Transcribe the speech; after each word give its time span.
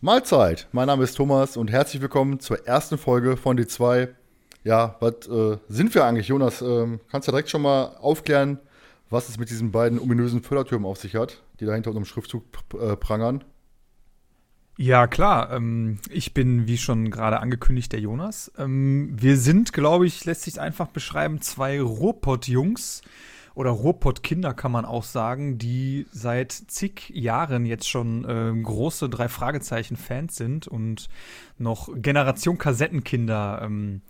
Mahlzeit, 0.00 0.68
mein 0.72 0.86
Name 0.86 1.04
ist 1.04 1.14
Thomas 1.14 1.58
und 1.58 1.70
herzlich 1.70 2.00
willkommen 2.00 2.40
zur 2.40 2.66
ersten 2.66 2.96
Folge 2.96 3.36
von 3.36 3.58
die 3.58 3.66
2. 3.66 4.08
Ja, 4.62 4.96
was 5.00 5.28
äh, 5.28 5.58
sind 5.68 5.94
wir 5.94 6.06
eigentlich, 6.06 6.28
Jonas? 6.28 6.62
Ähm, 6.62 7.00
kannst 7.10 7.28
du 7.28 7.32
direkt 7.32 7.50
schon 7.50 7.60
mal 7.60 7.96
aufklären, 8.00 8.60
was 9.14 9.30
es 9.30 9.38
mit 9.38 9.48
diesen 9.48 9.72
beiden 9.72 9.98
ominösen 9.98 10.42
Fördertürmen 10.42 10.86
auf 10.86 10.98
sich 10.98 11.14
hat, 11.14 11.42
die 11.60 11.64
dahinter 11.64 11.90
unter 11.90 12.02
dem 12.02 12.04
Schriftzug 12.04 12.44
äh, 12.78 12.96
prangern? 12.96 13.44
Ja, 14.76 15.06
klar. 15.06 15.52
Ähm, 15.52 16.00
ich 16.10 16.34
bin, 16.34 16.66
wie 16.66 16.76
schon 16.76 17.10
gerade 17.10 17.40
angekündigt, 17.40 17.92
der 17.92 18.00
Jonas. 18.00 18.52
Ähm, 18.58 19.14
wir 19.16 19.38
sind, 19.38 19.72
glaube 19.72 20.06
ich, 20.06 20.24
lässt 20.24 20.42
sich 20.42 20.60
einfach 20.60 20.88
beschreiben, 20.88 21.40
zwei 21.40 21.80
Ruhrpott-Jungs, 21.80 23.02
oder 23.54 23.70
Ruhrpott-Kinder 23.70 24.52
kann 24.52 24.72
man 24.72 24.84
auch 24.84 25.04
sagen, 25.04 25.58
die 25.58 26.06
seit 26.10 26.50
zig 26.52 27.10
Jahren 27.10 27.66
jetzt 27.66 27.88
schon 27.88 28.24
äh, 28.24 28.52
große 28.60 29.08
drei 29.08 29.28
Fragezeichen-Fans 29.28 30.34
sind 30.34 30.66
und 30.66 31.08
noch 31.56 31.88
Generation 31.94 32.58
Kassettenkinder. 32.58 33.60
Ähm, 33.62 34.02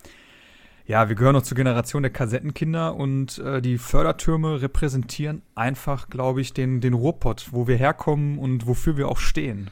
ja, 0.86 1.08
wir 1.08 1.16
gehören 1.16 1.34
noch 1.34 1.42
zur 1.42 1.56
Generation 1.56 2.02
der 2.02 2.12
Kassettenkinder 2.12 2.94
und 2.94 3.38
äh, 3.38 3.62
die 3.62 3.78
Fördertürme 3.78 4.60
repräsentieren 4.60 5.42
einfach, 5.54 6.10
glaube 6.10 6.40
ich, 6.40 6.52
den, 6.52 6.80
den 6.80 6.94
Ruhrpott, 6.94 7.48
wo 7.52 7.66
wir 7.66 7.76
herkommen 7.76 8.38
und 8.38 8.66
wofür 8.66 8.96
wir 8.96 9.08
auch 9.08 9.18
stehen. 9.18 9.70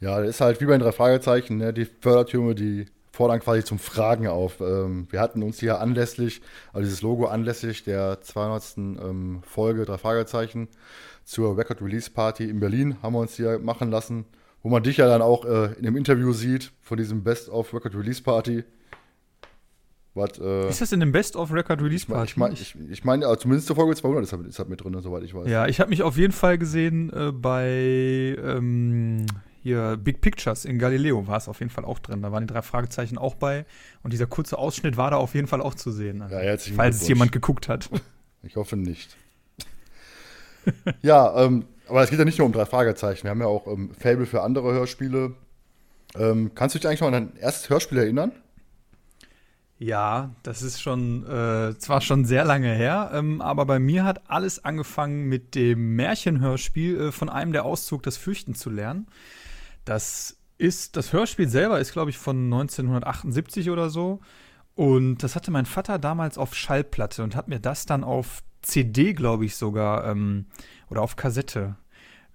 Ja, 0.00 0.20
das 0.20 0.28
ist 0.28 0.40
halt 0.42 0.60
wie 0.60 0.66
bei 0.66 0.72
den 0.72 0.82
drei 0.82 0.92
Fragezeichen, 0.92 1.56
ne? 1.56 1.72
die 1.72 1.86
Fördertürme, 1.86 2.54
die 2.54 2.86
fordern 3.16 3.40
quasi 3.40 3.64
zum 3.64 3.78
Fragen 3.78 4.28
auf. 4.28 4.60
Ähm, 4.60 5.06
wir 5.10 5.20
hatten 5.20 5.42
uns 5.42 5.58
hier 5.58 5.80
anlässlich, 5.80 6.42
also 6.74 6.84
dieses 6.84 7.00
Logo 7.00 7.26
anlässlich 7.26 7.82
der 7.82 8.20
200. 8.20 8.76
Ähm, 8.76 9.42
Folge 9.42 9.86
drei 9.86 9.96
Fragezeichen 9.96 10.68
zur 11.24 11.56
Record 11.56 11.80
Release 11.80 12.10
Party 12.10 12.44
in 12.44 12.60
Berlin 12.60 12.98
haben 13.02 13.14
wir 13.14 13.20
uns 13.20 13.36
hier 13.36 13.58
machen 13.58 13.90
lassen, 13.90 14.26
wo 14.62 14.68
man 14.68 14.82
dich 14.82 14.98
ja 14.98 15.08
dann 15.08 15.22
auch 15.22 15.46
äh, 15.46 15.72
in 15.78 15.84
dem 15.84 15.96
Interview 15.96 16.32
sieht 16.32 16.72
von 16.82 16.98
diesem 16.98 17.24
Best 17.24 17.48
of 17.48 17.72
Record 17.72 17.94
Release 17.96 18.22
Party. 18.22 18.64
Was, 20.16 20.38
äh, 20.38 20.68
ist 20.68 20.80
das 20.80 20.92
in 20.92 21.00
dem 21.00 21.12
Best 21.12 21.36
of 21.36 21.52
Record 21.52 21.82
Release 21.82 22.06
Party? 22.06 22.30
Ich 22.30 22.36
meine, 22.38 22.54
ich, 22.54 22.74
ich 22.90 23.04
mein, 23.04 23.22
also 23.22 23.36
zumindest 23.36 23.66
zur 23.66 23.76
Folge 23.76 23.94
200 23.94 24.24
ist 24.24 24.32
das, 24.32 24.40
ist 24.40 24.68
mit 24.68 24.82
drin, 24.82 24.98
soweit 25.02 25.22
ich 25.22 25.34
weiß. 25.34 25.46
Ja, 25.46 25.66
ich 25.66 25.78
habe 25.78 25.90
mich 25.90 26.02
auf 26.02 26.16
jeden 26.16 26.32
Fall 26.32 26.56
gesehen 26.56 27.12
äh, 27.12 27.32
bei 27.32 28.34
ähm, 28.42 29.26
hier 29.62 29.98
Big 29.98 30.22
Pictures 30.22 30.64
in 30.64 30.78
Galileo 30.78 31.26
war 31.26 31.36
es 31.36 31.48
auf 31.48 31.60
jeden 31.60 31.70
Fall 31.70 31.84
auch 31.84 31.98
drin. 31.98 32.22
Da 32.22 32.32
waren 32.32 32.46
die 32.46 32.52
drei 32.52 32.62
Fragezeichen 32.62 33.18
auch 33.18 33.34
bei. 33.34 33.66
Und 34.02 34.14
dieser 34.14 34.26
kurze 34.26 34.56
Ausschnitt 34.56 34.96
war 34.96 35.10
da 35.10 35.18
auf 35.18 35.34
jeden 35.34 35.48
Fall 35.48 35.60
auch 35.60 35.74
zu 35.74 35.90
sehen. 35.90 36.22
Also, 36.22 36.34
ja, 36.36 36.56
falls 36.74 37.02
es 37.02 37.08
jemand 37.08 37.32
geguckt 37.32 37.68
hat. 37.68 37.90
Ich 38.42 38.56
hoffe 38.56 38.76
nicht. 38.76 39.16
ja, 41.02 41.44
ähm, 41.44 41.64
aber 41.88 42.02
es 42.04 42.10
geht 42.10 42.18
ja 42.18 42.24
nicht 42.24 42.38
nur 42.38 42.46
um 42.46 42.52
drei 42.52 42.64
Fragezeichen. 42.64 43.24
Wir 43.24 43.32
haben 43.32 43.40
ja 43.40 43.48
auch 43.48 43.66
ähm, 43.66 43.90
Fable 43.98 44.24
für 44.24 44.42
andere 44.42 44.72
Hörspiele. 44.72 45.34
Ähm, 46.14 46.52
kannst 46.54 46.74
du 46.74 46.78
dich 46.78 46.86
eigentlich 46.86 47.00
noch 47.00 47.08
an 47.08 47.12
dein 47.12 47.36
erstes 47.36 47.68
Hörspiel 47.68 47.98
erinnern? 47.98 48.32
Ja, 49.78 50.34
das 50.42 50.62
ist 50.62 50.80
schon 50.80 51.26
äh, 51.26 51.76
zwar 51.78 52.00
schon 52.00 52.24
sehr 52.24 52.46
lange 52.46 52.72
her, 52.72 53.10
ähm, 53.12 53.42
aber 53.42 53.66
bei 53.66 53.78
mir 53.78 54.04
hat 54.04 54.30
alles 54.30 54.64
angefangen 54.64 55.24
mit 55.24 55.54
dem 55.54 55.96
Märchenhörspiel 55.96 57.00
äh, 57.00 57.12
von 57.12 57.28
einem 57.28 57.52
der 57.52 57.66
Auszug, 57.66 58.02
das 58.02 58.16
Fürchten 58.16 58.54
zu 58.54 58.70
lernen. 58.70 59.06
Das 59.84 60.38
ist, 60.56 60.96
das 60.96 61.12
Hörspiel 61.12 61.48
selber 61.48 61.78
ist, 61.78 61.92
glaube 61.92 62.10
ich, 62.10 62.16
von 62.16 62.44
1978 62.44 63.68
oder 63.68 63.90
so. 63.90 64.20
Und 64.74 65.18
das 65.18 65.36
hatte 65.36 65.50
mein 65.50 65.66
Vater 65.66 65.98
damals 65.98 66.38
auf 66.38 66.54
Schallplatte 66.54 67.22
und 67.22 67.36
hat 67.36 67.48
mir 67.48 67.60
das 67.60 67.84
dann 67.84 68.02
auf 68.02 68.42
CD, 68.62 69.12
glaube 69.12 69.44
ich, 69.44 69.56
sogar, 69.56 70.06
ähm, 70.06 70.46
oder 70.88 71.02
auf 71.02 71.16
Kassette 71.16 71.76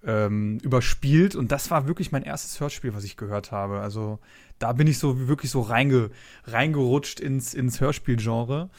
ähm, 0.04 0.58
überspielt. 0.62 1.34
Und 1.34 1.52
das 1.52 1.70
war 1.70 1.86
wirklich 1.86 2.12
mein 2.12 2.22
erstes 2.22 2.60
Hörspiel, 2.60 2.94
was 2.94 3.04
ich 3.04 3.16
gehört 3.16 3.52
habe. 3.52 3.80
Also 3.80 4.18
da 4.62 4.72
bin 4.72 4.86
ich 4.86 4.98
so 4.98 5.26
wirklich 5.26 5.50
so 5.50 5.60
reinge, 5.60 6.10
reingerutscht 6.44 7.18
ins, 7.18 7.52
ins 7.52 7.80
Hörspielgenre. 7.80 8.70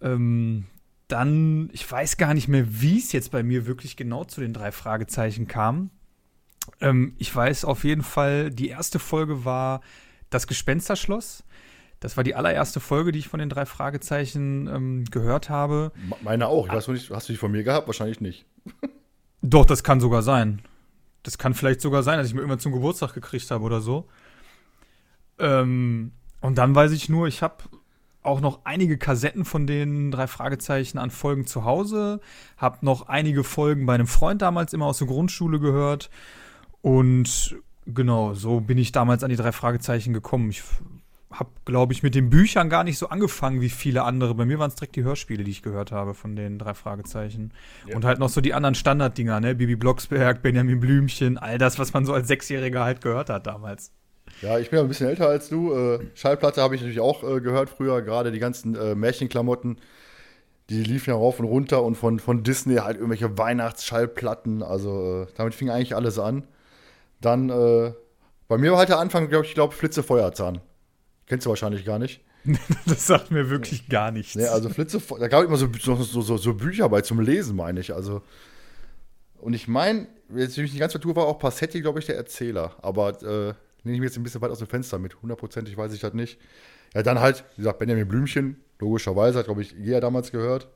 Ähm, 0.00 0.64
dann, 1.06 1.70
ich 1.72 1.90
weiß 1.90 2.16
gar 2.16 2.34
nicht 2.34 2.48
mehr, 2.48 2.64
wie 2.68 2.98
es 2.98 3.12
jetzt 3.12 3.30
bei 3.30 3.42
mir 3.42 3.66
wirklich 3.66 3.96
genau 3.96 4.24
zu 4.24 4.40
den 4.40 4.52
drei 4.52 4.72
Fragezeichen 4.72 5.46
kam. 5.46 5.90
Ähm, 6.80 7.14
ich 7.18 7.34
weiß 7.34 7.64
auf 7.64 7.84
jeden 7.84 8.02
Fall, 8.02 8.50
die 8.50 8.68
erste 8.68 8.98
Folge 8.98 9.44
war 9.44 9.80
das 10.30 10.48
Gespensterschloss. 10.48 11.44
Das 12.00 12.16
war 12.16 12.24
die 12.24 12.34
allererste 12.34 12.80
Folge, 12.80 13.12
die 13.12 13.20
ich 13.20 13.28
von 13.28 13.38
den 13.38 13.48
drei 13.48 13.64
Fragezeichen 13.64 14.66
ähm, 14.66 15.04
gehört 15.04 15.50
habe. 15.50 15.92
Meine 16.22 16.48
auch. 16.48 16.66
Ich 16.66 16.72
weiß 16.72 16.88
nicht, 16.88 17.10
hast 17.10 17.28
du 17.28 17.32
die 17.32 17.38
von 17.38 17.52
mir 17.52 17.62
gehabt? 17.62 17.86
Wahrscheinlich 17.86 18.20
nicht. 18.20 18.44
Doch, 19.40 19.66
das 19.66 19.84
kann 19.84 20.00
sogar 20.00 20.22
sein. 20.22 20.62
Das 21.22 21.38
kann 21.38 21.54
vielleicht 21.54 21.80
sogar 21.80 22.02
sein, 22.02 22.18
dass 22.18 22.26
ich 22.26 22.34
mir 22.34 22.40
irgendwann 22.40 22.58
zum 22.58 22.72
Geburtstag 22.72 23.14
gekriegt 23.14 23.48
habe 23.52 23.62
oder 23.62 23.80
so. 23.80 24.08
Ähm, 25.42 26.12
und 26.40 26.56
dann 26.56 26.74
weiß 26.74 26.92
ich 26.92 27.08
nur, 27.08 27.26
ich 27.26 27.42
habe 27.42 27.56
auch 28.22 28.40
noch 28.40 28.60
einige 28.64 28.98
Kassetten 28.98 29.44
von 29.44 29.66
den 29.66 30.10
drei 30.10 30.26
Fragezeichen 30.26 30.98
an 30.98 31.10
Folgen 31.10 31.46
zu 31.46 31.64
Hause. 31.64 32.20
Habe 32.56 32.78
noch 32.82 33.08
einige 33.08 33.44
Folgen 33.44 33.84
bei 33.84 33.94
einem 33.94 34.06
Freund 34.06 34.42
damals 34.42 34.72
immer 34.72 34.86
aus 34.86 34.98
der 34.98 35.08
Grundschule 35.08 35.58
gehört. 35.58 36.08
Und 36.82 37.56
genau, 37.86 38.34
so 38.34 38.60
bin 38.60 38.78
ich 38.78 38.92
damals 38.92 39.24
an 39.24 39.30
die 39.30 39.36
drei 39.36 39.52
Fragezeichen 39.52 40.12
gekommen. 40.12 40.50
Ich 40.50 40.62
habe, 41.32 41.50
glaube 41.64 41.92
ich, 41.92 42.02
mit 42.02 42.14
den 42.14 42.30
Büchern 42.30 42.68
gar 42.68 42.84
nicht 42.84 42.98
so 42.98 43.08
angefangen 43.08 43.60
wie 43.60 43.70
viele 43.70 44.04
andere. 44.04 44.34
Bei 44.34 44.44
mir 44.44 44.58
waren 44.58 44.68
es 44.68 44.76
direkt 44.76 44.94
die 44.94 45.02
Hörspiele, 45.02 45.42
die 45.42 45.50
ich 45.50 45.62
gehört 45.62 45.90
habe 45.90 46.14
von 46.14 46.36
den 46.36 46.58
drei 46.58 46.74
Fragezeichen. 46.74 47.52
Ja. 47.88 47.96
Und 47.96 48.04
halt 48.04 48.18
noch 48.20 48.28
so 48.28 48.40
die 48.40 48.54
anderen 48.54 48.74
Standarddinger, 48.74 49.40
ne? 49.40 49.54
Bibi 49.54 49.74
Blocksberg, 49.74 50.42
Benjamin 50.42 50.78
Blümchen, 50.78 51.38
all 51.38 51.58
das, 51.58 51.78
was 51.78 51.92
man 51.92 52.04
so 52.04 52.12
als 52.12 52.28
Sechsjähriger 52.28 52.84
halt 52.84 53.00
gehört 53.00 53.30
hat 53.30 53.46
damals. 53.46 53.92
Ja, 54.42 54.58
ich 54.58 54.70
bin 54.70 54.78
ja 54.78 54.82
ein 54.82 54.88
bisschen 54.88 55.08
älter 55.08 55.28
als 55.28 55.48
du. 55.48 55.72
Äh, 55.72 56.00
Schallplatte 56.14 56.60
habe 56.60 56.74
ich 56.74 56.80
natürlich 56.80 57.00
auch 57.00 57.22
äh, 57.22 57.40
gehört 57.40 57.70
früher, 57.70 58.02
gerade 58.02 58.32
die 58.32 58.40
ganzen 58.40 58.74
äh, 58.74 58.94
Märchenklamotten. 58.96 59.78
Die 60.68 60.82
liefen 60.82 61.10
ja 61.10 61.16
rauf 61.16 61.38
und 61.38 61.46
runter 61.46 61.82
und 61.82 61.94
von, 61.94 62.18
von 62.18 62.42
Disney 62.42 62.76
halt 62.76 62.96
irgendwelche 62.96 63.38
Weihnachtsschallplatten. 63.38 64.62
Also 64.62 65.22
äh, 65.22 65.26
damit 65.36 65.54
fing 65.54 65.70
eigentlich 65.70 65.94
alles 65.94 66.18
an. 66.18 66.42
Dann, 67.20 67.50
äh, 67.50 67.92
bei 68.48 68.58
mir 68.58 68.72
war 68.72 68.78
halt 68.78 68.88
der 68.88 68.98
Anfang, 68.98 69.28
glaube 69.28 69.46
ich, 69.46 69.54
glaube 69.54 69.74
Flitze 69.74 70.02
Feuerzahn. 70.02 70.60
Kennst 71.26 71.46
du 71.46 71.50
wahrscheinlich 71.50 71.84
gar 71.84 72.00
nicht. 72.00 72.20
das 72.86 73.06
sagt 73.06 73.30
mir 73.30 73.48
wirklich 73.48 73.88
gar 73.88 74.10
nichts. 74.10 74.34
Nee, 74.34 74.46
also 74.46 74.68
Flitze, 74.68 75.00
da 75.20 75.28
gab 75.28 75.42
es 75.42 75.46
immer 75.46 75.56
so, 75.56 75.68
so, 75.78 76.22
so, 76.22 76.36
so, 76.36 76.54
Bücher 76.54 76.88
bei 76.88 77.02
zum 77.02 77.20
Lesen, 77.20 77.54
meine 77.54 77.78
ich. 77.78 77.94
Also, 77.94 78.22
und 79.38 79.54
ich 79.54 79.68
meine, 79.68 80.08
jetzt 80.34 80.58
ich 80.58 80.72
nicht 80.72 80.80
ganz 80.80 80.92
vertue, 80.92 81.14
war 81.14 81.26
auch 81.26 81.38
Passetti, 81.38 81.80
glaube 81.80 82.00
ich, 82.00 82.06
der 82.06 82.16
Erzähler. 82.16 82.74
Aber 82.82 83.22
äh, 83.22 83.54
nehme 83.84 83.94
ich 83.94 84.00
mir 84.00 84.06
jetzt 84.06 84.16
ein 84.16 84.22
bisschen 84.22 84.40
weit 84.40 84.50
aus 84.50 84.58
dem 84.58 84.68
Fenster 84.68 84.98
mit. 84.98 85.20
Hundertprozentig 85.22 85.76
weiß 85.76 85.92
ich 85.92 86.00
das 86.00 86.14
nicht. 86.14 86.38
Ja, 86.94 87.02
dann 87.02 87.20
halt, 87.20 87.44
wie 87.56 87.62
gesagt, 87.62 87.78
Benjamin 87.78 88.06
Blümchen, 88.06 88.56
logischerweise, 88.78 89.38
hat, 89.38 89.46
glaube 89.46 89.62
ich, 89.62 89.72
jeder 89.72 90.00
damals 90.00 90.30
gehört. 90.30 90.68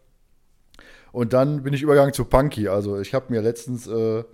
Und 1.12 1.32
dann 1.32 1.62
bin 1.62 1.72
ich 1.74 1.82
übergegangen 1.82 2.14
zu 2.14 2.24
Punky. 2.24 2.68
Also, 2.68 3.00
ich 3.00 3.14
habe 3.14 3.32
mir 3.32 3.42
letztens 3.42 3.86
äh, 3.86 4.24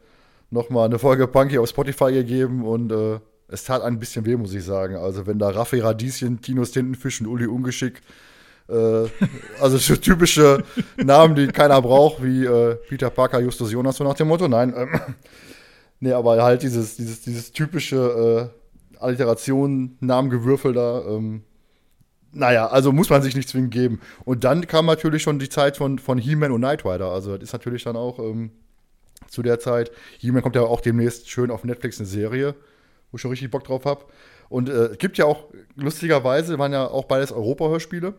nochmal 0.50 0.86
eine 0.86 0.98
Folge 0.98 1.26
Punky 1.26 1.58
auf 1.58 1.68
Spotify 1.68 2.12
gegeben 2.12 2.64
und 2.64 2.92
äh, 2.92 3.18
es 3.48 3.64
tat 3.64 3.82
ein 3.82 3.98
bisschen 3.98 4.24
weh, 4.26 4.36
muss 4.36 4.54
ich 4.54 4.64
sagen. 4.64 4.96
Also 4.96 5.26
wenn 5.26 5.38
da 5.38 5.50
Raffi 5.50 5.80
Radieschen, 5.80 6.40
Tinos 6.40 6.72
Tintenfisch 6.72 7.20
und 7.20 7.26
Uli 7.26 7.46
Ungeschick, 7.46 8.00
äh, 8.68 8.74
also 9.60 9.76
so 9.78 9.96
typische 9.96 10.62
Namen, 10.96 11.34
die 11.34 11.48
keiner 11.48 11.80
braucht, 11.82 12.22
wie 12.22 12.44
äh, 12.44 12.76
Peter 12.88 13.10
Parker, 13.10 13.40
Justus 13.40 13.72
Jonas, 13.72 13.96
so 13.96 14.04
nach 14.04 14.14
dem 14.14 14.28
Motto, 14.28 14.48
nein. 14.48 14.72
Ähm, 14.76 15.00
nee, 16.00 16.12
aber 16.12 16.42
halt 16.42 16.62
dieses, 16.62 16.96
dieses, 16.96 17.22
dieses 17.22 17.52
typische 17.52 18.50
äh, 19.02 19.06
Alliteration, 19.06 19.96
Namengewürfel 20.00 20.72
da, 20.72 21.02
ähm, 21.06 21.42
naja, 22.32 22.68
also 22.68 22.92
muss 22.92 23.10
man 23.10 23.22
sich 23.22 23.36
nicht 23.36 23.48
zwingend 23.48 23.72
geben. 23.72 24.00
Und 24.24 24.44
dann 24.44 24.66
kam 24.66 24.86
natürlich 24.86 25.22
schon 25.22 25.38
die 25.38 25.48
Zeit 25.48 25.76
von, 25.76 25.98
von 25.98 26.18
He-Man 26.18 26.50
und 26.50 26.60
Knight 26.60 26.84
Rider. 26.84 27.10
Also 27.10 27.36
das 27.36 27.44
ist 27.44 27.52
natürlich 27.52 27.84
dann 27.84 27.96
auch 27.96 28.18
ähm, 28.18 28.52
zu 29.28 29.42
der 29.42 29.60
Zeit. 29.60 29.92
He-Man 30.18 30.42
kommt 30.42 30.56
ja 30.56 30.62
auch 30.62 30.80
demnächst 30.80 31.28
schön 31.28 31.50
auf 31.50 31.64
Netflix 31.64 31.98
eine 31.98 32.06
Serie, 32.06 32.54
wo 33.10 33.16
ich 33.16 33.20
schon 33.20 33.30
richtig 33.30 33.50
Bock 33.50 33.64
drauf 33.64 33.84
habe. 33.84 34.06
Und 34.48 34.68
äh, 34.68 34.86
es 34.86 34.98
gibt 34.98 35.18
ja 35.18 35.26
auch, 35.26 35.44
lustigerweise, 35.76 36.58
waren 36.58 36.72
ja 36.72 36.86
auch 36.86 37.04
beides 37.04 37.32
Europa-Hörspiele, 37.32 38.14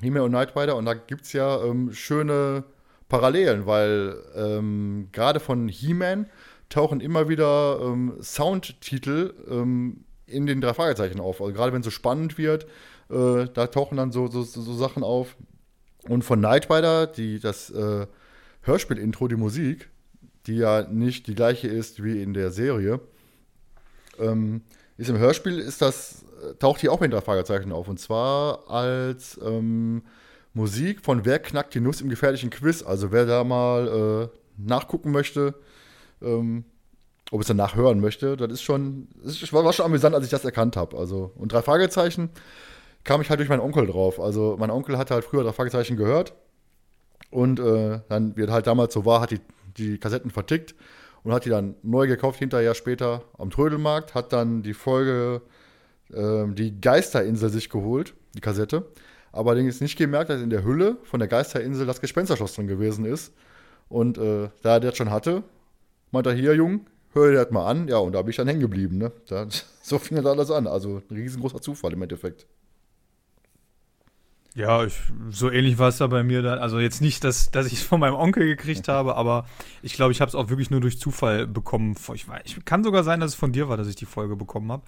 He-Man 0.00 0.22
und 0.22 0.30
Knight 0.30 0.56
Rider, 0.56 0.76
und 0.76 0.86
da 0.86 0.94
gibt 0.94 1.24
es 1.24 1.32
ja 1.32 1.62
ähm, 1.62 1.92
schöne 1.92 2.64
Parallelen, 3.08 3.66
weil 3.66 4.16
ähm, 4.34 5.08
gerade 5.12 5.40
von 5.40 5.68
He-Man 5.68 6.26
tauchen 6.74 7.00
immer 7.00 7.28
wieder 7.28 7.78
ähm, 7.80 8.14
Soundtitel 8.20 9.32
ähm, 9.48 10.04
in 10.26 10.46
den 10.46 10.60
drei 10.60 10.74
Fragezeichen 10.74 11.20
auf. 11.20 11.40
Also 11.40 11.52
gerade 11.52 11.72
wenn 11.72 11.80
es 11.80 11.84
so 11.84 11.90
spannend 11.92 12.36
wird, 12.36 12.64
äh, 13.10 13.46
da 13.54 13.68
tauchen 13.68 13.96
dann 13.96 14.10
so, 14.10 14.26
so, 14.26 14.42
so, 14.42 14.74
Sachen 14.74 15.04
auf. 15.04 15.36
Und 16.08 16.24
von 16.24 16.40
Knight 16.40 16.68
Rider, 16.68 17.06
die, 17.06 17.38
das 17.38 17.70
äh, 17.70 18.06
Hörspiel-Intro, 18.62 19.28
die 19.28 19.36
Musik, 19.36 19.88
die 20.46 20.56
ja 20.56 20.82
nicht 20.82 21.28
die 21.28 21.36
gleiche 21.36 21.68
ist 21.68 22.02
wie 22.02 22.20
in 22.20 22.34
der 22.34 22.50
Serie, 22.50 23.00
ähm, 24.18 24.62
ist 24.96 25.10
im 25.10 25.18
Hörspiel 25.18 25.60
ist 25.60 25.80
das, 25.80 26.24
taucht 26.58 26.80
hier 26.80 26.92
auch 26.92 27.00
mit 27.00 27.12
drei 27.12 27.20
Fragezeichen 27.20 27.70
auf. 27.70 27.86
Und 27.86 28.00
zwar 28.00 28.68
als 28.68 29.38
ähm, 29.44 30.02
Musik 30.54 31.04
von 31.04 31.24
Wer 31.24 31.38
knackt 31.38 31.74
die 31.74 31.80
Nuss 31.80 32.00
im 32.00 32.08
gefährlichen 32.08 32.50
Quiz. 32.50 32.82
Also 32.82 33.12
wer 33.12 33.26
da 33.26 33.44
mal 33.44 34.30
äh, 34.32 34.38
nachgucken 34.56 35.12
möchte, 35.12 35.54
ähm, 36.24 36.64
ob 37.30 37.40
es 37.40 37.46
danach 37.46 37.74
hören 37.74 38.00
möchte, 38.00 38.36
das 38.36 38.52
ist 38.52 38.62
schon, 38.62 39.08
das 39.24 39.52
war 39.52 39.72
schon 39.72 39.86
amüsant, 39.86 40.14
als 40.14 40.24
ich 40.24 40.30
das 40.30 40.44
erkannt 40.44 40.76
habe. 40.76 40.96
Also, 40.96 41.32
und 41.36 41.52
drei 41.52 41.62
Fragezeichen 41.62 42.30
kam 43.02 43.20
ich 43.20 43.30
halt 43.30 43.40
durch 43.40 43.48
meinen 43.48 43.60
Onkel 43.60 43.86
drauf. 43.86 44.18
Also 44.18 44.56
mein 44.58 44.70
Onkel 44.70 44.98
hat 44.98 45.10
halt 45.10 45.24
früher 45.24 45.44
drei 45.44 45.52
Fragezeichen 45.52 45.96
gehört. 45.96 46.34
Und 47.30 47.60
äh, 47.60 48.00
dann, 48.08 48.36
wie 48.36 48.46
halt 48.46 48.66
damals 48.66 48.94
so 48.94 49.04
war, 49.04 49.20
hat 49.20 49.30
die, 49.30 49.40
die 49.76 49.98
Kassetten 49.98 50.30
vertickt 50.30 50.74
und 51.22 51.32
hat 51.32 51.44
die 51.44 51.50
dann 51.50 51.74
neu 51.82 52.06
gekauft, 52.06 52.38
hinterher 52.38 52.74
später 52.74 53.22
am 53.38 53.50
Trödelmarkt, 53.50 54.14
hat 54.14 54.32
dann 54.32 54.62
die 54.62 54.74
Folge 54.74 55.42
äh, 56.12 56.46
Die 56.54 56.80
Geisterinsel 56.80 57.50
sich 57.50 57.70
geholt, 57.70 58.14
die 58.34 58.40
Kassette. 58.40 58.86
Aber 59.32 59.50
allerdings 59.50 59.80
nicht 59.80 59.98
gemerkt, 59.98 60.30
dass 60.30 60.40
in 60.40 60.50
der 60.50 60.64
Hülle 60.64 60.98
von 61.02 61.18
der 61.18 61.28
Geisterinsel 61.28 61.86
das 61.86 62.00
Gespensterschloss 62.00 62.54
drin 62.54 62.68
gewesen 62.68 63.04
ist. 63.04 63.34
Und 63.88 64.16
äh, 64.16 64.48
da 64.62 64.74
er 64.74 64.80
das 64.80 64.96
schon 64.96 65.10
hatte, 65.10 65.42
meinte 66.14 66.30
er, 66.30 66.36
hier, 66.36 66.54
Jung, 66.54 66.86
hör 67.12 67.30
dir 67.30 67.44
das 67.44 67.50
mal 67.50 67.66
an. 67.66 67.88
Ja, 67.88 67.98
und 67.98 68.12
da 68.12 68.22
bin 68.22 68.30
ich 68.30 68.36
dann 68.36 68.48
hängen 68.48 68.60
geblieben. 68.60 68.98
Ne? 68.98 69.12
Da, 69.28 69.46
so 69.82 69.98
fing 69.98 70.16
das 70.16 70.26
alles 70.26 70.50
an. 70.50 70.66
Also 70.66 71.02
ein 71.10 71.16
riesengroßer 71.16 71.60
Zufall 71.60 71.92
im 71.92 72.02
Endeffekt. 72.02 72.46
Ja, 74.56 74.84
ich, 74.84 74.94
so 75.30 75.50
ähnlich 75.50 75.78
war 75.78 75.88
es 75.88 75.98
da 75.98 76.06
bei 76.06 76.22
mir 76.22 76.40
dann. 76.40 76.60
Also 76.60 76.78
jetzt 76.78 77.00
nicht, 77.00 77.24
dass, 77.24 77.50
dass 77.50 77.66
ich 77.66 77.72
es 77.74 77.82
von 77.82 77.98
meinem 77.98 78.14
Onkel 78.14 78.46
gekriegt 78.46 78.86
habe, 78.86 79.16
aber 79.16 79.46
ich 79.82 79.94
glaube, 79.94 80.12
ich 80.12 80.20
habe 80.20 80.28
es 80.28 80.36
auch 80.36 80.48
wirklich 80.48 80.70
nur 80.70 80.80
durch 80.80 81.00
Zufall 81.00 81.48
bekommen. 81.48 81.96
Ich, 82.14 82.26
ich, 82.44 82.64
kann 82.64 82.84
sogar 82.84 83.02
sein, 83.02 83.18
dass 83.18 83.32
es 83.32 83.34
von 83.34 83.52
dir 83.52 83.68
war, 83.68 83.76
dass 83.76 83.88
ich 83.88 83.96
die 83.96 84.06
Folge 84.06 84.36
bekommen 84.36 84.70
habe. 84.70 84.84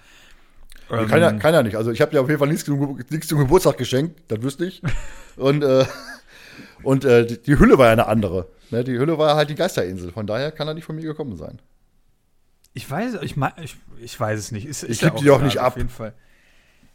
Ähm, 0.88 1.08
kann, 1.08 1.20
ja, 1.20 1.32
kann 1.32 1.52
ja 1.52 1.64
nicht. 1.64 1.74
Also 1.76 1.90
ich 1.90 2.00
habe 2.00 2.12
dir 2.12 2.20
auf 2.20 2.28
jeden 2.28 2.38
Fall 2.38 2.48
nichts, 2.48 2.68
nichts 3.10 3.26
zum 3.26 3.38
Geburtstag 3.40 3.76
geschenkt, 3.76 4.22
das 4.28 4.40
wüsste 4.42 4.66
ich. 4.66 4.82
und 5.36 5.64
äh, 5.64 5.84
und 6.86 7.04
äh, 7.04 7.26
die 7.26 7.58
Hülle 7.58 7.78
war 7.78 7.86
ja 7.86 7.92
eine 7.92 8.06
andere. 8.06 8.48
Ne? 8.70 8.84
Die 8.84 8.98
Hülle 8.98 9.18
war 9.18 9.36
halt 9.36 9.50
die 9.50 9.56
Geisterinsel. 9.56 10.12
Von 10.12 10.26
daher 10.26 10.52
kann 10.52 10.68
er 10.68 10.74
nicht 10.74 10.84
von 10.84 10.94
mir 10.94 11.02
gekommen 11.02 11.36
sein. 11.36 11.60
Ich 12.74 12.88
weiß, 12.88 13.14
ich, 13.22 13.36
ich, 13.62 13.76
ich 14.00 14.20
weiß 14.20 14.38
es 14.38 14.52
nicht. 14.52 14.66
Ist, 14.66 14.84
ich 14.84 15.00
gebe 15.00 15.18
die 15.18 15.30
auch 15.30 15.42
nicht 15.42 15.58
ab. 15.58 15.72
Auf 15.72 15.76
jeden 15.76 15.88
Fall. 15.88 16.14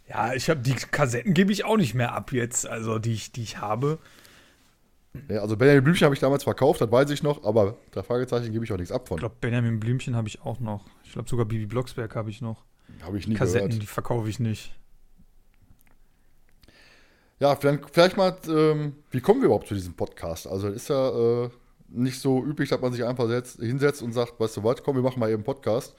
Ja, 0.08 0.34
ich 0.34 0.50
habe 0.50 0.62
die 0.62 0.74
Kassetten 0.74 1.34
gebe 1.34 1.52
ich 1.52 1.66
auch 1.66 1.78
nicht 1.78 1.94
mehr 1.94 2.14
ab 2.14 2.32
jetzt, 2.32 2.68
also 2.68 3.00
die 3.00 3.14
ich, 3.14 3.32
die 3.32 3.44
ich 3.44 3.58
habe. 3.60 4.00
Ja, 5.30 5.42
also 5.42 5.58
Benjamin 5.58 5.84
Blümchen 5.84 6.06
habe 6.06 6.16
ich 6.16 6.22
damals 6.22 6.44
verkauft, 6.44 6.80
das 6.82 6.92
weiß 6.92 7.10
ich 7.10 7.24
noch, 7.24 7.44
aber 7.44 7.78
drei 7.92 8.04
Fragezeichen 8.04 8.52
gebe 8.54 8.64
ich 8.64 8.72
auch 8.72 8.78
nichts 8.78 8.92
ab 8.92 9.08
von. 9.08 9.18
Ich 9.18 9.22
glaube, 9.22 9.36
Benjamin 9.42 9.80
Blümchen 9.80 10.16
habe 10.16 10.28
ich 10.28 10.42
auch 10.42 10.60
noch. 10.60 10.86
Ich 11.04 11.12
glaube 11.14 11.30
sogar 11.30 11.46
Bibi 11.46 11.66
Blocksberg 11.66 12.16
habe 12.16 12.30
ich 12.30 12.42
noch. 12.42 12.64
Habe 13.04 13.18
ich 13.18 13.28
nie 13.28 13.36
Kassetten, 13.36 13.70
gehört. 13.70 13.82
die 13.82 13.88
verkaufe 13.88 14.30
ich 14.30 14.40
nicht. 14.40 14.74
Ja, 17.42 17.56
vielleicht, 17.56 17.90
vielleicht 17.92 18.18
mal, 18.18 18.38
ähm, 18.50 18.94
wie 19.10 19.20
kommen 19.20 19.42
wir 19.42 19.48
überhaupt 19.48 19.68
zu 19.68 19.74
diesem 19.74 19.96
Podcast? 19.96 20.46
Also, 20.46 20.68
es 20.68 20.76
ist 20.84 20.90
ja 20.90 21.46
äh, 21.46 21.50
nicht 21.90 22.20
so 22.20 22.44
üblich, 22.44 22.70
dass 22.70 22.80
man 22.80 22.94
sich 22.94 23.04
einfach 23.04 23.28
setzt, 23.28 23.60
hinsetzt 23.60 24.04
und 24.04 24.14
sagt, 24.14 24.40
weißt 24.40 24.58
du 24.58 24.64
was, 24.64 24.84
komm, 24.84 24.96
wir 24.96 25.02
machen 25.02 25.20
mal 25.20 25.26
eben 25.26 25.38
einen 25.38 25.44
Podcast. 25.44 25.96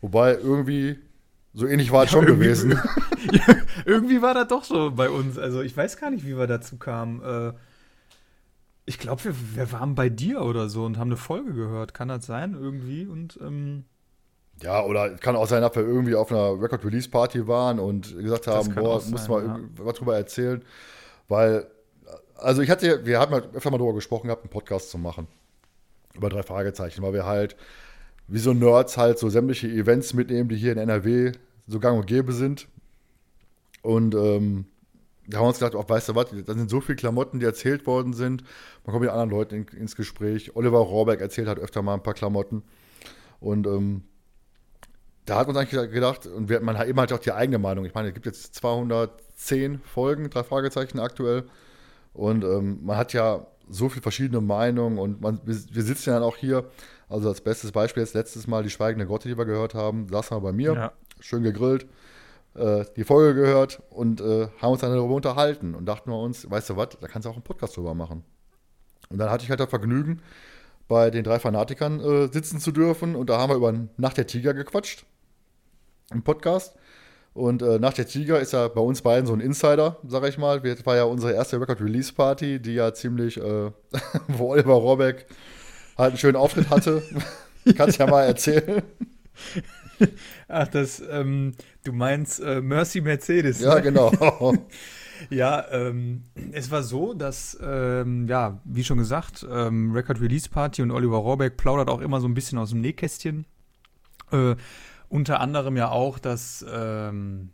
Wobei 0.00 0.34
irgendwie 0.34 1.00
so 1.52 1.66
ähnlich 1.66 1.90
war 1.90 2.04
es 2.04 2.12
ja, 2.12 2.18
schon 2.18 2.26
gewesen. 2.26 2.78
ja, 3.32 3.56
irgendwie 3.84 4.22
war 4.22 4.34
das 4.34 4.46
doch 4.46 4.62
so 4.62 4.92
bei 4.92 5.10
uns. 5.10 5.36
Also 5.36 5.62
ich 5.62 5.76
weiß 5.76 5.96
gar 5.96 6.12
nicht, 6.12 6.24
wie 6.24 6.38
wir 6.38 6.46
dazu 6.46 6.76
kamen. 6.76 7.22
Äh, 7.22 7.54
ich 8.86 9.00
glaube, 9.00 9.24
wir, 9.24 9.34
wir, 9.56 9.72
waren 9.72 9.96
bei 9.96 10.08
dir 10.08 10.42
oder 10.42 10.68
so 10.68 10.84
und 10.84 10.96
haben 10.96 11.08
eine 11.08 11.16
Folge 11.16 11.54
gehört. 11.54 11.92
Kann 11.92 12.06
das 12.06 12.24
sein, 12.24 12.54
irgendwie? 12.54 13.06
Und 13.06 13.36
ähm, 13.42 13.84
ja, 14.64 14.82
oder 14.82 15.10
kann 15.10 15.36
auch 15.36 15.46
sein, 15.46 15.60
dass 15.60 15.76
wir 15.76 15.82
irgendwie 15.82 16.14
auf 16.14 16.32
einer 16.32 16.60
Record-Release-Party 16.60 17.46
waren 17.46 17.78
und 17.78 18.16
gesagt 18.16 18.46
haben, 18.46 18.74
boah, 18.74 19.02
muss 19.10 19.28
mal 19.28 19.44
ja. 19.44 19.60
was 19.76 19.98
drüber 19.98 20.16
erzählen. 20.16 20.64
Weil, 21.28 21.66
also 22.36 22.62
ich 22.62 22.70
hatte, 22.70 23.04
wir 23.04 23.20
hatten 23.20 23.34
halt 23.34 23.54
öfter 23.54 23.70
mal 23.70 23.76
darüber 23.76 23.92
gesprochen 23.92 24.28
gehabt, 24.28 24.42
einen 24.42 24.50
Podcast 24.50 24.90
zu 24.90 24.96
machen. 24.96 25.28
Über 26.14 26.30
drei 26.30 26.42
Fragezeichen, 26.42 27.02
weil 27.02 27.12
wir 27.12 27.26
halt 27.26 27.56
wie 28.26 28.38
so 28.38 28.54
Nerds 28.54 28.96
halt 28.96 29.18
so 29.18 29.28
sämtliche 29.28 29.68
Events 29.68 30.14
mitnehmen, 30.14 30.48
die 30.48 30.56
hier 30.56 30.72
in 30.72 30.78
NRW 30.78 31.32
so 31.66 31.78
gang 31.78 31.98
und 31.98 32.06
gäbe 32.06 32.32
sind. 32.32 32.66
Und 33.82 34.14
ähm, 34.14 34.64
da 35.26 35.38
haben 35.38 35.44
wir 35.44 35.48
uns 35.48 35.58
gedacht, 35.58 35.74
oh, 35.74 35.84
weißt 35.86 36.08
du 36.08 36.14
was, 36.14 36.28
da 36.46 36.54
sind 36.54 36.70
so 36.70 36.80
viele 36.80 36.96
Klamotten, 36.96 37.38
die 37.38 37.44
erzählt 37.44 37.86
worden 37.86 38.14
sind. 38.14 38.44
Man 38.86 38.92
kommt 38.92 39.02
mit 39.02 39.10
anderen 39.10 39.28
Leuten 39.28 39.54
in, 39.56 39.66
ins 39.78 39.94
Gespräch. 39.94 40.56
Oliver 40.56 40.78
Rohrbeck 40.78 41.20
erzählt 41.20 41.48
hat 41.48 41.58
öfter 41.58 41.82
mal 41.82 41.92
ein 41.92 42.02
paar 42.02 42.14
Klamotten. 42.14 42.62
Und 43.40 43.66
ähm, 43.66 44.04
da 45.26 45.38
hat 45.38 45.46
man 45.46 45.56
eigentlich 45.56 45.90
gedacht, 45.90 46.26
und 46.26 46.48
wir, 46.48 46.60
man 46.60 46.76
hat 46.78 46.86
eben 46.86 46.98
halt 46.98 47.12
auch 47.12 47.18
die 47.18 47.32
eigene 47.32 47.58
Meinung. 47.58 47.84
Ich 47.84 47.94
meine, 47.94 48.08
es 48.08 48.14
gibt 48.14 48.26
jetzt 48.26 48.54
210 48.56 49.80
Folgen, 49.80 50.30
drei 50.30 50.42
Fragezeichen 50.42 50.98
aktuell. 50.98 51.44
Und 52.12 52.44
ähm, 52.44 52.80
man 52.82 52.96
hat 52.96 53.12
ja 53.12 53.46
so 53.68 53.88
viele 53.88 54.02
verschiedene 54.02 54.40
Meinungen 54.40 54.98
und 54.98 55.20
man, 55.20 55.40
wir, 55.44 55.56
wir 55.70 55.82
sitzen 55.82 56.10
ja 56.10 56.14
dann 56.14 56.22
auch 56.22 56.36
hier 56.36 56.64
also 57.08 57.28
als 57.28 57.40
bestes 57.40 57.72
Beispiel 57.72 58.02
ist 58.02 58.14
letztes 58.14 58.46
Mal 58.46 58.62
die 58.62 58.70
Schweigende 58.70 59.06
Grotte, 59.06 59.28
die 59.28 59.36
wir 59.36 59.44
gehört 59.44 59.74
haben, 59.74 60.08
saßen 60.08 60.36
wir 60.36 60.40
bei 60.40 60.52
mir, 60.52 60.74
ja. 60.74 60.92
schön 61.20 61.42
gegrillt, 61.42 61.86
äh, 62.54 62.84
die 62.96 63.04
Folge 63.04 63.40
gehört 63.40 63.82
und 63.90 64.20
äh, 64.20 64.48
haben 64.60 64.72
uns 64.72 64.80
dann 64.80 64.94
darüber 64.94 65.14
unterhalten 65.14 65.74
und 65.74 65.86
dachten 65.86 66.10
wir 66.10 66.18
uns, 66.18 66.50
weißt 66.50 66.70
du 66.70 66.76
was, 66.76 66.88
da 67.00 67.06
kannst 67.08 67.26
du 67.26 67.30
auch 67.30 67.34
einen 67.34 67.44
Podcast 67.44 67.76
drüber 67.76 67.94
machen. 67.94 68.24
Und 69.10 69.18
dann 69.18 69.30
hatte 69.30 69.44
ich 69.44 69.50
halt 69.50 69.60
das 69.60 69.68
Vergnügen, 69.68 70.22
bei 70.88 71.10
den 71.10 71.24
drei 71.24 71.38
Fanatikern 71.38 72.00
äh, 72.00 72.28
sitzen 72.32 72.58
zu 72.58 72.72
dürfen 72.72 73.14
und 73.16 73.30
da 73.30 73.38
haben 73.38 73.50
wir 73.50 73.56
über 73.56 73.72
Nacht 73.96 74.16
der 74.16 74.26
Tiger 74.26 74.52
gequatscht 74.52 75.06
im 76.12 76.22
Podcast. 76.22 76.74
Und 77.34 77.62
äh, 77.62 77.80
Nacht 77.80 77.98
der 77.98 78.06
Tiger 78.06 78.38
ist 78.38 78.52
ja 78.52 78.68
bei 78.68 78.80
uns 78.80 79.02
beiden 79.02 79.26
so 79.26 79.32
ein 79.32 79.40
Insider, 79.40 79.98
sag 80.06 80.24
ich 80.28 80.38
mal. 80.38 80.60
Das 80.60 80.86
war 80.86 80.94
ja 80.94 81.02
unsere 81.04 81.32
erste 81.32 81.60
Record-Release-Party, 81.60 82.60
die 82.60 82.74
ja 82.74 82.94
ziemlich, 82.94 83.38
äh, 83.38 83.70
wo 84.28 84.52
Oliver 84.52 84.74
Rohrbeck 84.74 85.26
halt 85.98 86.10
einen 86.10 86.18
schönen 86.18 86.36
Auftritt 86.36 86.70
hatte. 86.70 87.02
Kannst 87.76 87.98
ja 87.98 88.06
mal 88.06 88.22
erzählen. 88.22 88.82
Ach, 90.48 90.68
das, 90.68 91.02
ähm, 91.10 91.54
du 91.82 91.92
meinst 91.92 92.40
äh, 92.40 92.60
Mercy 92.60 93.00
Mercedes. 93.00 93.60
Ja, 93.60 93.76
ne? 93.76 93.82
genau. 93.82 94.12
ja, 95.30 95.64
ähm, 95.70 96.24
es 96.52 96.70
war 96.70 96.82
so, 96.82 97.14
dass, 97.14 97.58
ähm, 97.62 98.28
ja, 98.28 98.60
wie 98.64 98.84
schon 98.84 98.98
gesagt, 98.98 99.46
ähm, 99.50 99.92
Record 99.92 100.20
Release 100.20 100.48
Party 100.48 100.82
und 100.82 100.90
Oliver 100.90 101.16
Rohrbeck 101.16 101.56
plaudert 101.56 101.88
auch 101.88 102.00
immer 102.00 102.20
so 102.20 102.28
ein 102.28 102.34
bisschen 102.34 102.58
aus 102.58 102.70
dem 102.70 102.80
Nähkästchen. 102.80 103.46
Äh, 104.30 104.56
unter 105.14 105.40
anderem 105.40 105.76
ja 105.76 105.90
auch, 105.90 106.18
dass 106.18 106.66
ähm, 106.68 107.50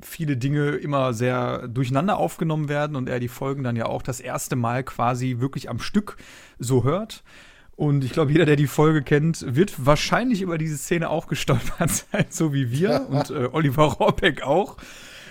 viele 0.00 0.36
Dinge 0.36 0.70
immer 0.70 1.14
sehr 1.14 1.68
durcheinander 1.68 2.16
aufgenommen 2.16 2.68
werden 2.68 2.96
und 2.96 3.08
er 3.08 3.20
die 3.20 3.28
Folgen 3.28 3.62
dann 3.62 3.76
ja 3.76 3.86
auch 3.86 4.02
das 4.02 4.18
erste 4.18 4.56
Mal 4.56 4.82
quasi 4.82 5.36
wirklich 5.38 5.70
am 5.70 5.78
Stück 5.78 6.16
so 6.58 6.82
hört. 6.82 7.22
Und 7.76 8.02
ich 8.02 8.10
glaube, 8.10 8.32
jeder, 8.32 8.46
der 8.46 8.56
die 8.56 8.66
Folge 8.66 9.02
kennt, 9.02 9.46
wird 9.54 9.86
wahrscheinlich 9.86 10.42
über 10.42 10.58
diese 10.58 10.76
Szene 10.76 11.08
auch 11.08 11.28
gestolpert 11.28 12.04
sein, 12.12 12.26
so 12.30 12.52
wie 12.52 12.72
wir 12.72 13.06
und 13.08 13.30
äh, 13.30 13.48
Oliver 13.52 13.84
Rohrbeck 13.84 14.42
auch, 14.42 14.76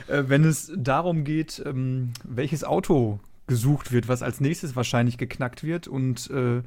äh, 0.07 0.23
wenn 0.27 0.45
es 0.45 0.71
darum 0.77 1.25
geht, 1.25 1.61
ähm, 1.65 2.13
welches 2.23 2.63
Auto 2.63 3.19
gesucht 3.47 3.91
wird, 3.91 4.07
was 4.07 4.23
als 4.23 4.39
nächstes 4.39 4.77
wahrscheinlich 4.77 5.17
geknackt 5.17 5.65
wird. 5.65 5.89
Und 5.89 6.29
äh, 6.29 6.61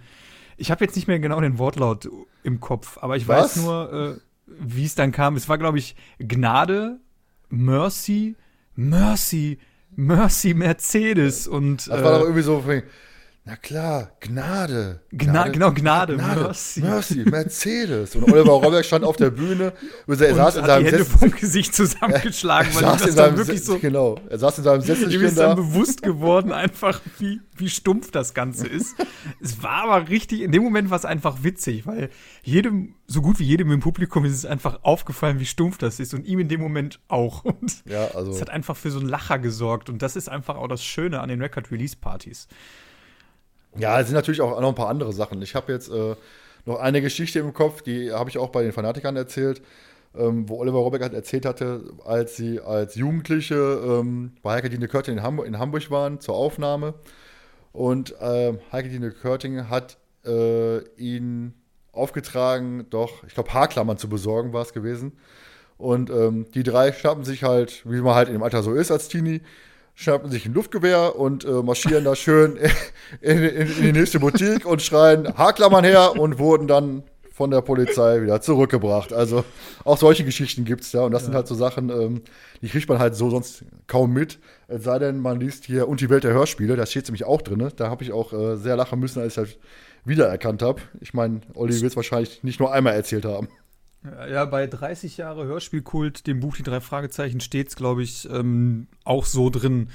ich 0.58 0.70
habe 0.70 0.84
jetzt 0.84 0.94
nicht 0.94 1.08
mehr 1.08 1.20
genau 1.20 1.40
den 1.40 1.56
Wortlaut 1.56 2.06
im 2.42 2.60
Kopf, 2.60 2.98
aber 3.00 3.16
ich 3.16 3.26
was? 3.26 3.56
weiß 3.56 3.64
nur, 3.64 3.92
äh, 3.92 4.25
wie 4.46 4.84
es 4.84 4.94
dann 4.94 5.12
kam. 5.12 5.36
Es 5.36 5.48
war, 5.48 5.58
glaube 5.58 5.78
ich, 5.78 5.96
Gnade, 6.18 7.00
Mercy, 7.48 8.36
Mercy, 8.74 9.58
Mercy 9.94 10.54
Mercedes 10.54 11.46
und. 11.48 11.88
Das 11.88 12.02
war 12.02 12.12
doch 12.12 12.20
äh, 12.20 12.24
irgendwie 12.24 12.42
so. 12.42 12.64
Na 13.48 13.54
klar, 13.54 14.10
Gnade. 14.18 15.02
Gnade, 15.12 15.52
genau, 15.52 15.70
Gnade, 15.70 16.16
Gnade 16.16 16.42
Mercy. 16.42 16.80
Mercy, 16.80 17.18
Mercedes. 17.20 18.16
Und 18.16 18.24
Oliver 18.24 18.50
Rohrbeck 18.50 18.84
stand 18.84 19.04
auf 19.04 19.14
der 19.14 19.30
Bühne. 19.30 19.72
Und 20.08 20.20
er 20.20 20.34
saß 20.34 20.56
in 20.56 20.64
seinem 20.64 20.84
die 20.84 20.90
Hände 20.90 21.04
vom 21.04 21.30
Gesicht 21.30 21.72
zusammengeschlagen, 21.72 22.74
weil 22.74 22.82
ihm 22.82 22.98
das 22.98 23.14
dann 23.14 23.36
wirklich 23.36 23.62
so. 23.62 23.78
Genau, 23.78 24.16
er 24.28 24.38
saß 24.38 24.58
in 24.58 24.64
seinem 24.64 24.80
Sessel. 24.80 25.14
Ihm 25.14 25.22
ist 25.22 25.38
dann 25.38 25.54
bewusst 25.54 26.02
geworden, 26.02 26.50
einfach, 26.50 27.00
wie, 27.20 27.40
wie 27.54 27.70
stumpf 27.70 28.10
das 28.10 28.34
Ganze 28.34 28.66
ist. 28.66 28.96
es 29.40 29.62
war 29.62 29.84
aber 29.84 30.08
richtig, 30.08 30.40
in 30.40 30.50
dem 30.50 30.64
Moment 30.64 30.90
war 30.90 30.98
es 30.98 31.04
einfach 31.04 31.44
witzig, 31.44 31.86
weil 31.86 32.10
jedem, 32.42 32.96
so 33.06 33.22
gut 33.22 33.38
wie 33.38 33.44
jedem 33.44 33.70
im 33.70 33.78
Publikum 33.78 34.24
ist 34.24 34.34
es 34.34 34.44
einfach 34.44 34.80
aufgefallen, 34.82 35.38
wie 35.38 35.46
stumpf 35.46 35.78
das 35.78 36.00
ist. 36.00 36.14
Und 36.14 36.26
ihm 36.26 36.40
in 36.40 36.48
dem 36.48 36.60
Moment 36.60 36.98
auch. 37.06 37.44
Und 37.44 37.84
ja, 37.88 38.08
also. 38.12 38.32
Es 38.32 38.40
hat 38.40 38.50
einfach 38.50 38.76
für 38.76 38.90
so 38.90 38.98
einen 38.98 39.08
Lacher 39.08 39.38
gesorgt. 39.38 39.88
Und 39.88 40.02
das 40.02 40.16
ist 40.16 40.28
einfach 40.28 40.56
auch 40.56 40.66
das 40.66 40.82
Schöne 40.82 41.20
an 41.20 41.28
den 41.28 41.40
Record-Release-Partys. 41.40 42.48
Ja, 43.78 44.00
es 44.00 44.06
sind 44.06 44.14
natürlich 44.14 44.40
auch 44.40 44.60
noch 44.60 44.68
ein 44.68 44.74
paar 44.74 44.88
andere 44.88 45.12
Sachen. 45.12 45.40
Ich 45.42 45.54
habe 45.54 45.72
jetzt 45.72 45.90
äh, 45.90 46.14
noch 46.64 46.80
eine 46.80 47.00
Geschichte 47.02 47.38
im 47.38 47.52
Kopf, 47.52 47.82
die 47.82 48.10
habe 48.12 48.30
ich 48.30 48.38
auch 48.38 48.50
bei 48.50 48.62
den 48.62 48.72
Fanatikern 48.72 49.16
erzählt, 49.16 49.62
ähm, 50.16 50.48
wo 50.48 50.58
Oliver 50.58 50.78
Robeck 50.78 51.02
halt 51.02 51.14
erzählt 51.14 51.44
hatte, 51.44 51.84
als 52.04 52.36
sie 52.36 52.60
als 52.60 52.94
Jugendliche 52.94 53.54
ähm, 53.54 54.32
bei 54.42 54.54
Heike 54.54 54.70
Dine 54.70 54.88
Körting 54.88 55.18
in 55.18 55.22
Hamburg, 55.22 55.46
in 55.46 55.58
Hamburg 55.58 55.90
waren 55.90 56.20
zur 56.20 56.34
Aufnahme. 56.34 56.94
Und 57.72 58.14
ähm, 58.20 58.58
Heike 58.72 58.88
Dine 58.88 59.10
Körting 59.10 59.68
hat 59.68 59.98
äh, 60.24 60.78
ihn 60.96 61.54
aufgetragen, 61.92 62.86
doch, 62.90 63.24
ich 63.24 63.34
glaube, 63.34 63.52
Haarklammern 63.52 63.98
zu 63.98 64.08
besorgen 64.08 64.52
war 64.52 64.62
es 64.62 64.72
gewesen. 64.72 65.12
Und 65.78 66.08
ähm, 66.10 66.46
die 66.54 66.62
drei 66.62 66.92
schnappen 66.92 67.24
sich 67.24 67.42
halt, 67.42 67.82
wie 67.84 68.00
man 68.00 68.14
halt 68.14 68.28
dem 68.28 68.42
Alter 68.42 68.62
so 68.62 68.74
ist 68.74 68.90
als 68.90 69.08
Teenie, 69.08 69.42
schnappen 69.96 70.30
sich 70.30 70.46
ein 70.46 70.52
Luftgewehr 70.52 71.16
und 71.16 71.44
äh, 71.44 71.48
marschieren 71.48 72.04
da 72.04 72.14
schön 72.14 72.56
in, 73.20 73.38
in, 73.42 73.66
in, 73.66 73.82
die 73.82 73.92
nächste 73.92 74.20
Boutique 74.20 74.66
und 74.66 74.82
schreien 74.82 75.36
Haarklammern 75.36 75.84
her 75.84 76.20
und 76.20 76.38
wurden 76.38 76.68
dann 76.68 77.02
von 77.32 77.50
der 77.50 77.62
Polizei 77.62 78.22
wieder 78.22 78.40
zurückgebracht. 78.40 79.12
Also 79.12 79.44
auch 79.84 79.98
solche 79.98 80.24
Geschichten 80.24 80.64
gibt 80.64 80.82
es 80.82 80.90
da. 80.90 81.04
Und 81.04 81.12
das 81.12 81.22
ja. 81.22 81.26
sind 81.26 81.34
halt 81.34 81.46
so 81.46 81.54
Sachen, 81.54 81.90
ähm, 81.90 82.22
die 82.62 82.68
kriegt 82.68 82.88
man 82.88 82.98
halt 82.98 83.14
so 83.14 83.30
sonst 83.30 83.64
kaum 83.86 84.12
mit. 84.12 84.38
Es 84.68 84.84
sei 84.84 84.98
denn, 84.98 85.18
man 85.18 85.40
liest 85.40 85.64
hier 85.64 85.88
Und 85.88 86.00
die 86.00 86.08
Welt 86.08 86.24
der 86.24 86.32
Hörspiele, 86.32 86.76
da 86.76 86.86
steht 86.86 87.06
nämlich 87.06 87.24
auch 87.24 87.42
drin. 87.42 87.68
Da 87.76 87.90
habe 87.90 88.04
ich 88.04 88.12
auch 88.12 88.32
äh, 88.32 88.56
sehr 88.56 88.76
lachen 88.76 89.00
müssen, 89.00 89.20
als 89.20 89.36
ich 89.36 89.42
das 89.42 89.56
wiedererkannt 90.04 90.62
habe. 90.62 90.80
Ich 91.00 91.14
meine, 91.14 91.40
Olli 91.54 91.74
wird 91.74 91.90
es 91.90 91.96
wahrscheinlich 91.96 92.42
nicht 92.42 92.60
nur 92.60 92.72
einmal 92.72 92.94
erzählt 92.94 93.24
haben. 93.24 93.48
Ja, 94.30 94.44
bei 94.44 94.66
30 94.66 95.16
Jahre 95.16 95.46
Hörspielkult, 95.46 96.26
dem 96.26 96.40
Buch 96.40 96.56
Die 96.56 96.62
drei 96.62 96.80
Fragezeichen, 96.80 97.40
steht 97.40 97.68
es, 97.68 97.76
glaube 97.76 98.02
ich, 98.02 98.28
ähm, 98.30 98.86
auch 99.04 99.24
so 99.24 99.50
drin 99.50 99.88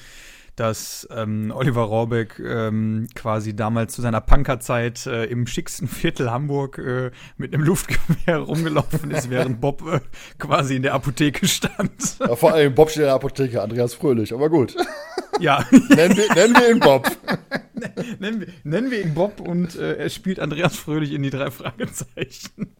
dass 0.55 1.07
ähm, 1.11 1.51
Oliver 1.55 1.83
Rohrbeck 1.83 2.39
ähm, 2.39 3.07
quasi 3.15 3.55
damals 3.55 3.95
zu 3.95 4.01
seiner 4.01 4.21
Punkerzeit 4.21 5.05
äh, 5.07 5.25
im 5.25 5.47
schicksten 5.47 5.87
Viertel 5.87 6.29
Hamburg 6.29 6.77
äh, 6.77 7.11
mit 7.37 7.53
einem 7.53 7.63
Luftgewehr 7.63 8.37
rumgelaufen 8.47 9.11
ist, 9.11 9.29
während 9.29 9.61
Bob 9.61 9.81
äh, 9.87 10.01
quasi 10.37 10.75
in 10.75 10.83
der 10.83 10.93
Apotheke 10.93 11.47
stand. 11.47 12.19
Ja, 12.19 12.35
vor 12.35 12.53
allem 12.53 12.75
Bob 12.75 12.89
steht 12.89 13.03
in 13.03 13.07
der 13.07 13.15
Apotheke, 13.15 13.61
Andreas 13.61 13.93
Fröhlich, 13.93 14.33
aber 14.33 14.49
gut. 14.49 14.75
Ja. 15.39 15.65
nennen, 15.71 16.17
wir, 16.17 16.33
nennen 16.35 16.55
wir 16.55 16.69
ihn 16.69 16.79
Bob. 16.79 17.09
nennen, 18.19 18.41
wir, 18.41 18.47
nennen 18.63 18.91
wir 18.91 19.01
ihn 19.01 19.13
Bob 19.13 19.39
und 19.39 19.75
äh, 19.77 19.95
er 19.95 20.09
spielt 20.09 20.39
Andreas 20.39 20.75
Fröhlich 20.75 21.13
in 21.13 21.23
die 21.23 21.29
drei 21.29 21.49
Fragezeichen. 21.49 22.75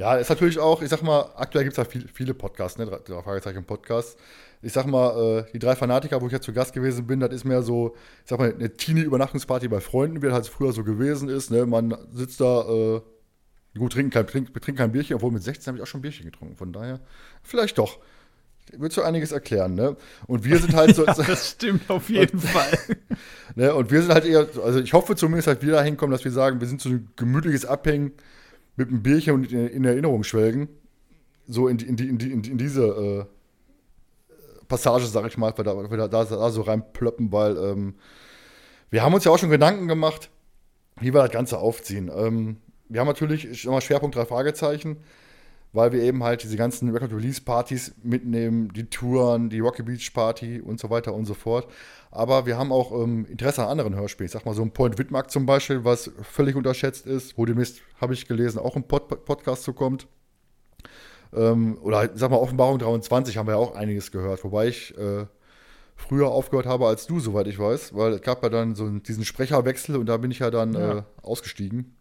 Ja, 0.00 0.16
ist 0.16 0.30
natürlich 0.30 0.58
auch, 0.58 0.80
ich 0.82 0.88
sag 0.88 1.02
mal, 1.02 1.30
aktuell 1.36 1.64
gibt 1.64 1.74
es 1.74 1.76
ja 1.76 1.84
viel, 1.84 2.08
viele 2.08 2.32
Podcasts, 2.32 2.78
ne? 2.78 2.86
Drei 2.86 3.22
Fragezeichen 3.22 3.64
Podcasts 3.64 4.16
ich 4.62 4.72
sag 4.72 4.86
mal, 4.86 5.44
äh, 5.46 5.52
die 5.52 5.58
drei 5.58 5.74
Fanatiker, 5.74 6.20
wo 6.20 6.26
ich 6.26 6.32
ja 6.32 6.40
zu 6.40 6.52
Gast 6.52 6.72
gewesen 6.72 7.06
bin, 7.06 7.20
das 7.20 7.32
ist 7.32 7.44
mehr 7.44 7.62
so, 7.62 7.94
ich 8.24 8.30
sag 8.30 8.38
mal, 8.38 8.52
eine 8.52 8.76
Teenie-Übernachtungsparty 8.76 9.68
bei 9.68 9.80
Freunden, 9.80 10.20
wie 10.20 10.26
das 10.26 10.34
halt 10.34 10.46
früher 10.46 10.72
so 10.72 10.84
gewesen 10.84 11.28
ist. 11.28 11.50
Ne? 11.50 11.64
Man 11.64 11.96
sitzt 12.12 12.40
da, 12.40 12.62
äh, 12.68 13.00
gut, 13.78 13.92
trinken 13.92 14.10
kein, 14.10 14.26
trink, 14.26 14.52
trinken 14.52 14.76
kein 14.76 14.92
Bierchen, 14.92 15.16
obwohl 15.16 15.30
mit 15.30 15.42
16 15.42 15.68
habe 15.68 15.78
ich 15.78 15.82
auch 15.82 15.86
schon 15.86 16.02
Bierchen 16.02 16.26
getrunken. 16.26 16.56
Von 16.56 16.72
daher, 16.72 17.00
vielleicht 17.42 17.78
doch. 17.78 17.98
Würdest 18.72 18.98
du 18.98 19.02
einiges 19.02 19.32
erklären, 19.32 19.74
ne? 19.74 19.96
Und 20.28 20.44
wir 20.44 20.58
sind 20.58 20.74
halt 20.74 20.94
so. 20.94 21.04
ja, 21.06 21.14
das 21.14 21.52
stimmt 21.52 21.90
auf 21.90 22.08
jeden 22.08 22.38
und, 22.38 22.46
Fall. 22.46 22.78
ne? 23.56 23.74
Und 23.74 23.90
wir 23.90 24.02
sind 24.02 24.12
halt 24.12 24.24
eher, 24.26 24.46
also 24.62 24.78
ich 24.78 24.92
hoffe 24.92 25.16
zumindest, 25.16 25.48
dass 25.48 25.62
wir 25.62 25.72
da 25.72 25.82
hinkommen, 25.82 26.12
dass 26.12 26.24
wir 26.24 26.30
sagen, 26.30 26.60
wir 26.60 26.68
sind 26.68 26.80
so 26.80 26.90
ein 26.90 27.08
gemütliches 27.16 27.64
Abhängen 27.64 28.12
mit 28.80 28.88
einem 28.88 29.02
Bierchen 29.02 29.34
und 29.34 29.52
in, 29.52 29.66
in 29.68 29.84
Erinnerung 29.84 30.24
schwelgen. 30.24 30.68
So 31.46 31.68
in, 31.68 31.78
in, 31.78 31.98
in, 31.98 32.18
in, 32.18 32.44
in 32.44 32.58
diese 32.58 32.86
äh, 32.86 33.24
Passage, 34.66 35.06
sag 35.06 35.26
ich 35.26 35.36
mal, 35.36 35.52
weil 35.56 35.64
da, 35.64 35.76
weil 35.76 35.98
da, 35.98 36.08
da 36.08 36.50
so 36.50 36.62
reinplöppen, 36.62 37.30
weil 37.30 37.56
ähm, 37.56 37.94
wir 38.90 39.02
haben 39.02 39.14
uns 39.14 39.24
ja 39.24 39.32
auch 39.32 39.38
schon 39.38 39.50
Gedanken 39.50 39.86
gemacht, 39.86 40.30
wie 40.98 41.12
wir 41.12 41.22
das 41.22 41.30
Ganze 41.30 41.58
aufziehen. 41.58 42.10
Ähm, 42.14 42.56
wir 42.88 43.00
haben 43.00 43.08
natürlich 43.08 43.64
immer 43.64 43.80
Schwerpunkt 43.80 44.16
drei 44.16 44.24
Fragezeichen, 44.24 44.96
weil 45.72 45.92
wir 45.92 46.02
eben 46.02 46.24
halt 46.24 46.42
diese 46.42 46.56
ganzen 46.56 46.90
Record 46.90 47.12
Release 47.12 47.40
Partys 47.40 47.94
mitnehmen, 48.02 48.72
die 48.72 48.86
Touren, 48.86 49.50
die 49.50 49.60
Rocky 49.60 49.82
Beach 49.82 50.12
Party 50.14 50.60
und 50.60 50.80
so 50.80 50.88
weiter 50.88 51.14
und 51.14 51.26
so 51.26 51.34
fort. 51.34 51.68
Aber 52.12 52.44
wir 52.44 52.58
haben 52.58 52.72
auch 52.72 52.90
ähm, 52.92 53.24
Interesse 53.26 53.62
an 53.62 53.68
anderen 53.68 53.94
Hörspielen. 53.94 54.26
Ich 54.26 54.32
sag 54.32 54.44
mal 54.44 54.54
so 54.54 54.62
ein 54.62 54.72
Point 54.72 54.98
Widmark 54.98 55.30
zum 55.30 55.46
Beispiel, 55.46 55.84
was 55.84 56.10
völlig 56.22 56.56
unterschätzt 56.56 57.06
ist, 57.06 57.38
wo 57.38 57.46
demnächst, 57.46 57.80
habe 58.00 58.14
ich 58.14 58.26
gelesen, 58.26 58.58
auch 58.58 58.74
ein 58.74 58.82
Pod 58.82 59.24
Podcast 59.24 59.62
zukommt. 59.62 60.08
Ähm, 61.32 61.78
oder 61.82 62.10
sag 62.14 62.30
mal, 62.30 62.38
Offenbarung 62.38 62.78
23 62.78 63.36
haben 63.36 63.46
wir 63.46 63.52
ja 63.52 63.58
auch 63.58 63.76
einiges 63.76 64.10
gehört, 64.10 64.42
wobei 64.42 64.68
ich 64.68 64.96
äh, 64.98 65.26
früher 65.94 66.28
aufgehört 66.28 66.66
habe 66.66 66.88
als 66.88 67.06
du, 67.06 67.20
soweit 67.20 67.46
ich 67.46 67.58
weiß, 67.58 67.94
weil 67.94 68.14
es 68.14 68.22
gab 68.22 68.42
ja 68.42 68.48
dann 68.48 68.74
so 68.74 68.88
diesen 68.88 69.24
Sprecherwechsel 69.24 69.96
und 69.96 70.06
da 70.06 70.16
bin 70.16 70.32
ich 70.32 70.40
ja 70.40 70.50
dann 70.50 70.72
ja. 70.72 70.98
Äh, 70.98 71.02
ausgestiegen. 71.22 71.96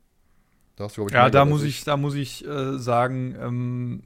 Da 0.75 0.85
hast 0.85 0.97
du, 0.97 1.05
ich, 1.05 1.13
ja, 1.13 1.29
da 1.29 1.45
muss 1.45 1.63
ich, 1.63 1.83
da 1.83 1.97
muss 1.97 2.15
ich 2.15 2.47
äh, 2.47 2.79
sagen, 2.79 3.35
ähm, 3.39 4.03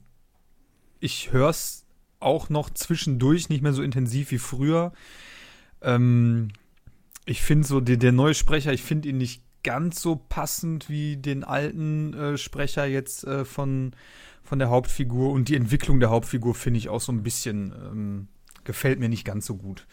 ich 0.99 1.31
höre 1.31 1.49
es 1.49 1.85
auch 2.19 2.49
noch 2.49 2.69
zwischendurch 2.71 3.47
nicht 3.49 3.61
mehr 3.61 3.73
so 3.73 3.83
intensiv 3.83 4.31
wie 4.31 4.39
früher. 4.39 4.91
Ähm, 5.83 6.49
ich 7.25 7.41
finde 7.41 7.67
so, 7.67 7.79
der, 7.79 7.97
der 7.97 8.11
neue 8.11 8.33
Sprecher, 8.33 8.73
ich 8.73 8.83
finde 8.83 9.09
ihn 9.09 9.17
nicht 9.17 9.43
ganz 9.63 10.01
so 10.01 10.15
passend 10.15 10.89
wie 10.89 11.17
den 11.17 11.43
alten 11.43 12.13
äh, 12.13 12.37
Sprecher 12.37 12.85
jetzt 12.85 13.23
äh, 13.25 13.45
von 13.45 13.95
von 14.43 14.59
der 14.59 14.69
Hauptfigur 14.69 15.31
und 15.31 15.47
die 15.47 15.55
Entwicklung 15.55 15.99
der 15.99 16.09
Hauptfigur 16.09 16.53
finde 16.53 16.77
ich 16.77 16.89
auch 16.89 16.99
so 16.99 17.11
ein 17.11 17.23
bisschen, 17.23 17.71
ähm, 17.71 18.27
gefällt 18.65 18.99
mir 18.99 19.09
nicht 19.09 19.25
ganz 19.25 19.45
so 19.45 19.55
gut. 19.55 19.87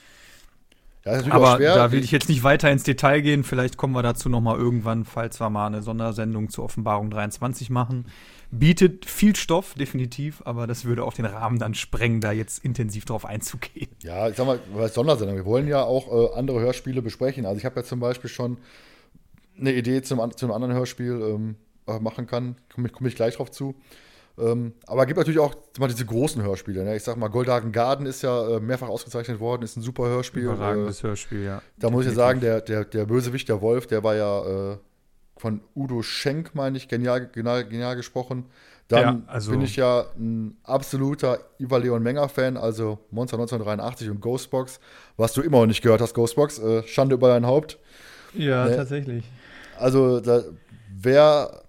Ja, 1.04 1.22
Aber 1.30 1.58
da 1.58 1.92
will 1.92 2.04
ich 2.04 2.10
jetzt 2.10 2.28
nicht 2.28 2.42
weiter 2.42 2.70
ins 2.70 2.82
Detail 2.82 3.20
gehen. 3.20 3.42
Vielleicht 3.42 3.78
kommen 3.78 3.94
wir 3.94 4.02
dazu 4.02 4.28
noch 4.28 4.42
mal 4.42 4.58
irgendwann, 4.58 5.04
falls 5.04 5.40
wir 5.40 5.48
mal 5.48 5.66
eine 5.66 5.82
Sondersendung 5.82 6.50
zur 6.50 6.64
Offenbarung 6.64 7.10
23 7.10 7.70
machen. 7.70 8.06
Bietet 8.50 9.06
viel 9.06 9.34
Stoff, 9.34 9.74
definitiv, 9.74 10.42
aber 10.44 10.66
das 10.66 10.84
würde 10.84 11.04
auch 11.04 11.14
den 11.14 11.24
Rahmen 11.24 11.58
dann 11.58 11.74
sprengen, 11.74 12.20
da 12.20 12.32
jetzt 12.32 12.62
intensiv 12.64 13.04
drauf 13.06 13.24
einzugehen. 13.24 13.88
Ja, 14.02 14.28
ich 14.28 14.36
sag 14.36 14.46
mal, 14.46 14.58
was 14.74 14.92
Sondersendung. 14.92 15.36
Wir 15.36 15.46
wollen 15.46 15.68
ja 15.68 15.82
auch 15.82 16.12
äh, 16.12 16.38
andere 16.38 16.60
Hörspiele 16.60 17.00
besprechen. 17.00 17.46
Also 17.46 17.58
ich 17.58 17.64
habe 17.64 17.76
ja 17.76 17.84
zum 17.84 18.00
Beispiel 18.00 18.28
schon 18.28 18.58
eine 19.58 19.72
Idee 19.72 20.02
zum, 20.02 20.18
zu 20.36 20.46
einem 20.46 20.54
anderen 20.54 20.74
Hörspiel 20.74 21.12
ähm, 21.12 21.56
äh, 21.86 21.98
machen 21.98 22.26
kann. 22.26 22.56
Komme 22.74 22.88
komm 22.90 23.06
ich 23.06 23.14
gleich 23.14 23.36
drauf 23.36 23.50
zu. 23.50 23.74
Ähm, 24.38 24.72
aber 24.86 25.02
es 25.02 25.06
gibt 25.06 25.18
natürlich 25.18 25.40
auch 25.40 25.54
mal 25.78 25.88
diese 25.88 26.04
großen 26.04 26.42
Hörspiele. 26.42 26.84
Ne? 26.84 26.96
Ich 26.96 27.02
sag 27.02 27.16
mal, 27.16 27.28
Goldhagen 27.28 27.72
Garden 27.72 28.06
ist 28.06 28.22
ja 28.22 28.56
äh, 28.56 28.60
mehrfach 28.60 28.88
ausgezeichnet 28.88 29.40
worden, 29.40 29.62
ist 29.62 29.76
ein 29.76 29.82
super 29.82 30.04
Hörspiel. 30.04 30.44
Überragendes 30.44 31.00
äh, 31.00 31.08
Hörspiel, 31.08 31.44
ja. 31.44 31.62
Da 31.78 31.90
muss 31.90 32.04
ich 32.04 32.10
ja 32.10 32.16
sagen, 32.16 32.40
der, 32.40 32.60
der, 32.60 32.84
der 32.84 33.06
Bösewicht, 33.06 33.48
der 33.48 33.60
Wolf, 33.60 33.86
der 33.86 34.02
war 34.02 34.14
ja 34.14 34.72
äh, 34.72 34.76
von 35.36 35.60
Udo 35.74 36.02
Schenk, 36.02 36.54
meine 36.54 36.76
ich, 36.76 36.88
genial, 36.88 37.26
genial, 37.26 37.64
genial 37.64 37.96
gesprochen. 37.96 38.46
Dann 38.88 39.02
ja, 39.02 39.32
also 39.32 39.52
bin 39.52 39.62
ich 39.62 39.76
ja 39.76 40.06
ein 40.18 40.56
absoluter 40.64 41.38
Iva 41.58 41.76
Leon 41.76 42.02
Menger-Fan, 42.02 42.56
also 42.56 42.98
Monster 43.10 43.36
1983 43.36 44.10
und 44.10 44.20
Ghostbox. 44.20 44.80
Was 45.16 45.32
du 45.32 45.42
immer 45.42 45.60
noch 45.60 45.66
nicht 45.66 45.82
gehört 45.82 46.00
hast, 46.00 46.12
Ghostbox. 46.12 46.58
Äh, 46.58 46.82
Schande 46.88 47.14
über 47.14 47.28
dein 47.28 47.46
Haupt. 47.46 47.78
Ja, 48.34 48.64
ne? 48.64 48.76
tatsächlich. 48.76 49.24
Also, 49.78 50.20
da, 50.20 50.42
wer 50.92 51.62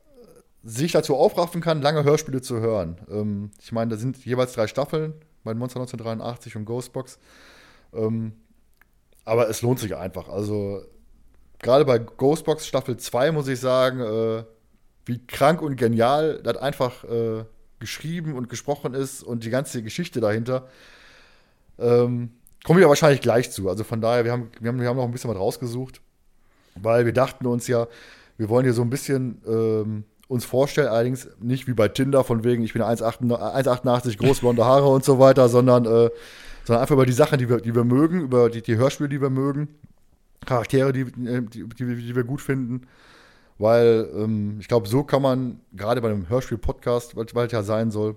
sich 0.64 0.92
dazu 0.92 1.16
aufraffen 1.16 1.62
kann, 1.62 1.82
lange 1.82 2.04
Hörspiele 2.04 2.42
zu 2.42 2.60
hören. 2.60 2.98
Ähm, 3.10 3.52
ich 3.62 3.72
meine, 3.72 3.92
da 3.92 3.98
sind 3.98 4.24
jeweils 4.26 4.54
drei 4.54 4.68
Staffeln 4.68 5.14
bei 5.44 5.54
Monster 5.54 5.80
1983 5.80 6.56
und 6.56 6.66
Ghostbox. 6.66 7.20
Ähm, 7.94 8.34
aber 9.26 9.50
es 9.50 9.62
lohnt 9.62 9.80
sich 9.80 9.96
einfach. 9.96 10.30
Also, 10.30 10.84
gerade 11.60 11.86
bei 11.86 12.00
Ghostbox 12.00 12.68
Staffel 12.68 12.98
2 12.98 13.32
muss 13.32 13.48
ich 13.48 13.60
sagen, 13.60 14.00
äh, 14.00 14.44
wie 15.06 15.26
krank 15.26 15.62
und 15.62 15.76
genial 15.78 16.42
das 16.44 16.58
einfach 16.58 17.04
äh, 17.06 17.46
geschrieben 17.80 18.36
und 18.36 18.50
gesprochen 18.50 18.94
ist 18.94 19.24
und 19.24 19.44
die 19.44 19.50
ganze 19.50 19.82
Geschichte 19.82 20.22
dahinter. 20.22 20.68
Ähm, 21.80 22.32
Komme 22.64 22.80
ich 22.80 22.84
ja 22.84 22.90
wahrscheinlich 22.90 23.22
gleich 23.22 23.52
zu. 23.52 23.70
Also 23.70 23.84
von 23.84 24.02
daher, 24.02 24.24
wir 24.24 24.32
haben, 24.32 24.52
wir, 24.60 24.70
haben, 24.70 24.80
wir 24.80 24.88
haben 24.88 24.98
noch 24.98 25.06
ein 25.06 25.12
bisschen 25.12 25.32
was 25.32 25.38
rausgesucht, 25.38 26.00
weil 26.76 27.06
wir 27.06 27.14
dachten 27.14 27.48
uns 27.48 27.68
ja, 27.68 27.88
wir 28.38 28.50
wollen 28.50 28.66
hier 28.66 28.74
so 28.74 28.84
ein 28.84 28.90
bisschen 28.92 29.42
ähm, 29.48 30.04
uns 30.32 30.46
vorstellen, 30.46 30.88
allerdings 30.88 31.28
nicht 31.42 31.68
wie 31.68 31.74
bei 31.74 31.90
Tinder, 31.90 32.24
von 32.24 32.46
wegen, 32.46 32.64
ich 32.64 32.72
bin 32.72 32.82
1,88 32.82 34.18
groß, 34.18 34.40
blonde 34.40 34.64
Haare 34.66 34.88
und 34.88 35.04
so 35.04 35.20
weiter, 35.20 35.50
sondern, 35.50 35.86
äh, 35.86 36.10
sondern 36.64 36.82
einfach 36.82 36.94
über 36.94 37.06
die 37.06 37.12
Sachen, 37.12 37.38
die 37.38 37.50
wir, 37.50 37.58
die 37.58 37.76
wir 37.76 37.84
mögen, 37.84 38.22
über 38.22 38.50
die, 38.50 38.62
die 38.62 38.78
Hörspiele, 38.78 39.10
die 39.10 39.22
wir 39.22 39.30
mögen, 39.30 39.68
Charaktere, 40.46 40.94
die, 40.94 41.06
die, 41.06 41.68
die, 41.68 41.96
die 41.96 42.16
wir 42.16 42.24
gut 42.24 42.40
finden. 42.40 42.88
Weil 43.58 44.10
ähm, 44.16 44.58
ich 44.60 44.70
glaube, 44.70 44.88
so 44.88 45.04
kann 45.04 45.22
man, 45.22 45.60
gerade 45.74 46.02
bei 46.02 46.10
einem 46.10 46.30
Hörspiel-Podcast, 46.30 47.16
weil 47.16 47.46
es 47.46 47.52
ja 47.52 47.62
sein 47.62 47.92
soll, 47.92 48.16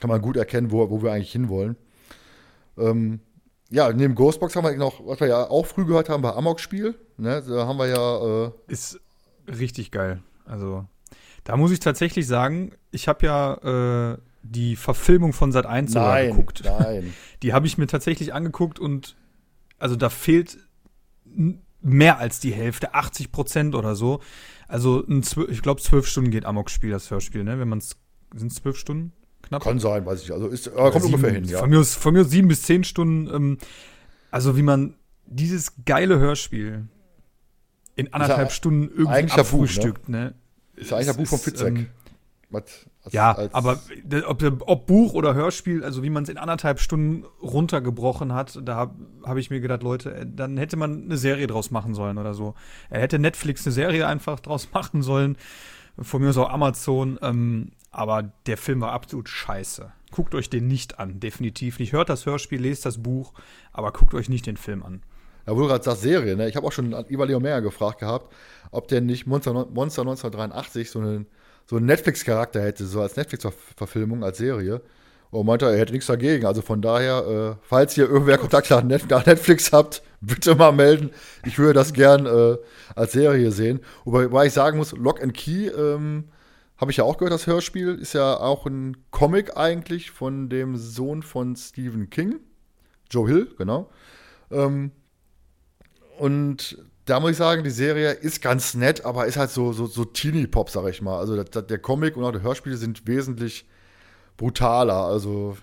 kann 0.00 0.10
man 0.10 0.20
gut 0.20 0.36
erkennen, 0.36 0.72
wo, 0.72 0.90
wo 0.90 1.02
wir 1.02 1.12
eigentlich 1.12 1.32
hinwollen. 1.32 1.76
Ähm, 2.76 3.20
ja, 3.70 3.92
neben 3.92 4.16
Ghostbox 4.16 4.56
haben 4.56 4.64
wir 4.64 4.76
noch, 4.76 5.06
was 5.06 5.20
wir 5.20 5.28
ja 5.28 5.48
auch 5.48 5.66
früh 5.66 5.86
gehört 5.86 6.08
haben, 6.08 6.22
bei 6.22 6.34
Amok-Spiel. 6.34 6.96
Ne? 7.16 7.42
Da 7.46 7.66
haben 7.66 7.78
wir 7.78 7.86
ja. 7.86 8.46
Äh 8.46 8.50
Ist 8.66 9.00
richtig 9.46 9.90
geil. 9.90 10.20
Also, 10.44 10.84
da 11.44 11.56
muss 11.56 11.70
ich 11.70 11.80
tatsächlich 11.80 12.26
sagen, 12.26 12.72
ich 12.90 13.08
habe 13.08 13.26
ja 13.26 14.12
äh, 14.12 14.18
die 14.42 14.76
Verfilmung 14.76 15.32
von 15.32 15.52
Sat 15.52 15.66
1 15.66 15.92
sogar 15.92 16.24
geguckt. 16.26 16.62
Nein. 16.64 17.14
Die 17.42 17.52
habe 17.52 17.66
ich 17.66 17.78
mir 17.78 17.86
tatsächlich 17.86 18.34
angeguckt 18.34 18.78
und 18.78 19.16
also 19.78 19.94
da 19.94 20.10
fehlt 20.10 20.58
mehr 21.80 22.18
als 22.18 22.40
die 22.40 22.52
Hälfte, 22.52 22.94
80 22.94 23.30
Prozent 23.30 23.74
oder 23.74 23.94
so. 23.94 24.20
Also 24.66 25.04
ein, 25.06 25.22
ich 25.48 25.62
glaube, 25.62 25.80
zwölf 25.80 26.06
Stunden 26.06 26.30
geht 26.30 26.44
Amok-Spiel, 26.44 26.90
das 26.90 27.10
Hörspiel, 27.10 27.44
ne? 27.44 27.58
Wenn 27.58 27.68
man 27.68 27.78
es. 27.78 27.96
Sind 28.34 28.52
es 28.52 28.58
zwölf 28.58 28.76
Stunden? 28.76 29.12
Knapp? 29.42 29.62
Kann 29.62 29.78
sein, 29.78 30.04
weiß 30.04 30.22
ich. 30.22 30.32
Also 30.32 30.48
ist, 30.48 30.66
äh, 30.66 30.70
kommt 30.70 30.94
sieben, 30.94 31.14
ungefähr 31.14 31.32
hin, 31.32 31.44
ja. 31.44 31.60
Von 31.60 31.70
mir, 31.70 31.80
aus, 31.80 31.94
von 31.94 32.12
mir 32.12 32.22
aus 32.22 32.30
sieben 32.30 32.48
bis 32.48 32.62
zehn 32.62 32.84
Stunden. 32.84 33.34
Ähm, 33.34 33.58
also 34.30 34.56
wie 34.56 34.62
man 34.62 34.96
dieses 35.24 35.72
geile 35.84 36.18
Hörspiel 36.18 36.88
in 37.96 38.12
anderthalb 38.12 38.48
ja 38.48 38.54
Stunden 38.54 38.90
irgendwie 38.94 39.32
abfrühstückt, 39.32 40.08
ne? 40.08 40.34
Ist 40.78 40.90
ja 40.90 40.96
eigentlich 40.96 41.10
ein 41.10 41.16
Buch 41.16 41.26
von 41.26 41.38
Fitzek. 41.38 41.76
Ähm, 41.76 41.88
ja, 43.10 43.32
als 43.32 43.52
aber 43.52 43.80
ob, 44.26 44.42
ob, 44.66 44.86
Buch 44.86 45.12
oder 45.12 45.34
Hörspiel, 45.34 45.84
also 45.84 46.02
wie 46.02 46.10
man 46.10 46.22
es 46.22 46.28
in 46.30 46.38
anderthalb 46.38 46.80
Stunden 46.80 47.24
runtergebrochen 47.42 48.32
hat, 48.32 48.58
da 48.62 48.76
habe 48.76 48.94
hab 49.22 49.36
ich 49.36 49.50
mir 49.50 49.60
gedacht, 49.60 49.82
Leute, 49.82 50.14
äh, 50.14 50.26
dann 50.26 50.56
hätte 50.56 50.76
man 50.76 51.04
eine 51.04 51.18
Serie 51.18 51.46
draus 51.46 51.70
machen 51.70 51.94
sollen 51.94 52.16
oder 52.16 52.32
so. 52.32 52.54
Er 52.88 53.00
hätte 53.00 53.18
Netflix 53.18 53.66
eine 53.66 53.72
Serie 53.72 54.06
einfach 54.06 54.40
draus 54.40 54.68
machen 54.74 55.02
sollen. 55.02 55.36
Von 56.00 56.22
mir 56.22 56.30
aus 56.30 56.38
auch 56.38 56.50
Amazon. 56.50 57.18
Ähm, 57.22 57.72
aber 57.90 58.32
der 58.46 58.56
Film 58.56 58.80
war 58.80 58.92
absolut 58.92 59.28
scheiße. 59.28 59.92
Guckt 60.10 60.34
euch 60.34 60.48
den 60.48 60.68
nicht 60.68 60.98
an, 60.98 61.20
definitiv 61.20 61.78
nicht. 61.78 61.92
Hört 61.92 62.08
das 62.08 62.24
Hörspiel, 62.24 62.60
lest 62.60 62.86
das 62.86 63.02
Buch, 63.02 63.34
aber 63.72 63.92
guckt 63.92 64.14
euch 64.14 64.28
nicht 64.28 64.46
den 64.46 64.56
Film 64.56 64.82
an. 64.82 65.02
Wo 65.50 65.60
du 65.60 65.66
gerade 65.66 65.84
sagst, 65.84 66.02
Serie, 66.02 66.36
ne? 66.36 66.48
Ich 66.48 66.56
habe 66.56 66.66
auch 66.66 66.72
schon 66.72 66.92
Iva 67.08 67.24
Leo 67.24 67.40
Meyer 67.40 67.60
gefragt 67.60 68.00
gehabt, 68.00 68.32
ob 68.70 68.88
der 68.88 69.00
nicht 69.00 69.26
Monster, 69.26 69.52
Monster 69.52 70.02
1983 70.02 70.90
so 70.90 70.98
einen 71.00 71.26
so 71.66 71.78
Netflix-Charakter 71.78 72.62
hätte, 72.62 72.86
so 72.86 73.00
als 73.00 73.16
Netflix-Verfilmung, 73.16 74.24
als 74.24 74.38
Serie. 74.38 74.80
Und 75.30 75.44
meinte, 75.44 75.66
er 75.66 75.76
hätte 75.76 75.92
nichts 75.92 76.06
dagegen. 76.06 76.46
Also 76.46 76.62
von 76.62 76.80
daher, 76.80 77.56
äh, 77.58 77.62
falls 77.62 77.96
ihr 77.98 78.08
irgendwer 78.08 78.38
Kontakt 78.38 78.70
nach 78.70 78.82
Netflix 78.82 79.72
habt, 79.72 80.02
bitte 80.22 80.54
mal 80.54 80.72
melden. 80.72 81.10
Ich 81.44 81.58
würde 81.58 81.74
das 81.74 81.92
gern 81.92 82.24
äh, 82.24 82.56
als 82.94 83.12
Serie 83.12 83.52
sehen. 83.52 83.80
Wobei 84.06 84.46
ich 84.46 84.54
sagen 84.54 84.78
muss, 84.78 84.92
Lock 84.92 85.22
and 85.22 85.34
Key 85.34 85.66
ähm, 85.66 86.24
habe 86.78 86.90
ich 86.90 86.96
ja 86.96 87.04
auch 87.04 87.18
gehört, 87.18 87.34
das 87.34 87.46
Hörspiel 87.46 87.96
ist 87.96 88.14
ja 88.14 88.38
auch 88.38 88.64
ein 88.64 88.96
Comic 89.10 89.56
eigentlich 89.56 90.12
von 90.12 90.48
dem 90.48 90.76
Sohn 90.76 91.22
von 91.22 91.56
Stephen 91.56 92.08
King, 92.08 92.40
Joe 93.10 93.28
Hill, 93.28 93.48
genau. 93.58 93.90
Ähm, 94.50 94.92
und 96.18 96.78
da 97.04 97.20
muss 97.20 97.32
ich 97.32 97.36
sagen, 97.36 97.64
die 97.64 97.70
Serie 97.70 98.12
ist 98.12 98.42
ganz 98.42 98.74
nett, 98.74 99.04
aber 99.04 99.26
ist 99.26 99.38
halt 99.38 99.50
so, 99.50 99.72
so, 99.72 99.86
so 99.86 100.04
Teenie-Pop, 100.04 100.68
sag 100.68 100.86
ich 100.88 101.00
mal. 101.00 101.18
Also 101.18 101.42
das, 101.42 101.66
der 101.66 101.78
Comic 101.78 102.16
und 102.16 102.24
auch 102.24 102.32
die 102.32 102.42
Hörspiele 102.42 102.76
sind 102.76 103.06
wesentlich 103.06 103.66
brutaler. 104.36 105.04
Also 105.06 105.56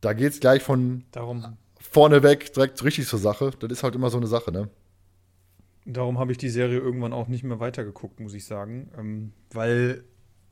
da 0.00 0.12
geht 0.12 0.32
es 0.32 0.40
gleich 0.40 0.62
von 0.62 1.04
Darum. 1.10 1.56
vorne 1.80 2.22
weg 2.22 2.52
direkt 2.52 2.82
richtig 2.84 3.08
zur 3.08 3.18
Sache. 3.18 3.50
Das 3.58 3.72
ist 3.72 3.82
halt 3.82 3.96
immer 3.96 4.10
so 4.10 4.18
eine 4.18 4.28
Sache, 4.28 4.52
ne? 4.52 4.68
Darum 5.84 6.18
habe 6.18 6.32
ich 6.32 6.38
die 6.38 6.48
Serie 6.48 6.78
irgendwann 6.78 7.12
auch 7.12 7.28
nicht 7.28 7.42
mehr 7.42 7.60
weitergeguckt, 7.60 8.20
muss 8.20 8.34
ich 8.34 8.44
sagen. 8.44 8.90
Ähm, 8.96 9.32
weil 9.52 10.04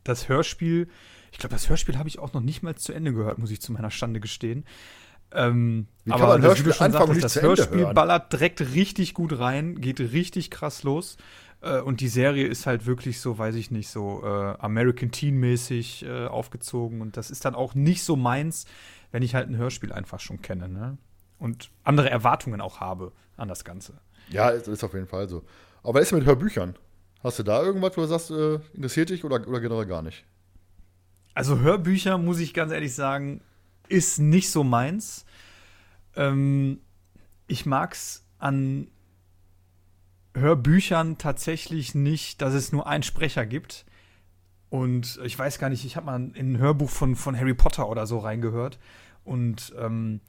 das 0.04 0.28
Hörspiel, 0.28 0.88
ich 1.30 1.38
glaube, 1.38 1.54
das 1.54 1.68
Hörspiel 1.68 1.98
habe 1.98 2.08
ich 2.08 2.18
auch 2.18 2.32
noch 2.32 2.42
nicht 2.42 2.62
mal 2.62 2.74
zu 2.74 2.92
Ende 2.92 3.12
gehört, 3.12 3.38
muss 3.38 3.50
ich 3.50 3.62
zu 3.62 3.72
meiner 3.72 3.90
Schande 3.90 4.20
gestehen. 4.20 4.64
Ähm, 5.34 5.86
Wie 6.04 6.12
aber 6.12 6.26
man 6.28 6.42
Hörspiel 6.42 6.72
schon 6.72 6.92
sagtest, 6.92 7.24
das 7.24 7.40
Hörspiel 7.40 7.86
ballert 7.94 8.32
direkt 8.32 8.60
richtig 8.60 9.14
gut 9.14 9.38
rein, 9.38 9.80
geht 9.80 10.00
richtig 10.00 10.50
krass 10.50 10.82
los. 10.82 11.16
Äh, 11.62 11.80
und 11.80 12.00
die 12.00 12.08
Serie 12.08 12.46
ist 12.46 12.66
halt 12.66 12.86
wirklich 12.86 13.20
so, 13.20 13.38
weiß 13.38 13.54
ich 13.54 13.70
nicht, 13.70 13.88
so 13.88 14.22
äh, 14.24 14.54
American 14.58 15.10
Teen-mäßig 15.10 16.04
äh, 16.04 16.26
aufgezogen. 16.26 17.00
Und 17.00 17.16
das 17.16 17.30
ist 17.30 17.44
dann 17.44 17.54
auch 17.54 17.74
nicht 17.74 18.02
so 18.04 18.16
meins, 18.16 18.66
wenn 19.10 19.22
ich 19.22 19.34
halt 19.34 19.48
ein 19.48 19.56
Hörspiel 19.56 19.92
einfach 19.92 20.20
schon 20.20 20.42
kenne. 20.42 20.68
Ne? 20.68 20.98
Und 21.38 21.70
andere 21.84 22.10
Erwartungen 22.10 22.60
auch 22.60 22.80
habe 22.80 23.12
an 23.36 23.48
das 23.48 23.64
Ganze. 23.64 23.94
Ja, 24.28 24.50
ist, 24.50 24.68
ist 24.68 24.84
auf 24.84 24.94
jeden 24.94 25.06
Fall 25.06 25.28
so. 25.28 25.42
Aber 25.82 25.94
was 25.94 26.02
ist 26.02 26.12
mit 26.12 26.24
Hörbüchern? 26.24 26.76
Hast 27.22 27.38
du 27.38 27.42
da 27.42 27.62
irgendwas, 27.62 27.96
wo 27.96 28.02
du 28.02 28.06
sagst, 28.08 28.30
äh, 28.30 28.58
interessiert 28.74 29.10
dich 29.10 29.24
oder, 29.24 29.46
oder 29.46 29.60
generell 29.60 29.86
gar 29.86 30.02
nicht? 30.02 30.24
Also 31.34 31.60
Hörbücher, 31.60 32.18
muss 32.18 32.40
ich 32.40 32.52
ganz 32.52 32.72
ehrlich 32.72 32.94
sagen, 32.94 33.40
ist 33.92 34.18
nicht 34.18 34.50
so 34.50 34.64
meins. 34.64 35.24
Ähm, 36.16 36.80
ich 37.46 37.66
es 37.92 38.26
an 38.38 38.88
Hörbüchern 40.34 41.18
tatsächlich 41.18 41.94
nicht, 41.94 42.40
dass 42.40 42.54
es 42.54 42.72
nur 42.72 42.86
einen 42.86 43.02
Sprecher 43.02 43.44
gibt. 43.44 43.84
Und 44.70 45.20
ich 45.22 45.38
weiß 45.38 45.58
gar 45.58 45.68
nicht, 45.68 45.84
ich 45.84 45.96
habe 45.96 46.06
mal 46.06 46.30
in 46.34 46.54
ein 46.54 46.58
Hörbuch 46.58 46.88
von, 46.88 47.14
von 47.14 47.36
Harry 47.36 47.52
Potter 47.52 47.88
oder 47.88 48.06
so 48.06 48.18
reingehört. 48.18 48.78
Und 49.24 49.74
ähm, 49.78 50.20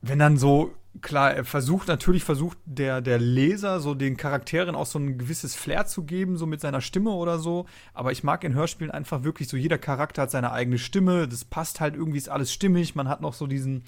wenn 0.00 0.18
dann 0.18 0.38
so 0.38 0.74
klar, 1.00 1.34
er 1.34 1.44
versucht, 1.44 1.88
natürlich 1.88 2.24
versucht 2.24 2.58
der, 2.64 3.00
der 3.00 3.18
Leser 3.18 3.80
so 3.80 3.94
den 3.94 4.16
Charakteren 4.16 4.74
auch 4.74 4.86
so 4.86 4.98
ein 4.98 5.18
gewisses 5.18 5.54
Flair 5.54 5.86
zu 5.86 6.04
geben, 6.04 6.36
so 6.36 6.46
mit 6.46 6.60
seiner 6.60 6.80
Stimme 6.80 7.10
oder 7.10 7.38
so. 7.38 7.66
Aber 7.94 8.12
ich 8.12 8.24
mag 8.24 8.42
in 8.44 8.54
Hörspielen 8.54 8.90
einfach 8.90 9.22
wirklich 9.22 9.48
so, 9.48 9.56
jeder 9.56 9.78
Charakter 9.78 10.22
hat 10.22 10.30
seine 10.30 10.52
eigene 10.52 10.78
Stimme. 10.78 11.28
Das 11.28 11.44
passt 11.44 11.80
halt 11.80 11.94
irgendwie, 11.94 12.18
ist 12.18 12.28
alles 12.28 12.52
stimmig. 12.52 12.94
Man 12.94 13.08
hat 13.08 13.20
noch 13.20 13.34
so 13.34 13.46
diesen, 13.46 13.84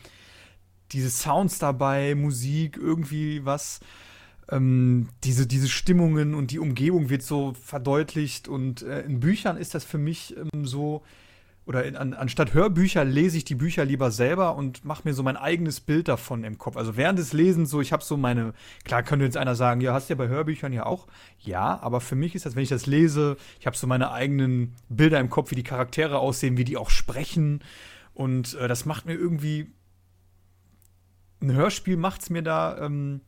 diese 0.93 1.11
Sounds 1.11 1.59
dabei, 1.59 2.15
Musik, 2.15 2.77
irgendwie 2.77 3.45
was. 3.45 3.81
Ähm, 4.49 5.09
diese, 5.25 5.47
diese 5.47 5.69
Stimmungen 5.69 6.35
und 6.35 6.51
die 6.51 6.59
Umgebung 6.59 7.11
wird 7.11 7.23
so 7.23 7.55
verdeutlicht. 7.55 8.49
Und 8.49 8.83
äh, 8.83 9.03
in 9.03 9.21
Büchern 9.21 9.57
ist 9.57 9.75
das 9.75 9.85
für 9.85 9.99
mich 9.99 10.37
ähm, 10.37 10.67
so, 10.67 11.03
oder 11.65 11.85
in, 11.85 11.97
an, 11.97 12.13
anstatt 12.13 12.55
Hörbücher 12.55 13.05
lese 13.05 13.37
ich 13.37 13.45
die 13.45 13.55
Bücher 13.55 13.85
lieber 13.85 14.11
selber 14.11 14.57
und 14.57 14.85
mache 14.85 15.03
mir 15.05 15.15
so 15.15 15.23
mein 15.23 15.37
eigenes 15.37 15.81
Bild 15.81 16.09
davon 16.09 16.43
im 16.43 16.59
Kopf. 16.59 16.77
Also 16.77 16.97
während 16.97 17.19
des 17.19 17.33
Lesens 17.33 17.71
so, 17.71 17.81
ich 17.81 17.93
habe 17.93 18.03
so 18.03 18.17
meine, 18.17 18.53
klar 18.85 19.03
könnte 19.03 19.25
jetzt 19.25 19.37
einer 19.37 19.55
sagen, 19.55 19.81
ja, 19.81 19.93
hast 19.93 20.09
du 20.09 20.15
ja 20.15 20.19
bei 20.19 20.29
Hörbüchern 20.29 20.73
ja 20.73 20.87
auch. 20.87 21.07
Ja, 21.39 21.81
aber 21.81 22.01
für 22.01 22.17
mich 22.17 22.35
ist 22.35 22.47
das, 22.47 22.57
wenn 22.57 22.65
ich 22.65 22.69
das 22.69 22.87
lese, 22.87 23.37
ich 23.61 23.67
habe 23.67 23.77
so 23.77 23.87
meine 23.87 24.11
eigenen 24.11 24.75
Bilder 24.89 25.21
im 25.21 25.31
Kopf, 25.31 25.53
wie 25.53 25.57
die 25.57 25.63
Charaktere 25.63 26.19
aussehen, 26.19 26.57
wie 26.57 26.65
die 26.65 26.77
auch 26.77 26.91
sprechen. 26.91 27.61
Und 28.13 28.55
äh, 28.55 28.67
das 28.67 28.85
macht 28.85 29.07
mir 29.07 29.15
irgendwie, 29.15 29.71
ein 31.41 31.53
Hörspiel 31.53 31.97
macht 31.97 32.23
es 32.23 32.31
mir 32.31 32.43
da, 32.43 32.79
ähm, 32.79 33.21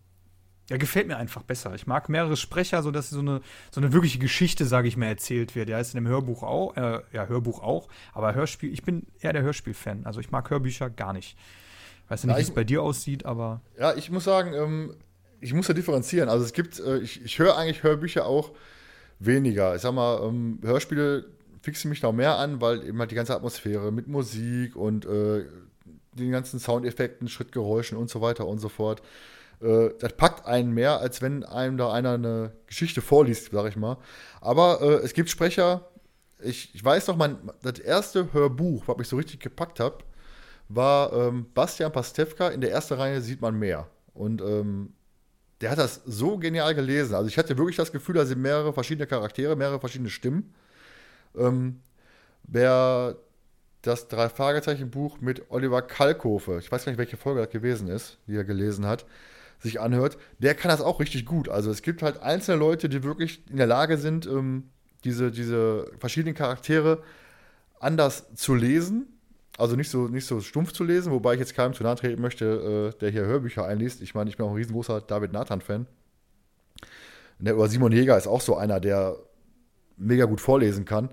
ja, 0.70 0.78
gefällt 0.78 1.08
mir 1.08 1.18
einfach 1.18 1.42
besser. 1.42 1.74
Ich 1.74 1.86
mag 1.86 2.08
mehrere 2.08 2.36
Sprecher, 2.36 2.82
sodass 2.82 3.10
so 3.10 3.18
eine, 3.18 3.42
so 3.70 3.80
eine 3.80 3.92
wirkliche 3.92 4.18
Geschichte, 4.18 4.64
sage 4.64 4.88
ich 4.88 4.96
mal, 4.96 5.06
erzählt 5.06 5.54
wird. 5.54 5.68
Ja, 5.68 5.78
ist 5.78 5.94
in 5.94 6.02
dem 6.02 6.08
Hörbuch 6.08 6.42
auch, 6.42 6.76
äh, 6.76 7.00
ja, 7.12 7.26
Hörbuch 7.26 7.62
auch, 7.62 7.88
aber 8.14 8.34
Hörspiel, 8.34 8.72
ich 8.72 8.82
bin 8.82 9.06
eher 9.20 9.34
der 9.34 9.42
Hörspiel-Fan. 9.42 10.06
Also 10.06 10.20
ich 10.20 10.30
mag 10.30 10.48
Hörbücher 10.48 10.88
gar 10.88 11.12
nicht. 11.12 11.36
Weiß 12.08 12.22
ja 12.22 12.28
nicht, 12.28 12.38
wie 12.38 12.42
es 12.42 12.50
bei 12.50 12.64
dir 12.64 12.82
aussieht, 12.82 13.26
aber. 13.26 13.60
Ja, 13.78 13.94
ich 13.94 14.10
muss 14.10 14.24
sagen, 14.24 14.54
ähm, 14.54 14.94
ich 15.40 15.52
muss 15.52 15.68
ja 15.68 15.74
differenzieren. 15.74 16.30
Also 16.30 16.44
es 16.44 16.54
gibt, 16.54 16.80
äh, 16.80 16.98
ich, 16.98 17.22
ich 17.22 17.38
höre 17.38 17.56
eigentlich 17.56 17.82
Hörbücher 17.82 18.24
auch 18.24 18.52
weniger. 19.18 19.74
Ich 19.74 19.82
sag 19.82 19.92
mal, 19.92 20.22
ähm, 20.22 20.60
Hörspiele 20.62 21.26
fixen 21.60 21.90
mich 21.90 22.02
noch 22.02 22.12
mehr 22.12 22.38
an, 22.38 22.62
weil 22.62 22.86
eben 22.86 22.98
halt 22.98 23.10
die 23.10 23.14
ganze 23.14 23.34
Atmosphäre 23.34 23.92
mit 23.92 24.06
Musik 24.06 24.76
und 24.76 25.04
äh, 25.04 25.44
den 26.12 26.30
ganzen 26.30 26.58
Soundeffekten, 26.58 27.28
Schrittgeräuschen 27.28 27.98
und 27.98 28.08
so 28.08 28.20
weiter 28.20 28.46
und 28.46 28.58
so 28.58 28.68
fort 28.68 29.02
äh, 29.60 29.90
das 29.98 30.12
packt 30.14 30.46
einen 30.46 30.72
mehr, 30.72 31.00
als 31.00 31.22
wenn 31.22 31.44
einem 31.44 31.76
da 31.76 31.92
einer 31.92 32.14
eine 32.14 32.52
Geschichte 32.66 33.02
vorliest, 33.02 33.50
sag 33.52 33.68
ich 33.68 33.76
mal. 33.76 33.98
Aber 34.40 34.80
äh, 34.80 35.04
es 35.04 35.14
gibt 35.14 35.30
Sprecher, 35.30 35.88
ich, 36.40 36.74
ich 36.74 36.84
weiß 36.84 37.06
noch, 37.08 37.16
mein, 37.16 37.38
das 37.62 37.78
erste 37.78 38.32
Hörbuch, 38.32 38.86
was 38.86 38.96
mich 38.96 39.08
so 39.08 39.16
richtig 39.16 39.40
gepackt 39.40 39.80
hat, 39.80 40.04
war 40.68 41.12
ähm, 41.12 41.46
Bastian 41.54 41.92
Pastewka. 41.92 42.48
In 42.48 42.60
der 42.60 42.72
ersten 42.72 42.94
Reihe 42.94 43.20
sieht 43.20 43.40
man 43.40 43.58
mehr. 43.58 43.88
Und 44.12 44.40
ähm, 44.40 44.92
der 45.60 45.70
hat 45.70 45.78
das 45.78 46.02
so 46.04 46.38
genial 46.38 46.74
gelesen. 46.74 47.14
Also 47.14 47.28
ich 47.28 47.38
hatte 47.38 47.56
wirklich 47.56 47.76
das 47.76 47.92
Gefühl, 47.92 48.16
da 48.16 48.24
sind 48.24 48.40
mehrere 48.40 48.72
verschiedene 48.72 49.06
Charaktere, 49.06 49.56
mehrere 49.56 49.80
verschiedene 49.80 50.10
Stimmen. 50.10 50.54
Ähm, 51.36 51.80
wer 52.44 53.16
das 53.82 54.08
Drei-Fragezeichen-Buch 54.08 55.20
mit 55.20 55.50
Oliver 55.50 55.82
Kalkofe, 55.82 56.58
ich 56.58 56.70
weiß 56.70 56.84
gar 56.84 56.92
nicht, 56.92 56.98
welche 56.98 57.16
Folge 57.16 57.40
das 57.40 57.50
gewesen 57.50 57.88
ist, 57.88 58.18
die 58.26 58.36
er 58.36 58.44
gelesen 58.44 58.86
hat, 58.86 59.04
sich 59.64 59.80
anhört, 59.80 60.16
der 60.38 60.54
kann 60.54 60.68
das 60.68 60.80
auch 60.80 61.00
richtig 61.00 61.26
gut. 61.26 61.48
Also 61.48 61.70
es 61.70 61.82
gibt 61.82 62.02
halt 62.02 62.22
einzelne 62.22 62.58
Leute, 62.58 62.88
die 62.88 63.02
wirklich 63.02 63.42
in 63.50 63.56
der 63.56 63.66
Lage 63.66 63.98
sind, 63.98 64.26
ähm, 64.26 64.70
diese, 65.02 65.32
diese 65.32 65.90
verschiedenen 65.98 66.34
Charaktere 66.34 67.02
anders 67.80 68.32
zu 68.34 68.54
lesen. 68.54 69.06
Also 69.56 69.76
nicht 69.76 69.90
so, 69.90 70.08
nicht 70.08 70.26
so 70.26 70.40
stumpf 70.40 70.72
zu 70.72 70.84
lesen, 70.84 71.12
wobei 71.12 71.34
ich 71.34 71.40
jetzt 71.40 71.54
keinem 71.54 71.74
zu 71.74 71.82
nahe 71.82 71.96
treten 71.96 72.20
möchte, 72.20 72.92
äh, 72.94 72.98
der 72.98 73.10
hier 73.10 73.24
Hörbücher 73.24 73.64
einliest. 73.64 74.02
Ich 74.02 74.14
meine, 74.14 74.30
ich 74.30 74.36
bin 74.36 74.46
auch 74.46 74.50
ein 74.50 74.56
riesengroßer 74.56 75.00
David 75.00 75.32
Nathan-Fan. 75.32 75.86
Oder 77.40 77.68
Simon 77.68 77.92
Jäger 77.92 78.16
ist 78.16 78.26
auch 78.26 78.40
so 78.40 78.56
einer, 78.56 78.80
der 78.80 79.16
mega 79.96 80.24
gut 80.24 80.40
vorlesen 80.40 80.84
kann. 80.84 81.10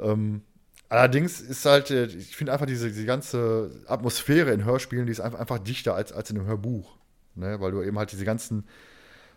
Ähm, 0.00 0.42
allerdings 0.88 1.40
ist 1.40 1.64
halt, 1.64 1.90
äh, 1.90 2.06
ich 2.06 2.36
finde 2.36 2.52
einfach 2.52 2.66
diese, 2.66 2.88
diese 2.88 3.06
ganze 3.06 3.70
Atmosphäre 3.86 4.52
in 4.52 4.64
Hörspielen, 4.64 5.06
die 5.06 5.12
ist 5.12 5.20
einfach, 5.20 5.40
einfach 5.40 5.58
dichter 5.58 5.94
als, 5.94 6.12
als 6.12 6.30
in 6.30 6.38
einem 6.38 6.46
Hörbuch 6.46 7.01
ne? 7.34 7.60
weil 7.60 7.72
du 7.72 7.82
eben 7.82 7.98
halt 7.98 8.12
diese 8.12 8.24
ganzen, 8.24 8.64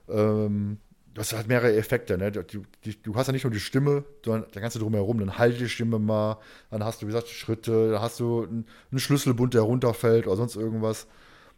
ähm, 0.08 0.78
du 1.14 1.22
hast 1.22 1.34
halt 1.34 1.48
mehrere 1.48 1.76
Effekte, 1.76 2.18
ne? 2.18 2.32
Du, 2.32 2.44
die, 2.84 3.02
du, 3.02 3.16
hast 3.16 3.28
ja 3.28 3.34
nicht 3.34 3.44
nur 3.44 3.54
die 3.54 3.60
Stimme, 3.60 4.04
sondern 4.24 4.52
der 4.52 4.62
ganze 4.62 4.80
drumherum, 4.80 5.20
dann 5.20 5.38
halt 5.38 5.60
die 5.60 5.70
Stimme 5.70 5.98
mal, 5.98 6.40
dann 6.70 6.84
hast 6.84 7.02
du, 7.02 7.08
wie 7.08 7.12
gesagt, 7.12 7.30
Schritte, 7.30 7.92
dann 7.92 8.02
hast 8.02 8.20
du 8.20 8.44
einen, 8.44 8.66
einen 8.92 9.00
Schlüsselbund, 9.00 9.54
der 9.54 9.62
runterfällt 9.62 10.28
oder 10.28 10.36
sonst 10.36 10.56
irgendwas. 10.56 11.08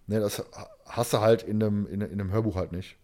Ne, 0.05 0.19
das 0.19 0.43
hast 0.85 1.13
du 1.13 1.19
halt 1.19 1.43
in 1.43 1.61
einem, 1.61 1.87
in, 1.87 2.01
in 2.01 2.13
einem 2.13 2.31
Hörbuch 2.31 2.55
halt 2.55 2.71
nicht. 2.71 2.97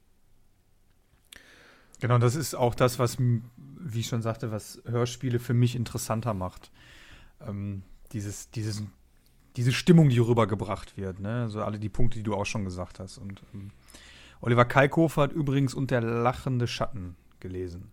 Genau, 2.00 2.18
das 2.18 2.36
ist 2.36 2.54
auch 2.54 2.76
das, 2.76 3.00
was, 3.00 3.18
wie 3.20 4.00
ich 4.00 4.08
schon 4.08 4.22
sagte, 4.22 4.52
was 4.52 4.82
Hörspiele 4.86 5.40
für 5.40 5.54
mich 5.54 5.76
interessanter 5.76 6.34
macht. 6.34 6.72
Ähm, 7.42 7.84
dieses, 8.12 8.52
dieses 8.52 8.84
diese 9.56 9.72
Stimmung, 9.72 10.10
die 10.10 10.20
rübergebracht 10.20 10.98
wird. 10.98 11.20
Ne? 11.20 11.44
Also 11.44 11.62
alle 11.62 11.80
die 11.80 11.90
Punkte, 11.90 12.18
die 12.18 12.24
du 12.24 12.34
auch 12.34 12.46
schon 12.46 12.66
gesagt 12.66 13.00
hast. 13.00 13.18
Und 13.18 13.44
ähm, 13.54 13.72
Oliver 14.42 14.66
Kalkofer 14.66 15.24
hat 15.24 15.34
übrigens 15.34 15.74
Und 15.74 15.92
der 15.92 16.02
lachende 16.02 16.68
Schatten 16.68 17.16
gelesen. 17.40 17.92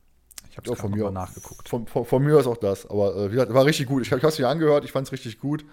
habe 0.56 0.70
es 0.70 0.80
von 0.80 0.90
mir 0.90 1.10
nachgeguckt. 1.10 1.68
Von, 1.68 1.86
von, 1.86 2.04
von, 2.04 2.22
mir 2.22 2.38
ist 2.38 2.46
auch 2.46 2.56
das. 2.56 2.88
Aber 2.88 3.14
äh, 3.16 3.26
wie 3.26 3.34
gesagt, 3.34 3.52
war 3.52 3.64
richtig 3.64 3.86
gut. 3.86 4.02
Ich, 4.02 4.08
ich 4.08 4.12
habe 4.12 4.26
es 4.26 4.38
mir 4.38 4.48
angehört, 4.48 4.84
ich 4.84 4.92
fand 4.92 5.06
es 5.06 5.12
richtig 5.12 5.38
gut. 5.38 5.64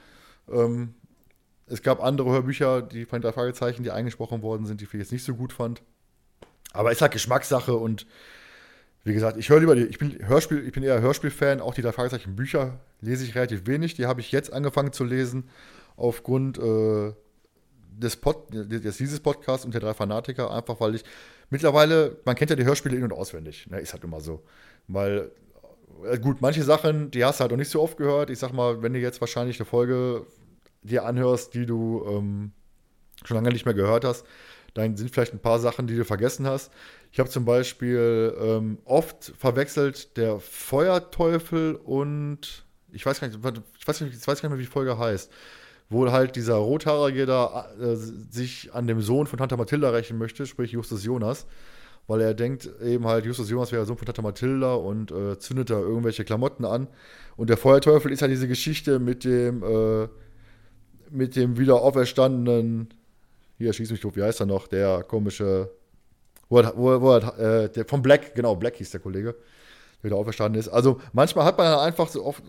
Ähm, 0.52 0.94
es 1.66 1.82
gab 1.82 2.02
andere 2.02 2.32
Hörbücher, 2.32 2.82
die 2.82 3.06
von 3.06 3.22
drei 3.22 3.32
Fragezeichen, 3.32 3.84
die 3.84 3.92
eingesprochen 3.92 4.42
worden 4.42 4.66
sind, 4.66 4.82
die 4.82 4.86
ich 4.86 4.94
jetzt 4.94 5.12
nicht 5.12 5.24
so 5.24 5.36
gut 5.36 5.54
fand. 5.54 5.82
Aber 6.74 6.92
ist 6.92 7.02
halt 7.02 7.12
Geschmackssache 7.12 7.76
und 7.76 8.06
wie 9.08 9.14
gesagt, 9.14 9.38
ich 9.38 9.50
höre 9.50 9.62
lieber 9.62 9.76
die, 9.76 9.84
ich 9.84 9.98
bin 9.98 10.18
Hörspiel, 10.28 10.66
ich 10.66 10.74
bin 10.74 10.84
eher 10.84 11.00
Hörspielfan, 11.00 11.62
auch 11.62 11.74
die 11.74 11.82
drei 11.82 11.94
Fragezeichen 11.94 12.36
Bücher 12.36 12.80
lese 13.00 13.24
ich 13.24 13.36
relativ 13.36 13.66
wenig. 13.66 13.94
Die 13.94 14.06
habe 14.06 14.20
ich 14.20 14.34
jetzt 14.34 14.52
angefangen 14.52 14.92
zu 14.92 15.06
lesen 15.06 15.50
aufgrund 15.96 16.58
äh, 16.58 17.14
des, 17.92 18.18
Pod, 18.18 18.48
des 18.52 18.98
dieses 18.98 19.22
Podcasts 19.22 19.66
und 19.66 19.74
der 19.74 19.82
drei 19.82 19.94
Fanatiker, 19.94 20.52
einfach 20.52 20.82
weil 20.82 20.96
ich 20.96 21.06
mittlerweile, 21.50 22.18
man 22.26 22.36
kennt 22.36 22.50
ja 22.50 22.58
die 22.58 22.66
Hörspiele 22.66 22.98
in- 22.98 23.04
und 23.04 23.14
auswendig, 23.14 23.68
ne, 23.70 23.80
ist 23.80 23.94
halt 23.94 24.04
immer 24.04 24.20
so. 24.20 24.44
Weil, 24.90 25.32
äh, 26.04 26.20
gut, 26.20 26.42
manche 26.42 26.64
Sachen, 26.64 27.10
die 27.10 27.24
hast 27.24 27.40
du 27.40 27.42
halt 27.44 27.52
noch 27.52 27.58
nicht 27.58 27.72
so 27.72 27.82
oft 27.82 27.98
gehört. 27.98 28.30
Ich 28.30 28.40
sag 28.40 28.52
mal, 28.52 28.82
wenn 28.82 28.92
du 28.92 29.00
jetzt 29.00 29.22
wahrscheinlich 29.22 29.58
eine 29.58 29.66
Folge 29.66 30.26
dir 30.84 31.06
anhörst, 31.06 31.54
die 31.54 31.66
du 31.66 32.06
ähm, 32.10 32.52
schon 33.24 33.36
lange 33.36 33.50
nicht 33.52 33.66
mehr 33.66 33.74
gehört 33.74 34.04
hast, 34.04 34.26
dann 34.78 34.96
sind 34.96 35.12
vielleicht 35.12 35.34
ein 35.34 35.40
paar 35.40 35.60
Sachen, 35.60 35.88
die 35.88 35.96
du 35.96 36.06
vergessen 36.06 36.46
hast. 36.46 36.72
Ich 37.12 37.20
habe 37.20 37.30
zum 37.30 37.46
Beispiel 37.46 38.36
ähm, 38.40 38.78
oft 38.86 39.34
verwechselt 39.38 40.18
der 40.18 40.40
Feuerteufel 40.40 41.76
und 41.76 42.66
ich 42.92 43.06
weiß 43.06 43.20
gar 43.20 43.28
nicht, 43.28 43.38
ich 43.38 43.44
weiß, 43.88 44.02
ich 44.02 44.28
weiß 44.28 44.42
gar 44.42 44.50
nicht 44.50 44.50
mehr, 44.50 44.58
wie 44.58 44.64
die 44.64 44.70
Folge 44.70 44.98
heißt 44.98 45.32
wo 45.90 46.12
halt 46.12 46.36
dieser 46.36 46.56
Rothaarige 46.56 47.26
da 47.26 47.68
äh, 47.80 47.96
sich 47.96 48.74
an 48.74 48.88
dem 48.88 49.02
Sohn 49.02 49.28
von 49.28 49.40
Tante 49.40 49.58
Mathilda 49.58 49.90
rächen 49.90 50.18
möchte, 50.18 50.46
sprich 50.46 50.72
Justus 50.72 51.04
Jonas, 51.04 51.46
weil 52.08 52.22
er 52.22 52.34
denkt 52.34 52.70
eben 52.84 53.06
halt, 53.08 53.26
Justus 53.26 53.50
Jonas 53.50 53.72
wäre 53.72 53.82
der 53.82 53.88
Sohn 53.88 53.98
von 53.98 54.06
Tante 54.06 54.22
Mathilda 54.22 54.76
und 54.76 55.12
äh, 55.12 55.40
zündet 55.40 55.70
da 55.70 55.80
irgendwelche 55.80 56.26
Klamotten 56.26 56.66
an. 56.66 56.88
Und 57.38 57.50
der 57.50 57.58
Feuerteufel 57.58 58.12
ist 58.12 58.22
halt 58.22 58.32
diese 58.32 58.48
Geschichte 58.48 59.00
mit 59.00 59.24
dem, 59.24 59.64
äh, 59.64 60.08
mit 61.10 61.36
dem 61.36 61.58
wieder 61.58 61.82
auferstandenen, 61.82 62.90
hier 63.58 63.74
schieß 63.74 63.92
mich 63.92 64.00
tot, 64.00 64.16
wie 64.16 64.24
heißt 64.24 64.40
er 64.40 64.46
noch, 64.46 64.68
der 64.68 65.04
komische, 65.04 65.72
wo, 66.50 66.64
wo, 66.76 67.02
wo 67.02 67.16
äh, 67.16 67.70
der, 67.70 67.86
von 67.86 68.02
Black, 68.02 68.36
genau, 68.36 68.56
Black 68.56 68.76
hieß 68.76 68.92
der 68.92 69.00
Kollege, 69.00 69.36
der 70.02 70.10
wieder 70.10 70.16
auferstanden 70.16 70.60
ist. 70.60 70.70
Also 70.70 71.02
manchmal 71.14 71.46
hat 71.46 71.58
man 71.58 71.80
einfach 71.80 72.08
so 72.10 72.26
oft 72.26 72.44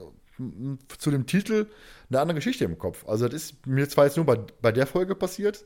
zu 0.99 1.11
dem 1.11 1.27
Titel 1.27 1.67
eine 2.09 2.21
andere 2.21 2.37
Geschichte 2.37 2.65
im 2.65 2.79
Kopf. 2.79 3.07
Also, 3.09 3.27
das 3.27 3.35
ist 3.35 3.67
mir 3.67 3.89
zwar 3.89 4.07
jetzt 4.07 4.17
nur 4.17 4.27
bei, 4.27 4.39
bei 4.63 4.73
der 4.73 4.87
Folge 4.87 5.15
passiert, 5.15 5.65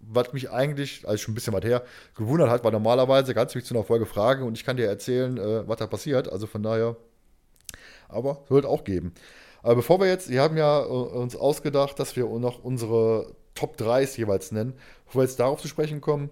was 0.00 0.32
mich 0.32 0.50
eigentlich, 0.50 1.06
also 1.06 1.18
schon 1.18 1.32
ein 1.32 1.34
bisschen 1.34 1.52
weit 1.52 1.64
her, 1.64 1.82
gewundert 2.14 2.48
hat, 2.48 2.64
weil 2.64 2.72
normalerweise 2.72 3.34
kannst 3.34 3.54
du 3.54 3.58
mich 3.58 3.66
zu 3.66 3.74
einer 3.74 3.84
Folge 3.84 4.06
fragen 4.06 4.44
und 4.44 4.56
ich 4.56 4.64
kann 4.64 4.76
dir 4.76 4.86
erzählen, 4.86 5.36
äh, 5.36 5.68
was 5.68 5.78
da 5.78 5.86
passiert. 5.86 6.30
Also 6.30 6.46
von 6.46 6.62
daher, 6.62 6.96
aber 8.08 8.44
es 8.48 8.64
auch 8.64 8.84
geben. 8.84 9.12
Aber 9.62 9.76
bevor 9.76 9.98
wir 9.98 10.06
jetzt, 10.06 10.30
wir 10.30 10.40
haben 10.42 10.56
ja 10.56 10.82
äh, 10.82 10.86
uns 10.86 11.34
ausgedacht, 11.34 11.98
dass 11.98 12.14
wir 12.14 12.26
noch 12.26 12.62
unsere 12.62 13.34
Top 13.56 13.76
3s 13.76 14.16
jeweils 14.16 14.52
nennen. 14.52 14.74
Bevor 15.06 15.22
wir 15.22 15.26
jetzt 15.26 15.40
darauf 15.40 15.60
zu 15.60 15.66
sprechen 15.66 16.00
kommen, 16.00 16.30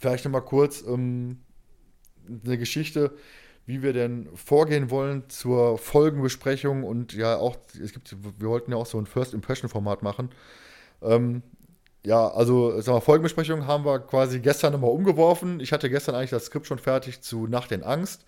vielleicht 0.00 0.24
nochmal 0.24 0.44
kurz 0.44 0.82
ähm, 0.82 1.38
eine 2.44 2.58
Geschichte, 2.58 3.12
wie 3.66 3.82
wir 3.82 3.92
denn 3.92 4.28
vorgehen 4.34 4.90
wollen 4.90 5.28
zur 5.28 5.78
Folgenbesprechung 5.78 6.84
und 6.84 7.12
ja 7.12 7.36
auch, 7.36 7.56
es 7.82 7.92
gibt, 7.92 8.16
wir 8.40 8.48
wollten 8.48 8.72
ja 8.72 8.78
auch 8.78 8.86
so 8.86 8.98
ein 8.98 9.06
First 9.06 9.34
Impression 9.34 9.68
Format 9.68 10.02
machen. 10.02 10.30
Ähm, 11.02 11.42
ja, 12.04 12.28
also 12.28 12.80
sag 12.80 12.94
mal, 12.94 13.00
Folgenbesprechung 13.00 13.66
haben 13.66 13.84
wir 13.84 13.98
quasi 13.98 14.40
gestern 14.40 14.72
nochmal 14.72 14.90
umgeworfen. 14.90 15.60
Ich 15.60 15.72
hatte 15.72 15.90
gestern 15.90 16.14
eigentlich 16.14 16.30
das 16.30 16.46
Skript 16.46 16.66
schon 16.66 16.78
fertig 16.78 17.20
zu 17.20 17.46
Nacht 17.46 17.72
in 17.72 17.82
Angst. 17.82 18.24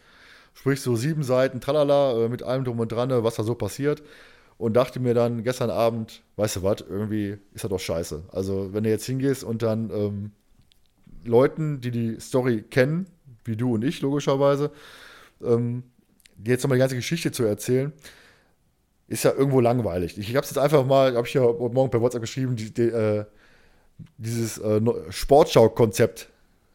Sprich 0.53 0.81
so 0.83 0.97
sieben 0.97 1.23
Seiten, 1.23 1.61
tralala, 1.61 2.25
äh, 2.25 2.29
mit 2.29 2.43
allem 2.43 2.65
drum 2.65 2.81
und 2.81 2.93
dran, 2.93 3.11
was 3.25 3.37
da 3.37 3.43
so 3.45 3.55
passiert. 3.55 4.03
Und 4.61 4.75
dachte 4.75 5.01
mir 5.01 5.15
dann 5.15 5.43
gestern 5.43 5.71
Abend, 5.71 6.23
weißt 6.37 6.57
du 6.57 6.63
was, 6.63 6.83
irgendwie 6.87 7.39
ist 7.55 7.65
das 7.65 7.71
doch 7.71 7.81
scheiße. 7.81 8.25
Also 8.31 8.75
wenn 8.75 8.85
du 8.85 8.91
jetzt 8.91 9.07
hingehst 9.07 9.43
und 9.43 9.63
dann 9.63 9.89
ähm, 9.89 10.33
Leuten, 11.25 11.81
die 11.81 11.91
die 11.91 12.21
Story 12.21 12.63
kennen, 12.69 13.07
wie 13.47 13.57
du 13.57 13.73
und 13.73 13.83
ich 13.83 14.03
logischerweise, 14.03 14.71
ähm, 15.43 15.85
jetzt 16.45 16.63
nochmal 16.63 16.77
die 16.77 16.81
ganze 16.81 16.97
Geschichte 16.97 17.33
zu 17.33 17.45
erzählen, 17.45 17.91
ist 19.09 19.25
ja 19.25 19.33
irgendwo 19.33 19.61
langweilig. 19.61 20.19
Ich 20.19 20.29
habe 20.37 20.45
es 20.45 20.51
jetzt 20.51 20.59
einfach 20.59 20.85
mal, 20.85 21.17
habe 21.17 21.27
ich 21.27 21.33
ja 21.33 21.41
morgen 21.41 21.91
per 21.91 22.03
WhatsApp 22.03 22.21
geschrieben, 22.21 22.55
die, 22.55 22.71
die, 22.71 22.83
äh, 22.83 23.25
dieses 24.19 24.59
äh, 24.59 24.83
Sportschau-Konzept 25.09 26.29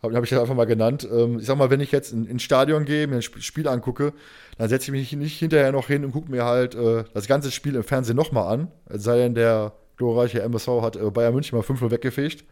habe 0.05 0.15
hab 0.15 0.23
ich 0.23 0.29
das 0.29 0.39
einfach 0.39 0.55
mal 0.55 0.65
genannt. 0.65 1.07
Ähm, 1.11 1.39
ich 1.39 1.45
sag 1.45 1.57
mal, 1.57 1.69
wenn 1.69 1.81
ich 1.81 1.91
jetzt 1.91 2.13
in, 2.13 2.25
ins 2.25 2.43
Stadion 2.43 2.85
gehe, 2.85 3.07
mir 3.07 3.17
ein 3.17 3.21
Spiel 3.21 3.67
angucke, 3.67 4.13
dann 4.57 4.69
setze 4.69 4.85
ich 4.85 4.91
mich 4.91 5.11
nicht 5.13 5.37
hinterher 5.37 5.71
noch 5.71 5.87
hin 5.87 6.05
und 6.05 6.11
gucke 6.11 6.31
mir 6.31 6.45
halt 6.45 6.75
äh, 6.75 7.03
das 7.13 7.27
ganze 7.27 7.51
Spiel 7.51 7.75
im 7.75 7.83
Fernsehen 7.83 8.15
nochmal 8.15 8.53
an. 8.53 8.71
Es 8.87 9.03
sei 9.03 9.17
denn, 9.17 9.35
der 9.35 9.73
glorreiche 9.97 10.41
MSV 10.41 10.67
hat 10.81 10.95
äh, 10.95 11.09
Bayern 11.09 11.33
München 11.33 11.57
mal 11.57 11.63
5 11.63 11.81
weggefegt. 11.91 12.45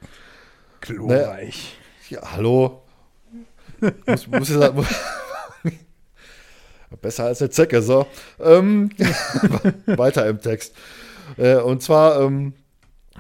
Glorreich. 0.82 1.78
Ne? 2.10 2.18
Ja, 2.18 2.32
hallo. 2.34 2.82
muss, 4.06 4.28
muss, 4.28 4.50
ich 4.50 4.56
sagen, 4.56 4.86
Besser 7.02 7.26
als 7.26 7.42
eine 7.42 7.50
Zecke, 7.50 7.82
so. 7.82 8.06
Ähm, 8.40 8.90
weiter 9.86 10.28
im 10.28 10.42
Text. 10.42 10.76
Äh, 11.38 11.56
und 11.56 11.82
zwar 11.82 12.22
ähm, 12.22 12.54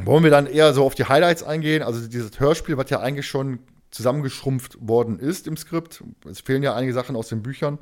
wollen 0.01 0.23
wir 0.23 0.31
dann 0.31 0.47
eher 0.47 0.73
so 0.73 0.85
auf 0.85 0.95
die 0.95 1.05
Highlights 1.05 1.43
eingehen. 1.43 1.83
Also 1.83 2.07
dieses 2.07 2.39
Hörspiel, 2.39 2.77
was 2.77 2.89
ja 2.89 2.99
eigentlich 2.99 3.27
schon 3.27 3.59
zusammengeschrumpft 3.93 4.77
worden 4.79 5.19
ist 5.19 5.47
im 5.47 5.57
Skript. 5.57 6.03
Es 6.29 6.41
fehlen 6.41 6.63
ja 6.63 6.75
einige 6.75 6.93
Sachen 6.93 7.15
aus 7.15 7.29
den 7.29 7.43
Büchern. 7.43 7.79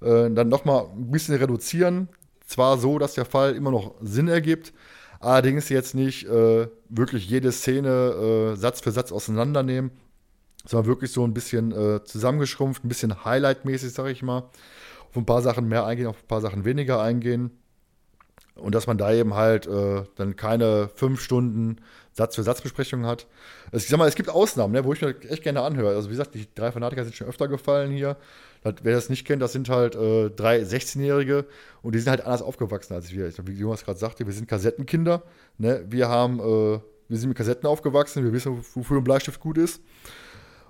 Äh, 0.00 0.30
dann 0.30 0.48
nochmal 0.48 0.86
ein 0.94 1.10
bisschen 1.10 1.34
reduzieren. 1.36 2.08
Zwar 2.46 2.78
so, 2.78 2.98
dass 2.98 3.14
der 3.14 3.24
Fall 3.24 3.54
immer 3.54 3.70
noch 3.70 3.94
Sinn 4.02 4.28
ergibt, 4.28 4.74
allerdings 5.20 5.70
jetzt 5.70 5.94
nicht 5.94 6.26
äh, 6.26 6.68
wirklich 6.90 7.28
jede 7.28 7.52
Szene 7.52 8.52
äh, 8.52 8.56
Satz 8.56 8.82
für 8.82 8.90
Satz 8.90 9.12
auseinandernehmen, 9.12 9.92
sondern 10.66 10.86
wirklich 10.86 11.10
so 11.10 11.26
ein 11.26 11.32
bisschen 11.32 11.72
äh, 11.72 12.04
zusammengeschrumpft, 12.04 12.84
ein 12.84 12.88
bisschen 12.88 13.24
Highlight-mäßig, 13.24 13.92
sag 13.92 14.08
ich 14.08 14.22
mal 14.22 14.50
auf 15.14 15.18
ein 15.18 15.26
paar 15.26 15.42
Sachen 15.42 15.68
mehr 15.68 15.86
eingehen, 15.86 16.08
auf 16.08 16.20
ein 16.20 16.26
paar 16.26 16.40
Sachen 16.40 16.64
weniger 16.64 17.00
eingehen. 17.00 17.52
Und 18.56 18.74
dass 18.74 18.88
man 18.88 18.98
da 18.98 19.12
eben 19.12 19.34
halt 19.34 19.66
äh, 19.66 20.02
dann 20.16 20.34
keine 20.34 20.88
fünf 20.94 21.20
Stunden 21.20 21.76
Satz 22.14 22.36
für 22.36 22.44
Satzbesprechungen 22.44 23.06
hat. 23.06 23.26
Also 23.72 23.82
ich 23.84 23.88
sag 23.88 23.98
mal, 23.98 24.06
es 24.08 24.14
gibt 24.14 24.30
Ausnahmen, 24.30 24.72
ne, 24.72 24.84
wo 24.84 24.92
ich 24.92 25.02
mir 25.02 25.16
echt 25.28 25.42
gerne 25.42 25.62
anhöre. 25.62 25.96
Also 25.96 26.08
wie 26.08 26.12
gesagt, 26.12 26.34
die 26.34 26.46
drei 26.54 26.70
Fanatiker 26.70 27.02
sind 27.02 27.16
schon 27.16 27.26
öfter 27.26 27.48
gefallen 27.48 27.90
hier. 27.90 28.16
Das, 28.62 28.74
wer 28.82 28.94
das 28.94 29.10
nicht 29.10 29.26
kennt, 29.26 29.42
das 29.42 29.52
sind 29.52 29.68
halt 29.68 29.96
äh, 29.96 30.30
drei 30.30 30.60
16-Jährige 30.60 31.44
und 31.82 31.94
die 31.94 31.98
sind 31.98 32.10
halt 32.10 32.24
anders 32.24 32.40
aufgewachsen 32.40 32.94
als 32.94 33.10
wir. 33.10 33.30
Wie 33.46 33.52
Jonas 33.52 33.84
gerade 33.84 33.98
sagte, 33.98 34.26
wir 34.26 34.32
sind 34.32 34.48
Kassettenkinder. 34.48 35.22
Ne? 35.58 35.84
Wir 35.88 36.08
haben, 36.08 36.38
äh, 36.38 36.80
wir 37.08 37.18
sind 37.18 37.28
mit 37.28 37.36
Kassetten 37.36 37.68
aufgewachsen, 37.68 38.24
wir 38.24 38.32
wissen, 38.32 38.64
wofür 38.74 38.98
ein 38.98 39.04
Bleistift 39.04 39.40
gut 39.40 39.58
ist. 39.58 39.82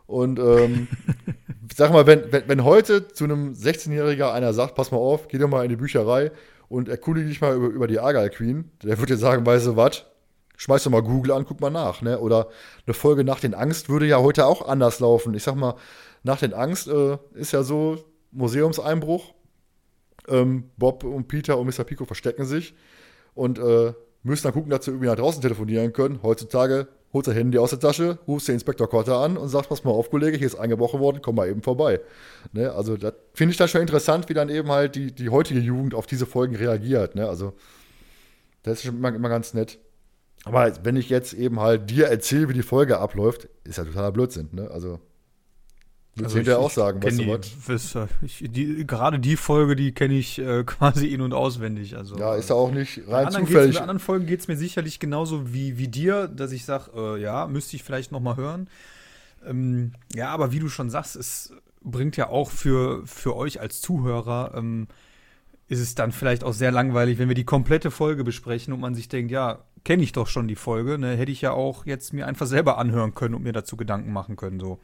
Und 0.07 0.39
ähm, 0.39 0.89
sag 1.77 1.93
mal, 1.93 2.07
wenn, 2.07 2.33
wenn, 2.33 2.49
wenn 2.49 2.65
heute 2.65 3.09
zu 3.09 3.25
einem 3.25 3.53
16-Jähriger 3.53 4.33
einer 4.33 4.55
sagt, 4.55 4.75
pass 4.75 4.91
mal 4.91 4.99
auf, 4.99 5.29
geh 5.29 5.37
doch 5.37 5.49
mal 5.49 5.63
in 5.63 5.69
die 5.69 5.77
Bücherei 5.77 6.33
und 6.69 6.89
erkundige 6.89 7.29
dich 7.29 7.43
mal 7.43 7.55
über, 7.55 7.67
über 7.67 7.87
die 7.87 7.99
Argyle 7.99 8.31
Queen, 8.31 8.71
der 8.83 8.99
würde 8.99 9.13
dir 9.13 9.19
sagen, 9.19 9.45
weißt 9.45 9.67
du 9.67 9.77
was, 9.77 10.07
schmeiß 10.57 10.85
doch 10.85 10.91
mal 10.91 11.03
Google 11.03 11.33
an, 11.33 11.45
guck 11.45 11.61
mal 11.61 11.71
nach. 11.71 12.03
Ne? 12.03 12.19
Oder 12.19 12.49
eine 12.87 12.95
Folge 12.95 13.25
nach 13.25 13.41
den 13.41 13.55
Angst 13.55 13.89
würde 13.89 14.07
ja 14.07 14.19
heute 14.19 14.47
auch 14.47 14.67
anders 14.67 15.01
laufen. 15.01 15.35
Ich 15.35 15.43
sag 15.43 15.57
mal, 15.57 15.75
nach 16.23 16.39
den 16.39 16.55
Angst 16.55 16.89
äh, 16.89 17.19
ist 17.35 17.53
ja 17.53 17.63
so 17.63 17.99
Museumseinbruch. 18.33 19.35
Ähm, 20.29 20.71
Bob 20.77 21.05
und 21.05 21.29
Peter 21.29 21.59
und 21.59 21.67
Mr. 21.67 21.85
Pico 21.85 22.05
verstecken 22.05 22.47
sich 22.47 22.75
und 23.35 23.59
äh, 23.59 23.93
müssen 24.23 24.45
dann 24.45 24.55
gucken, 24.55 24.71
dass 24.71 24.85
sie 24.85 24.91
irgendwie 24.91 25.09
nach 25.09 25.17
draußen 25.17 25.43
telefonieren 25.43 25.93
können. 25.93 26.21
Heutzutage 26.23 26.89
holst 27.15 27.29
dein 27.29 27.37
Handy 27.37 27.59
aus 27.59 27.71
der 27.71 27.79
Tasche, 27.79 28.19
rufst 28.27 28.49
den 28.49 28.55
Inspektor 28.55 28.89
Kotter 28.89 29.19
an 29.19 29.37
und 29.37 29.49
sagst, 29.49 29.69
pass 29.69 29.85
mal 29.85 29.93
auf, 29.93 30.11
Kollege, 30.11 30.37
hier 30.37 30.47
ist 30.47 30.57
eingebrochen 30.57 30.99
worden, 31.01 31.21
komm 31.23 31.37
mal 31.37 31.49
eben 31.49 31.63
vorbei. 31.63 32.01
Ne? 32.53 32.73
Also 32.73 32.97
das 32.97 33.15
finde 33.35 33.53
ich 33.53 33.57
dann 33.57 33.69
schon 33.69 33.83
interessant, 33.83 34.29
wie 34.29 34.35
dann 34.35 34.49
eben 34.49 34.69
halt 34.71 34.97
die, 34.97 35.13
die 35.13 35.29
heutige 35.29 35.61
Jugend 35.61 35.95
auf 35.95 36.07
diese 36.07 36.27
Folgen 36.27 36.57
reagiert. 36.57 37.15
Ne? 37.15 37.29
Also 37.29 37.53
das 38.65 38.81
ist 38.81 38.87
immer, 38.87 39.15
immer 39.15 39.29
ganz 39.29 39.55
nett. 39.55 39.79
Aber 40.45 40.73
wenn 40.83 40.97
ich 40.97 41.09
jetzt 41.09 41.33
eben 41.33 41.61
halt 41.61 41.91
dir 41.91 42.07
erzähle, 42.07 42.49
wie 42.49 42.55
die 42.55 42.63
Folge 42.63 42.99
abläuft, 42.99 43.49
ist 43.65 43.79
ja 43.79 43.85
totaler 43.85 44.13
Blödsinn. 44.13 44.51
Ne? 44.53 44.71
Also 44.71 45.01
Würdest 46.17 46.37
also 46.37 46.51
du 46.51 46.59
auch 46.59 46.71
sagen, 46.71 47.03
weißt 47.03 47.19
du 47.19 47.39
was? 47.67 47.95
Äh, 47.97 48.07
ich, 48.23 48.45
die, 48.49 48.87
gerade 48.87 49.19
die 49.19 49.37
Folge, 49.37 49.75
die 49.75 49.93
kenne 49.93 50.15
ich 50.15 50.39
äh, 50.39 50.63
quasi 50.67 51.09
in- 51.09 51.21
und 51.21 51.33
auswendig. 51.33 51.97
Also, 51.97 52.17
ja, 52.17 52.37
ist 52.37 52.51
ja 52.51 52.57
auch 52.57 52.71
nicht 52.71 53.03
rein 53.09 53.31
zufällig. 53.33 53.67
In 53.67 53.71
den 53.73 53.79
anderen 53.79 53.99
Folgen 53.99 54.27
geht 54.27 54.41
es 54.41 54.49
mir 54.49 54.57
sicherlich 54.57 55.01
genauso 55.01 55.53
wie, 55.53 55.77
wie 55.77 55.89
dir, 55.89 56.29
dass 56.29 56.53
ich 56.53 56.65
sage, 56.65 56.91
äh, 56.95 57.21
ja, 57.21 57.49
müsste 57.49 57.75
ich 57.75 57.83
vielleicht 57.83 58.13
noch 58.13 58.21
mal 58.21 58.37
hören. 58.37 58.69
Ähm, 59.45 59.93
ja, 60.15 60.29
aber 60.29 60.53
wie 60.53 60.61
du 60.61 60.69
schon 60.69 60.89
sagst, 60.89 61.17
es 61.17 61.53
bringt 61.83 62.17
ja 62.17 62.29
auch 62.29 62.51
für, 62.51 63.05
für 63.07 63.35
euch 63.35 63.61
als 63.61 63.81
Zuhörer, 63.81 64.53
ähm, 64.55 64.87
ist 65.67 65.81
es 65.81 65.97
dann 65.97 66.13
vielleicht 66.13 66.45
auch 66.45 66.53
sehr 66.53 66.71
langweilig, 66.71 67.19
wenn 67.19 67.29
wir 67.29 67.35
die 67.35 67.45
komplette 67.45 67.91
Folge 67.91 68.23
besprechen 68.23 68.73
und 68.73 68.81
man 68.81 68.95
sich 68.95 69.09
denkt, 69.09 69.33
ja, 69.33 69.65
kenne 69.85 70.03
ich 70.03 70.13
doch 70.13 70.27
schon 70.27 70.49
die 70.49 70.57
Folge, 70.57 70.99
ne? 70.99 71.17
hätte 71.17 71.33
ich 71.33 71.43
ja 71.43 71.53
auch 71.53 71.87
jetzt 71.87 72.13
mir 72.13 72.27
einfach 72.27 72.47
selber 72.47 72.79
anhören 72.79 73.15
können 73.15 73.35
und 73.35 73.43
mir 73.43 73.53
dazu 73.53 73.77
Gedanken 73.77 74.13
machen 74.13 74.37
können, 74.37 74.59
so. 74.59 74.79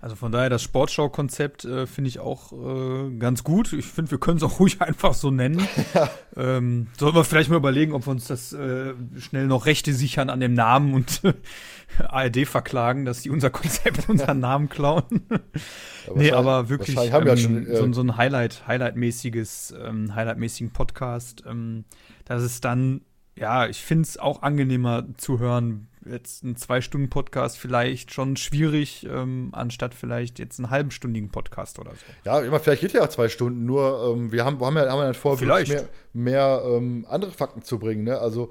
Also 0.00 0.14
von 0.14 0.30
daher, 0.30 0.48
das 0.48 0.62
Sportschau-Konzept 0.62 1.64
äh, 1.64 1.86
finde 1.88 2.08
ich 2.08 2.20
auch 2.20 2.52
äh, 2.52 3.10
ganz 3.18 3.42
gut. 3.42 3.72
Ich 3.72 3.86
finde, 3.86 4.12
wir 4.12 4.18
können 4.18 4.36
es 4.36 4.44
auch 4.44 4.60
ruhig 4.60 4.80
einfach 4.80 5.12
so 5.12 5.32
nennen. 5.32 5.66
Ja. 5.92 6.08
Ähm, 6.36 6.86
sollen 6.96 7.16
wir 7.16 7.24
vielleicht 7.24 7.50
mal 7.50 7.56
überlegen, 7.56 7.92
ob 7.94 8.06
wir 8.06 8.12
uns 8.12 8.28
das 8.28 8.52
äh, 8.52 8.94
schnell 9.18 9.48
noch 9.48 9.66
Rechte 9.66 9.92
sichern 9.92 10.30
an 10.30 10.38
dem 10.38 10.54
Namen 10.54 10.94
und 10.94 11.22
ARD 12.08 12.46
verklagen, 12.46 13.06
dass 13.06 13.22
die 13.22 13.30
unser 13.30 13.50
Konzept, 13.50 14.08
unseren 14.08 14.38
Namen 14.38 14.68
klauen. 14.68 15.26
Ja, 15.30 16.12
nee, 16.14 16.30
aber 16.30 16.68
wirklich 16.68 16.96
ähm, 16.96 17.26
ja 17.26 17.36
schon, 17.36 17.66
so, 17.66 17.84
äh, 17.84 17.92
so, 17.92 18.00
ein 18.00 18.16
Highlight, 18.16 18.68
Highlight-mäßiges, 18.68 19.74
ähm, 19.84 20.14
Highlight-mäßigen 20.14 20.70
Podcast. 20.70 21.42
Ähm, 21.44 21.84
dass 22.24 22.42
es 22.42 22.60
dann, 22.60 23.00
ja, 23.38 23.68
ich 23.68 23.82
finde 23.82 24.02
es 24.02 24.18
auch 24.18 24.42
angenehmer 24.42 25.06
zu 25.16 25.38
hören, 25.38 25.88
jetzt 26.04 26.42
ein 26.42 26.56
Zwei-Stunden-Podcast 26.56 27.58
vielleicht 27.58 28.12
schon 28.12 28.36
schwierig, 28.36 29.06
ähm, 29.08 29.50
anstatt 29.52 29.94
vielleicht 29.94 30.38
jetzt 30.38 30.58
einen 30.58 30.70
halbenstündigen 30.70 31.30
Podcast 31.30 31.78
oder 31.78 31.90
so. 31.92 32.06
Ja, 32.24 32.40
immer, 32.40 32.60
vielleicht 32.60 32.80
geht 32.80 32.92
ja 32.92 33.04
auch 33.04 33.08
zwei 33.08 33.28
Stunden, 33.28 33.64
nur 33.64 34.14
ähm, 34.14 34.32
wir 34.32 34.44
haben, 34.44 34.60
haben 34.60 34.76
ja, 34.76 34.90
haben 34.90 35.00
ja 35.00 35.12
vor, 35.12 35.38
vielleicht. 35.38 35.70
mehr, 35.70 35.88
mehr 36.12 36.62
ähm, 36.66 37.06
andere 37.08 37.30
Fakten 37.30 37.62
zu 37.62 37.78
bringen. 37.78 38.04
Ne? 38.04 38.18
Also 38.18 38.50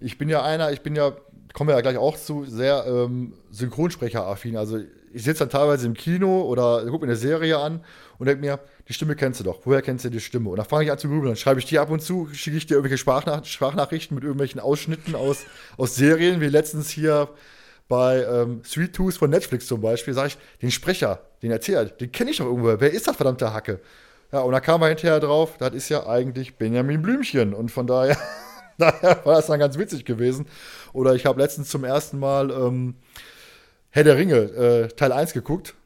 ich 0.00 0.18
bin 0.18 0.28
ja 0.28 0.42
einer, 0.42 0.72
ich 0.72 0.80
bin 0.80 0.96
ja, 0.96 1.12
kommen 1.52 1.68
wir 1.68 1.76
ja 1.76 1.80
gleich 1.80 1.98
auch 1.98 2.16
zu, 2.16 2.44
sehr 2.44 2.84
ähm, 2.86 3.34
Synchronsprecher-affin. 3.50 4.56
Also 4.56 4.80
ich 5.14 5.22
sitze 5.22 5.40
dann 5.40 5.50
teilweise 5.50 5.86
im 5.86 5.94
Kino 5.94 6.42
oder 6.42 6.84
gucke 6.86 7.06
mir 7.06 7.12
eine 7.12 7.16
Serie 7.16 7.58
an 7.58 7.84
und 8.18 8.26
denke 8.26 8.40
mir, 8.40 8.58
die 8.88 8.92
Stimme 8.92 9.14
kennst 9.14 9.40
du 9.40 9.44
doch. 9.44 9.60
Woher 9.64 9.80
kennst 9.80 10.04
du 10.04 10.10
die 10.10 10.20
Stimme? 10.20 10.50
Und 10.50 10.56
dann 10.56 10.66
fange 10.66 10.84
ich 10.84 10.90
an 10.90 10.98
zu 10.98 11.08
grübeln. 11.08 11.28
Dann 11.28 11.36
schreibe 11.36 11.60
ich 11.60 11.66
die 11.66 11.78
ab 11.78 11.90
und 11.90 12.00
zu, 12.00 12.28
schicke 12.32 12.56
ich 12.56 12.66
dir 12.66 12.74
irgendwelche 12.74 12.98
Sprachnach 12.98 13.44
Sprachnachrichten 13.44 14.16
mit 14.16 14.24
irgendwelchen 14.24 14.60
Ausschnitten 14.60 15.14
aus, 15.14 15.44
aus 15.76 15.94
Serien, 15.94 16.40
wie 16.40 16.48
letztens 16.48 16.90
hier 16.90 17.28
bei 17.88 18.24
ähm, 18.24 18.62
Sweet 18.64 18.94
Tooth 18.94 19.14
von 19.14 19.30
Netflix 19.30 19.66
zum 19.66 19.80
Beispiel, 19.80 20.14
sage 20.14 20.28
ich, 20.28 20.38
den 20.62 20.70
Sprecher, 20.70 21.20
den 21.42 21.52
erzählt, 21.52 22.00
den 22.00 22.10
kenne 22.10 22.30
ich 22.30 22.38
doch 22.38 22.46
irgendwo. 22.46 22.74
Wer 22.78 22.90
ist 22.90 23.06
das 23.06 23.16
verdammte 23.16 23.52
Hacke? 23.52 23.80
Ja, 24.32 24.40
und 24.40 24.52
da 24.52 24.58
kam 24.58 24.82
er 24.82 24.88
hinterher 24.88 25.20
drauf, 25.20 25.58
das 25.58 25.74
ist 25.74 25.90
ja 25.90 26.08
eigentlich 26.08 26.56
Benjamin 26.56 27.02
Blümchen. 27.02 27.54
Und 27.54 27.70
von 27.70 27.86
daher, 27.86 28.16
daher 28.78 29.20
war 29.24 29.36
das 29.36 29.46
dann 29.46 29.60
ganz 29.60 29.78
witzig 29.78 30.04
gewesen. 30.04 30.46
Oder 30.92 31.14
ich 31.14 31.24
habe 31.24 31.40
letztens 31.40 31.68
zum 31.68 31.84
ersten 31.84 32.18
Mal 32.18 32.50
ähm, 32.50 32.96
Herr 33.94 34.02
der 34.02 34.16
Ringe 34.16 34.34
äh, 34.34 34.88
Teil 34.88 35.12
1 35.12 35.34
geguckt 35.34 35.76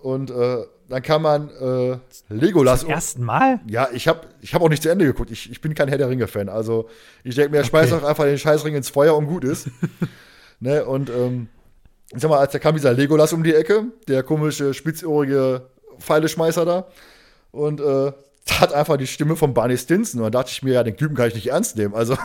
und 0.00 0.30
äh, 0.30 0.64
dann 0.88 1.02
kann 1.02 1.20
man 1.20 1.50
äh, 1.50 1.98
Legolas. 2.30 2.80
Zum 2.80 2.88
ersten 2.88 3.22
Mal? 3.22 3.60
Ja, 3.68 3.90
ich 3.92 4.08
habe 4.08 4.26
ich 4.40 4.54
hab 4.54 4.62
auch 4.62 4.70
nicht 4.70 4.82
zu 4.82 4.88
Ende 4.88 5.04
geguckt. 5.04 5.30
Ich, 5.30 5.50
ich 5.50 5.60
bin 5.60 5.74
kein 5.74 5.86
Herr 5.86 5.98
der 5.98 6.08
Ringe-Fan. 6.08 6.48
Also 6.48 6.88
ich 7.24 7.34
denke 7.34 7.50
mir, 7.50 7.58
okay. 7.58 7.68
schmeiß 7.68 7.90
doch 7.90 8.04
einfach 8.04 8.24
den 8.24 8.38
Scheißring 8.38 8.74
ins 8.74 8.88
Feuer 8.88 9.14
und 9.14 9.26
gut 9.26 9.44
ist. 9.44 9.68
ne? 10.60 10.82
Und 10.86 11.10
ähm, 11.10 11.48
ich 12.10 12.22
sag 12.22 12.30
mal, 12.30 12.38
als 12.38 12.52
da 12.52 12.58
kam 12.58 12.74
dieser 12.74 12.94
Legolas 12.94 13.34
um 13.34 13.42
die 13.42 13.54
Ecke, 13.54 13.84
der 14.08 14.22
komische, 14.22 14.72
spitzohrige 14.72 15.68
Pfeileschmeißer 15.98 16.64
da. 16.64 16.86
Und 17.50 17.82
äh, 17.82 18.12
hat 18.50 18.72
einfach 18.72 18.96
die 18.96 19.06
Stimme 19.06 19.36
von 19.36 19.52
Barney 19.52 19.76
Stinson. 19.76 20.20
Und 20.20 20.24
dann 20.24 20.40
dachte 20.40 20.52
ich 20.52 20.62
mir, 20.62 20.72
ja, 20.72 20.84
den 20.84 20.96
Typen 20.96 21.14
kann 21.14 21.28
ich 21.28 21.34
nicht 21.34 21.48
ernst 21.48 21.76
nehmen. 21.76 21.92
Also, 21.92 22.16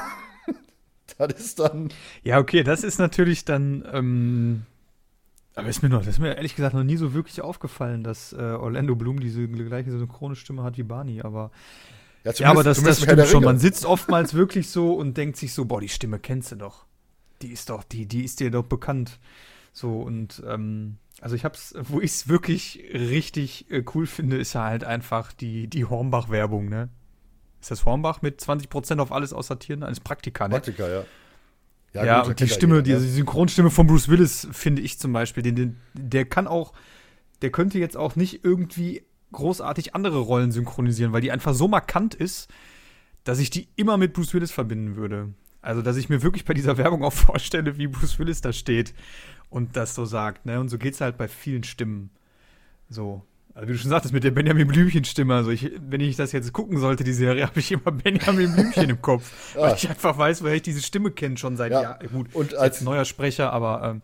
das 1.17 1.33
ist 1.37 1.59
dann. 1.59 1.89
Ja, 2.23 2.39
okay, 2.39 2.63
das 2.63 2.85
ist 2.85 2.97
natürlich 2.97 3.43
dann. 3.43 3.85
Ähm 3.91 4.65
aber 5.55 5.67
ist 5.67 5.83
mir 5.83 5.89
noch, 5.89 5.99
das 5.99 6.15
ist 6.15 6.19
mir 6.19 6.35
ehrlich 6.35 6.55
gesagt 6.55 6.73
noch 6.73 6.83
nie 6.83 6.97
so 6.97 7.13
wirklich 7.13 7.41
aufgefallen, 7.41 8.03
dass 8.03 8.33
äh, 8.33 8.37
Orlando 8.37 8.95
Bloom 8.95 9.19
diese 9.19 9.47
gleiche 9.47 9.91
synchrone 9.91 10.35
Stimme 10.35 10.63
hat 10.63 10.77
wie 10.77 10.83
Barney, 10.83 11.21
aber 11.21 11.51
ja, 12.23 12.31
ja 12.31 12.49
aber 12.49 12.63
das, 12.63 12.81
das 12.81 13.01
stimmt 13.01 13.27
schon. 13.27 13.43
Man 13.43 13.59
sitzt 13.59 13.85
oftmals 13.85 14.33
wirklich 14.33 14.69
so 14.69 14.93
und 14.93 15.17
denkt 15.17 15.37
sich 15.37 15.53
so, 15.53 15.65
boah, 15.65 15.81
die 15.81 15.89
Stimme 15.89 16.19
kennst 16.19 16.51
du 16.51 16.55
doch. 16.55 16.85
Die 17.41 17.51
ist 17.51 17.69
doch, 17.69 17.83
die, 17.83 18.05
die 18.05 18.23
ist 18.23 18.39
dir 18.39 18.49
doch 18.49 18.63
bekannt. 18.63 19.19
So, 19.73 20.01
und 20.01 20.41
ähm, 20.47 20.97
also 21.19 21.35
ich 21.35 21.45
hab's, 21.45 21.73
wo 21.77 21.99
ich 21.99 22.11
es 22.11 22.27
wirklich 22.27 22.83
richtig 22.93 23.69
äh, 23.71 23.83
cool 23.93 24.07
finde, 24.07 24.37
ist 24.37 24.53
ja 24.53 24.63
halt 24.63 24.83
einfach 24.83 25.33
die, 25.33 25.67
die 25.67 25.85
Hornbach-Werbung, 25.85 26.69
ne? 26.69 26.89
Ist 27.59 27.71
das 27.71 27.85
Hornbach 27.85 28.21
mit 28.21 28.41
20% 28.41 28.99
auf 28.99 29.11
alles 29.11 29.33
außer 29.33 29.57
Tieren? 29.57 29.83
Eines 29.83 29.99
Praktika, 29.99 30.47
ne? 30.47 30.55
Praktika, 30.55 30.87
ja. 30.87 31.05
Ja, 31.93 32.05
ja 32.05 32.19
gut, 32.21 32.29
und 32.29 32.39
die 32.39 32.47
Stimme, 32.47 32.77
jeder, 32.77 32.99
die, 32.99 33.05
die 33.05 33.11
Synchronstimme 33.11 33.69
von 33.69 33.87
Bruce 33.87 34.09
Willis, 34.09 34.47
finde 34.51 34.81
ich 34.81 34.99
zum 34.99 35.13
Beispiel, 35.13 35.43
den, 35.43 35.55
den, 35.55 35.77
der 35.93 36.25
kann 36.25 36.47
auch, 36.47 36.73
der 37.41 37.51
könnte 37.51 37.77
jetzt 37.77 37.95
auch 37.95 38.15
nicht 38.15 38.43
irgendwie 38.43 39.03
großartig 39.31 39.95
andere 39.95 40.19
Rollen 40.19 40.51
synchronisieren, 40.51 41.13
weil 41.13 41.21
die 41.21 41.31
einfach 41.31 41.53
so 41.53 41.67
markant 41.67 42.15
ist, 42.15 42.49
dass 43.23 43.39
ich 43.39 43.49
die 43.49 43.67
immer 43.75 43.97
mit 43.97 44.13
Bruce 44.13 44.33
Willis 44.33 44.51
verbinden 44.51 44.95
würde. 44.95 45.33
Also, 45.61 45.81
dass 45.81 45.97
ich 45.97 46.09
mir 46.09 46.21
wirklich 46.21 46.45
bei 46.45 46.53
dieser 46.53 46.77
Werbung 46.77 47.03
auch 47.03 47.13
vorstelle, 47.13 47.77
wie 47.77 47.87
Bruce 47.87 48.19
Willis 48.19 48.41
da 48.41 48.53
steht 48.53 48.93
und 49.49 49.75
das 49.75 49.95
so 49.95 50.05
sagt, 50.05 50.45
ne? 50.45 50.59
Und 50.59 50.69
so 50.69 50.77
geht 50.77 50.93
es 50.93 51.01
halt 51.01 51.17
bei 51.17 51.27
vielen 51.27 51.63
Stimmen. 51.63 52.09
So. 52.89 53.23
Also 53.55 53.67
wie 53.67 53.73
du 53.73 53.77
schon 53.77 53.91
sagtest, 53.91 54.13
mit 54.13 54.23
der 54.23 54.31
Benjamin 54.31 54.67
Blümchen-Stimme. 54.67 55.35
Also 55.35 55.51
ich, 55.51 55.71
wenn 55.79 56.01
ich 56.01 56.15
das 56.15 56.31
jetzt 56.31 56.53
gucken 56.53 56.79
sollte, 56.79 57.03
die 57.03 57.13
Serie, 57.13 57.45
habe 57.47 57.59
ich 57.59 57.71
immer 57.71 57.91
Benjamin 57.91 58.53
Blümchen 58.53 58.89
im 58.89 59.01
Kopf. 59.01 59.31
ja. 59.55 59.61
Weil 59.61 59.75
ich 59.75 59.89
einfach 59.89 60.17
weiß, 60.17 60.43
weil 60.43 60.55
ich 60.55 60.63
diese 60.63 60.81
Stimme 60.81 61.11
kenne 61.11 61.37
schon 61.37 61.55
seit 61.55 61.71
ja. 61.71 61.81
Jahren. 61.81 62.07
Gut, 62.11 62.33
und 62.33 62.55
als 62.55 62.81
neuer 62.81 63.05
Sprecher, 63.05 63.53
aber. 63.53 63.83
Ähm, 63.83 64.01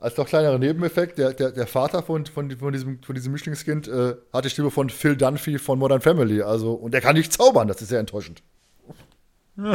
als 0.00 0.16
noch 0.16 0.26
kleinerer 0.26 0.58
Nebeneffekt, 0.58 1.18
der, 1.18 1.32
der, 1.32 1.50
der 1.50 1.66
Vater 1.66 2.04
von, 2.04 2.24
von, 2.26 2.50
von, 2.52 2.72
diesem, 2.72 3.02
von 3.02 3.16
diesem 3.16 3.32
Mischlingskind 3.32 3.88
äh, 3.88 4.14
hat 4.32 4.44
die 4.44 4.50
Stimme 4.50 4.70
von 4.70 4.90
Phil 4.90 5.16
Dunphy 5.16 5.58
von 5.58 5.76
Modern 5.78 6.00
Family. 6.00 6.40
Also, 6.40 6.72
und 6.72 6.94
der 6.94 7.00
kann 7.00 7.16
nicht 7.16 7.32
zaubern, 7.32 7.66
das 7.66 7.82
ist 7.82 7.88
sehr 7.88 7.98
enttäuschend. 7.98 8.44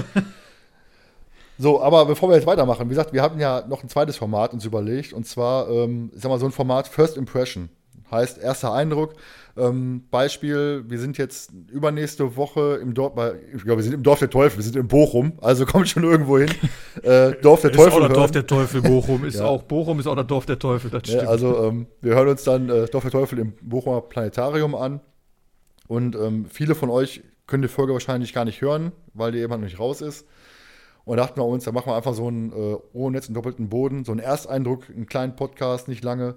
so, 1.58 1.82
aber 1.82 2.06
bevor 2.06 2.30
wir 2.30 2.38
jetzt 2.38 2.48
weitermachen, 2.48 2.86
wie 2.86 2.90
gesagt, 2.90 3.12
wir 3.12 3.22
hatten 3.22 3.40
ja 3.40 3.66
noch 3.68 3.84
ein 3.84 3.90
zweites 3.90 4.16
Format 4.16 4.54
uns 4.54 4.64
überlegt, 4.64 5.12
und 5.12 5.28
zwar, 5.28 5.68
ähm, 5.70 6.10
ich 6.16 6.22
sag 6.22 6.30
mal, 6.30 6.40
so 6.40 6.46
ein 6.46 6.54
Format 6.54 6.88
First 6.88 7.18
Impression. 7.18 7.68
Heißt, 8.14 8.38
erster 8.38 8.72
Eindruck. 8.72 9.16
Ähm, 9.56 10.06
Beispiel, 10.10 10.84
wir 10.88 10.98
sind 10.98 11.18
jetzt 11.18 11.52
übernächste 11.72 12.36
Woche 12.38 12.80
im 12.82 12.94
Dorf, 12.94 13.14
ich 13.54 13.64
glaube, 13.64 13.78
wir 13.78 13.84
sind 13.84 13.94
im 13.94 14.02
Dorf 14.02 14.20
der 14.20 14.30
Teufel, 14.30 14.58
wir 14.58 14.64
sind 14.64 14.76
in 14.76 14.88
Bochum, 14.88 15.34
also 15.42 15.66
kommt 15.68 15.90
schon 15.90 16.04
irgendwo 16.04 16.40
hin. 16.40 16.50
Äh, 17.04 17.34
Dorf 17.42 17.62
der 17.62 17.70
ist 17.70 17.78
Teufel. 17.78 17.90
Ist 17.90 17.94
auch 17.94 18.08
das 18.08 18.14
Dorf 18.14 18.32
der 18.32 18.48
Teufel, 18.48 18.82
Bochum. 18.82 19.26
Ist 19.26 19.36
ja. 19.40 19.46
auch, 19.46 19.64
Bochum 19.64 20.00
ist 20.00 20.08
auch 20.08 20.16
das 20.16 20.26
Dorf 20.26 20.46
der 20.46 20.58
Teufel, 20.58 20.90
das 20.90 21.02
stimmt. 21.04 21.24
Ja, 21.24 21.30
also, 21.30 21.66
ähm, 21.66 21.88
wir 22.02 22.16
hören 22.16 22.30
uns 22.30 22.44
dann 22.44 22.70
äh, 22.70 22.88
Dorf 22.88 23.04
der 23.04 23.12
Teufel 23.12 23.40
im 23.40 23.54
Bochumer 23.62 24.02
Planetarium 24.02 24.74
an. 24.74 25.02
Und 25.88 26.16
ähm, 26.16 26.46
viele 26.50 26.74
von 26.74 26.90
euch 26.90 27.22
können 27.46 27.62
die 27.62 27.68
Folge 27.68 27.94
wahrscheinlich 27.94 28.34
gar 28.34 28.46
nicht 28.46 28.62
hören, 28.62 28.94
weil 29.14 29.34
die 29.34 29.40
eben 29.40 29.52
noch 29.52 29.60
nicht 29.60 29.80
raus 29.80 30.02
ist. 30.02 30.26
Und 31.06 31.18
da 31.18 31.24
dachten 31.24 31.40
wir 31.40 31.46
uns, 31.46 31.66
da 31.66 31.72
machen 31.72 31.88
wir 31.88 31.96
einfach 31.96 32.14
so 32.14 32.28
einen 32.28 32.52
äh, 32.52 32.78
ohne 32.94 33.18
Netz 33.18 33.28
und 33.28 33.34
doppelten 33.34 33.70
Boden, 33.70 34.06
so 34.06 34.12
einen 34.12 34.22
Ersteindruck, 34.22 34.90
einen 34.90 35.06
kleinen 35.06 35.36
Podcast, 35.36 35.88
nicht 35.88 36.04
lange 36.04 36.36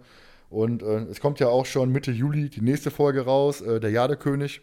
und 0.48 0.82
äh, 0.82 1.02
es 1.10 1.20
kommt 1.20 1.40
ja 1.40 1.48
auch 1.48 1.66
schon 1.66 1.90
Mitte 1.90 2.12
Juli 2.12 2.48
die 2.48 2.60
nächste 2.60 2.90
Folge 2.90 3.22
raus, 3.22 3.60
äh, 3.60 3.80
der 3.80 3.90
Jadekönig. 3.90 4.60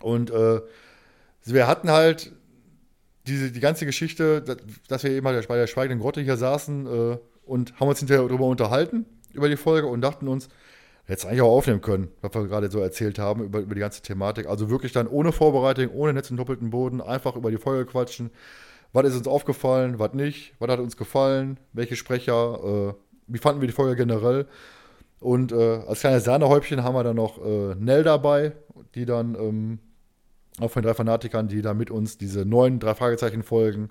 Und 0.00 0.30
äh, 0.30 0.60
wir 1.44 1.66
hatten 1.66 1.90
halt 1.90 2.32
diese, 3.26 3.50
die 3.50 3.60
ganze 3.60 3.86
Geschichte, 3.86 4.42
dass, 4.88 5.02
wir 5.04 5.10
eben 5.10 5.26
halt 5.26 5.48
bei 5.48 5.56
der 5.56 5.66
Schweigenden 5.66 6.00
Grotte 6.00 6.20
hier 6.20 6.36
saßen 6.36 6.86
äh, 6.86 7.18
und 7.44 7.78
haben 7.78 7.88
uns 7.88 7.98
hinterher 7.98 8.26
darüber 8.26 8.46
unterhalten, 8.46 9.04
über 9.32 9.48
die 9.48 9.56
Folge 9.56 9.86
und 9.86 10.00
dachten 10.00 10.28
uns, 10.28 10.48
es 11.08 11.24
eigentlich 11.24 11.42
auch 11.42 11.56
aufnehmen 11.56 11.80
können, 11.80 12.08
was 12.20 12.34
wir 12.34 12.48
gerade 12.48 12.70
so 12.70 12.80
erzählt 12.80 13.18
haben, 13.18 13.44
über, 13.44 13.60
über 13.60 13.74
die 13.74 13.80
ganze 13.80 14.02
Thematik. 14.02 14.46
Also 14.46 14.70
wirklich 14.70 14.92
dann 14.92 15.06
ohne 15.06 15.30
Vorbereitung, 15.30 15.90
ohne 15.90 16.12
Netz 16.12 16.30
und 16.30 16.36
doppelten 16.36 16.70
Boden, 16.70 17.00
einfach 17.00 17.36
über 17.36 17.50
die 17.50 17.58
Folge 17.58 17.86
quatschen. 17.86 18.30
Was 18.92 19.06
ist 19.06 19.16
uns 19.16 19.28
aufgefallen, 19.28 19.98
was 19.98 20.14
nicht, 20.14 20.54
was 20.58 20.68
hat 20.68 20.80
uns 20.80 20.96
gefallen, 20.96 21.60
welche 21.72 21.96
Sprecher, 21.96 22.94
äh, 22.94 22.94
wie 23.28 23.38
fanden 23.38 23.60
wir 23.60 23.68
die 23.68 23.74
Folge 23.74 23.94
generell. 23.94 24.46
Und 25.20 25.52
äh, 25.52 25.80
als 25.86 26.00
kleines 26.00 26.24
Sahnehäubchen 26.24 26.82
haben 26.82 26.94
wir 26.94 27.04
dann 27.04 27.16
noch 27.16 27.38
äh, 27.44 27.74
Nell 27.76 28.02
dabei, 28.02 28.52
die 28.94 29.06
dann 29.06 29.34
ähm, 29.34 29.78
auch 30.60 30.70
von 30.70 30.82
den 30.82 30.88
drei 30.88 30.94
Fanatikern, 30.94 31.48
die 31.48 31.62
da 31.62 31.74
mit 31.74 31.90
uns 31.90 32.18
diese 32.18 32.44
neuen 32.44 32.78
drei 32.78 32.94
Fragezeichen 32.94 33.42
folgen, 33.42 33.90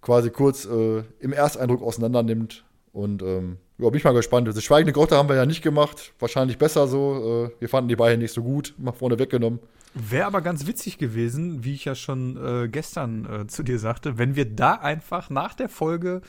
quasi 0.00 0.30
kurz 0.30 0.64
äh, 0.64 1.02
im 1.20 1.32
Ersteindruck 1.32 1.82
auseinander 1.82 2.22
nimmt. 2.22 2.64
Und 2.92 3.22
ähm, 3.22 3.58
ja, 3.78 3.88
bin 3.90 3.98
ich 3.98 4.04
mal 4.04 4.12
gespannt. 4.12 4.48
Das 4.48 4.62
Schweigende 4.62 4.92
Grotte 4.92 5.16
haben 5.16 5.28
wir 5.28 5.36
ja 5.36 5.46
nicht 5.46 5.62
gemacht. 5.62 6.12
Wahrscheinlich 6.18 6.58
besser 6.58 6.88
so. 6.88 7.46
Äh, 7.46 7.60
wir 7.60 7.68
fanden 7.68 7.88
die 7.88 7.96
beiden 7.96 8.20
nicht 8.20 8.32
so 8.32 8.42
gut. 8.42 8.74
Mal 8.78 8.92
vorne 8.92 9.18
weggenommen. 9.18 9.60
Wäre 9.94 10.26
aber 10.26 10.40
ganz 10.42 10.66
witzig 10.66 10.98
gewesen, 10.98 11.64
wie 11.64 11.74
ich 11.74 11.84
ja 11.84 11.94
schon 11.94 12.36
äh, 12.36 12.68
gestern 12.68 13.24
äh, 13.24 13.46
zu 13.46 13.62
dir 13.62 13.78
sagte, 13.78 14.18
wenn 14.18 14.36
wir 14.36 14.44
da 14.44 14.74
einfach 14.74 15.30
nach 15.30 15.54
der 15.54 15.68
Folge 15.68 16.22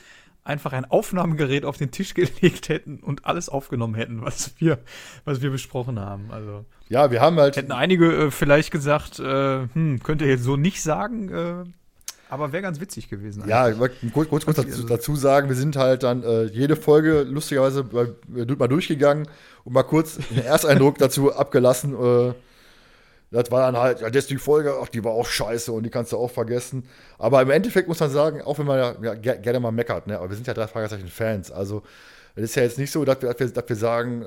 einfach 0.50 0.72
ein 0.72 0.84
Aufnahmegerät 0.84 1.64
auf 1.64 1.76
den 1.76 1.90
Tisch 1.90 2.14
gelegt 2.20 2.68
hätten 2.68 2.98
und 2.98 3.24
alles 3.24 3.48
aufgenommen 3.48 3.94
hätten, 3.94 4.22
was 4.22 4.52
wir, 4.58 4.78
was 5.24 5.40
wir 5.40 5.50
besprochen 5.50 5.98
haben. 5.98 6.30
Also 6.30 6.64
ja, 6.88 7.10
wir 7.10 7.20
haben 7.20 7.38
halt 7.38 7.56
hätten 7.56 7.72
einige 7.72 8.12
äh, 8.12 8.30
vielleicht 8.30 8.72
gesagt, 8.72 9.20
äh, 9.20 9.68
hm, 9.72 10.00
könnt 10.02 10.20
ihr 10.22 10.28
jetzt 10.28 10.42
so 10.42 10.56
nicht 10.56 10.82
sagen, 10.82 11.28
äh, 11.28 11.64
aber 12.28 12.52
wäre 12.52 12.62
ganz 12.62 12.80
witzig 12.80 13.08
gewesen. 13.08 13.44
Ja, 13.48 13.68
ich 13.68 13.76
kurz, 13.78 14.28
kurz, 14.28 14.44
kurz 14.44 14.56
dazu, 14.56 14.84
dazu, 14.84 15.16
sagen, 15.16 15.48
wir 15.48 15.56
sind 15.56 15.74
halt 15.74 16.04
dann 16.04 16.22
äh, 16.22 16.44
jede 16.44 16.76
Folge 16.76 17.22
lustigerweise 17.22 17.84
mal 17.84 18.68
durchgegangen 18.68 19.28
und 19.64 19.72
mal 19.72 19.82
kurz 19.82 20.18
einen 20.30 20.44
Ersteindruck 20.44 20.98
dazu 20.98 21.34
abgelassen 21.34 21.94
äh, 21.94 22.32
das 23.30 23.50
war 23.50 23.70
dann 23.70 23.80
halt, 23.80 24.00
ja, 24.00 24.10
das 24.10 24.26
die 24.26 24.38
Folge, 24.38 24.74
ach, 24.82 24.88
die 24.88 25.04
war 25.04 25.12
auch 25.12 25.26
scheiße 25.26 25.70
und 25.70 25.84
die 25.84 25.90
kannst 25.90 26.12
du 26.12 26.16
auch 26.16 26.30
vergessen. 26.30 26.88
Aber 27.18 27.40
im 27.42 27.50
Endeffekt 27.50 27.86
muss 27.86 28.00
man 28.00 28.10
sagen, 28.10 28.42
auch 28.42 28.58
wenn 28.58 28.66
man 28.66 29.02
ja, 29.02 29.14
gerne 29.14 29.60
mal 29.60 29.70
meckert, 29.70 30.06
ne, 30.08 30.18
aber 30.18 30.30
wir 30.30 30.36
sind 30.36 30.46
ja 30.46 30.54
drei 30.54 30.66
Fragezeichen 30.66 31.08
Fans. 31.08 31.50
Also, 31.52 31.82
es 32.34 32.44
ist 32.44 32.54
ja 32.56 32.62
jetzt 32.62 32.78
nicht 32.78 32.90
so, 32.90 33.04
dass 33.04 33.22
wir, 33.22 33.28
dass 33.32 33.38
wir, 33.38 33.48
dass 33.48 33.68
wir 33.68 33.76
sagen, 33.76 34.26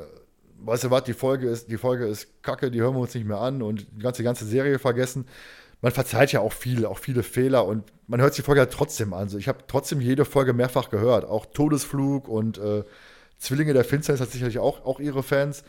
weißt 0.59 0.85
du 0.85 0.91
was, 0.91 1.03
die 1.03 1.13
Folge 1.13 1.49
ist, 1.49 1.69
die 1.69 1.77
Folge 1.77 2.05
ist 2.05 2.41
kacke, 2.43 2.71
die 2.71 2.81
hören 2.81 2.95
wir 2.95 3.01
uns 3.01 3.13
nicht 3.13 3.27
mehr 3.27 3.39
an 3.39 3.61
und 3.61 3.85
die 3.91 4.01
ganze, 4.01 4.23
ganze 4.23 4.45
Serie 4.45 4.79
vergessen. 4.79 5.25
Man 5.81 5.91
verzeiht 5.91 6.31
ja 6.31 6.39
auch 6.39 6.53
viel, 6.53 6.85
auch 6.85 6.97
viele 6.97 7.23
Fehler 7.23 7.65
und 7.65 7.83
man 8.07 8.21
hört 8.21 8.33
sich 8.33 8.43
die 8.43 8.45
Folge 8.45 8.61
halt 8.61 8.71
trotzdem 8.71 9.13
an. 9.13 9.23
Also 9.23 9.37
ich 9.37 9.49
habe 9.49 9.59
trotzdem 9.67 9.99
jede 9.99 10.23
Folge 10.23 10.53
mehrfach 10.53 10.89
gehört. 10.89 11.25
Auch 11.25 11.45
Todesflug 11.45 12.29
und 12.29 12.57
äh, 12.57 12.83
Zwillinge 13.37 13.73
der 13.73 13.83
Finsternis 13.83 14.21
hat 14.21 14.31
sicherlich 14.31 14.59
auch, 14.59 14.85
auch 14.85 15.01
ihre 15.01 15.23
Fans. 15.23 15.65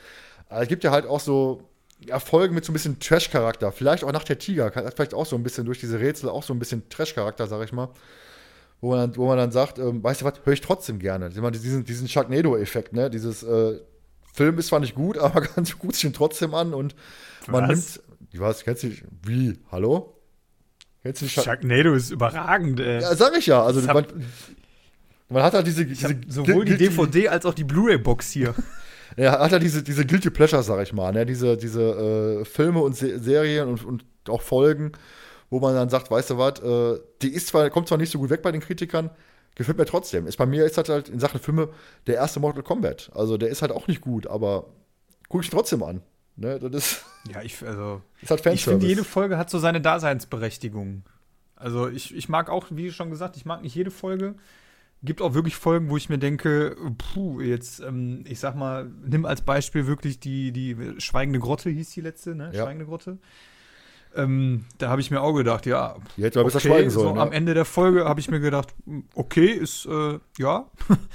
Aber 0.48 0.62
es 0.62 0.68
gibt 0.68 0.84
ja 0.84 0.92
halt 0.92 1.06
auch 1.06 1.18
so 1.18 1.68
Erfolge 2.08 2.54
mit 2.54 2.64
so 2.64 2.72
ein 2.72 2.74
bisschen 2.74 2.98
Trash-Charakter. 2.98 3.72
Vielleicht 3.72 4.04
auch 4.04 4.12
nach 4.12 4.24
der 4.24 4.38
Tiger, 4.38 4.70
vielleicht 4.72 5.14
auch 5.14 5.26
so 5.26 5.36
ein 5.36 5.42
bisschen 5.42 5.64
durch 5.64 5.80
diese 5.80 6.00
Rätsel 6.00 6.28
auch 6.28 6.42
so 6.42 6.52
ein 6.52 6.58
bisschen 6.58 6.88
Trash-Charakter, 6.88 7.46
sag 7.46 7.64
ich 7.64 7.72
mal. 7.72 7.88
Wo 8.80 8.90
man, 8.90 8.98
dann, 8.98 9.16
wo 9.16 9.26
man 9.26 9.38
dann 9.38 9.50
sagt, 9.50 9.78
ähm, 9.78 10.02
weißt 10.02 10.20
du 10.20 10.24
was, 10.26 10.34
höre 10.44 10.52
ich 10.52 10.60
trotzdem 10.60 10.98
gerne. 10.98 11.30
Diesen, 11.30 11.84
diesen 11.84 12.08
Sharknado-Effekt, 12.08 12.92
ne? 12.92 13.08
Dieses 13.08 13.42
äh, 13.42 13.80
Film 14.34 14.58
ist 14.58 14.66
zwar 14.66 14.80
nicht 14.80 14.94
gut, 14.94 15.16
aber 15.18 15.40
ganz 15.40 15.78
gut 15.78 15.94
sich 15.94 16.04
ihn 16.04 16.12
trotzdem 16.12 16.54
an 16.54 16.74
und 16.74 16.94
man 17.46 17.68
was? 17.68 17.98
nimmt. 17.98 18.00
Ich 18.32 18.40
weiß, 18.40 18.64
kennst 18.64 18.82
du 18.82 18.90
Wie? 19.22 19.58
Hallo? 19.70 20.20
Kennst 21.02 21.22
du 21.22 21.28
Shark 21.28 21.44
Sharknado 21.44 21.94
ist 21.94 22.10
überragend, 22.10 22.80
ey. 22.80 23.00
Ja, 23.00 23.14
sag 23.14 23.36
ich 23.36 23.46
ja. 23.46 23.62
Also, 23.62 23.80
man, 23.82 24.06
man, 25.28 25.42
hat 25.42 25.54
halt 25.54 25.66
diese. 25.66 25.84
diese 25.84 26.16
sowohl 26.26 26.64
die 26.64 26.76
DVD 26.76 27.28
als 27.28 27.46
auch 27.46 27.54
die 27.54 27.64
Blu-ray-Box 27.64 28.30
hier. 28.30 28.54
Er 29.16 29.32
hat 29.32 29.52
halt 29.52 29.62
diese, 29.62 29.82
diese 29.82 30.04
Guilty 30.06 30.30
Pleasure, 30.30 30.62
sag 30.62 30.82
ich 30.82 30.92
mal, 30.92 31.12
ne? 31.12 31.26
diese, 31.26 31.56
diese 31.56 32.40
äh, 32.40 32.44
Filme 32.44 32.80
und 32.80 32.96
Se 32.96 33.18
Serien 33.18 33.68
und, 33.68 33.84
und 33.84 34.04
auch 34.28 34.42
Folgen, 34.42 34.92
wo 35.50 35.60
man 35.60 35.74
dann 35.74 35.88
sagt, 35.88 36.10
weißt 36.10 36.30
du 36.30 36.38
was, 36.38 36.60
äh, 36.60 37.00
die 37.22 37.32
ist 37.32 37.48
zwar, 37.48 37.68
kommt 37.70 37.88
zwar 37.88 37.98
nicht 37.98 38.10
so 38.10 38.18
gut 38.18 38.30
weg 38.30 38.42
bei 38.42 38.52
den 38.52 38.60
Kritikern, 38.60 39.10
gefällt 39.54 39.78
mir 39.78 39.86
trotzdem. 39.86 40.26
Ist 40.26 40.36
bei 40.36 40.46
mir 40.46 40.64
ist 40.64 40.78
das 40.78 40.88
halt 40.88 41.08
in 41.08 41.20
Sachen 41.20 41.40
Filme 41.40 41.68
der 42.06 42.16
erste 42.16 42.40
Mortal 42.40 42.62
Kombat. 42.62 43.10
Also 43.14 43.36
der 43.36 43.48
ist 43.50 43.62
halt 43.62 43.72
auch 43.72 43.86
nicht 43.86 44.00
gut, 44.00 44.26
aber 44.26 44.66
gucke 45.28 45.44
ich 45.44 45.50
trotzdem 45.50 45.82
an. 45.82 46.02
Ne, 46.36 46.58
das 46.58 46.72
ist, 46.72 47.04
ja, 47.32 47.42
ich, 47.42 47.64
also, 47.64 48.02
ist 48.20 48.30
halt 48.30 48.44
ich 48.46 48.64
finde, 48.64 48.86
jede 48.86 49.04
Folge 49.04 49.38
hat 49.38 49.50
so 49.50 49.58
seine 49.58 49.80
Daseinsberechtigung. 49.80 51.04
Also 51.54 51.88
ich, 51.88 52.14
ich 52.14 52.28
mag 52.28 52.50
auch, 52.50 52.66
wie 52.70 52.90
schon 52.90 53.10
gesagt, 53.10 53.36
ich 53.36 53.44
mag 53.44 53.62
nicht 53.62 53.74
jede 53.74 53.92
Folge 53.92 54.34
gibt 55.04 55.20
auch 55.20 55.34
wirklich 55.34 55.56
Folgen, 55.56 55.90
wo 55.90 55.96
ich 55.96 56.08
mir 56.08 56.18
denke, 56.18 56.76
puh, 56.98 57.40
jetzt, 57.40 57.80
ähm, 57.80 58.24
ich 58.26 58.40
sag 58.40 58.54
mal, 58.56 58.90
nimm 59.06 59.26
als 59.26 59.42
Beispiel 59.42 59.86
wirklich 59.86 60.18
die, 60.20 60.52
die 60.52 60.76
Schweigende 60.98 61.38
Grotte 61.38 61.70
hieß 61.70 61.90
die 61.90 62.00
letzte, 62.00 62.34
ne? 62.34 62.50
Ja. 62.52 62.64
Schweigende 62.64 62.86
Grotte. 62.86 63.18
Ähm, 64.16 64.64
da 64.78 64.90
habe 64.90 65.00
ich 65.00 65.10
mir 65.10 65.20
auch 65.20 65.32
gedacht, 65.32 65.66
ja. 65.66 65.96
Hätte 66.16 66.44
okay, 66.44 66.60
schweigen 66.60 66.90
sollen. 66.90 67.08
So, 67.08 67.16
ja. 67.16 67.22
Am 67.22 67.32
Ende 67.32 67.54
der 67.54 67.64
Folge 67.64 68.04
habe 68.04 68.20
ich 68.20 68.30
mir 68.30 68.40
gedacht, 68.40 68.74
okay, 69.14 69.46
ist, 69.46 69.86
äh, 69.86 70.18
ja. 70.38 70.70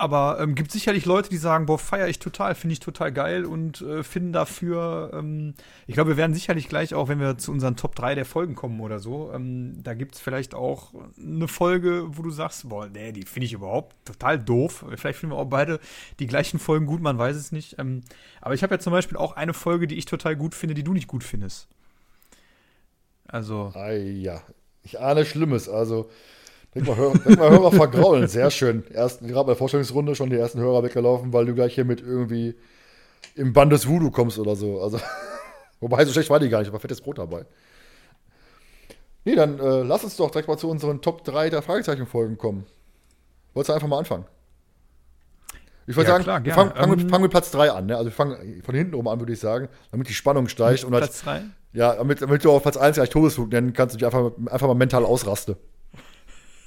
Aber 0.00 0.38
ähm, 0.38 0.54
gibt 0.54 0.70
sicherlich 0.70 1.06
Leute, 1.06 1.28
die 1.28 1.38
sagen, 1.38 1.66
boah, 1.66 1.76
feiere 1.76 2.06
ich 2.06 2.20
total, 2.20 2.54
finde 2.54 2.74
ich 2.74 2.78
total 2.78 3.12
geil 3.12 3.44
und 3.44 3.80
äh, 3.80 4.04
finden 4.04 4.32
dafür, 4.32 5.10
ähm, 5.12 5.54
ich 5.88 5.94
glaube, 5.94 6.10
wir 6.10 6.16
werden 6.16 6.34
sicherlich 6.34 6.68
gleich 6.68 6.94
auch, 6.94 7.08
wenn 7.08 7.18
wir 7.18 7.36
zu 7.36 7.50
unseren 7.50 7.74
Top 7.74 7.96
3 7.96 8.14
der 8.14 8.24
Folgen 8.24 8.54
kommen 8.54 8.78
oder 8.78 9.00
so, 9.00 9.32
ähm, 9.34 9.82
da 9.82 9.94
gibt 9.94 10.14
es 10.14 10.20
vielleicht 10.20 10.54
auch 10.54 10.94
eine 11.20 11.48
Folge, 11.48 12.04
wo 12.10 12.22
du 12.22 12.30
sagst, 12.30 12.68
boah, 12.68 12.86
nee, 12.86 13.10
die 13.10 13.24
finde 13.24 13.46
ich 13.46 13.54
überhaupt 13.54 13.96
total 14.04 14.38
doof. 14.38 14.84
Vielleicht 14.94 15.18
finden 15.18 15.34
wir 15.34 15.40
auch 15.40 15.46
beide 15.46 15.80
die 16.20 16.28
gleichen 16.28 16.60
Folgen 16.60 16.86
gut, 16.86 17.02
man 17.02 17.18
weiß 17.18 17.34
es 17.34 17.50
nicht. 17.50 17.76
Ähm, 17.80 18.02
aber 18.40 18.54
ich 18.54 18.62
habe 18.62 18.76
ja 18.76 18.78
zum 18.78 18.92
Beispiel 18.92 19.16
auch 19.16 19.34
eine 19.34 19.52
Folge, 19.52 19.88
die 19.88 19.96
ich 19.96 20.04
total 20.04 20.36
gut 20.36 20.54
finde, 20.54 20.74
die 20.74 20.84
du 20.84 20.92
nicht 20.92 21.08
gut 21.08 21.24
findest. 21.24 21.66
Also. 23.26 23.72
Ah, 23.74 23.90
ja, 23.90 24.42
ich 24.84 25.00
ahne 25.00 25.24
Schlimmes. 25.24 25.68
Also, 25.68 26.08
Denk 26.78 26.86
mal, 26.86 26.96
Hörer, 26.96 27.18
denk 27.18 27.38
mal 27.40 27.50
Hörer 27.50 27.72
vergraulen, 27.72 28.28
sehr 28.28 28.52
schön. 28.52 28.84
Erst, 28.94 29.20
gerade 29.20 29.46
bei 29.46 29.52
der 29.52 29.56
Vorstellungsrunde 29.56 30.14
schon 30.14 30.30
die 30.30 30.36
ersten 30.36 30.60
Hörer 30.60 30.84
weggelaufen, 30.84 31.32
weil 31.32 31.44
du 31.46 31.54
gleich 31.54 31.74
hier 31.74 31.84
mit 31.84 32.00
irgendwie 32.00 32.54
im 33.34 33.52
Band 33.52 33.72
des 33.72 33.88
Voodoo 33.88 34.12
kommst 34.12 34.38
oder 34.38 34.54
so. 34.54 34.80
Also, 34.80 35.00
wobei, 35.80 36.04
so 36.04 36.12
schlecht 36.12 36.30
war 36.30 36.38
die 36.38 36.48
gar 36.48 36.60
nicht, 36.60 36.68
aber 36.68 36.78
fettes 36.78 37.00
Brot 37.00 37.18
dabei. 37.18 37.46
Nee, 39.24 39.34
dann 39.34 39.58
äh, 39.58 39.82
lass 39.82 40.04
uns 40.04 40.16
doch 40.16 40.30
direkt 40.30 40.46
mal 40.46 40.56
zu 40.56 40.70
unseren 40.70 41.00
Top 41.00 41.24
3 41.24 41.50
der 41.50 41.62
Fragezeichen-Folgen 41.62 42.38
kommen. 42.38 42.64
Wolltest 43.54 43.70
du 43.70 43.72
einfach 43.74 43.88
mal 43.88 43.98
anfangen? 43.98 44.24
Ich 45.88 45.96
würde 45.96 46.10
ja, 46.10 46.14
sagen, 46.14 46.24
klar, 46.24 46.44
wir 46.44 46.54
fangen, 46.54 46.70
fangen, 46.76 46.90
mit, 46.90 47.00
ähm, 47.00 47.08
fangen, 47.08 47.22
mit, 47.22 47.30
Platz 47.32 47.50
3 47.50 47.72
an. 47.72 47.86
Ne? 47.86 47.96
Also 47.96 48.10
wir 48.10 48.14
fangen 48.14 48.62
von 48.62 48.74
hinten 48.76 48.94
oben 48.94 49.08
an, 49.08 49.18
würde 49.18 49.32
ich 49.32 49.40
sagen, 49.40 49.68
damit 49.90 50.08
die 50.08 50.14
Spannung 50.14 50.46
steigt. 50.46 50.86
Platz 50.88 51.22
3? 51.22 51.42
Ja, 51.72 51.96
damit, 51.96 52.22
damit 52.22 52.44
du 52.44 52.52
auf 52.52 52.62
Platz 52.62 52.76
1 52.76 52.94
gleich 52.94 53.10
Todesflug 53.10 53.50
nennen 53.50 53.72
kannst 53.72 53.96
und 53.96 54.00
dich 54.00 54.06
einfach, 54.06 54.30
einfach 54.46 54.68
mal 54.68 54.74
mental 54.74 55.04
ausraste. 55.04 55.56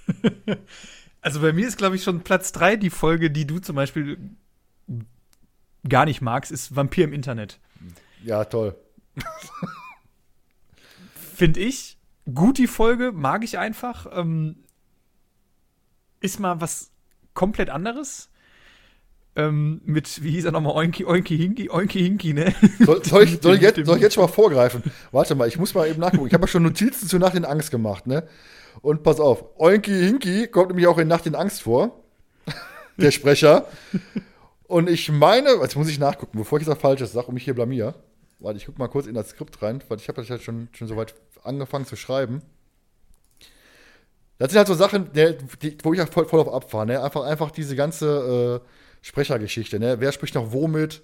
also 1.21 1.41
bei 1.41 1.53
mir 1.53 1.67
ist, 1.67 1.77
glaube 1.77 1.95
ich, 1.95 2.03
schon 2.03 2.21
Platz 2.21 2.51
3 2.51 2.75
die 2.75 2.89
Folge, 2.89 3.31
die 3.31 3.45
du 3.45 3.59
zum 3.59 3.75
Beispiel 3.75 4.17
gar 5.87 6.05
nicht 6.05 6.21
magst, 6.21 6.51
ist 6.51 6.75
Vampir 6.75 7.05
im 7.05 7.13
Internet. 7.13 7.59
Ja, 8.23 8.45
toll. 8.45 8.75
Finde 11.35 11.59
ich. 11.59 11.97
Gut 12.33 12.59
die 12.59 12.67
Folge, 12.67 13.11
mag 13.11 13.43
ich 13.43 13.57
einfach. 13.57 14.05
Ähm, 14.13 14.57
ist 16.19 16.39
mal 16.39 16.61
was 16.61 16.91
komplett 17.33 17.69
anderes. 17.69 18.29
Ähm, 19.35 19.81
mit, 19.85 20.23
wie 20.23 20.31
hieß 20.31 20.45
er 20.45 20.51
nochmal, 20.51 20.73
Oinki, 20.75 21.05
Oinki, 21.05 21.37
Hinki, 21.37 21.69
Oinki, 21.69 21.99
Hinki, 21.99 22.33
ne? 22.33 22.53
Soll, 22.79 23.03
soll, 23.05 23.23
ich, 23.23 23.41
soll, 23.41 23.55
ich 23.55 23.61
jetzt, 23.61 23.85
soll 23.85 23.95
ich 23.95 24.03
jetzt 24.03 24.13
schon 24.13 24.23
mal 24.23 24.31
vorgreifen? 24.31 24.83
Warte 25.11 25.35
mal, 25.35 25.47
ich 25.47 25.57
muss 25.57 25.73
mal 25.73 25.87
eben 25.87 26.01
nachgucken. 26.01 26.27
Ich 26.27 26.33
habe 26.33 26.43
ja 26.43 26.47
schon 26.47 26.63
Notizen 26.63 27.07
zu 27.07 27.17
Nach 27.17 27.31
den 27.31 27.45
Angst 27.45 27.71
gemacht, 27.71 28.07
ne? 28.07 28.27
Und 28.81 29.03
pass 29.03 29.19
auf, 29.19 29.43
Oinki 29.57 29.91
Hinki 29.91 30.47
kommt 30.47 30.69
nämlich 30.69 30.87
auch 30.87 30.97
in 30.97 31.07
Nacht 31.07 31.25
in 31.25 31.35
Angst 31.35 31.61
vor. 31.63 32.03
der 32.97 33.11
Sprecher. 33.11 33.65
Und 34.67 34.89
ich 34.89 35.11
meine, 35.11 35.49
jetzt 35.61 35.75
muss 35.75 35.89
ich 35.89 35.99
nachgucken, 35.99 36.37
bevor 36.37 36.57
ich 36.57 36.65
jetzt 36.65 36.75
was 36.75 36.81
Falsches 36.81 37.11
sage 37.11 37.27
und 37.27 37.33
mich 37.33 37.43
hier 37.43 37.53
blamier. 37.53 37.95
Warte, 38.39 38.57
ich 38.57 38.65
gucke 38.65 38.79
mal 38.79 38.87
kurz 38.87 39.05
in 39.05 39.13
das 39.13 39.29
Skript 39.29 39.61
rein, 39.61 39.83
weil 39.87 39.97
ich 39.97 40.07
habe 40.07 40.19
das 40.21 40.29
ja 40.29 40.39
schon, 40.39 40.69
schon 40.71 40.87
so 40.87 40.95
weit 40.95 41.13
angefangen 41.43 41.85
zu 41.85 41.95
schreiben. 41.95 42.41
Das 44.37 44.51
sind 44.51 44.57
halt 44.57 44.67
so 44.67 44.73
Sachen, 44.73 45.11
die, 45.13 45.77
wo 45.83 45.93
ich 45.93 45.99
ja 45.99 46.07
voll, 46.07 46.25
voll 46.25 46.39
auf 46.39 46.51
abfahre. 46.51 46.87
Ne? 46.87 47.03
Einfach, 47.03 47.23
einfach 47.23 47.51
diese 47.51 47.75
ganze 47.75 48.61
äh, 48.63 48.67
Sprechergeschichte. 49.01 49.79
Ne? 49.79 49.99
Wer 49.99 50.11
spricht 50.11 50.33
noch 50.33 50.51
womit 50.51 51.03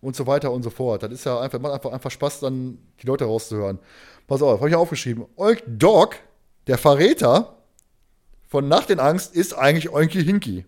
und 0.00 0.14
so 0.14 0.26
weiter 0.28 0.52
und 0.52 0.62
so 0.62 0.70
fort. 0.70 1.02
Das 1.02 1.10
ist 1.10 1.24
ja 1.24 1.40
einfach, 1.40 1.58
macht 1.58 1.74
einfach, 1.74 1.92
einfach 1.92 2.10
Spaß, 2.10 2.40
dann 2.40 2.78
die 3.02 3.06
Leute 3.06 3.24
rauszuhören. 3.24 3.80
Pass 4.28 4.42
auf, 4.42 4.60
habe 4.60 4.68
ich 4.68 4.76
aufgeschrieben. 4.76 5.24
Oink 5.36 5.64
Dog 5.66 6.16
der 6.66 6.78
Verräter 6.78 7.56
von 8.46 8.68
Nacht 8.68 8.90
in 8.90 9.00
Angst 9.00 9.34
ist 9.34 9.54
eigentlich 9.54 9.90
Oinki 9.90 10.24
Hinki. 10.24 10.64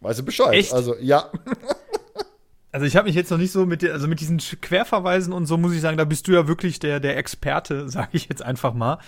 Weißt 0.00 0.20
du 0.20 0.24
Bescheid? 0.24 0.54
Echt? 0.54 0.72
Also, 0.72 0.96
ja. 1.00 1.30
Also 2.74 2.86
ich 2.86 2.96
habe 2.96 3.06
mich 3.06 3.14
jetzt 3.14 3.30
noch 3.30 3.36
nicht 3.36 3.52
so 3.52 3.66
mit, 3.66 3.84
also 3.84 4.08
mit 4.08 4.20
diesen 4.20 4.38
Querverweisen 4.38 5.34
und 5.34 5.44
so 5.44 5.58
muss 5.58 5.74
ich 5.74 5.82
sagen, 5.82 5.98
da 5.98 6.06
bist 6.06 6.26
du 6.26 6.32
ja 6.32 6.48
wirklich 6.48 6.78
der, 6.78 7.00
der 7.00 7.18
Experte, 7.18 7.86
sage 7.90 8.08
ich 8.12 8.30
jetzt 8.30 8.42
einfach 8.42 8.72
mal. 8.72 8.98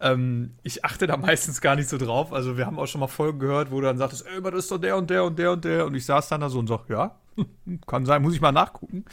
Ähm, 0.00 0.52
ich 0.62 0.84
achte 0.84 1.08
da 1.08 1.16
meistens 1.16 1.60
gar 1.60 1.74
nicht 1.74 1.88
so 1.88 1.98
drauf. 1.98 2.32
Also 2.32 2.56
wir 2.56 2.64
haben 2.64 2.78
auch 2.78 2.86
schon 2.86 3.00
mal 3.00 3.08
Folgen 3.08 3.40
gehört, 3.40 3.72
wo 3.72 3.80
du 3.80 3.86
dann 3.88 3.98
sagtest, 3.98 4.24
ey, 4.24 4.40
das 4.40 4.54
ist 4.54 4.70
doch 4.70 4.78
der 4.78 4.96
und 4.96 5.10
der 5.10 5.24
und 5.24 5.36
der 5.36 5.50
und 5.50 5.64
der. 5.64 5.86
Und 5.86 5.96
ich 5.96 6.06
saß 6.06 6.28
dann 6.28 6.40
da 6.40 6.48
so 6.48 6.60
und 6.60 6.68
sag, 6.68 6.88
ja, 6.88 7.16
kann 7.88 8.06
sein, 8.06 8.22
muss 8.22 8.34
ich 8.34 8.40
mal 8.40 8.52
nachgucken. 8.52 9.04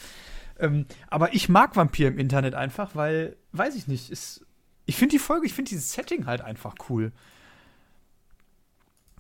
Ähm, 0.60 0.86
aber 1.08 1.34
ich 1.34 1.50
mag 1.50 1.76
Vampir 1.76 2.08
im 2.08 2.20
Internet 2.20 2.54
einfach, 2.54 2.92
weil, 2.94 3.38
weiß 3.54 3.76
ich 3.76 3.88
nicht, 3.88 4.12
ist 4.12 4.45
ich 4.86 4.98
finde 4.98 5.14
die 5.14 5.20
Folge, 5.20 5.46
ich 5.46 5.54
finde 5.54 5.70
dieses 5.70 5.94
Setting 5.94 6.26
halt 6.26 6.42
einfach 6.42 6.76
cool. 6.90 7.12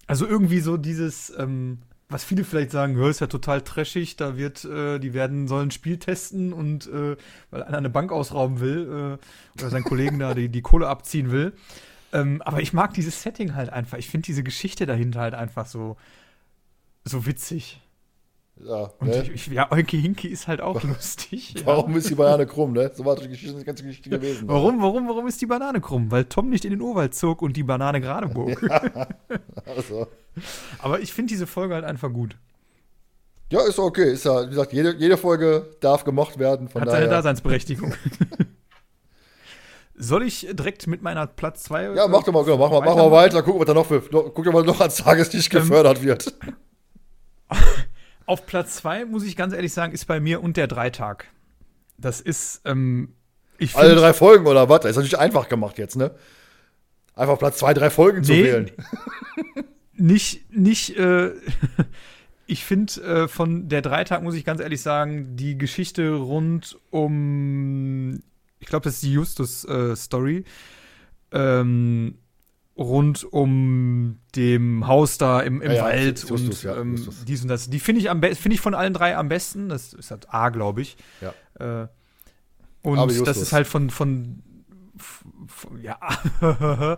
Also 0.07 0.27
irgendwie 0.27 0.59
so 0.59 0.77
dieses, 0.77 1.33
ähm, 1.37 1.79
was 2.09 2.23
viele 2.23 2.43
vielleicht 2.43 2.71
sagen, 2.71 2.95
hör, 2.95 3.09
ist 3.09 3.21
ja 3.21 3.27
total 3.27 3.61
trashig, 3.61 4.15
da 4.15 4.37
wird, 4.37 4.63
äh, 4.65 4.99
die 4.99 5.13
werden, 5.13 5.47
sollen 5.47 5.69
ein 5.69 5.71
Spiel 5.71 5.97
testen 5.97 6.53
und 6.53 6.87
äh, 6.87 7.17
weil 7.49 7.63
einer 7.63 7.77
eine 7.77 7.89
Bank 7.89 8.11
ausrauben 8.11 8.59
will 8.59 9.17
äh, 9.19 9.59
oder 9.59 9.69
sein 9.69 9.83
Kollegen 9.83 10.19
da 10.19 10.33
die, 10.33 10.49
die 10.49 10.61
Kohle 10.61 10.87
abziehen 10.87 11.31
will. 11.31 11.53
Ähm, 12.13 12.41
aber 12.43 12.61
ich 12.61 12.73
mag 12.73 12.93
dieses 12.93 13.23
Setting 13.23 13.55
halt 13.55 13.71
einfach. 13.71 13.97
Ich 13.97 14.07
finde 14.07 14.25
diese 14.25 14.43
Geschichte 14.43 14.85
dahinter 14.85 15.21
halt 15.21 15.33
einfach 15.33 15.65
so, 15.65 15.97
so 17.03 17.25
witzig. 17.25 17.81
Ja, 18.63 18.89
und 18.99 19.09
ne? 19.09 19.29
ich, 19.33 19.47
ja, 19.47 19.69
Oinki 19.71 20.01
Hinki 20.01 20.29
ist 20.29 20.47
halt 20.47 20.61
auch 20.61 20.81
lustig. 20.83 21.55
Warum 21.65 21.91
ja. 21.91 21.97
ist 21.97 22.09
die 22.09 22.15
Banane 22.15 22.45
krumm, 22.45 22.71
ne? 22.71 22.89
So 22.93 23.03
war 23.03 23.15
die 23.15 23.27
Geschichte, 23.27 23.57
die 23.57 23.65
ganze 23.65 23.83
Geschichte 23.83 24.09
gewesen. 24.09 24.47
Warum, 24.47 24.81
warum, 24.81 25.07
warum 25.09 25.27
ist 25.27 25.41
die 25.41 25.45
Banane 25.45 25.81
krumm? 25.81 26.09
Weil 26.09 26.25
Tom 26.25 26.49
nicht 26.49 26.63
in 26.63 26.71
den 26.71 26.81
Urwald 26.81 27.13
zog 27.13 27.41
und 27.41 27.57
die 27.57 27.63
Banane 27.63 27.99
gerade 28.01 28.27
bog. 28.27 28.61
Ja, 28.65 29.07
also. 29.65 30.07
Aber 30.79 30.99
ich 30.99 31.13
finde 31.13 31.33
diese 31.33 31.47
Folge 31.47 31.75
halt 31.75 31.85
einfach 31.85 32.11
gut. 32.11 32.37
Ja, 33.51 33.61
ist 33.67 33.77
okay. 33.77 34.13
Ist 34.13 34.25
ja, 34.25 34.45
wie 34.45 34.49
gesagt, 34.49 34.73
jede, 34.73 34.95
jede 34.95 35.17
Folge 35.17 35.75
darf 35.81 36.03
gemocht 36.03 36.39
werden. 36.39 36.67
Hat 36.67 36.75
daher. 36.75 36.91
seine 36.91 37.09
Daseinsberechtigung. 37.09 37.93
Soll 39.97 40.23
ich 40.23 40.47
direkt 40.51 40.87
mit 40.87 41.01
meiner 41.01 41.27
Platz 41.27 41.63
2? 41.63 41.93
Ja, 41.95 42.07
mach 42.07 42.23
doch 42.23 42.33
mal, 42.33 42.43
genau, 42.43 42.57
mach 42.57 42.71
mal, 42.71 42.81
mach 42.81 42.95
mal 42.95 43.11
weiter. 43.11 43.43
Guck, 43.43 43.59
was 43.59 43.65
da 43.65 43.73
noch 43.73 43.85
für, 43.85 44.01
guck 44.01 44.43
doch 44.43 44.51
mal 44.53 44.63
noch 44.63 44.79
ans 44.81 44.97
Tageslicht 44.97 45.53
ähm, 45.53 45.61
gefördert 45.61 46.03
wird. 46.03 46.33
Auf 48.25 48.45
Platz 48.45 48.77
2, 48.77 49.05
muss 49.05 49.23
ich 49.23 49.35
ganz 49.35 49.53
ehrlich 49.53 49.73
sagen, 49.73 49.93
ist 49.93 50.05
bei 50.05 50.19
mir 50.19 50.41
und 50.41 50.57
der 50.57 50.67
Dreitag. 50.67 51.27
Das 51.97 52.21
ist, 52.21 52.61
ähm, 52.65 53.13
ich 53.57 53.75
Alle 53.75 53.95
drei 53.95 54.13
Folgen 54.13 54.47
oder 54.47 54.67
was? 54.67 54.81
Das 54.81 54.91
ist 54.91 54.97
natürlich 54.97 55.19
einfach 55.19 55.47
gemacht 55.47 55.77
jetzt, 55.77 55.95
ne? 55.95 56.11
Einfach 57.15 57.39
Platz 57.39 57.57
2, 57.59 57.73
drei 57.73 57.89
Folgen 57.89 58.21
nee, 58.21 58.25
zu 58.25 58.33
wählen. 58.33 58.71
nicht, 59.93 60.51
nicht, 60.51 60.97
äh, 60.97 61.31
ich 62.47 62.65
finde, 62.65 63.01
äh, 63.01 63.27
von 63.27 63.69
der 63.69 63.81
Dreitag 63.81 64.23
muss 64.23 64.35
ich 64.35 64.43
ganz 64.43 64.59
ehrlich 64.59 64.81
sagen, 64.81 65.35
die 65.35 65.57
Geschichte 65.57 66.15
rund 66.15 66.77
um, 66.89 68.21
ich 68.59 68.67
glaube, 68.67 68.83
das 68.83 68.95
ist 68.95 69.03
die 69.03 69.13
Justus-Story, 69.13 70.43
äh, 71.31 71.59
ähm, 71.59 72.17
rund 72.77 73.23
um 73.23 74.19
dem 74.35 74.87
Haus 74.87 75.17
da 75.17 75.39
im, 75.39 75.61
im 75.61 75.71
ja, 75.71 75.83
Wald 75.83 76.23
ja, 76.23 76.35
und 76.35 76.63
ja, 76.63 76.77
ähm, 76.77 77.07
dies 77.27 77.41
und 77.41 77.47
das. 77.47 77.69
Die 77.69 77.79
finde 77.79 78.01
ich, 78.01 78.37
find 78.37 78.53
ich 78.53 78.61
von 78.61 78.73
allen 78.73 78.93
drei 78.93 79.15
am 79.15 79.29
besten. 79.29 79.69
Das 79.69 79.93
ist 79.93 80.11
halt 80.11 80.33
A, 80.33 80.49
glaube 80.49 80.81
ich. 80.81 80.97
Ja. 81.21 81.83
Äh, 81.83 81.87
und 82.81 83.27
das 83.27 83.37
ist 83.37 83.53
halt 83.53 83.65
von, 83.65 83.89
von 83.89 84.43
ja, 85.81 85.97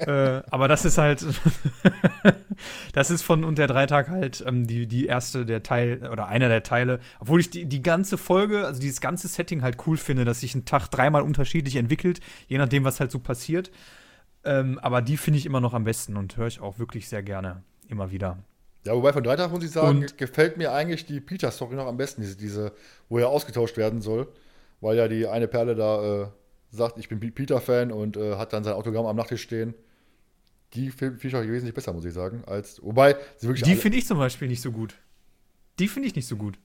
äh, 0.00 0.42
aber 0.50 0.68
das 0.68 0.84
ist 0.84 0.98
halt, 0.98 1.24
das 2.92 3.10
ist 3.10 3.22
von 3.22 3.44
und 3.44 3.58
der 3.58 3.68
Dreitag 3.68 4.08
halt 4.08 4.42
ähm, 4.46 4.66
die, 4.66 4.86
die 4.86 5.06
erste 5.06 5.46
der 5.46 5.62
Teil 5.62 6.08
oder 6.10 6.26
einer 6.26 6.48
der 6.48 6.62
Teile, 6.62 7.00
obwohl 7.20 7.40
ich 7.40 7.50
die, 7.50 7.66
die 7.66 7.82
ganze 7.82 8.18
Folge, 8.18 8.66
also 8.66 8.80
dieses 8.80 9.00
ganze 9.00 9.28
Setting 9.28 9.62
halt 9.62 9.76
cool 9.86 9.96
finde, 9.96 10.24
dass 10.24 10.40
sich 10.40 10.54
ein 10.54 10.64
Tag 10.64 10.88
dreimal 10.88 11.22
unterschiedlich 11.22 11.76
entwickelt, 11.76 12.20
je 12.48 12.58
nachdem, 12.58 12.84
was 12.84 12.98
halt 13.00 13.10
so 13.10 13.18
passiert. 13.18 13.70
Ähm, 14.46 14.78
aber 14.78 15.02
die 15.02 15.16
finde 15.16 15.38
ich 15.38 15.46
immer 15.46 15.60
noch 15.60 15.74
am 15.74 15.84
besten 15.84 16.16
und 16.16 16.36
höre 16.36 16.46
ich 16.46 16.60
auch 16.60 16.78
wirklich 16.78 17.08
sehr 17.08 17.22
gerne 17.22 17.62
immer 17.88 18.10
wieder. 18.10 18.38
Ja, 18.84 18.94
wobei 18.94 19.12
von 19.12 19.24
Dreitag 19.24 19.50
muss 19.50 19.64
ich 19.64 19.72
sagen, 19.72 20.02
und, 20.02 20.16
gefällt 20.16 20.56
mir 20.56 20.72
eigentlich 20.72 21.04
die 21.04 21.20
Peter-Story 21.20 21.74
noch 21.74 21.86
am 21.86 21.96
besten, 21.96 22.22
diese, 22.22 22.36
diese, 22.36 22.72
wo 23.08 23.18
er 23.18 23.28
ausgetauscht 23.28 23.76
werden 23.76 24.00
soll, 24.00 24.28
weil 24.80 24.96
ja 24.96 25.08
die 25.08 25.26
eine 25.26 25.48
Perle 25.48 25.74
da 25.74 26.22
äh, 26.22 26.26
sagt, 26.70 26.96
ich 26.98 27.08
bin 27.08 27.18
Peter-Fan 27.18 27.90
und 27.90 28.16
äh, 28.16 28.36
hat 28.36 28.52
dann 28.52 28.62
sein 28.62 28.74
Autogramm 28.74 29.06
am 29.06 29.16
Nachttisch 29.16 29.42
stehen. 29.42 29.74
Die 30.74 30.90
finde 30.90 31.18
ich 31.20 31.34
auch 31.34 31.42
wesentlich 31.42 31.74
besser, 31.74 31.92
muss 31.92 32.04
ich 32.04 32.14
sagen. 32.14 32.44
Als, 32.46 32.80
wobei 32.82 33.16
sie 33.38 33.48
wirklich. 33.48 33.64
Die 33.64 33.74
finde 33.74 33.98
ich 33.98 34.06
zum 34.06 34.18
Beispiel 34.18 34.46
nicht 34.46 34.62
so 34.62 34.70
gut. 34.70 34.94
Die 35.80 35.88
finde 35.88 36.08
ich 36.08 36.14
nicht 36.14 36.28
so 36.28 36.36
gut. 36.36 36.58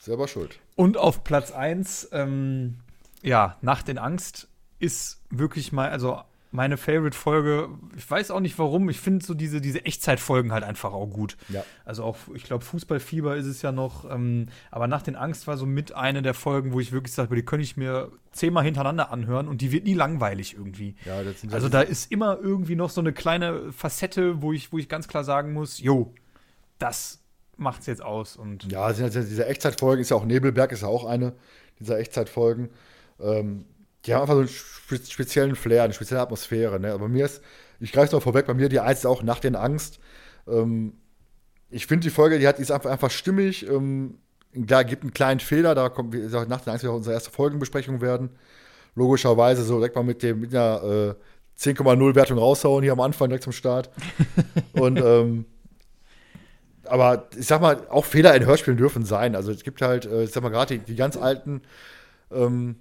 Selber 0.00 0.28
schuld. 0.28 0.58
Und 0.74 0.98
auf 0.98 1.24
Platz 1.24 1.52
1, 1.52 2.10
ähm, 2.12 2.76
ja, 3.22 3.56
Nacht 3.62 3.88
in 3.88 3.98
Angst 3.98 4.48
ist 4.78 5.22
wirklich 5.30 5.72
mal, 5.72 5.90
also 5.90 6.20
meine 6.52 6.76
Favorite-Folge. 6.76 7.68
Ich 7.96 8.10
weiß 8.10 8.30
auch 8.30 8.40
nicht 8.40 8.58
warum. 8.58 8.88
Ich 8.88 8.98
finde 8.98 9.24
so 9.24 9.34
diese, 9.34 9.60
diese 9.60 9.84
Echtzeitfolgen 9.84 10.52
halt 10.52 10.64
einfach 10.64 10.92
auch 10.92 11.06
gut. 11.06 11.36
Ja. 11.48 11.64
Also 11.84 12.02
auch, 12.04 12.16
ich 12.34 12.44
glaube, 12.44 12.64
Fußballfieber 12.64 13.36
ist 13.36 13.46
es 13.46 13.62
ja 13.62 13.72
noch. 13.72 14.10
Ähm, 14.10 14.46
aber 14.70 14.86
nach 14.86 15.02
den 15.02 15.16
Angst 15.16 15.46
war 15.46 15.56
so 15.56 15.66
mit 15.66 15.94
eine 15.94 16.22
der 16.22 16.34
Folgen, 16.34 16.72
wo 16.72 16.80
ich 16.80 16.92
wirklich 16.92 17.12
sage, 17.12 17.34
die 17.34 17.44
könnte 17.44 17.64
ich 17.64 17.76
mir 17.76 18.10
zehnmal 18.32 18.64
hintereinander 18.64 19.10
anhören 19.10 19.48
und 19.48 19.60
die 19.60 19.70
wird 19.70 19.84
nie 19.84 19.94
langweilig 19.94 20.54
irgendwie. 20.54 20.96
Ja, 21.04 21.20
also 21.50 21.68
da 21.68 21.82
ist 21.82 22.10
immer 22.10 22.38
irgendwie 22.40 22.76
noch 22.76 22.90
so 22.90 23.00
eine 23.00 23.12
kleine 23.12 23.72
Facette, 23.72 24.40
wo 24.40 24.52
ich, 24.52 24.72
wo 24.72 24.78
ich 24.78 24.88
ganz 24.88 25.08
klar 25.08 25.24
sagen 25.24 25.52
muss, 25.52 25.80
jo, 25.80 26.14
das 26.78 27.22
macht's 27.56 27.86
jetzt 27.86 28.02
aus. 28.02 28.36
Und 28.36 28.70
ja, 28.70 28.92
diese 28.92 29.46
Echtzeitfolgen 29.46 30.00
ist 30.00 30.10
ja 30.10 30.16
auch 30.16 30.24
Nebelberg, 30.24 30.72
ist 30.72 30.82
ja 30.82 30.88
auch 30.88 31.04
eine 31.04 31.34
dieser 31.78 31.98
Echtzeitfolgen. 31.98 32.70
Ähm, 33.20 33.66
die 34.06 34.14
haben 34.14 34.22
einfach 34.22 34.34
so 34.34 34.40
einen 34.40 35.04
speziellen 35.04 35.56
Flair, 35.56 35.82
eine 35.84 35.92
spezielle 35.92 36.20
Atmosphäre. 36.20 36.78
Ne? 36.78 36.92
Aber 36.92 37.08
mir 37.08 37.24
ist, 37.24 37.42
ich 37.80 37.92
greife 37.92 38.06
es 38.06 38.12
noch 38.12 38.22
vorweg, 38.22 38.46
bei 38.46 38.54
mir 38.54 38.68
die 38.68 38.80
eins 38.80 39.04
auch 39.04 39.22
nach 39.22 39.40
den 39.40 39.56
Angst. 39.56 39.98
Ähm, 40.48 40.94
ich 41.70 41.86
finde 41.86 42.04
die 42.04 42.10
Folge, 42.10 42.38
die 42.38 42.46
hat, 42.46 42.58
die 42.58 42.62
ist 42.62 42.70
einfach, 42.70 42.90
einfach 42.90 43.10
stimmig. 43.10 43.68
Ähm, 43.68 44.18
klar, 44.66 44.84
gibt 44.84 45.02
einen 45.02 45.12
kleinen 45.12 45.40
Fehler, 45.40 45.74
da 45.74 45.88
kommt, 45.88 46.14
wie 46.14 46.20
gesagt, 46.20 46.48
nach 46.48 46.60
den 46.60 46.70
Angst 46.70 46.84
wird 46.84 46.92
auch 46.92 46.96
unsere 46.96 47.14
erste 47.14 47.30
Folgenbesprechung 47.30 48.00
werden. 48.00 48.30
Logischerweise 48.94 49.62
so 49.62 49.76
direkt 49.76 49.96
mal 49.96 50.04
mit, 50.04 50.22
dem, 50.22 50.40
mit 50.40 50.54
einer 50.54 51.16
äh, 51.58 51.60
10,0 51.60 52.14
Wertung 52.14 52.38
raushauen 52.38 52.82
hier 52.82 52.92
am 52.92 53.00
Anfang, 53.00 53.28
direkt 53.28 53.44
zum 53.44 53.52
Start. 53.52 53.90
Und 54.72 54.98
ähm, 54.98 55.46
aber 56.84 57.28
ich 57.36 57.46
sag 57.46 57.60
mal, 57.60 57.86
auch 57.88 58.04
Fehler 58.04 58.34
in 58.34 58.46
Hörspielen 58.46 58.76
dürfen 58.76 59.04
sein. 59.04 59.34
Also 59.34 59.50
es 59.50 59.64
gibt 59.64 59.82
halt, 59.82 60.06
äh, 60.06 60.24
ich 60.24 60.30
sag 60.30 60.42
mal, 60.42 60.50
gerade 60.50 60.78
die, 60.78 60.84
die, 60.84 60.96
ganz 60.96 61.16
alten 61.16 61.62
ähm, 62.30 62.76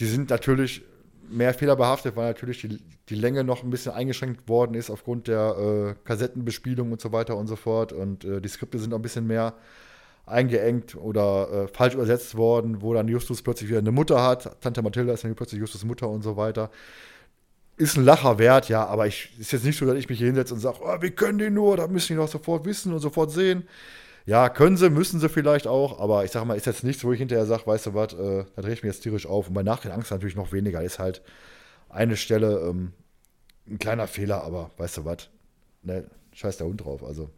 die 0.00 0.06
sind 0.06 0.30
natürlich 0.30 0.82
mehr 1.30 1.54
fehlerbehaftet, 1.54 2.16
weil 2.16 2.28
natürlich 2.28 2.62
die, 2.62 2.78
die 3.08 3.14
Länge 3.14 3.44
noch 3.44 3.62
ein 3.62 3.70
bisschen 3.70 3.92
eingeschränkt 3.92 4.48
worden 4.48 4.74
ist 4.74 4.90
aufgrund 4.90 5.28
der 5.28 5.94
äh, 5.96 6.06
Kassettenbespielung 6.06 6.92
und 6.92 7.00
so 7.00 7.12
weiter 7.12 7.36
und 7.36 7.46
so 7.46 7.56
fort. 7.56 7.92
Und 7.92 8.24
äh, 8.24 8.40
die 8.40 8.48
Skripte 8.48 8.78
sind 8.78 8.92
auch 8.92 8.98
ein 8.98 9.02
bisschen 9.02 9.26
mehr 9.26 9.54
eingeengt 10.26 10.94
oder 10.94 11.48
äh, 11.50 11.68
falsch 11.68 11.94
übersetzt 11.94 12.36
worden, 12.36 12.82
wo 12.82 12.94
dann 12.94 13.08
Justus 13.08 13.42
plötzlich 13.42 13.68
wieder 13.68 13.78
eine 13.78 13.92
Mutter 13.92 14.22
hat. 14.22 14.60
Tante 14.60 14.82
Mathilda 14.82 15.12
ist 15.12 15.24
dann 15.24 15.34
plötzlich 15.34 15.60
Justus 15.60 15.84
Mutter 15.84 16.08
und 16.08 16.22
so 16.22 16.36
weiter. 16.36 16.70
Ist 17.76 17.96
ein 17.96 18.04
Lacher 18.04 18.38
wert, 18.38 18.68
ja, 18.68 18.84
aber 18.86 19.06
ich 19.06 19.30
ist 19.38 19.52
jetzt 19.52 19.64
nicht 19.64 19.78
so, 19.78 19.86
dass 19.86 19.96
ich 19.96 20.08
mich 20.08 20.18
hier 20.18 20.26
hinsetze 20.26 20.52
und 20.52 20.60
sage, 20.60 20.78
oh, 20.82 21.00
wir 21.00 21.10
können 21.12 21.38
den 21.38 21.54
nur, 21.54 21.76
da 21.76 21.86
müssen 21.86 22.08
die 22.08 22.14
noch 22.18 22.28
sofort 22.28 22.64
wissen 22.64 22.92
und 22.92 22.98
sofort 22.98 23.30
sehen. 23.30 23.68
Ja, 24.28 24.50
können 24.50 24.76
sie, 24.76 24.90
müssen 24.90 25.20
sie 25.20 25.30
vielleicht 25.30 25.66
auch, 25.66 25.98
aber 26.00 26.22
ich 26.22 26.32
sag 26.32 26.44
mal, 26.44 26.54
ist 26.54 26.66
jetzt 26.66 26.84
nichts, 26.84 27.02
wo 27.02 27.14
ich 27.14 27.18
hinterher 27.18 27.46
sage, 27.46 27.66
weißt 27.66 27.86
du 27.86 27.94
was, 27.94 28.12
äh, 28.12 28.44
da 28.54 28.60
drehe 28.60 28.74
ich 28.74 28.82
mich 28.82 28.92
jetzt 28.92 29.00
tierisch 29.00 29.24
auf. 29.24 29.48
Und 29.48 29.54
bei 29.54 29.62
Nach 29.62 29.82
Angst 29.86 30.10
natürlich 30.10 30.36
noch 30.36 30.52
weniger. 30.52 30.82
Ist 30.82 30.98
halt 30.98 31.22
eine 31.88 32.14
Stelle 32.14 32.58
ähm, 32.58 32.92
ein 33.66 33.78
kleiner 33.78 34.06
Fehler, 34.06 34.44
aber 34.44 34.70
weißt 34.76 34.98
du 34.98 35.04
was, 35.06 35.30
ne, 35.82 36.04
scheiß 36.34 36.58
der 36.58 36.66
Hund 36.66 36.84
drauf, 36.84 37.02
also 37.04 37.30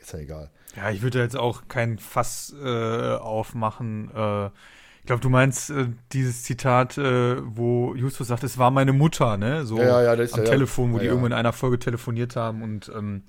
ist 0.00 0.10
ja 0.14 0.20
egal. 0.20 0.50
Ja, 0.74 0.88
ich 0.90 1.02
würde 1.02 1.18
jetzt 1.18 1.36
auch 1.36 1.68
kein 1.68 1.98
Fass 1.98 2.54
äh, 2.58 3.16
aufmachen. 3.16 4.10
Äh, 4.14 4.46
ich 4.46 5.04
glaube, 5.04 5.20
du 5.20 5.28
meinst 5.28 5.68
äh, 5.68 5.88
dieses 6.14 6.44
Zitat, 6.44 6.96
äh, 6.96 7.42
wo 7.44 7.94
Justus 7.94 8.28
sagt, 8.28 8.42
es 8.42 8.56
war 8.56 8.70
meine 8.70 8.94
Mutter, 8.94 9.36
ne? 9.36 9.66
So 9.66 9.76
ja, 9.76 10.02
ja, 10.02 10.12
am 10.12 10.18
ja, 10.18 10.44
Telefon, 10.44 10.94
wo 10.94 10.98
die 10.98 11.04
irgendwann 11.04 11.32
in 11.32 11.38
einer 11.38 11.52
Folge 11.52 11.78
telefoniert 11.78 12.36
haben 12.36 12.62
und 12.62 12.90
ähm, 12.96 13.24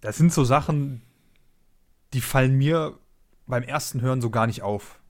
das 0.00 0.16
sind 0.16 0.32
so 0.32 0.42
Sachen, 0.42 1.02
die 2.16 2.22
fallen 2.22 2.54
mir 2.54 2.98
beim 3.46 3.62
ersten 3.62 4.00
Hören 4.00 4.22
so 4.22 4.30
gar 4.30 4.46
nicht 4.46 4.62
auf. 4.62 5.00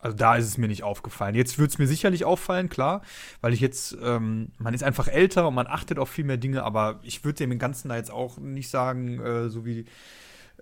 Also 0.00 0.16
da 0.16 0.34
ist 0.34 0.46
es 0.46 0.58
mir 0.58 0.66
nicht 0.66 0.82
aufgefallen. 0.82 1.36
Jetzt 1.36 1.56
wird 1.56 1.70
es 1.70 1.78
mir 1.78 1.86
sicherlich 1.86 2.24
auffallen, 2.24 2.68
klar, 2.68 3.00
weil 3.40 3.52
ich 3.52 3.60
jetzt, 3.60 3.96
ähm, 4.02 4.50
man 4.58 4.74
ist 4.74 4.82
einfach 4.82 5.06
älter 5.06 5.46
und 5.46 5.54
man 5.54 5.68
achtet 5.68 6.00
auf 6.00 6.10
viel 6.10 6.24
mehr 6.24 6.36
Dinge, 6.36 6.64
aber 6.64 6.98
ich 7.04 7.24
würde 7.24 7.46
dem 7.46 7.56
Ganzen 7.60 7.90
da 7.90 7.96
jetzt 7.96 8.10
auch 8.10 8.38
nicht 8.38 8.68
sagen, 8.68 9.20
äh, 9.20 9.48
so 9.50 9.64
wie, 9.64 9.86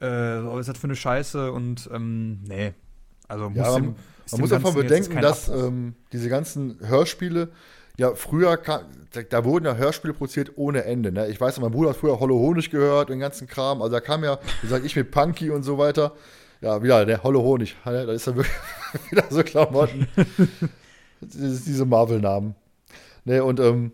äh, 0.00 0.06
was 0.06 0.60
ist 0.60 0.68
das 0.68 0.78
für 0.78 0.84
eine 0.84 0.96
Scheiße 0.96 1.50
und 1.50 1.88
ähm, 1.90 2.42
nee. 2.42 2.74
Also 3.28 3.48
muss 3.48 3.56
ja, 3.56 3.74
dem, 3.74 3.96
man 4.32 4.40
muss 4.42 4.52
einfach 4.52 4.74
bedenken, 4.74 5.18
dass 5.22 5.48
ähm, 5.48 5.94
diese 6.12 6.28
ganzen 6.28 6.78
Hörspiele 6.86 7.52
ja, 8.02 8.16
früher, 8.16 8.56
kam, 8.56 8.82
da, 9.12 9.22
da, 9.22 9.44
wurden 9.44 9.64
ja 9.64 9.76
Hörspiele 9.76 10.12
produziert 10.12 10.50
ohne 10.56 10.84
Ende. 10.84 11.12
Ne? 11.12 11.28
Ich 11.28 11.40
weiß, 11.40 11.60
mein 11.60 11.70
Bruder 11.70 11.90
hat 11.90 11.96
früher 11.96 12.18
Hollow 12.18 12.36
Honig 12.40 12.68
gehört 12.68 13.10
und 13.10 13.14
den 13.14 13.20
ganzen 13.20 13.46
Kram. 13.46 13.80
Also 13.80 13.92
da 13.92 14.00
kam 14.00 14.24
ja, 14.24 14.40
wie 14.60 14.66
sag 14.66 14.84
ich, 14.84 14.96
mit 14.96 15.12
Punky 15.12 15.50
und 15.50 15.62
so 15.62 15.78
weiter. 15.78 16.12
Ja, 16.60 16.82
wieder 16.82 17.06
der 17.06 17.22
Hollow 17.22 17.42
Honig. 17.42 17.76
Da 17.84 18.02
ist 18.10 18.26
dann 18.26 18.36
wirklich 18.36 18.56
wieder 19.12 19.24
so 19.30 19.44
Klamotten. 19.44 20.08
diese 21.20 21.86
Marvel-Namen. 21.86 22.56
Ne, 23.24 23.44
und 23.44 23.60
ähm, 23.60 23.92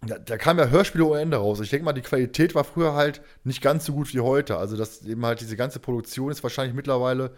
da, 0.00 0.18
da 0.18 0.38
kam 0.38 0.58
ja 0.58 0.68
Hörspiele 0.68 1.04
ohne 1.04 1.20
Ende 1.20 1.36
raus. 1.36 1.60
Ich 1.60 1.68
denke 1.68 1.84
mal, 1.84 1.92
die 1.92 2.00
Qualität 2.00 2.54
war 2.54 2.64
früher 2.64 2.94
halt 2.94 3.20
nicht 3.44 3.60
ganz 3.60 3.84
so 3.84 3.92
gut 3.92 4.14
wie 4.14 4.20
heute. 4.20 4.56
Also, 4.56 4.78
dass 4.78 5.04
eben 5.04 5.26
halt 5.26 5.42
diese 5.42 5.56
ganze 5.56 5.80
Produktion 5.80 6.30
ist 6.30 6.42
wahrscheinlich 6.42 6.74
mittlerweile 6.74 7.32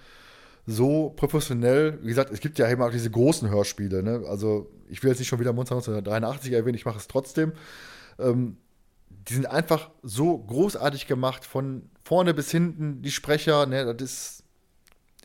so 0.66 1.10
professionell, 1.16 1.98
wie 2.02 2.08
gesagt, 2.08 2.30
es 2.30 2.40
gibt 2.40 2.58
ja 2.58 2.70
eben 2.70 2.82
auch 2.82 2.90
diese 2.90 3.10
großen 3.10 3.48
Hörspiele, 3.50 4.02
ne? 4.02 4.22
Also 4.28 4.70
ich 4.88 5.02
will 5.02 5.10
jetzt 5.10 5.18
nicht 5.18 5.28
schon 5.28 5.40
wieder 5.40 5.52
Monster 5.52 5.76
1983 5.76 6.52
erwähnen, 6.52 6.74
ich 6.74 6.84
mache 6.84 6.98
es 6.98 7.08
trotzdem. 7.08 7.52
Ähm, 8.18 8.56
die 9.28 9.34
sind 9.34 9.46
einfach 9.46 9.90
so 10.02 10.38
großartig 10.38 11.06
gemacht, 11.06 11.44
von 11.44 11.90
vorne 12.04 12.34
bis 12.34 12.50
hinten, 12.50 13.02
die 13.02 13.10
Sprecher, 13.10 13.66
ne, 13.66 13.94
das 13.94 14.10
ist, 14.10 14.44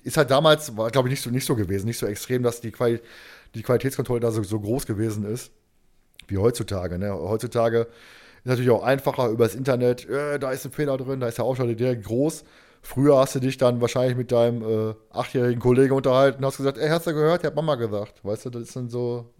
ist 0.03 0.17
halt 0.17 0.31
damals, 0.31 0.75
war 0.77 0.91
glaube 0.91 1.07
ich 1.07 1.13
nicht 1.13 1.23
so, 1.23 1.29
nicht 1.29 1.45
so 1.45 1.55
gewesen, 1.55 1.85
nicht 1.85 1.97
so 1.97 2.05
extrem, 2.05 2.43
dass 2.43 2.61
die, 2.61 2.71
Quali 2.71 2.99
die 3.55 3.63
Qualitätskontrolle 3.63 4.19
da 4.19 4.31
so, 4.31 4.43
so 4.43 4.59
groß 4.59 4.85
gewesen 4.85 5.25
ist, 5.25 5.51
wie 6.27 6.37
heutzutage. 6.37 6.99
Ne? 6.99 7.13
Heutzutage 7.13 7.87
ist 8.43 8.45
natürlich 8.45 8.69
auch 8.69 8.83
einfacher 8.83 9.29
über 9.29 9.45
das 9.45 9.55
Internet, 9.55 10.07
äh, 10.09 10.39
da 10.39 10.51
ist 10.51 10.65
ein 10.65 10.71
Fehler 10.71 10.97
drin, 10.97 11.19
da 11.19 11.27
ist 11.27 11.37
der 11.37 11.45
Ausschau 11.45 11.65
direkt 11.65 12.05
groß 12.05 12.43
Früher 12.85 13.17
hast 13.17 13.33
du 13.33 13.39
dich 13.39 13.57
dann 13.57 13.81
wahrscheinlich 13.81 14.15
mit 14.15 14.31
deinem 14.31 14.61
äh, 14.61 14.93
achtjährigen 15.09 15.59
Kollegen 15.59 15.93
unterhalten 15.93 16.37
und 16.37 16.45
hast 16.45 16.57
gesagt, 16.57 16.77
ey, 16.77 16.87
hast 16.87 17.07
du 17.07 17.13
gehört? 17.13 17.41
Der 17.41 17.47
hat 17.49 17.55
Mama 17.55 17.73
gesagt. 17.75 18.23
Weißt 18.23 18.45
du, 18.45 18.51
das 18.51 18.73
sind 18.73 18.91
so, 18.91 19.33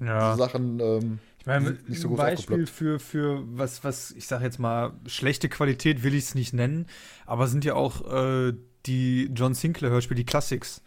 ja. 0.00 0.32
so 0.32 0.42
Sachen, 0.42 0.80
ähm, 0.80 1.18
ich 1.38 1.44
meine, 1.44 1.76
nicht 1.86 2.00
so 2.00 2.08
ein 2.08 2.16
Beispiel 2.16 2.66
für, 2.66 2.98
für 2.98 3.42
was, 3.44 3.84
was, 3.84 4.12
ich 4.12 4.26
sage 4.26 4.44
jetzt 4.44 4.58
mal, 4.58 4.94
schlechte 5.06 5.50
Qualität 5.50 6.02
will 6.02 6.14
ich 6.14 6.24
es 6.24 6.34
nicht 6.34 6.54
nennen, 6.54 6.86
aber 7.26 7.46
sind 7.46 7.66
ja 7.66 7.74
auch 7.74 8.10
äh, 8.10 8.54
die 8.86 9.30
John 9.34 9.52
Sinclair-Hörspiele, 9.52 10.16
die 10.16 10.24
Classics. 10.24 10.80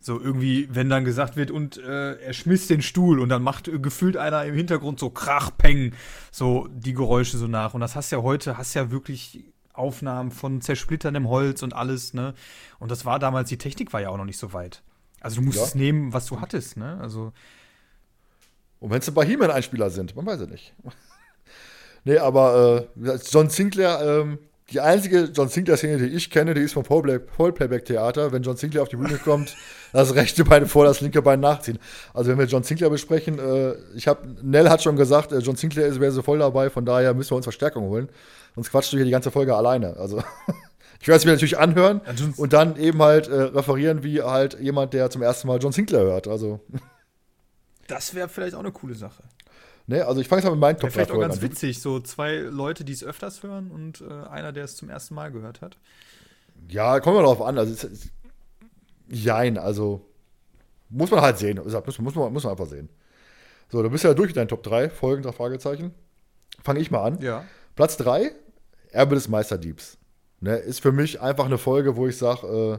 So 0.00 0.20
irgendwie, 0.20 0.68
wenn 0.72 0.90
dann 0.90 1.04
gesagt 1.04 1.36
wird, 1.36 1.52
und 1.52 1.78
äh, 1.78 2.14
er 2.14 2.32
schmiss 2.32 2.66
den 2.66 2.82
Stuhl 2.82 3.20
und 3.20 3.28
dann 3.28 3.42
macht 3.42 3.68
äh, 3.68 3.78
gefühlt 3.78 4.16
einer 4.16 4.44
im 4.46 4.54
Hintergrund 4.56 4.98
so 4.98 5.10
Krach, 5.10 5.52
Peng, 5.56 5.92
so 6.32 6.66
die 6.72 6.94
Geräusche 6.94 7.38
so 7.38 7.46
nach. 7.46 7.74
Und 7.74 7.82
das 7.82 7.94
hast 7.94 8.10
ja 8.10 8.20
heute, 8.20 8.58
hast 8.58 8.74
ja 8.74 8.90
wirklich 8.90 9.44
Aufnahmen 9.80 10.30
von 10.30 10.60
zersplitterndem 10.60 11.28
Holz 11.28 11.62
und 11.62 11.74
alles, 11.74 12.14
ne? 12.14 12.34
Und 12.78 12.90
das 12.90 13.04
war 13.04 13.18
damals, 13.18 13.48
die 13.48 13.58
Technik 13.58 13.92
war 13.92 14.00
ja 14.00 14.10
auch 14.10 14.16
noch 14.16 14.24
nicht 14.24 14.38
so 14.38 14.52
weit. 14.52 14.82
Also 15.20 15.36
du 15.36 15.42
musstest 15.42 15.74
ja. 15.74 15.80
nehmen, 15.80 16.12
was 16.12 16.26
du 16.26 16.40
hattest, 16.40 16.76
ne? 16.76 16.98
Also. 17.00 17.32
Und 18.78 18.90
wenn 18.90 19.00
es 19.00 19.10
bei 19.10 19.26
He-Man-Einspieler 19.26 19.90
sind, 19.90 20.14
man 20.14 20.26
weiß 20.26 20.40
ja 20.40 20.46
nicht. 20.46 20.74
Nee, 22.04 22.16
aber 22.16 22.88
äh, 22.96 23.18
John 23.30 23.50
Sinclair, 23.50 24.00
ähm, 24.02 24.38
die 24.70 24.80
einzige 24.80 25.24
John 25.34 25.48
Sinclair-Szene, 25.48 25.98
die 25.98 26.14
ich 26.14 26.30
kenne, 26.30 26.54
die 26.54 26.60
ist 26.60 26.74
vom 26.74 26.84
Vollplayback-Theater. 26.84 28.32
Wenn 28.32 28.42
John 28.42 28.56
Sinclair 28.56 28.82
auf 28.82 28.88
die 28.88 28.96
Bühne 28.96 29.18
kommt, 29.18 29.56
das 29.92 30.14
rechte 30.14 30.44
Bein 30.44 30.66
vor, 30.66 30.84
das 30.84 31.00
linke 31.00 31.22
Bein 31.22 31.40
nachziehen. 31.40 31.78
Also 32.14 32.30
wenn 32.30 32.38
wir 32.38 32.46
John 32.46 32.62
Sinclair 32.62 32.88
besprechen, 32.88 33.38
äh, 33.38 33.74
ich 33.96 34.06
habe, 34.06 34.28
Nell 34.42 34.68
hat 34.68 34.82
schon 34.82 34.96
gesagt, 34.96 35.32
äh, 35.32 35.38
John 35.38 35.56
Sinclair 35.56 35.98
wäre 36.00 36.12
so 36.12 36.22
voll 36.22 36.38
dabei, 36.38 36.70
von 36.70 36.84
daher 36.84 37.14
müssen 37.14 37.32
wir 37.32 37.36
uns 37.36 37.46
Verstärkung 37.46 37.84
holen. 37.84 38.08
Sonst 38.54 38.70
quatschst 38.70 38.92
du 38.92 38.96
hier 38.96 39.04
die 39.04 39.10
ganze 39.10 39.30
Folge 39.30 39.54
alleine. 39.54 39.96
Also 39.96 40.22
ich 41.00 41.08
werde 41.08 41.18
es 41.18 41.24
mir 41.24 41.32
natürlich 41.32 41.58
anhören 41.58 42.00
und 42.36 42.52
dann 42.52 42.76
eben 42.76 43.00
halt 43.02 43.28
äh, 43.28 43.42
referieren 43.42 44.02
wie 44.02 44.22
halt 44.22 44.58
jemand, 44.60 44.92
der 44.92 45.10
zum 45.10 45.22
ersten 45.22 45.48
Mal 45.48 45.58
John 45.60 45.72
Sinclair 45.72 46.02
hört. 46.02 46.28
Also 46.28 46.60
das 47.86 48.14
wäre 48.14 48.28
vielleicht 48.28 48.54
auch 48.54 48.60
eine 48.60 48.72
coole 48.72 48.94
Sache. 48.94 49.22
Ne, 49.86 50.06
also 50.06 50.20
ich 50.20 50.28
fange 50.28 50.40
jetzt 50.40 50.46
mal 50.46 50.52
mit 50.52 50.60
meinen 50.60 50.78
Top 50.78 50.90
3 50.90 50.92
Vielleicht 50.92 51.10
auch 51.10 51.20
ganz 51.20 51.36
an. 51.36 51.42
witzig, 51.42 51.80
so 51.80 51.98
zwei 51.98 52.36
Leute, 52.36 52.84
die 52.84 52.92
es 52.92 53.02
öfters 53.02 53.42
hören 53.42 53.70
und 53.72 54.02
äh, 54.02 54.28
einer, 54.28 54.52
der 54.52 54.64
es 54.64 54.76
zum 54.76 54.88
ersten 54.88 55.14
Mal 55.14 55.32
gehört 55.32 55.62
hat. 55.62 55.78
Ja, 56.68 57.00
kommen 57.00 57.16
wir 57.16 57.22
darauf 57.22 57.42
an. 57.42 57.58
Also, 57.58 57.72
es, 57.72 58.10
jein, 59.08 59.58
also 59.58 60.06
muss 60.90 61.10
man 61.10 61.22
halt 61.22 61.38
sehen. 61.38 61.60
Muss, 61.62 61.98
muss, 61.98 62.14
man, 62.14 62.32
muss 62.32 62.44
man 62.44 62.52
einfach 62.52 62.66
sehen. 62.66 62.88
So, 63.68 63.82
du 63.82 63.90
bist 63.90 64.04
ja 64.04 64.14
durch 64.14 64.28
mit 64.28 64.36
deinen 64.36 64.48
Top 64.48 64.62
3 64.62 64.90
Folgen, 64.90 65.22
drei 65.22 65.32
Fragezeichen. 65.32 65.92
Fange 66.62 66.80
ich 66.80 66.90
mal 66.90 67.02
an. 67.02 67.20
Ja. 67.20 67.44
Platz 67.80 67.96
3, 67.96 68.32
Erbe 68.90 69.14
des 69.14 69.28
Meisterdiebs. 69.28 69.96
Ne, 70.40 70.56
ist 70.56 70.82
für 70.82 70.92
mich 70.92 71.22
einfach 71.22 71.46
eine 71.46 71.56
Folge, 71.56 71.96
wo 71.96 72.06
ich 72.06 72.18
sage, 72.18 72.46
äh, 72.46 72.78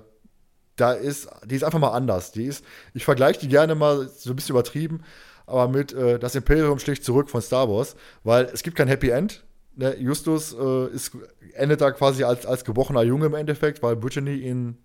da 0.76 0.94
ist, 0.94 1.28
die 1.44 1.56
ist 1.56 1.64
einfach 1.64 1.80
mal 1.80 1.90
anders. 1.90 2.32
Die 2.34 2.44
ist, 2.44 2.64
ich 2.94 3.04
vergleiche 3.04 3.40
die 3.40 3.48
gerne 3.48 3.74
mal 3.74 4.08
so 4.08 4.30
ein 4.30 4.36
bisschen 4.36 4.54
übertrieben, 4.54 5.02
aber 5.48 5.70
mit 5.70 5.92
äh, 5.92 6.20
Das 6.20 6.36
Imperium 6.36 6.78
schlägt 6.78 7.04
zurück 7.04 7.32
von 7.32 7.42
Star 7.42 7.68
Wars, 7.68 7.96
weil 8.24 8.46
es 8.54 8.62
gibt 8.62 8.78
kein 8.78 8.88
Happy 8.88 9.10
End. 9.10 9.44
Ne? 9.76 9.98
Justus 9.98 10.54
äh, 10.54 10.90
ist, 10.90 11.18
endet 11.56 11.82
da 11.82 11.90
quasi 11.90 12.24
als, 12.24 12.46
als 12.46 12.64
gebrochener 12.64 13.02
Junge 13.02 13.26
im 13.26 13.34
Endeffekt, 13.34 13.82
weil 13.82 13.96
Brittany 13.96 14.36
ihn 14.36 14.78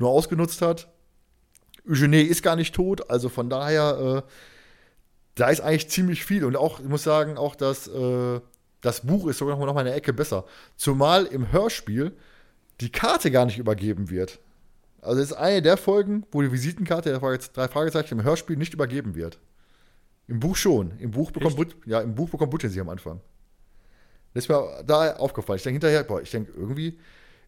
nur 0.00 0.10
ausgenutzt 0.10 0.60
hat. 0.60 0.88
Eugenie 1.88 2.22
ist 2.22 2.42
gar 2.42 2.56
nicht 2.56 2.74
tot, 2.74 3.08
also 3.08 3.28
von 3.28 3.48
daher, 3.48 4.24
äh, 4.26 4.30
da 5.36 5.50
ist 5.50 5.60
eigentlich 5.60 5.88
ziemlich 5.88 6.24
viel. 6.24 6.44
Und 6.44 6.56
auch, 6.56 6.80
ich 6.80 6.88
muss 6.88 7.04
sagen, 7.04 7.38
auch 7.38 7.54
das, 7.54 7.86
äh, 7.86 8.40
das 8.84 9.00
Buch 9.00 9.26
ist 9.28 9.38
sogar 9.38 9.56
noch 9.56 9.74
mal 9.74 9.80
eine 9.80 9.94
Ecke 9.94 10.12
besser. 10.12 10.44
Zumal 10.76 11.24
im 11.26 11.50
Hörspiel 11.52 12.12
die 12.80 12.92
Karte 12.92 13.30
gar 13.30 13.46
nicht 13.46 13.58
übergeben 13.58 14.10
wird. 14.10 14.40
Also 15.00 15.20
es 15.20 15.30
ist 15.30 15.36
eine 15.36 15.62
der 15.62 15.76
Folgen, 15.76 16.26
wo 16.32 16.42
die 16.42 16.52
Visitenkarte 16.52 17.10
der 17.10 17.18
drei 17.18 17.68
Fragezeichen 17.68 18.18
im 18.18 18.24
Hörspiel 18.24 18.56
nicht 18.56 18.74
übergeben 18.74 19.14
wird. 19.14 19.38
Im 20.26 20.40
Buch 20.40 20.56
schon. 20.56 20.98
Im 20.98 21.12
Buch 21.12 21.30
bekommt, 21.30 21.56
But, 21.56 21.76
ja, 21.86 22.00
im 22.00 22.14
Buch 22.14 22.28
bekommt 22.28 22.50
Butchen 22.50 22.70
sie 22.70 22.80
am 22.80 22.88
Anfang. 22.88 23.20
Das 24.34 24.44
ist 24.44 24.48
mir 24.48 24.82
da 24.86 25.16
aufgefallen. 25.16 25.58
Ich 25.58 25.62
denke 25.62 25.76
hinterher, 25.76 26.04
boah, 26.04 26.20
ich 26.20 26.30
denke 26.30 26.52
irgendwie, 26.52 26.98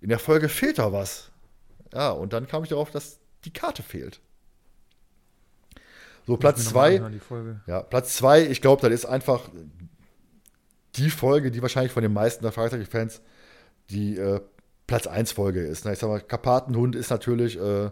in 0.00 0.08
der 0.08 0.18
Folge 0.18 0.48
fehlt 0.48 0.78
da 0.78 0.92
was. 0.92 1.30
Ja, 1.92 2.10
und 2.10 2.32
dann 2.32 2.46
kam 2.46 2.62
ich 2.62 2.70
darauf, 2.70 2.90
dass 2.90 3.18
die 3.44 3.52
Karte 3.52 3.82
fehlt. 3.82 4.20
So, 6.26 6.36
Platz 6.36 6.64
zwei. 6.64 7.00
Ja, 7.66 7.82
Platz 7.82 8.16
zwei, 8.16 8.44
ich 8.44 8.60
glaube, 8.60 8.82
das 8.82 8.92
ist 8.92 9.06
einfach 9.06 9.48
die 10.96 11.10
Folge, 11.10 11.50
die 11.50 11.62
wahrscheinlich 11.62 11.92
von 11.92 12.02
den 12.02 12.12
meisten 12.12 12.42
der 12.42 12.52
Fragezeichen-Fans 12.52 13.20
die 13.90 14.16
äh, 14.16 14.40
Platz 14.86 15.06
1 15.06 15.32
Folge 15.32 15.60
ist. 15.60 15.84
Ne? 15.84 15.92
Ich 15.92 15.98
sag 15.98 16.08
mal, 16.08 16.20
Karpatenhund 16.20 16.94
ist 16.94 17.10
natürlich 17.10 17.58
äh, 17.58 17.90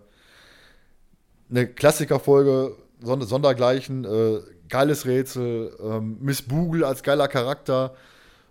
eine 1.51 1.67
Klassikerfolge, 1.67 2.77
Sonder 3.03 3.27
Sondergleichen, 3.27 4.05
äh, 4.05 4.41
geiles 4.69 5.07
Rätsel, 5.07 5.77
ähm, 5.81 6.19
Miss 6.21 6.43
Bugel 6.43 6.85
als 6.85 7.03
geiler 7.03 7.29
Charakter, 7.29 7.95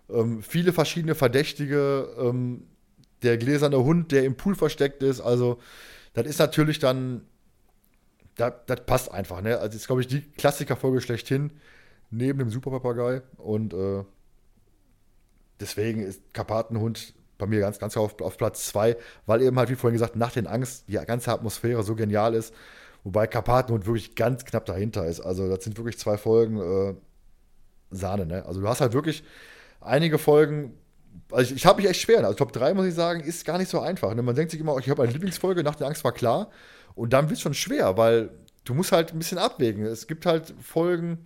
ähm, 0.10 0.44
viele 0.44 0.74
verschiedene 0.74 1.16
Verdächtige, 1.16 2.10
ähm, 2.20 2.68
der 3.24 3.38
gläserne 3.38 3.78
Hund, 3.84 4.12
der 4.12 4.26
im 4.26 4.36
Pool 4.36 4.56
versteckt 4.56 5.02
ist, 5.02 5.22
also 5.22 5.60
das 6.14 6.28
ist 6.28 6.40
natürlich 6.40 6.80
dann, 6.80 7.22
das, 8.36 8.54
das 8.68 8.86
passt 8.86 9.12
einfach, 9.12 9.42
ne? 9.42 9.58
Also 9.60 9.78
ist, 9.78 9.88
glaube 9.88 10.02
ich, 10.02 10.08
die 10.08 10.22
Klassikerfolge 10.22 11.02
schlechthin, 11.02 11.52
neben 12.12 12.40
dem 12.40 12.50
Superpapagei 12.50 13.22
und 13.38 13.74
äh, 13.74 14.04
deswegen 15.60 16.02
ist 16.02 16.34
Karpatenhund 16.34 17.14
bei 17.38 17.46
mir 17.48 17.60
ganz, 17.60 17.80
ganz 17.80 17.98
auf, 17.98 18.20
auf 18.22 18.38
Platz 18.38 18.68
2, 18.68 18.96
weil 19.26 19.42
eben 19.42 19.58
halt, 19.58 19.70
wie 19.70 19.76
vorhin 19.76 19.96
gesagt, 19.96 20.16
nach 20.16 20.32
den 20.32 20.48
Angst 20.48 20.86
die 20.88 20.94
ganze 20.94 21.32
Atmosphäre 21.32 21.84
so 21.84 21.96
genial 21.96 22.34
ist. 22.36 22.54
Wobei 23.04 23.28
Karpatenhund 23.28 23.86
wirklich 23.86 24.16
ganz 24.16 24.46
knapp 24.46 24.66
dahinter 24.66 25.06
ist. 25.06 25.20
Also, 25.20 25.50
das 25.50 25.64
sind 25.64 25.78
wirklich 25.78 26.00
zwei 26.00 26.18
Folgen 26.18 26.60
äh, 26.60 26.96
Sahne, 27.92 28.26
ne? 28.26 28.46
Also, 28.46 28.62
du 28.62 28.68
hast 28.68 28.80
halt 28.80 28.94
wirklich 28.94 29.24
einige 29.82 30.18
Folgen. 30.18 30.78
Also, 31.32 31.44
ich, 31.44 31.58
ich 31.58 31.66
habe 31.66 31.82
mich 31.82 31.90
echt 31.90 32.00
schwer. 32.00 32.22
Ne? 32.22 32.28
Also, 32.28 32.38
Top 32.38 32.54
3, 32.54 32.74
muss 32.74 32.86
ich 32.86 32.94
sagen, 32.94 33.20
ist 33.20 33.44
gar 33.44 33.58
nicht 33.58 33.70
so 33.70 33.82
einfach. 33.82 34.16
Ne? 34.16 34.22
Man 34.22 34.36
denkt 34.36 34.52
sich 34.52 34.62
immer, 34.62 34.78
ich 34.78 34.90
habe 34.90 35.04
eine 35.04 35.12
Lieblingsfolge, 35.12 35.64
nach 35.64 35.76
der 35.76 35.88
Angst 35.88 36.04
war 36.06 36.14
klar. 36.14 36.50
Und 36.96 37.12
dann 37.12 37.26
wird 37.26 37.38
es 37.38 37.42
schon 37.42 37.54
schwer, 37.54 37.98
weil 37.98 38.30
du 38.64 38.74
musst 38.74 38.94
halt 38.94 39.12
ein 39.12 39.20
bisschen 39.20 39.38
abwägen. 39.38 39.86
Es 39.86 40.08
gibt 40.08 40.26
halt 40.26 40.54
Folgen, 40.62 41.26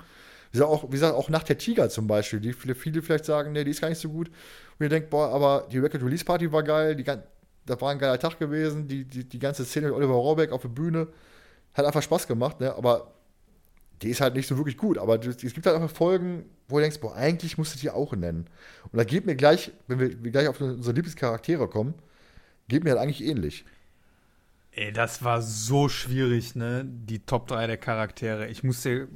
wie 0.51 0.57
gesagt, 0.57 0.71
auch, 0.71 0.83
wie 0.85 0.91
gesagt, 0.91 1.15
auch 1.15 1.29
nach 1.29 1.43
der 1.43 1.57
Tiger 1.57 1.89
zum 1.89 2.07
Beispiel, 2.07 2.39
die 2.39 2.53
viele, 2.53 2.75
viele 2.75 3.01
vielleicht 3.01 3.25
sagen, 3.25 3.51
nee, 3.51 3.63
die 3.63 3.71
ist 3.71 3.81
gar 3.81 3.89
nicht 3.89 4.01
so 4.01 4.09
gut. 4.09 4.29
Und 4.79 4.85
ihr 4.85 4.89
denkt, 4.89 5.09
boah, 5.09 5.29
aber 5.29 5.67
die 5.71 5.79
Record 5.79 6.03
Release 6.03 6.25
Party 6.25 6.51
war 6.51 6.63
geil, 6.63 6.95
die, 6.95 7.03
das 7.03 7.81
war 7.81 7.91
ein 7.91 7.99
geiler 7.99 8.19
Tag 8.19 8.39
gewesen, 8.39 8.87
die, 8.87 9.05
die, 9.05 9.23
die 9.23 9.39
ganze 9.39 9.65
Szene 9.65 9.87
mit 9.87 9.95
Oliver 9.95 10.13
Rohrbeck 10.13 10.51
auf 10.51 10.61
der 10.61 10.69
Bühne 10.69 11.07
hat 11.73 11.85
einfach 11.85 12.01
Spaß 12.01 12.27
gemacht, 12.27 12.59
ne? 12.59 12.73
aber 12.73 13.11
die 14.01 14.09
ist 14.09 14.21
halt 14.21 14.35
nicht 14.35 14.47
so 14.47 14.57
wirklich 14.57 14.77
gut. 14.77 14.97
Aber 14.97 15.23
es 15.23 15.37
gibt 15.37 15.65
halt 15.65 15.75
einfach 15.75 15.95
Folgen, 15.95 16.45
wo 16.67 16.77
du 16.77 16.81
denkst, 16.81 16.99
boah, 16.99 17.15
eigentlich 17.15 17.57
musst 17.57 17.75
du 17.75 17.79
die 17.79 17.89
auch 17.89 18.13
nennen. 18.13 18.47
Und 18.91 18.97
da 18.97 19.03
geht 19.03 19.25
mir 19.25 19.35
gleich, 19.35 19.71
wenn 19.87 19.99
wir 19.99 20.31
gleich 20.31 20.47
auf 20.47 20.61
unsere 20.61 20.95
Lieblingscharaktere 20.95 21.67
kommen, 21.67 21.95
geht 22.67 22.83
mir 22.83 22.91
halt 22.91 23.01
eigentlich 23.01 23.23
ähnlich. 23.23 23.65
Ey, 24.71 24.91
das 24.91 25.23
war 25.23 25.41
so 25.41 25.89
schwierig, 25.89 26.55
ne? 26.55 26.85
Die 26.85 27.19
Top 27.19 27.47
3 27.47 27.65
der 27.65 27.77
Charaktere. 27.77 28.47
Ich 28.47 28.63
musste. 28.63 29.07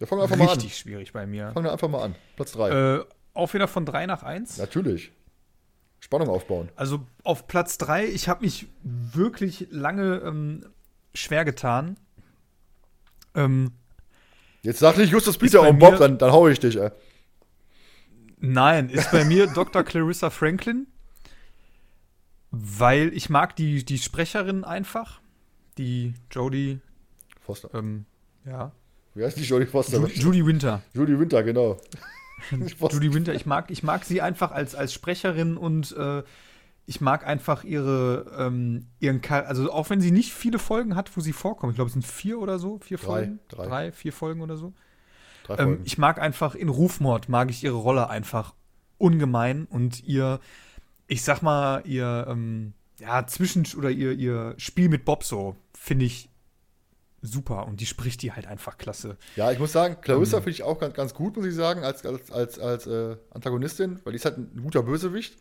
Ja, 0.00 0.06
fangen 0.06 0.20
wir 0.20 0.24
einfach 0.24 0.36
mal 0.36 0.44
an. 0.48 0.54
Richtig 0.54 0.76
schwierig 0.76 1.12
bei 1.12 1.26
mir. 1.26 1.52
Fangen 1.52 1.66
wir 1.66 1.72
einfach 1.72 1.88
mal 1.88 2.02
an. 2.02 2.14
Platz 2.36 2.52
3. 2.52 2.70
Äh, 2.70 3.04
auch 3.34 3.52
wieder 3.54 3.68
von 3.68 3.84
3 3.84 4.06
nach 4.06 4.22
1? 4.22 4.56
Natürlich. 4.56 5.12
Spannung 6.00 6.28
aufbauen. 6.28 6.70
Also 6.74 7.06
auf 7.22 7.46
Platz 7.46 7.76
3, 7.78 8.06
ich 8.06 8.28
habe 8.28 8.42
mich 8.42 8.66
wirklich 8.82 9.68
lange 9.70 10.22
ähm, 10.24 10.64
schwer 11.14 11.44
getan. 11.44 11.98
Ähm, 13.34 13.72
Jetzt 14.62 14.78
sag 14.78 14.96
nicht 14.96 15.12
Justus 15.12 15.36
Peter 15.36 15.60
und 15.68 15.78
Bob, 15.78 15.98
dann, 15.98 16.18
dann 16.18 16.32
hau 16.32 16.48
ich 16.48 16.58
dich, 16.60 16.76
ey. 16.76 16.90
Nein, 18.38 18.88
ist 18.88 19.10
bei 19.10 19.24
mir 19.24 19.46
Dr. 19.54 19.82
Clarissa 19.82 20.30
Franklin, 20.30 20.86
weil 22.50 23.12
ich 23.14 23.28
mag 23.28 23.54
die, 23.56 23.84
die 23.84 23.98
Sprecherin 23.98 24.64
einfach, 24.64 25.20
die 25.76 26.14
Jodie 26.30 26.80
Foster. 27.40 27.70
Ähm, 27.74 28.06
ja. 28.46 28.72
Wie 29.14 29.24
heißt 29.24 29.36
die 29.36 29.42
Jodie 29.42 29.66
Foster? 29.66 29.98
Ju 29.98 30.06
Judy 30.06 30.46
Winter. 30.46 30.82
Judy 30.94 31.18
Winter, 31.18 31.42
genau. 31.42 31.78
Judy 32.50 33.12
Winter, 33.12 33.34
ich 33.34 33.46
mag, 33.46 33.70
ich 33.70 33.82
mag 33.82 34.04
sie 34.04 34.22
einfach 34.22 34.50
als, 34.52 34.74
als 34.74 34.92
Sprecherin 34.92 35.56
und 35.56 35.94
äh, 35.96 36.22
ich 36.86 37.00
mag 37.00 37.26
einfach 37.26 37.64
ihre, 37.64 38.32
ähm, 38.38 38.86
ihren, 38.98 39.20
also 39.28 39.70
auch 39.72 39.90
wenn 39.90 40.00
sie 40.00 40.10
nicht 40.10 40.32
viele 40.32 40.58
Folgen 40.58 40.96
hat, 40.96 41.16
wo 41.16 41.20
sie 41.20 41.32
vorkommt, 41.32 41.72
ich 41.72 41.76
glaube, 41.76 41.88
es 41.88 41.92
sind 41.92 42.06
vier 42.06 42.38
oder 42.40 42.58
so, 42.58 42.78
vier 42.78 42.96
drei, 42.96 43.06
Folgen, 43.06 43.38
drei. 43.48 43.66
drei, 43.66 43.92
vier 43.92 44.12
Folgen 44.12 44.40
oder 44.40 44.56
so. 44.56 44.72
Ähm, 45.58 45.80
ich 45.84 45.98
mag 45.98 46.20
einfach 46.20 46.54
in 46.54 46.68
Rufmord 46.68 47.28
mag 47.28 47.50
ich 47.50 47.64
ihre 47.64 47.76
Rolle 47.76 48.08
einfach 48.08 48.54
ungemein 48.98 49.66
und 49.66 50.04
ihr, 50.04 50.40
ich 51.06 51.22
sag 51.22 51.42
mal, 51.42 51.82
ihr, 51.84 52.26
ähm, 52.28 52.72
ja, 53.00 53.26
zwischen 53.26 53.66
oder 53.76 53.90
ihr, 53.90 54.12
ihr 54.12 54.54
Spiel 54.58 54.88
mit 54.88 55.04
Bob 55.04 55.24
so 55.24 55.56
finde 55.74 56.04
ich 56.04 56.29
super 57.22 57.66
und 57.66 57.80
die 57.80 57.86
spricht 57.86 58.22
die 58.22 58.32
halt 58.32 58.46
einfach 58.46 58.78
klasse. 58.78 59.16
Ja, 59.36 59.52
ich 59.52 59.58
muss 59.58 59.72
sagen, 59.72 59.98
Clarissa 60.00 60.38
ähm, 60.38 60.44
finde 60.44 60.54
ich 60.54 60.62
auch 60.62 60.78
ganz, 60.78 60.94
ganz 60.94 61.14
gut, 61.14 61.36
muss 61.36 61.46
ich 61.46 61.54
sagen, 61.54 61.84
als, 61.84 62.04
als, 62.04 62.30
als, 62.30 62.58
als 62.58 62.86
äh, 62.86 63.16
Antagonistin, 63.30 64.00
weil 64.04 64.12
die 64.12 64.16
ist 64.16 64.24
halt 64.24 64.38
ein 64.38 64.62
guter 64.62 64.82
Bösewicht. 64.82 65.36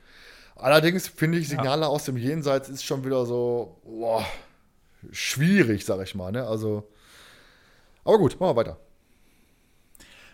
Allerdings 0.55 1.07
finde 1.07 1.37
ich 1.37 1.47
Signale 1.47 1.83
ja. 1.83 1.87
aus 1.87 2.03
dem 2.03 2.17
Jenseits 2.17 2.67
ist 2.67 2.83
schon 2.83 3.05
wieder 3.05 3.25
so 3.25 3.79
boah, 3.85 4.25
schwierig, 5.11 5.85
sag 5.85 6.01
ich 6.01 6.15
mal. 6.15 6.31
Ne? 6.31 6.45
Also, 6.45 6.89
aber 8.03 8.17
gut, 8.17 8.39
machen 8.39 8.51
wir 8.51 8.55
weiter. 8.57 8.79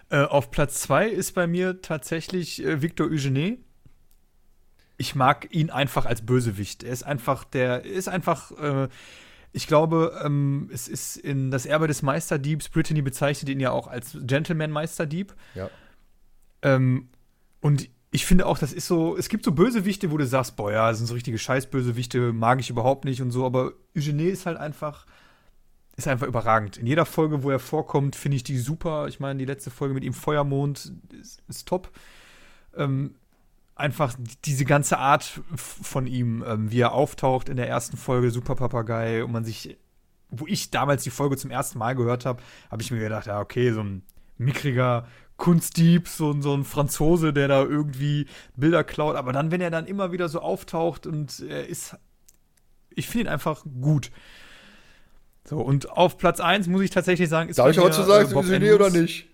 Äh, 0.10 0.24
auf 0.24 0.50
Platz 0.50 0.82
2 0.82 1.10
ist 1.10 1.34
bei 1.34 1.46
mir 1.46 1.82
tatsächlich 1.82 2.64
äh, 2.64 2.82
Victor 2.82 3.08
Eugene. 3.08 3.58
Ich 4.98 5.14
mag 5.14 5.54
ihn 5.54 5.70
einfach 5.70 6.06
als 6.06 6.26
Bösewicht. 6.26 6.84
Er 6.84 6.94
ist 6.94 7.04
einfach 7.04 7.44
der, 7.44 7.86
ist 7.86 8.08
einfach 8.08 8.52
äh, 8.52 8.88
ich 9.56 9.68
glaube, 9.68 10.20
ähm, 10.22 10.70
es 10.74 10.90
ist 10.90 11.16
in 11.16 11.50
das 11.50 11.66
Erbe 11.66 11.88
des 11.88 12.02
Meisterdiebs, 12.02 12.68
Brittany 12.68 13.02
bezeichnet 13.02 13.48
ihn 13.50 13.62
ja 13.62 13.72
auch 13.72 13.88
als 13.88 14.18
Gentleman-Meisterdieb. 14.22 15.34
Ja. 15.56 15.70
Ähm, 16.62 17.08
und 17.62 17.90
ich 18.12 18.26
finde 18.26 18.48
auch, 18.48 18.58
das 18.58 18.74
ist 18.74 18.86
so, 18.86 19.16
es 19.16 19.30
gibt 19.30 19.46
so 19.46 19.54
Bösewichte, 19.54 20.12
wo 20.12 20.18
du 20.18 20.26
sagst, 20.26 20.58
boah, 20.58 20.74
ja, 20.74 20.90
das 20.90 20.98
sind 20.98 21.08
so 21.08 21.14
richtige 21.14 21.38
Scheißbösewichte, 21.38 22.34
mag 22.34 22.60
ich 22.60 22.70
überhaupt 22.70 23.06
nicht 23.06 23.22
und 23.22 23.32
so, 23.32 23.46
aber 23.46 23.72
Eugenie 23.96 24.28
ist 24.28 24.46
halt 24.46 24.58
einfach, 24.58 25.06
ist 25.96 26.10
einfach 26.10 26.28
überragend. 26.28 26.76
In 26.76 26.86
jeder 26.86 27.06
Folge, 27.06 27.42
wo 27.42 27.50
er 27.50 27.60
vorkommt, 27.60 28.18
finde 28.18 28.36
ich 28.36 28.44
die 28.44 28.58
super. 28.58 29.08
Ich 29.08 29.22
meine, 29.22 29.40
die 29.40 29.46
letzte 29.46 29.72
Folge 29.72 29.94
mit 29.94 30.04
ihm 30.04 30.14
Feuermond 30.14 30.92
ist, 31.18 31.42
ist 31.48 31.66
top. 31.66 31.92
Ähm, 32.76 33.16
einfach 33.76 34.16
diese 34.46 34.66
ganze 34.66 34.98
Art 34.98 35.42
von 35.56 36.08
ihm, 36.08 36.44
ähm, 36.48 36.72
wie 36.72 36.80
er 36.80 36.94
auftaucht 36.94 37.50
in 37.50 37.58
der 37.58 37.68
ersten 37.68 37.98
Folge, 37.98 38.32
Super 38.32 38.56
Papagei, 38.56 39.24
und 39.24 39.32
man 39.32 39.44
sich, 39.44 39.78
wo 40.30 40.48
ich 40.48 40.72
damals 40.72 41.04
die 41.04 41.10
Folge 41.10 41.38
zum 41.38 41.52
ersten 41.52 41.78
Mal 41.78 41.96
gehört 41.96 42.26
habe, 42.26 42.42
habe 42.72 42.82
ich 42.82 42.92
mir 42.92 43.00
gedacht, 43.00 43.28
ja, 43.28 43.40
okay, 43.40 43.72
so 43.72 43.82
ein 43.82 44.04
mickriger 44.38 45.08
Kunstdieb, 45.38 46.08
so, 46.08 46.40
so 46.42 46.54
ein 46.54 46.64
Franzose, 46.64 47.34
der 47.34 47.50
da 47.50 47.64
irgendwie 47.64 48.28
Bilder 48.56 48.86
klaut. 48.86 49.18
Aber 49.18 49.34
dann, 49.34 49.52
wenn 49.52 49.62
er 49.62 49.72
dann 49.72 49.86
immer 49.86 50.14
wieder 50.14 50.30
so 50.30 50.40
auftaucht 50.40 51.06
und 51.06 51.42
er 51.42 51.68
ist, 51.68 51.98
ich 52.90 53.08
finde 53.08 53.26
ihn 53.26 53.34
einfach 53.34 53.66
gut. 53.82 54.12
So, 55.44 55.58
und 55.58 55.90
auf 55.92 56.18
Platz 56.18 56.40
1 56.40 56.68
muss 56.68 56.82
ich 56.82 56.90
tatsächlich 56.90 57.28
sagen, 57.28 57.50
ist 57.50 57.60
Darf 57.60 57.70
ich 57.70 57.78
heute 57.78 58.04
sagen, 58.04 58.36
äh, 58.36 58.42
Genie 58.44 58.72
oder 58.72 58.90
nicht? 58.90 59.28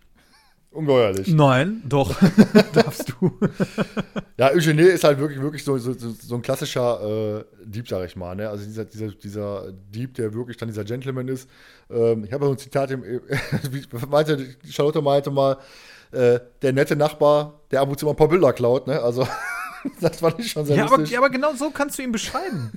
Ungeheuerlich. 0.72 1.28
Nein, 1.28 1.84
doch. 1.86 2.16
Darfst 2.74 3.14
du. 3.20 3.38
ja, 4.38 4.52
Eugenie 4.52 4.84
ist 4.84 5.04
halt 5.04 5.20
wirklich, 5.20 5.42
wirklich 5.42 5.66
so, 5.66 5.78
so, 5.78 5.94
so 5.94 6.36
ein 6.36 6.42
klassischer 6.42 7.40
äh, 7.40 7.44
Dieb, 7.66 7.90
sag 7.90 8.06
ich 8.06 8.16
mal. 8.16 8.36
Ne? 8.36 8.50
Also 8.50 8.64
dieser, 8.64 8.86
dieser, 8.86 9.10
dieser 9.10 9.72
Dieb, 9.74 10.14
der 10.14 10.34
wirklich 10.34 10.56
dann 10.56 10.70
dieser 10.70 10.86
Gentleman 10.86 11.28
ist. 11.28 11.50
Ähm, 11.90 12.24
ich 12.24 12.32
habe 12.32 12.46
so 12.46 12.52
ein 12.52 12.58
Zitat, 12.58 12.90
im, 12.92 13.04
meinte, 14.10 14.56
Charlotte 14.70 15.02
meinte 15.02 15.30
mal, 15.30 15.58
äh, 16.12 16.40
der 16.62 16.72
nette 16.72 16.96
Nachbar, 16.96 17.60
der 17.70 17.82
ab 17.82 17.90
und 17.90 18.00
zu 18.00 18.06
mal 18.06 18.12
ein 18.12 18.18
paar 18.18 18.30
Bilder 18.30 18.54
klaut. 18.54 18.88
Ne? 18.88 18.98
Also, 19.02 19.28
das 20.00 20.22
fand 20.22 20.40
ich 20.40 20.52
schon 20.52 20.66
sehr 20.66 20.78
ja, 20.78 20.84
lustig. 20.84 21.00
Aber, 21.00 21.12
ja, 21.12 21.20
aber 21.20 21.30
genau 21.30 21.54
so 21.54 21.70
kannst 21.72 22.00
du 22.00 22.04
ihn 22.04 22.14
beschreiben. 22.14 22.72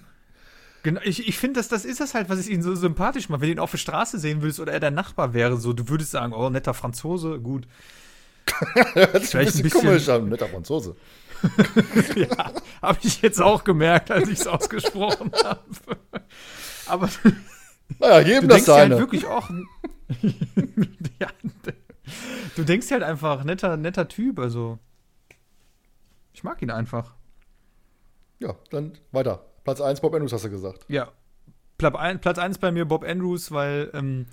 Genau, 0.85 1.01
ich, 1.03 1.27
ich 1.27 1.39
finde, 1.39 1.59
das, 1.59 1.69
das 1.69 1.87
ist 1.87 2.01
das 2.01 2.13
halt, 2.13 2.29
was 2.29 2.39
es 2.39 2.47
ihn 2.47 2.63
so 2.63 2.75
sympathisch 2.75 3.31
macht. 3.31 3.41
Wenn 3.41 3.49
du 3.49 3.53
ihn 3.55 3.59
auf 3.59 3.71
der 3.71 3.79
Straße 3.79 4.19
sehen 4.19 4.43
würdest 4.43 4.61
oder 4.61 4.75
er 4.75 4.81
dein 4.81 4.93
Nachbar 4.93 5.33
wäre, 5.33 5.57
so, 5.57 5.73
du 5.73 5.89
würdest 5.89 6.11
sagen, 6.11 6.35
oh, 6.35 6.51
netter 6.51 6.75
Franzose, 6.75 7.41
gut. 7.41 7.67
das 8.85 9.25
ist 9.25 9.35
ein 9.35 9.47
bisschen, 9.47 9.63
bisschen 9.63 9.81
komisch 9.81 10.09
an, 10.11 10.29
netter 10.29 10.47
Franzose. 10.47 10.95
ja, 12.17 12.53
habe 12.83 12.99
ich 13.03 13.23
jetzt 13.23 13.41
auch 13.41 13.65
gemerkt, 13.65 14.11
als 14.11 14.29
ich 14.29 14.41
es 14.41 14.47
ausgesprochen 14.47 15.33
habe. 15.43 15.63
Aber 16.85 17.09
naja, 17.99 18.21
jedem 18.21 18.43
du 18.43 18.49
das 18.49 18.67
seine. 18.67 18.97
Halt 18.97 19.05
wirklich 19.05 19.27
auch. 19.27 19.49
ja, 21.19 21.29
du 22.57 22.63
denkst 22.63 22.91
halt 22.91 23.03
einfach, 23.03 23.43
netter, 23.45 23.79
netter 23.79 24.07
Typ, 24.07 24.39
also. 24.39 24.79
Ich 26.35 26.45
mag 26.45 26.61
ihn 26.61 26.71
einfach. 26.71 27.15
Ja, 28.39 28.55
dann 28.71 28.99
weiter. 29.13 29.47
Platz 29.65 29.81
1 29.81 30.01
Bob 30.01 30.15
Andrews 30.15 30.33
hast 30.33 30.45
du 30.45 30.51
gesagt. 30.51 30.85
Ja. 30.89 31.11
Platz 31.77 32.39
1 32.39 32.59
bei 32.59 32.71
mir 32.71 32.85
Bob 32.85 33.03
Andrews, 33.03 33.51
weil 33.51 33.91
ähm, 33.95 34.27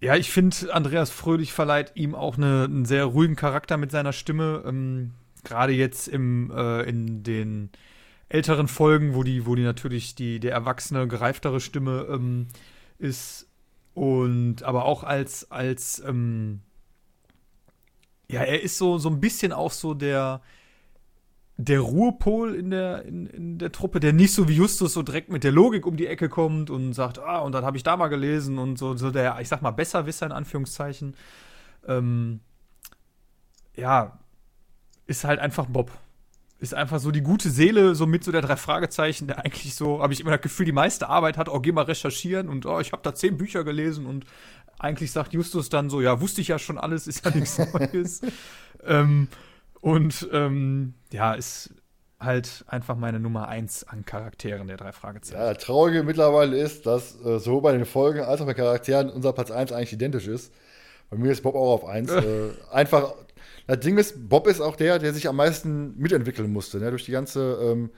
ja, 0.00 0.16
ich 0.16 0.30
finde, 0.30 0.72
Andreas 0.72 1.10
Fröhlich 1.10 1.52
verleiht 1.52 1.92
ihm 1.94 2.14
auch 2.14 2.36
eine, 2.36 2.64
einen 2.64 2.84
sehr 2.84 3.04
ruhigen 3.04 3.36
Charakter 3.36 3.76
mit 3.76 3.90
seiner 3.90 4.12
Stimme. 4.12 4.62
Ähm, 4.66 5.14
Gerade 5.44 5.72
jetzt 5.72 6.08
im, 6.08 6.50
äh, 6.50 6.82
in 6.82 7.22
den 7.22 7.70
älteren 8.28 8.68
Folgen, 8.68 9.14
wo 9.14 9.22
die, 9.22 9.46
wo 9.46 9.54
die 9.54 9.62
natürlich 9.62 10.14
die, 10.14 10.40
der 10.40 10.52
erwachsene, 10.52 11.08
gereiftere 11.08 11.60
Stimme 11.60 12.06
ähm, 12.10 12.48
ist. 12.98 13.48
Und 13.94 14.62
aber 14.64 14.84
auch 14.84 15.02
als, 15.04 15.50
als 15.50 16.02
ähm, 16.06 16.60
ja, 18.28 18.42
er 18.42 18.60
ist 18.62 18.76
so, 18.76 18.98
so 18.98 19.08
ein 19.08 19.20
bisschen 19.20 19.52
auch 19.52 19.70
so 19.70 19.94
der, 19.94 20.42
der 21.58 21.80
Ruhepol 21.80 22.54
in 22.54 22.70
der, 22.70 23.04
in, 23.04 23.26
in 23.26 23.58
der 23.58 23.72
Truppe, 23.72 23.98
der 23.98 24.12
nicht 24.12 24.34
so 24.34 24.48
wie 24.48 24.54
Justus 24.54 24.92
so 24.92 25.02
direkt 25.02 25.30
mit 25.30 25.42
der 25.42 25.52
Logik 25.52 25.86
um 25.86 25.96
die 25.96 26.06
Ecke 26.06 26.28
kommt 26.28 26.68
und 26.68 26.92
sagt, 26.92 27.18
ah, 27.18 27.38
und 27.38 27.52
dann 27.52 27.64
habe 27.64 27.76
ich 27.78 27.82
da 27.82 27.96
mal 27.96 28.08
gelesen 28.08 28.58
und 28.58 28.78
so, 28.78 28.94
so 28.96 29.10
der, 29.10 29.40
ich 29.40 29.48
sag 29.48 29.62
mal, 29.62 29.70
Besserwisser 29.70 30.26
in 30.26 30.32
Anführungszeichen. 30.32 31.16
Ähm, 31.88 32.40
ja, 33.74 34.18
ist 35.06 35.24
halt 35.24 35.40
einfach 35.40 35.66
Bob. 35.66 35.90
Ist 36.58 36.74
einfach 36.74 37.00
so 37.00 37.10
die 37.10 37.22
gute 37.22 37.50
Seele, 37.50 37.94
so 37.94 38.06
mit 38.06 38.24
so 38.24 38.32
der 38.32 38.42
drei 38.42 38.56
Fragezeichen, 38.56 39.26
der 39.26 39.44
eigentlich 39.44 39.74
so, 39.74 40.02
habe 40.02 40.12
ich 40.12 40.20
immer 40.20 40.32
das 40.32 40.40
Gefühl, 40.40 40.66
die 40.66 40.72
meiste 40.72 41.08
Arbeit 41.08 41.38
hat, 41.38 41.48
oh, 41.48 41.60
geh 41.60 41.72
mal 41.72 41.82
recherchieren 41.82 42.48
und 42.48 42.66
oh, 42.66 42.80
ich 42.80 42.92
habe 42.92 43.02
da 43.02 43.14
zehn 43.14 43.36
Bücher 43.36 43.64
gelesen 43.64 44.06
und 44.06 44.26
eigentlich 44.78 45.12
sagt 45.12 45.32
Justus 45.32 45.70
dann 45.70 45.88
so, 45.88 46.02
ja, 46.02 46.20
wusste 46.20 46.42
ich 46.42 46.48
ja 46.48 46.58
schon 46.58 46.76
alles, 46.76 47.06
ist 47.06 47.24
ja 47.24 47.30
nichts 47.30 47.58
Neues. 47.72 48.20
ähm, 48.84 49.28
und 49.80 50.28
ähm, 50.32 50.94
ja, 51.12 51.34
ist 51.34 51.74
halt 52.18 52.64
einfach 52.66 52.96
meine 52.96 53.20
Nummer 53.20 53.48
eins 53.48 53.84
an 53.84 54.04
Charakteren 54.04 54.68
der 54.68 54.76
drei 54.76 54.92
Fragezeichen. 54.92 55.40
Ja, 55.40 55.54
Traurige 55.54 56.02
mittlerweile 56.02 56.58
ist, 56.58 56.86
dass 56.86 57.20
äh, 57.24 57.38
sowohl 57.38 57.62
bei 57.62 57.72
den 57.72 57.84
Folgen 57.84 58.20
als 58.20 58.40
auch 58.40 58.46
bei 58.46 58.54
Charakteren 58.54 59.10
unser 59.10 59.32
Platz 59.32 59.50
1 59.50 59.72
eigentlich 59.72 59.92
identisch 59.92 60.26
ist. 60.26 60.52
Bei 61.10 61.16
mir 61.16 61.30
ist 61.30 61.42
Bob 61.42 61.54
auch 61.54 61.74
auf 61.74 61.84
1. 61.84 62.10
äh, 62.10 62.50
einfach, 62.72 63.14
das 63.66 63.80
Ding 63.80 63.98
ist, 63.98 64.28
Bob 64.28 64.46
ist 64.46 64.60
auch 64.60 64.76
der, 64.76 64.98
der 64.98 65.12
sich 65.12 65.28
am 65.28 65.36
meisten 65.36 65.96
mitentwickeln 65.98 66.52
musste, 66.52 66.78
ne? 66.78 66.90
durch 66.90 67.04
die 67.04 67.12
ganze 67.12 67.58
ähm, 67.62 67.90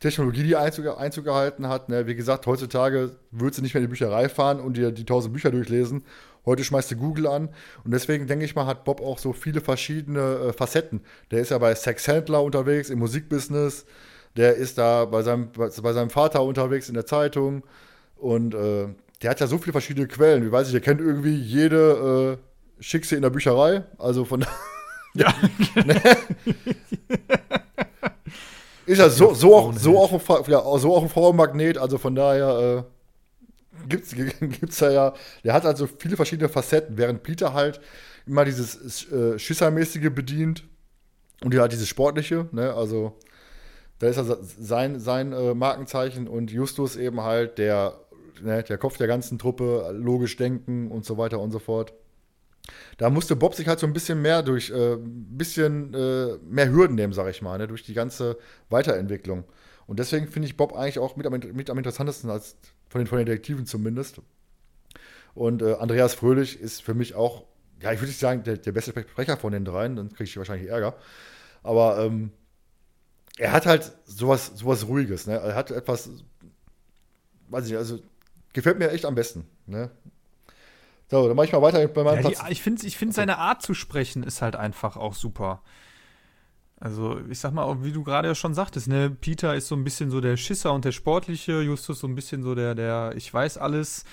Technologie, 0.00 0.42
die 0.42 0.56
Einzug, 0.56 0.98
Einzug 0.98 1.24
gehalten 1.24 1.68
hat. 1.68 1.88
Ne? 1.88 2.06
Wie 2.06 2.14
gesagt, 2.14 2.46
heutzutage 2.46 3.16
würdest 3.30 3.58
du 3.58 3.62
nicht 3.62 3.72
mehr 3.72 3.80
in 3.80 3.86
die 3.86 3.90
Bücherei 3.90 4.28
fahren 4.28 4.60
und 4.60 4.76
dir 4.76 4.90
die 4.90 5.06
tausend 5.06 5.32
Bücher 5.32 5.50
durchlesen. 5.50 6.04
Heute 6.44 6.64
schmeißt 6.64 6.90
du 6.90 6.96
Google 6.96 7.28
an. 7.28 7.50
Und 7.84 7.92
deswegen 7.92 8.26
denke 8.26 8.44
ich 8.44 8.54
mal, 8.54 8.66
hat 8.66 8.84
Bob 8.84 9.00
auch 9.00 9.18
so 9.18 9.32
viele 9.32 9.60
verschiedene 9.60 10.20
äh, 10.20 10.52
Facetten. 10.52 11.02
Der 11.30 11.40
ist 11.40 11.50
ja 11.50 11.58
bei 11.58 11.74
Sexhändler 11.74 12.42
unterwegs, 12.42 12.90
im 12.90 12.98
Musikbusiness. 12.98 13.86
Der 14.36 14.56
ist 14.56 14.78
da 14.78 15.04
bei 15.04 15.22
seinem, 15.22 15.50
bei 15.52 15.68
seinem 15.70 16.10
Vater 16.10 16.42
unterwegs 16.42 16.88
in 16.88 16.94
der 16.94 17.06
Zeitung. 17.06 17.62
Und 18.16 18.54
äh, 18.54 18.88
der 19.22 19.30
hat 19.30 19.40
ja 19.40 19.46
so 19.46 19.58
viele 19.58 19.72
verschiedene 19.72 20.08
Quellen. 20.08 20.44
Wie 20.44 20.50
weiß 20.50 20.66
ich, 20.66 20.72
der 20.72 20.80
kennt 20.80 21.00
irgendwie 21.00 21.36
jede 21.36 22.38
äh, 22.38 22.82
Schickse 22.82 23.14
in 23.14 23.22
der 23.22 23.30
Bücherei. 23.30 23.84
Also 23.98 24.24
von. 24.24 24.44
ja. 25.14 25.32
Ne? 25.84 26.00
ist 28.84 28.98
ja 28.98 29.08
so, 29.08 29.32
so, 29.32 29.56
auch, 29.56 29.72
so, 29.74 29.98
auch 29.98 30.12
ein, 30.12 30.50
ja, 30.50 30.78
so 30.78 30.96
auch 30.96 31.02
ein 31.02 31.08
Frauenmagnet. 31.08 31.78
Also 31.78 31.98
von 31.98 32.16
daher. 32.16 32.84
Äh, 32.88 33.01
gibt's, 33.88 34.14
gibt's 34.40 34.80
ja 34.80 35.14
der 35.44 35.52
hat 35.52 35.64
also 35.64 35.86
viele 35.86 36.16
verschiedene 36.16 36.48
Facetten, 36.48 36.96
während 36.96 37.22
Peter 37.22 37.52
halt 37.52 37.80
immer 38.26 38.44
dieses 38.44 39.10
äh, 39.10 39.38
Schissermäßige 39.38 40.10
bedient 40.10 40.64
und 41.44 41.54
ja 41.54 41.68
dieses 41.68 41.88
Sportliche, 41.88 42.48
ne, 42.52 42.72
also 42.72 43.18
da 43.98 44.08
ist 44.08 44.18
also 44.18 44.36
sein, 44.40 44.98
sein 44.98 45.32
äh, 45.32 45.54
Markenzeichen 45.54 46.26
und 46.26 46.50
Justus 46.50 46.96
eben 46.96 47.20
halt 47.20 47.58
der, 47.58 48.00
ne, 48.42 48.62
der 48.64 48.76
Kopf 48.76 48.96
der 48.96 49.06
ganzen 49.06 49.38
Truppe, 49.38 49.92
logisch 49.92 50.36
denken 50.36 50.90
und 50.90 51.04
so 51.04 51.18
weiter 51.18 51.38
und 51.38 51.52
so 51.52 51.60
fort. 51.60 51.92
Da 52.98 53.10
musste 53.10 53.36
Bob 53.36 53.54
sich 53.54 53.68
halt 53.68 53.78
so 53.78 53.86
ein 53.86 53.92
bisschen 53.92 54.20
mehr 54.20 54.42
durch, 54.42 54.70
äh, 54.70 54.96
bisschen 54.98 55.94
äh, 55.94 56.36
mehr 56.48 56.70
Hürden 56.70 56.96
nehmen, 56.96 57.12
sag 57.12 57.28
ich 57.28 57.42
mal, 57.42 57.58
ne, 57.58 57.68
durch 57.68 57.84
die 57.84 57.94
ganze 57.94 58.38
Weiterentwicklung. 58.70 59.44
Und 59.86 59.98
deswegen 59.98 60.26
finde 60.26 60.46
ich 60.46 60.56
Bob 60.56 60.74
eigentlich 60.74 60.98
auch 60.98 61.14
mit 61.16 61.26
am, 61.26 61.34
mit 61.52 61.70
am 61.70 61.78
interessantesten 61.78 62.30
als 62.30 62.56
von 62.92 63.00
den, 63.00 63.06
von 63.06 63.16
den 63.16 63.26
Detektiven 63.26 63.64
zumindest. 63.64 64.20
Und 65.34 65.62
äh, 65.62 65.76
Andreas 65.76 66.12
Fröhlich 66.12 66.60
ist 66.60 66.82
für 66.82 66.92
mich 66.92 67.14
auch, 67.14 67.46
ja, 67.80 67.90
ich 67.90 67.98
würde 67.98 68.08
nicht 68.08 68.20
sagen, 68.20 68.44
der, 68.44 68.58
der 68.58 68.72
beste 68.72 68.90
Sprecher 68.90 69.38
von 69.38 69.52
den 69.52 69.64
dreien, 69.64 69.96
dann 69.96 70.10
kriege 70.10 70.24
ich 70.24 70.36
wahrscheinlich 70.36 70.68
Ärger. 70.68 70.94
Aber 71.62 72.04
ähm, 72.04 72.32
er 73.38 73.52
hat 73.52 73.64
halt 73.64 73.92
sowas, 74.04 74.52
sowas 74.54 74.86
Ruhiges, 74.86 75.26
ne? 75.26 75.38
Er 75.38 75.54
hat 75.54 75.70
etwas, 75.70 76.10
weiß 77.48 77.64
ich 77.64 77.70
nicht, 77.70 77.78
also 77.78 77.98
gefällt 78.52 78.78
mir 78.78 78.90
echt 78.90 79.06
am 79.06 79.14
besten, 79.14 79.46
ne? 79.66 79.90
So, 81.10 81.26
dann 81.26 81.36
mache 81.36 81.46
ich 81.46 81.52
mal 81.52 81.62
weiter 81.62 81.86
bei 81.88 82.04
meinem 82.04 82.16
ja, 82.16 82.28
Platz. 82.28 82.44
Die, 82.44 82.52
ich 82.52 82.62
finde, 82.62 82.86
ich 82.86 82.98
find, 82.98 83.14
seine 83.14 83.38
Art 83.38 83.62
zu 83.62 83.72
sprechen 83.72 84.22
ist 84.22 84.42
halt 84.42 84.54
einfach 84.54 84.98
auch 84.98 85.14
super. 85.14 85.62
Also, 86.82 87.20
ich 87.30 87.38
sag 87.38 87.54
mal, 87.54 87.84
wie 87.84 87.92
du 87.92 88.02
gerade 88.02 88.26
ja 88.26 88.34
schon 88.34 88.54
sagtest, 88.54 88.88
ne, 88.88 89.08
Peter 89.08 89.54
ist 89.54 89.68
so 89.68 89.76
ein 89.76 89.84
bisschen 89.84 90.10
so 90.10 90.20
der 90.20 90.36
Schisser 90.36 90.72
und 90.72 90.84
der 90.84 90.90
Sportliche, 90.90 91.60
Justus 91.62 92.00
so 92.00 92.08
ein 92.08 92.16
bisschen 92.16 92.42
so 92.42 92.56
der, 92.56 92.74
der, 92.74 93.12
ich 93.14 93.32
weiß 93.32 93.56
alles. 93.56 94.04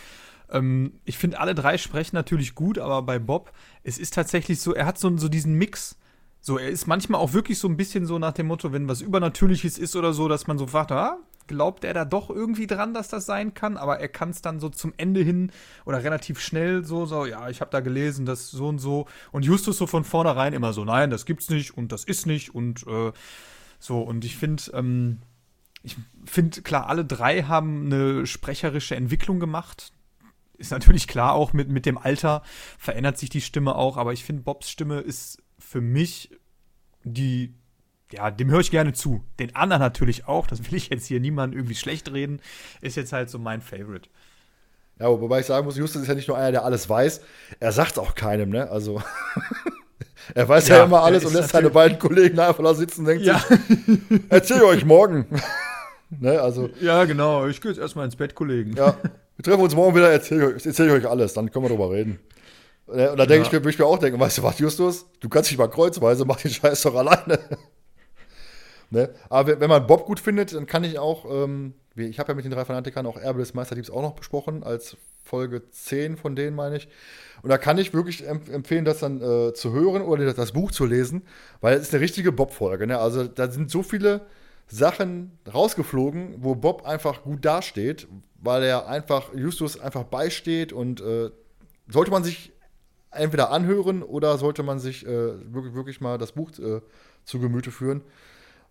Ähm, 0.52 0.94
ich 1.04 1.18
finde, 1.18 1.40
alle 1.40 1.56
drei 1.56 1.80
sprechen 1.80 2.16
natürlich 2.16 2.54
gut, 2.54 2.78
aber 2.78 3.02
bei 3.02 3.18
Bob, 3.18 3.52
es 3.82 3.98
ist 3.98 4.14
tatsächlich 4.14 4.62
so, 4.62 4.76
er 4.76 4.86
hat 4.86 5.00
so, 5.00 5.18
so 5.18 5.30
diesen 5.30 5.56
Mix. 5.56 5.98
So, 6.42 6.60
er 6.60 6.70
ist 6.70 6.86
manchmal 6.86 7.20
auch 7.20 7.34
wirklich 7.34 7.58
so 7.58 7.68
ein 7.68 7.76
bisschen 7.76 8.06
so 8.06 8.20
nach 8.20 8.34
dem 8.34 8.46
Motto, 8.46 8.72
wenn 8.72 8.88
was 8.88 9.02
Übernatürliches 9.02 9.80
ist 9.80 9.96
oder 9.96 10.14
so, 10.14 10.28
dass 10.28 10.46
man 10.46 10.60
so 10.60 10.68
fragt, 10.68 10.92
ah, 10.92 11.18
glaubt 11.50 11.84
er 11.84 11.94
da 11.94 12.06
doch 12.06 12.30
irgendwie 12.30 12.68
dran, 12.68 12.94
dass 12.94 13.10
das 13.10 13.26
sein 13.26 13.54
kann, 13.54 13.76
aber 13.76 14.00
er 14.00 14.08
kann 14.08 14.30
es 14.30 14.42
dann 14.42 14.60
so 14.60 14.70
zum 14.70 14.94
Ende 14.96 15.22
hin 15.22 15.52
oder 15.84 16.04
relativ 16.04 16.40
schnell 16.40 16.86
so, 16.86 17.06
so, 17.06 17.26
ja, 17.26 17.50
ich 17.50 17.60
habe 17.60 17.72
da 17.72 17.82
gelesen, 17.82 18.26
das 18.26 18.52
so 18.52 18.68
und 18.68 18.80
so. 18.80 19.08
Und 19.32 19.44
Justus 19.44 19.78
so 19.78 19.88
von 19.88 20.06
vornherein 20.06 20.54
immer 20.54 20.72
so, 20.72 20.86
nein, 20.86 21.10
das 21.10 21.26
gibt's 21.26 21.50
nicht 21.50 21.76
und 21.76 21.92
das 21.92 22.06
ist 22.06 22.28
nicht 22.28 22.56
und 22.56 22.86
äh, 22.88 23.12
so. 23.80 24.00
Und 24.00 24.24
ich 24.24 24.38
finde, 24.38 24.64
ähm, 24.74 25.20
ich 25.82 25.98
finde, 26.24 26.62
klar, 26.62 26.88
alle 26.88 27.04
drei 27.04 27.44
haben 27.44 27.88
eine 27.88 28.28
sprecherische 28.28 28.96
Entwicklung 28.96 29.40
gemacht. 29.40 29.92
Ist 30.58 30.72
natürlich 30.72 31.08
klar, 31.08 31.34
auch 31.34 31.54
mit, 31.54 31.70
mit 31.70 31.86
dem 31.86 31.98
Alter 31.98 32.44
verändert 32.78 33.18
sich 33.18 33.30
die 33.30 33.42
Stimme 33.42 33.76
auch, 33.76 33.98
aber 33.98 34.14
ich 34.14 34.24
finde, 34.24 34.44
Bobs 34.44 34.70
Stimme 34.70 35.00
ist 35.00 35.42
für 35.58 35.82
mich 35.82 36.30
die 37.04 37.56
ja, 38.12 38.32
dem 38.32 38.50
höre 38.50 38.60
ich 38.60 38.72
gerne 38.72 38.94
zu. 38.94 39.24
Den 39.40 39.56
anderen 39.56 39.82
natürlich 39.82 40.28
auch, 40.28 40.48
das 40.48 40.66
will 40.66 40.78
ich 40.78 40.90
jetzt 40.90 41.06
hier 41.06 41.20
niemandem 41.20 41.60
irgendwie 41.60 41.76
schlecht 41.76 42.12
reden, 42.12 42.42
ist 42.82 42.96
jetzt 42.96 43.14
halt 43.14 43.30
so 43.30 43.40
mein 43.40 43.62
Favorite. 43.62 44.10
Ja, 45.00 45.08
wobei 45.08 45.40
ich 45.40 45.46
sagen 45.46 45.66
muss, 45.66 45.78
Justus 45.78 46.02
ist 46.02 46.08
ja 46.08 46.16
nicht 46.16 46.28
nur 46.28 46.38
einer, 46.38 46.52
der 46.52 46.66
alles 46.66 46.90
weiß, 46.90 47.22
er 47.60 47.72
sagt 47.72 47.98
auch 47.98 48.16
keinem, 48.16 48.50
ne? 48.50 48.70
Also 48.70 49.02
er 50.36 50.50
weiß 50.50 50.68
ja, 50.68 50.78
ja 50.78 50.84
immer 50.84 51.04
alles 51.04 51.24
und 51.24 51.34
lässt 51.34 51.50
seine 51.50 51.70
beiden 51.70 52.00
Kollegen 52.00 52.38
einfach 52.40 52.64
da 52.64 52.74
sitzen 52.74 53.02
und 53.02 53.08
denkt 53.08 53.24
ja. 53.24 53.40
sich, 53.40 53.60
erzähl 54.30 54.62
euch 54.64 54.84
morgen. 54.84 55.26
ne, 56.10 56.42
also, 56.42 56.70
ja, 56.82 57.06
genau, 57.06 57.48
ich 57.48 57.62
gehe 57.62 57.72
jetzt 57.72 57.80
erstmal 57.80 58.06
ins 58.06 58.18
Bett, 58.18 58.36
Kollegen. 58.36 58.76
Ja, 58.76 58.98
wir 59.38 59.44
treffen 59.44 59.62
uns 59.62 59.76
morgen 59.76 59.96
wieder, 59.96 60.12
erzähl, 60.12 60.54
erzähl 60.54 60.88
ich 60.88 60.94
euch 60.94 61.08
alles, 61.08 61.34
dann 61.34 61.50
können 61.50 61.66
wir 61.66 61.70
drüber 61.70 61.92
reden. 61.92 62.20
Ne, 62.88 63.12
und 63.12 63.18
da 63.18 63.26
denke 63.26 63.46
ich, 63.46 63.54
würde 63.54 63.70
ich 63.70 63.80
mir 63.80 63.86
auch 63.86 64.00
denken, 64.00 64.20
weißt 64.20 64.40
du 64.40 64.44
was, 64.44 64.60
Justus, 64.60 65.06
du 65.22 65.30
kannst 65.30 65.50
dich 65.50 65.58
mal 65.58 65.70
kreuzweise, 65.70 66.26
mach 66.26 66.42
den 66.42 66.52
Scheiß 66.52 66.82
doch 66.82 66.96
alleine. 66.96 67.40
Ne? 68.90 69.10
Aber 69.30 69.60
wenn 69.60 69.70
man 69.70 69.88
Bob 69.88 70.06
gut 70.06 70.20
findet, 70.20 70.54
dann 70.54 70.66
kann 70.66 70.84
ich 70.84 71.00
auch, 71.00 71.26
ähm, 71.30 71.74
ich 71.96 72.20
habe 72.20 72.32
ja 72.32 72.36
mit 72.36 72.46
den 72.46 72.52
drei 72.52 72.66
Fanatikern 72.66 73.06
auch 73.06 73.18
Erbe 73.18 73.40
des 73.40 73.54
Meisterdiebs 73.54 73.90
auch 73.90 74.02
noch 74.02 74.16
besprochen, 74.16 74.64
als 74.64 74.98
Folge 75.24 75.70
10 75.70 76.18
von 76.18 76.36
denen, 76.36 76.56
meine 76.56 76.78
ich. 76.78 76.88
Und 77.42 77.50
da 77.50 77.58
kann 77.58 77.78
ich 77.78 77.94
wirklich 77.94 78.28
empfehlen, 78.28 78.86
das 78.86 79.00
dann 79.00 79.22
äh, 79.22 79.54
zu 79.54 79.72
hören 79.72 80.02
oder 80.02 80.26
das, 80.26 80.36
das, 80.36 80.52
Buch 80.52 80.72
zu 80.72 80.86
lesen, 80.86 81.22
weil 81.62 81.76
es 81.76 81.84
ist 81.84 81.94
eine 81.94 82.02
richtige 82.02 82.32
Bob-Folge. 82.32 82.88
Ne? 82.88 82.98
Also 82.98 83.26
da 83.26 83.50
sind 83.50 83.70
so 83.70 83.84
viele 83.84 84.22
Sachen 84.68 85.38
rausgeflogen, 85.52 86.36
wo 86.40 86.56
Bob 86.56 86.86
einfach 86.86 87.24
gut 87.24 87.46
dasteht, 87.46 88.08
weil 88.42 88.64
er 88.64 88.88
einfach 88.88 89.34
Justus 89.34 89.80
einfach 89.80 90.04
beisteht 90.04 90.74
und 90.74 91.02
äh, 91.02 91.30
sollte 91.88 92.12
man 92.12 92.24
sich 92.24 92.52
entweder 93.12 93.52
anhören 93.52 94.04
oder 94.04 94.38
sollte 94.38 94.64
man 94.64 94.80
sich 94.80 95.06
äh, 95.06 95.54
wirklich, 95.54 95.74
wirklich 95.74 96.02
mal 96.02 96.18
das 96.18 96.34
Buch 96.34 96.52
äh, 96.60 96.82
zu 97.24 97.40
Gemüte 97.40 97.72
führen, 97.72 98.02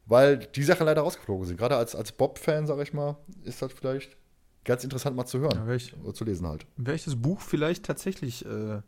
weil 0.08 0.38
die 0.38 0.62
Sachen 0.62 0.86
leider 0.86 1.02
rausgeflogen 1.02 1.46
sind. 1.46 1.58
Gerade 1.58 1.76
als, 1.76 1.94
als 1.94 2.12
Bob-Fan, 2.12 2.66
sag 2.66 2.80
ich 2.80 2.92
mal, 2.92 3.16
ist 3.44 3.62
das 3.62 3.72
vielleicht 3.72 4.16
ganz 4.64 4.82
interessant 4.82 5.16
mal 5.16 5.26
zu 5.26 5.38
hören 5.38 5.66
ja, 5.66 5.74
ich, 5.74 5.94
oder 6.02 6.14
zu 6.14 6.24
lesen 6.24 6.46
halt. 6.46 6.66
Werde 6.76 6.96
ich 6.96 7.04
das 7.04 7.16
Buch 7.16 7.40
vielleicht 7.40 7.84
tatsächlich 7.84 8.44
äh, 8.44 8.80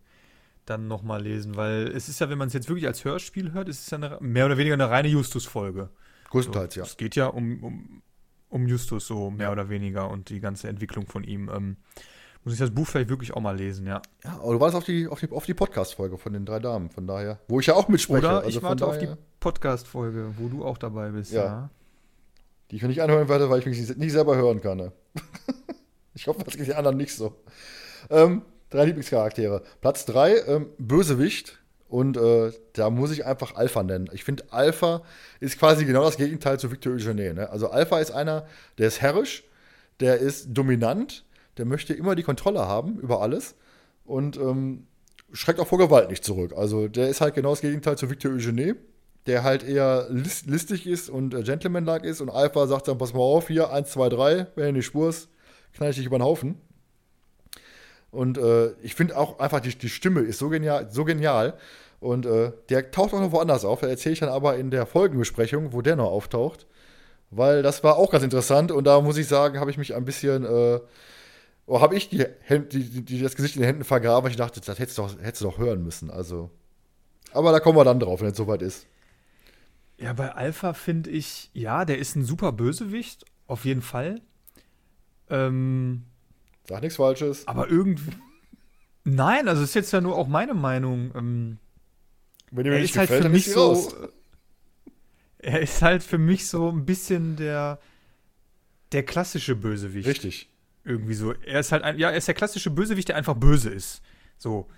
dann 0.64 0.88
nochmal 0.88 1.22
lesen, 1.22 1.56
weil 1.56 1.88
es 1.88 2.08
ist 2.08 2.20
ja, 2.20 2.30
wenn 2.30 2.38
man 2.38 2.48
es 2.48 2.54
jetzt 2.54 2.68
wirklich 2.68 2.86
als 2.86 3.04
Hörspiel 3.04 3.52
hört, 3.52 3.68
ist 3.68 3.80
es 3.80 3.90
ja 3.90 3.98
eine, 3.98 4.18
mehr 4.20 4.46
oder 4.46 4.56
weniger 4.56 4.74
eine 4.74 4.90
reine 4.90 5.08
Justus-Folge. 5.08 5.90
Größtenteils, 6.30 6.74
so, 6.74 6.80
ja. 6.80 6.86
Es 6.86 6.96
geht 6.96 7.16
ja 7.16 7.26
um, 7.26 7.62
um, 7.62 8.02
um 8.48 8.66
Justus 8.66 9.06
so 9.06 9.30
mehr 9.30 9.48
ja. 9.48 9.52
oder 9.52 9.68
weniger 9.68 10.10
und 10.10 10.30
die 10.30 10.40
ganze 10.40 10.68
Entwicklung 10.68 11.06
von 11.06 11.24
ihm. 11.24 11.50
Ähm, 11.52 11.76
muss 12.44 12.54
ich 12.54 12.60
das 12.60 12.70
Buch 12.70 12.86
vielleicht 12.86 13.10
wirklich 13.10 13.34
auch 13.34 13.40
mal 13.40 13.56
lesen, 13.56 13.86
ja. 13.86 14.00
Ja, 14.24 14.38
aber 14.42 14.54
du 14.54 14.60
warst 14.60 14.74
auf 14.74 14.84
die, 14.84 15.06
auf 15.06 15.20
die, 15.20 15.30
auf 15.30 15.44
die 15.44 15.54
Podcast-Folge 15.54 16.16
von 16.16 16.32
den 16.32 16.46
drei 16.46 16.58
Damen, 16.58 16.90
von 16.90 17.06
daher. 17.06 17.38
Wo 17.48 17.60
ich 17.60 17.66
ja 17.66 17.74
auch 17.74 17.88
mitspreche. 17.88 18.26
Oder 18.26 18.38
also 18.38 18.48
ich 18.48 18.62
warte 18.62 18.86
auf 18.86 18.98
die 18.98 19.08
Podcast-Folge, 19.40 20.34
wo 20.38 20.48
du 20.48 20.64
auch 20.64 20.78
dabei 20.78 21.10
bist, 21.10 21.32
ja. 21.32 21.44
ja. 21.44 21.70
Die 22.70 22.76
ich 22.76 22.82
mir 22.82 22.88
nicht 22.88 23.02
anhören 23.02 23.28
werde, 23.28 23.50
weil 23.50 23.58
ich 23.58 23.66
mich 23.66 23.96
nicht 23.96 24.12
selber 24.12 24.36
hören 24.36 24.60
kann. 24.60 24.78
Ne? 24.78 24.92
ich 26.14 26.26
hoffe, 26.28 26.42
das 26.44 26.56
geht 26.56 26.68
den 26.68 26.74
anderen 26.74 26.96
nicht 26.96 27.14
so. 27.14 27.36
Ähm, 28.08 28.42
drei 28.70 28.86
Lieblingscharaktere. 28.86 29.62
Platz 29.80 30.06
drei, 30.06 30.38
ähm, 30.46 30.70
Bösewicht. 30.78 31.58
Und 31.88 32.16
äh, 32.16 32.52
da 32.72 32.88
muss 32.88 33.10
ich 33.10 33.26
einfach 33.26 33.56
Alpha 33.56 33.82
nennen. 33.82 34.08
Ich 34.12 34.22
finde, 34.22 34.44
Alpha 34.50 35.02
ist 35.40 35.58
quasi 35.58 35.84
genau 35.84 36.04
das 36.04 36.16
Gegenteil 36.16 36.58
zu 36.58 36.70
Victor 36.70 36.92
Eugene. 36.92 37.34
Ne? 37.34 37.50
Also 37.50 37.68
Alpha 37.68 37.98
ist 37.98 38.12
einer, 38.12 38.46
der 38.78 38.86
ist 38.86 39.00
herrisch, 39.00 39.42
der 39.98 40.18
ist 40.18 40.46
dominant, 40.50 41.24
der 41.56 41.64
möchte 41.64 41.94
immer 41.94 42.14
die 42.14 42.22
Kontrolle 42.22 42.66
haben 42.66 42.98
über 42.98 43.20
alles 43.20 43.54
und 44.04 44.36
ähm, 44.36 44.86
schreckt 45.32 45.60
auch 45.60 45.66
vor 45.66 45.78
Gewalt 45.78 46.10
nicht 46.10 46.24
zurück. 46.24 46.52
Also 46.56 46.88
der 46.88 47.08
ist 47.08 47.20
halt 47.20 47.34
genau 47.34 47.50
das 47.50 47.60
Gegenteil 47.60 47.96
zu 47.96 48.10
Victor 48.10 48.32
Eugene, 48.32 48.76
der 49.26 49.44
halt 49.44 49.62
eher 49.62 50.06
list 50.08 50.46
listig 50.46 50.86
ist 50.86 51.10
und 51.10 51.34
äh, 51.34 51.42
gentlemanlike 51.42 52.06
ist 52.06 52.20
und 52.20 52.30
Alpha 52.30 52.66
sagt 52.66 52.88
dann, 52.88 52.98
pass 52.98 53.12
mal 53.12 53.20
auf, 53.20 53.48
hier, 53.48 53.70
1, 53.70 53.90
2, 53.90 54.08
3, 54.08 54.46
wenn 54.54 54.66
du 54.66 54.72
nicht 54.74 54.86
spurst, 54.86 55.28
knall 55.74 55.90
ich 55.90 55.96
dich 55.96 56.06
über 56.06 56.18
den 56.18 56.24
Haufen. 56.24 56.56
Und 58.10 58.38
äh, 58.38 58.72
ich 58.82 58.94
finde 58.94 59.16
auch 59.16 59.38
einfach, 59.38 59.60
die, 59.60 59.76
die 59.76 59.88
Stimme 59.88 60.20
ist 60.20 60.38
so 60.38 60.48
genial, 60.48 60.88
so 60.90 61.04
genial. 61.04 61.54
Und 62.00 62.26
äh, 62.26 62.52
der 62.70 62.90
taucht 62.90 63.12
auch 63.14 63.20
noch 63.20 63.32
woanders 63.32 63.64
auf. 63.64 63.80
Da 63.80 63.86
erzähle 63.86 64.14
ich 64.14 64.20
dann 64.20 64.30
aber 64.30 64.56
in 64.56 64.70
der 64.70 64.86
Folgenbesprechung, 64.86 65.72
wo 65.72 65.82
der 65.82 65.96
noch 65.96 66.10
auftaucht. 66.10 66.66
Weil 67.30 67.62
das 67.62 67.84
war 67.84 67.96
auch 67.96 68.10
ganz 68.10 68.24
interessant 68.24 68.72
und 68.72 68.84
da 68.84 69.00
muss 69.00 69.16
ich 69.16 69.28
sagen, 69.28 69.60
habe 69.60 69.70
ich 69.70 69.78
mich 69.78 69.94
ein 69.94 70.04
bisschen 70.04 70.44
äh, 70.44 70.80
oh, 71.66 71.80
habe 71.80 71.96
ich 71.96 72.08
die, 72.08 72.24
die, 72.48 73.04
die, 73.04 73.20
das 73.20 73.36
Gesicht 73.36 73.56
in 73.56 73.62
den 73.62 73.66
Händen 73.66 73.84
vergraben, 73.84 74.24
weil 74.24 74.30
ich 74.30 74.36
dachte, 74.36 74.60
das 74.60 74.78
hättest 74.78 74.98
du 74.98 75.02
doch, 75.02 75.18
hättest 75.20 75.42
du 75.42 75.46
doch 75.46 75.58
hören 75.58 75.82
müssen. 75.82 76.10
Also. 76.10 76.50
Aber 77.32 77.52
da 77.52 77.60
kommen 77.60 77.78
wir 77.78 77.84
dann 77.84 78.00
drauf, 78.00 78.20
wenn 78.20 78.30
es 78.30 78.36
soweit 78.36 78.62
ist. 78.62 78.86
Ja, 79.98 80.12
bei 80.12 80.32
Alpha 80.32 80.72
finde 80.72 81.10
ich, 81.10 81.50
ja, 81.52 81.84
der 81.84 81.98
ist 81.98 82.16
ein 82.16 82.24
super 82.24 82.52
Bösewicht, 82.52 83.24
auf 83.46 83.64
jeden 83.64 83.82
Fall. 83.82 84.20
Ähm, 85.28 86.04
Sag 86.68 86.82
nichts 86.82 86.96
Falsches. 86.96 87.46
Aber 87.46 87.68
irgendwie. 87.68 88.12
Nein, 89.04 89.48
also 89.48 89.62
ist 89.62 89.74
jetzt 89.74 89.92
ja 89.92 90.00
nur 90.00 90.16
auch 90.16 90.28
meine 90.28 90.54
Meinung. 90.54 91.12
Ähm, 91.14 91.58
Wenn 92.50 92.64
dir 92.64 92.78
nicht 92.78 92.96
halt 92.96 93.08
gefällt, 93.08 93.24
halt 93.24 93.32
für 93.32 93.36
mich 93.36 93.50
so. 93.50 93.92
Er 95.38 95.60
ist 95.60 95.80
halt 95.80 96.02
für 96.02 96.18
mich 96.18 96.48
so 96.48 96.68
ein 96.68 96.84
bisschen 96.84 97.36
der 97.36 97.78
der 98.92 99.04
klassische 99.04 99.56
Bösewicht. 99.56 100.06
Richtig. 100.06 100.49
Irgendwie 100.84 101.14
so. 101.14 101.32
Er 101.32 101.60
ist 101.60 101.72
halt 101.72 101.82
ein, 101.82 101.98
ja, 101.98 102.10
er 102.10 102.16
ist 102.16 102.28
der 102.28 102.34
klassische 102.34 102.70
Bösewicht, 102.70 103.08
der 103.08 103.16
einfach 103.16 103.34
böse 103.34 103.70
ist. 103.70 104.02
So. 104.38 104.68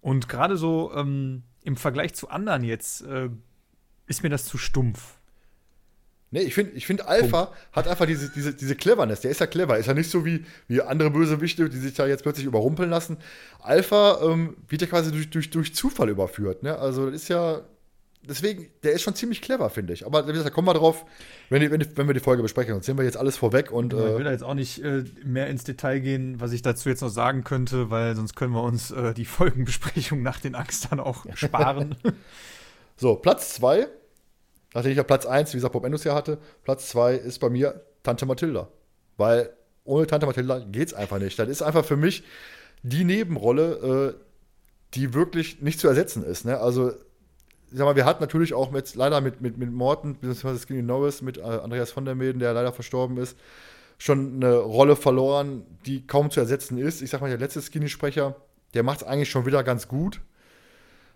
Und 0.00 0.28
gerade 0.28 0.56
so 0.56 0.92
ähm, 0.94 1.44
im 1.62 1.76
Vergleich 1.76 2.14
zu 2.14 2.28
anderen 2.28 2.64
jetzt 2.64 3.02
äh, 3.02 3.30
ist 4.06 4.22
mir 4.22 4.28
das 4.28 4.44
zu 4.44 4.58
stumpf. 4.58 5.18
Nee, 6.32 6.40
ich 6.40 6.54
finde, 6.54 6.72
ich 6.72 6.86
find 6.86 7.06
Alpha 7.06 7.44
Punkt. 7.44 7.60
hat 7.72 7.88
einfach 7.88 8.06
diese, 8.06 8.30
diese, 8.30 8.54
diese 8.54 8.74
Cleverness. 8.74 9.20
Der 9.20 9.30
ist 9.30 9.40
ja 9.40 9.46
clever. 9.46 9.78
Ist 9.78 9.86
ja 9.86 9.92
nicht 9.94 10.10
so 10.10 10.24
wie, 10.24 10.46
wie 10.66 10.80
andere 10.80 11.10
Bösewichte, 11.10 11.68
die 11.68 11.76
sich 11.76 11.92
da 11.92 12.06
jetzt 12.06 12.22
plötzlich 12.22 12.46
überrumpeln 12.46 12.88
lassen. 12.88 13.18
Alpha 13.60 14.18
ähm, 14.22 14.56
wird 14.66 14.80
ja 14.80 14.88
quasi 14.88 15.12
durch, 15.12 15.28
durch, 15.28 15.50
durch 15.50 15.74
Zufall 15.74 16.08
überführt. 16.08 16.62
Ne? 16.62 16.76
Also, 16.78 17.10
das 17.10 17.22
ist 17.22 17.28
ja 17.28 17.60
deswegen, 18.22 18.68
der 18.82 18.92
ist 18.92 19.02
schon 19.02 19.14
ziemlich 19.14 19.42
clever, 19.42 19.68
finde 19.70 19.92
ich. 19.92 20.06
Aber 20.06 20.22
da 20.22 20.50
kommen 20.50 20.68
wir 20.68 20.74
drauf, 20.74 21.04
wenn, 21.50 21.62
wenn, 21.70 21.96
wenn, 21.96 22.06
wir 22.06 22.14
die 22.14 22.20
Folge 22.20 22.42
besprechen. 22.42 22.74
Sonst 22.74 22.86
sehen 22.86 22.96
wir 22.96 23.04
jetzt 23.04 23.16
alles 23.16 23.36
vorweg. 23.36 23.70
Und, 23.70 23.92
ich 23.92 23.98
äh, 23.98 24.16
will 24.16 24.24
da 24.24 24.30
jetzt 24.30 24.44
auch 24.44 24.54
nicht 24.54 24.82
äh, 24.82 25.04
mehr 25.24 25.48
ins 25.48 25.64
Detail 25.64 26.00
gehen, 26.00 26.40
was 26.40 26.52
ich 26.52 26.62
dazu 26.62 26.88
jetzt 26.88 27.02
noch 27.02 27.08
sagen 27.08 27.44
könnte, 27.44 27.90
weil 27.90 28.14
sonst 28.16 28.36
können 28.36 28.52
wir 28.52 28.62
uns 28.62 28.90
äh, 28.90 29.14
die 29.14 29.24
Folgenbesprechung 29.24 30.22
nach 30.22 30.40
den 30.40 30.54
Angstern 30.54 31.00
auch 31.00 31.26
sparen. 31.34 31.96
so, 32.96 33.16
Platz 33.16 33.54
2. 33.54 33.88
Nachdem 34.74 34.92
ich 34.92 34.96
ja 34.96 35.04
Platz 35.04 35.26
1, 35.26 35.52
wie 35.52 35.58
gesagt, 35.58 35.72
Bob 35.72 35.84
Endus 35.84 36.04
ja 36.04 36.14
hatte, 36.14 36.38
Platz 36.64 36.88
2 36.90 37.14
ist 37.14 37.40
bei 37.40 37.50
mir 37.50 37.84
Tante 38.02 38.24
Mathilda. 38.24 38.68
Weil 39.16 39.50
ohne 39.84 40.06
Tante 40.06 40.26
Mathilda 40.26 40.60
geht 40.60 40.88
es 40.88 40.94
einfach 40.94 41.18
nicht. 41.18 41.38
Das 41.38 41.48
ist 41.48 41.62
einfach 41.62 41.84
für 41.84 41.96
mich 41.96 42.24
die 42.82 43.04
Nebenrolle, 43.04 44.14
äh, 44.16 44.24
die 44.94 45.14
wirklich 45.14 45.60
nicht 45.60 45.80
zu 45.80 45.88
ersetzen 45.88 46.24
ist. 46.24 46.44
Ne? 46.44 46.58
Also 46.58 46.90
ich 46.90 46.96
sag 47.74 47.84
mal, 47.84 47.96
wir 47.96 48.04
hatten 48.04 48.22
natürlich 48.22 48.54
auch 48.54 48.70
mit, 48.70 48.94
leider 48.94 49.20
mit, 49.20 49.40
mit, 49.40 49.58
mit 49.58 49.72
Morton, 49.72 50.14
beziehungsweise 50.14 50.58
Skinny 50.58 50.82
Norris, 50.82 51.22
mit 51.22 51.38
äh, 51.38 51.42
Andreas 51.42 51.90
von 51.90 52.04
der 52.04 52.14
Meden, 52.14 52.38
der 52.38 52.52
leider 52.52 52.72
verstorben 52.72 53.16
ist, 53.16 53.36
schon 53.98 54.36
eine 54.36 54.56
Rolle 54.56 54.96
verloren, 54.96 55.64
die 55.86 56.06
kaum 56.06 56.30
zu 56.30 56.40
ersetzen 56.40 56.78
ist. 56.78 57.02
Ich 57.02 57.10
sag 57.10 57.20
mal, 57.20 57.30
der 57.30 57.38
letzte 57.38 57.62
Skinny-Sprecher, 57.62 58.36
der 58.74 58.82
macht 58.82 59.02
es 59.02 59.06
eigentlich 59.06 59.30
schon 59.30 59.46
wieder 59.46 59.62
ganz 59.62 59.88
gut. 59.88 60.20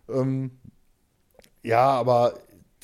Ähm, 0.09 0.53
ja, 1.63 1.89
aber 1.89 2.35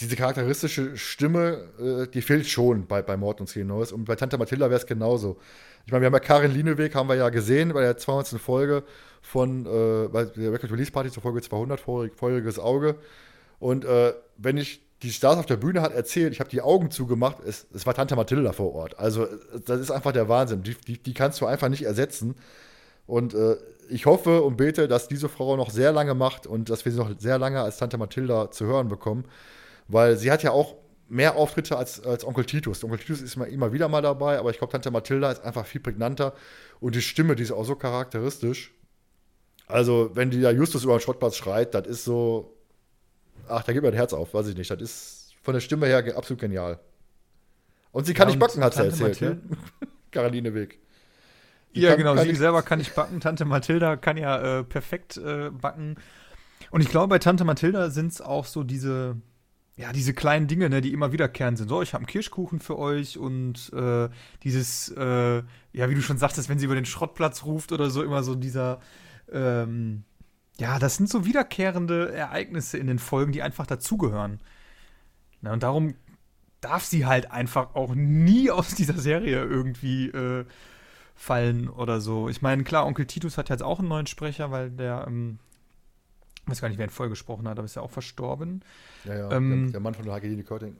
diese 0.00 0.16
charakteristische 0.16 0.96
Stimme, 0.96 1.68
äh, 1.78 2.10
die 2.10 2.22
fehlt 2.22 2.48
schon 2.48 2.86
bei, 2.86 3.02
bei 3.02 3.16
Morton 3.16 3.44
und 3.44 3.48
Skinny 3.48 3.66
Norris. 3.66 3.92
Und 3.92 4.04
bei 4.04 4.16
Tante 4.16 4.38
Mathilda 4.38 4.70
wäre 4.70 4.80
es 4.80 4.86
genauso. 4.86 5.38
Ich 5.86 5.92
meine, 5.92 6.02
wir 6.02 6.06
haben 6.06 6.14
ja 6.14 6.20
Karin 6.20 6.52
Lieneweg, 6.52 6.94
haben 6.94 7.08
wir 7.08 7.16
ja 7.16 7.28
gesehen 7.28 7.72
bei 7.72 7.82
der 7.82 7.96
200. 7.96 8.40
Folge 8.40 8.84
von 9.20 9.66
äh, 9.66 10.08
bei 10.08 10.24
der 10.24 10.52
Record 10.52 10.72
Release 10.72 10.90
Party 10.90 11.10
zur 11.10 11.22
Folge 11.22 11.40
200, 11.40 11.80
Feuriges 11.80 12.58
Auge. 12.58 12.96
Und 13.62 13.84
äh, 13.84 14.12
wenn 14.38 14.56
ich 14.56 14.82
die 15.02 15.12
Stars 15.12 15.38
auf 15.38 15.46
der 15.46 15.56
Bühne 15.56 15.82
hat 15.82 15.92
erzählt, 15.92 16.32
ich 16.32 16.40
habe 16.40 16.50
die 16.50 16.62
Augen 16.62 16.90
zugemacht, 16.90 17.36
es, 17.46 17.68
es, 17.72 17.86
war 17.86 17.94
Tante 17.94 18.16
Mathilda 18.16 18.50
vor 18.50 18.74
Ort. 18.74 18.98
Also 18.98 19.28
das 19.66 19.80
ist 19.80 19.92
einfach 19.92 20.10
der 20.10 20.28
Wahnsinn. 20.28 20.64
Die, 20.64 20.74
die, 20.74 21.00
die 21.00 21.14
kannst 21.14 21.40
du 21.40 21.46
einfach 21.46 21.68
nicht 21.68 21.84
ersetzen. 21.84 22.34
Und 23.06 23.34
äh, 23.34 23.56
ich 23.88 24.06
hoffe 24.06 24.42
und 24.42 24.56
bete, 24.56 24.88
dass 24.88 25.06
diese 25.06 25.28
Frau 25.28 25.56
noch 25.56 25.70
sehr 25.70 25.92
lange 25.92 26.14
macht 26.14 26.44
und 26.44 26.70
dass 26.70 26.84
wir 26.84 26.90
sie 26.90 26.98
noch 26.98 27.12
sehr 27.20 27.38
lange 27.38 27.60
als 27.60 27.76
Tante 27.76 27.98
Mathilda 27.98 28.50
zu 28.50 28.66
hören 28.66 28.88
bekommen. 28.88 29.26
Weil 29.86 30.16
sie 30.16 30.32
hat 30.32 30.42
ja 30.42 30.50
auch 30.50 30.74
mehr 31.08 31.36
Auftritte 31.36 31.76
als, 31.76 32.04
als 32.04 32.24
Onkel 32.24 32.44
Titus. 32.46 32.82
Onkel 32.82 32.98
Titus 32.98 33.22
ist 33.22 33.36
immer, 33.36 33.46
immer 33.46 33.72
wieder 33.72 33.86
mal 33.86 34.02
dabei, 34.02 34.40
aber 34.40 34.50
ich 34.50 34.58
glaube, 34.58 34.72
Tante 34.72 34.90
Mathilda 34.90 35.30
ist 35.30 35.44
einfach 35.44 35.66
viel 35.66 35.80
prägnanter 35.80 36.34
und 36.80 36.96
die 36.96 37.02
Stimme, 37.02 37.36
die 37.36 37.44
ist 37.44 37.52
auch 37.52 37.64
so 37.64 37.76
charakteristisch. 37.76 38.74
Also, 39.68 40.10
wenn 40.14 40.30
die 40.30 40.40
da 40.40 40.50
Justus 40.50 40.82
über 40.82 40.96
den 40.96 41.00
Schrottplatz 41.00 41.36
schreit, 41.36 41.74
das 41.74 41.86
ist 41.86 42.04
so, 42.04 42.56
ach, 43.48 43.62
da 43.64 43.72
geht 43.72 43.82
mir 43.82 43.88
ein 43.88 43.94
Herz 43.94 44.12
auf, 44.12 44.34
weiß 44.34 44.48
ich 44.48 44.56
nicht. 44.56 44.70
Das 44.70 44.80
ist 44.80 45.34
von 45.42 45.54
der 45.54 45.60
Stimme 45.60 45.86
her 45.86 46.16
absolut 46.16 46.40
genial. 46.40 46.78
Und 47.90 48.06
sie 48.06 48.14
kann 48.14 48.28
ja, 48.28 48.34
nicht 48.34 48.40
backen, 48.40 48.64
hat 48.64 48.74
sie 48.74 48.84
erzählt. 48.84 49.20
Ne? 49.20 49.40
Caroline 50.10 50.54
Weg. 50.54 50.80
Die 51.74 51.80
ja, 51.80 51.94
genau, 51.94 52.16
sie 52.16 52.34
selber 52.34 52.62
kann 52.62 52.78
nicht 52.78 52.94
backen. 52.94 53.20
Tante 53.20 53.44
Mathilda 53.44 53.96
kann 53.96 54.16
ja 54.16 54.58
äh, 54.60 54.64
perfekt 54.64 55.16
äh, 55.16 55.50
backen. 55.50 55.96
Und 56.70 56.80
ich 56.80 56.88
glaube, 56.88 57.08
bei 57.08 57.18
Tante 57.18 57.44
Mathilda 57.44 57.90
sind 57.90 58.12
es 58.12 58.20
auch 58.20 58.44
so 58.44 58.62
diese, 58.62 59.16
ja, 59.76 59.92
diese 59.92 60.12
kleinen 60.12 60.46
Dinge, 60.46 60.68
ne, 60.68 60.80
die 60.80 60.92
immer 60.92 61.12
wiederkehrend 61.12 61.56
sind. 61.56 61.68
So, 61.68 61.82
ich 61.82 61.94
habe 61.94 62.02
einen 62.02 62.06
Kirschkuchen 62.06 62.60
für 62.60 62.78
euch 62.78 63.18
und 63.18 63.72
äh, 63.72 64.08
dieses, 64.42 64.90
äh, 64.90 65.42
ja, 65.72 65.90
wie 65.90 65.94
du 65.94 66.02
schon 66.02 66.18
sagtest, 66.18 66.48
wenn 66.48 66.58
sie 66.58 66.66
über 66.66 66.74
den 66.74 66.84
Schrottplatz 66.84 67.44
ruft 67.44 67.72
oder 67.72 67.88
so, 67.88 68.02
immer 68.02 68.22
so 68.22 68.34
dieser, 68.34 68.80
ähm, 69.32 70.04
ja, 70.58 70.78
das 70.78 70.96
sind 70.96 71.08
so 71.08 71.24
wiederkehrende 71.24 72.12
Ereignisse 72.12 72.78
in 72.78 72.86
den 72.86 72.98
Folgen, 72.98 73.32
die 73.32 73.42
einfach 73.42 73.66
dazugehören. 73.66 74.40
Ja, 75.42 75.52
und 75.52 75.62
darum 75.62 75.94
darf 76.60 76.84
sie 76.84 77.06
halt 77.06 77.30
einfach 77.30 77.74
auch 77.74 77.94
nie 77.94 78.50
aus 78.50 78.74
dieser 78.74 78.98
Serie 78.98 79.42
irgendwie 79.44 80.08
äh, 80.08 80.44
fallen 81.14 81.68
oder 81.68 82.00
so. 82.00 82.28
Ich 82.28 82.42
meine, 82.42 82.64
klar, 82.64 82.86
Onkel 82.86 83.06
Titus 83.06 83.38
hat 83.38 83.48
jetzt 83.48 83.62
auch 83.62 83.78
einen 83.78 83.88
neuen 83.88 84.06
Sprecher, 84.06 84.50
weil 84.50 84.70
der, 84.70 85.04
ähm, 85.06 85.38
ich 86.44 86.50
weiß 86.50 86.60
gar 86.60 86.68
nicht, 86.68 86.78
wer 86.78 86.86
ihn 86.86 86.90
voll 86.90 87.08
gesprochen 87.08 87.48
hat, 87.48 87.58
aber 87.58 87.64
ist 87.64 87.74
ja 87.76 87.82
auch 87.82 87.90
verstorben. 87.90 88.62
Ja, 89.04 89.16
ja, 89.16 89.30
Ähm, 89.32 89.64
der, 89.64 89.72
der 89.72 89.80
Mann 89.80 89.94
von 89.94 90.04
der 90.04 90.14
Hagedine 90.14 90.44
Körting. 90.44 90.76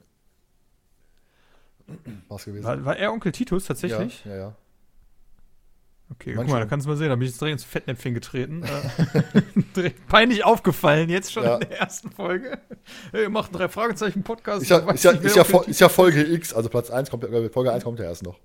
Was 2.29 2.45
gewesen? 2.45 2.63
War, 2.63 2.85
war 2.85 2.97
er 2.97 3.11
Onkel 3.11 3.31
Titus 3.33 3.65
tatsächlich? 3.65 4.23
Ja, 4.23 4.31
ja, 4.31 4.37
ja. 4.37 4.55
Okay, 6.13 6.35
Mann 6.35 6.45
guck 6.45 6.53
mal, 6.53 6.59
da 6.59 6.65
kannst 6.65 6.85
du 6.85 6.89
mal 6.89 6.97
sehen, 6.97 7.09
da 7.09 7.15
bin 7.15 7.23
ich 7.23 7.31
jetzt 7.31 7.41
direkt 7.41 7.53
ins 7.53 7.63
Fettnäpfchen 7.63 8.13
getreten. 8.13 8.63
Äh, 9.75 9.89
peinlich 10.07 10.43
aufgefallen, 10.43 11.09
jetzt 11.09 11.31
schon 11.31 11.43
Ja. 11.43 11.55
in 11.55 11.61
der 11.61 11.79
ersten 11.79 12.11
Folge. 12.11 12.59
Hey, 13.11 13.29
macht 13.29 13.47
einen 13.51 13.59
Drei-Fragezeichen-Podcast. 13.59 14.61
Ist 14.63 14.69
ja, 14.69 14.77
ist, 14.91 15.03
ja, 15.03 15.11
ist, 15.11 15.35
ja, 15.35 15.61
ist 15.61 15.79
ja 15.79 15.89
Folge 15.89 16.23
X, 16.23 16.53
also 16.53 16.69
Platz 16.69 16.89
1 16.91 17.09
kommt, 17.09 17.23
äh, 17.23 17.49
Folge 17.49 17.71
1 17.71 17.83
kommt 17.83 17.99
ja 17.99 18.05
erst 18.05 18.23
noch. 18.23 18.39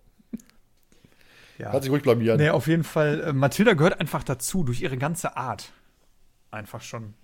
Ja. 1.58 1.72
Kann 1.72 1.82
sich 1.82 1.90
ruhig 1.90 2.02
blamieren. 2.02 2.38
Nee, 2.38 2.50
auf 2.50 2.68
jeden 2.68 2.84
Fall. 2.84 3.20
Äh, 3.20 3.32
Mathilda 3.32 3.74
gehört 3.74 4.00
einfach 4.00 4.22
dazu, 4.22 4.62
durch 4.62 4.80
ihre 4.80 4.96
ganze 4.96 5.36
Art. 5.36 5.72
Einfach 6.50 6.80
schon. 6.82 7.14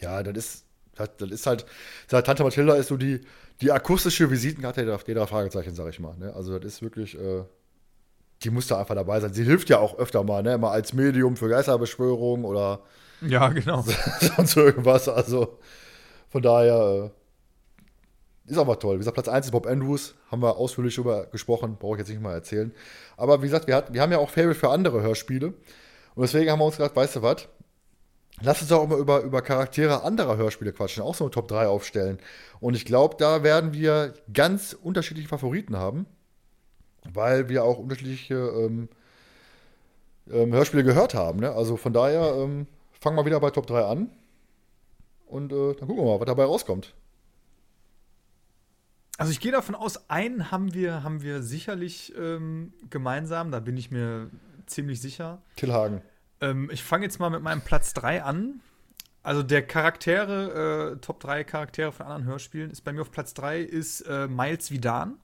Ja, 0.00 0.22
das 0.22 0.36
ist, 0.36 0.64
das, 0.96 1.16
das 1.16 1.30
ist 1.30 1.46
halt, 1.46 1.64
Tante 2.08 2.42
Mathilda 2.42 2.74
ist 2.74 2.88
so 2.88 2.96
die, 2.96 3.20
die 3.60 3.72
akustische 3.72 4.30
Visitenkarte 4.30 4.84
der, 4.84 4.98
der 4.98 5.14
drei 5.14 5.26
Fragezeichen, 5.26 5.74
sag 5.74 5.88
ich 5.88 6.00
mal. 6.00 6.16
Ne? 6.18 6.34
Also 6.34 6.58
das 6.58 6.74
ist 6.74 6.82
wirklich, 6.82 7.16
äh, 7.18 7.44
die 8.42 8.50
muss 8.50 8.66
da 8.68 8.78
einfach 8.78 8.94
dabei 8.94 9.20
sein. 9.20 9.32
Sie 9.32 9.44
hilft 9.44 9.68
ja 9.68 9.78
auch 9.78 9.98
öfter 9.98 10.22
mal, 10.22 10.42
ne? 10.42 10.58
Mal 10.58 10.70
als 10.70 10.92
Medium 10.92 11.36
für 11.36 11.48
Geisterbeschwörung 11.48 12.44
oder 12.44 12.80
Ja, 13.20 13.48
genau. 13.48 13.84
sonst 14.36 14.56
irgendwas. 14.56 15.08
Also 15.08 15.58
von 16.28 16.42
daher 16.42 17.10
äh, 18.46 18.50
ist 18.50 18.58
aber 18.58 18.78
toll. 18.78 18.94
Wie 18.94 18.98
gesagt, 18.98 19.14
Platz 19.14 19.28
1 19.28 19.46
ist 19.46 19.52
Bob 19.52 19.66
Andrews, 19.66 20.14
haben 20.30 20.42
wir 20.42 20.56
ausführlich 20.56 20.94
darüber 20.94 21.26
gesprochen, 21.26 21.76
brauche 21.78 21.96
ich 21.96 22.00
jetzt 22.00 22.08
nicht 22.08 22.22
mal 22.22 22.34
erzählen. 22.34 22.72
Aber 23.16 23.42
wie 23.42 23.46
gesagt, 23.46 23.66
wir, 23.66 23.74
hatten, 23.76 23.92
wir 23.94 24.00
haben 24.00 24.12
ja 24.12 24.18
auch 24.18 24.30
Fable 24.30 24.54
für 24.54 24.70
andere 24.70 25.02
Hörspiele. 25.02 25.48
Und 25.48 26.22
deswegen 26.22 26.50
haben 26.50 26.58
wir 26.60 26.64
uns 26.64 26.76
gedacht, 26.76 26.96
weißt 26.96 27.16
du 27.16 27.22
was? 27.22 27.48
Lass 28.40 28.60
uns 28.60 28.70
doch 28.70 28.80
auch 28.80 28.88
mal 28.88 28.98
über, 28.98 29.20
über 29.22 29.42
Charaktere 29.42 30.04
anderer 30.04 30.36
Hörspiele 30.36 30.72
quatschen, 30.72 31.02
auch 31.02 31.14
so 31.14 31.24
eine 31.24 31.32
Top 31.32 31.48
3 31.48 31.66
aufstellen. 31.66 32.18
Und 32.60 32.74
ich 32.74 32.84
glaube, 32.84 33.16
da 33.18 33.42
werden 33.42 33.72
wir 33.72 34.14
ganz 34.32 34.76
unterschiedliche 34.80 35.28
Favoriten 35.28 35.76
haben, 35.76 36.06
weil 37.12 37.48
wir 37.48 37.64
auch 37.64 37.78
unterschiedliche 37.78 38.34
ähm, 38.34 38.88
ähm, 40.30 40.52
Hörspiele 40.52 40.84
gehört 40.84 41.14
haben. 41.14 41.40
Ne? 41.40 41.50
Also 41.50 41.76
von 41.76 41.92
daher 41.92 42.34
ähm, 42.36 42.66
fangen 42.92 43.16
wir 43.16 43.24
wieder 43.24 43.40
bei 43.40 43.50
Top 43.50 43.66
3 43.66 43.84
an 43.84 44.10
und 45.26 45.52
äh, 45.52 45.74
dann 45.74 45.88
gucken 45.88 45.98
wir 45.98 46.04
mal, 46.04 46.20
was 46.20 46.26
dabei 46.26 46.44
rauskommt. 46.44 46.94
Also 49.18 49.32
ich 49.32 49.40
gehe 49.40 49.50
davon 49.50 49.74
aus, 49.74 50.08
einen 50.08 50.52
haben 50.52 50.74
wir, 50.74 51.02
haben 51.02 51.22
wir 51.22 51.42
sicherlich 51.42 52.14
ähm, 52.16 52.72
gemeinsam, 52.88 53.50
da 53.50 53.58
bin 53.58 53.76
ich 53.76 53.90
mir 53.90 54.30
ziemlich 54.66 55.00
sicher. 55.00 55.42
Till 55.56 55.72
Hagen. 55.72 56.02
Ähm, 56.40 56.70
ich 56.72 56.84
fange 56.84 57.04
jetzt 57.04 57.18
mal 57.18 57.30
mit 57.30 57.42
meinem 57.42 57.62
Platz 57.62 57.94
3 57.94 58.22
an. 58.22 58.60
Also 59.24 59.42
der 59.42 59.66
Charaktere, 59.66 60.92
äh, 60.94 61.00
Top 61.00 61.18
3 61.20 61.42
Charaktere 61.42 61.90
von 61.90 62.06
anderen 62.06 62.24
Hörspielen 62.24 62.70
ist 62.70 62.82
bei 62.82 62.92
mir 62.92 63.02
auf 63.02 63.10
Platz 63.10 63.34
3 63.34 63.60
ist 63.60 64.02
äh, 64.02 64.28
Miles 64.28 64.70
Vidan. 64.70 65.18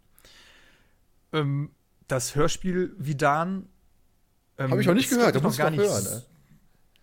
Ähm, 1.35 1.71
das 2.09 2.35
Hörspiel 2.35 2.95
Vidan. 2.99 3.69
Ähm, 4.57 4.71
Habe 4.71 4.81
ich 4.81 4.87
noch 4.87 4.95
nicht 4.95 5.11
gehört, 5.11 5.35
da 5.35 5.41
glaub 5.41 5.45
muss 5.45 5.59
ich 5.59 5.65
noch 5.65 5.73
hören. 5.73 6.23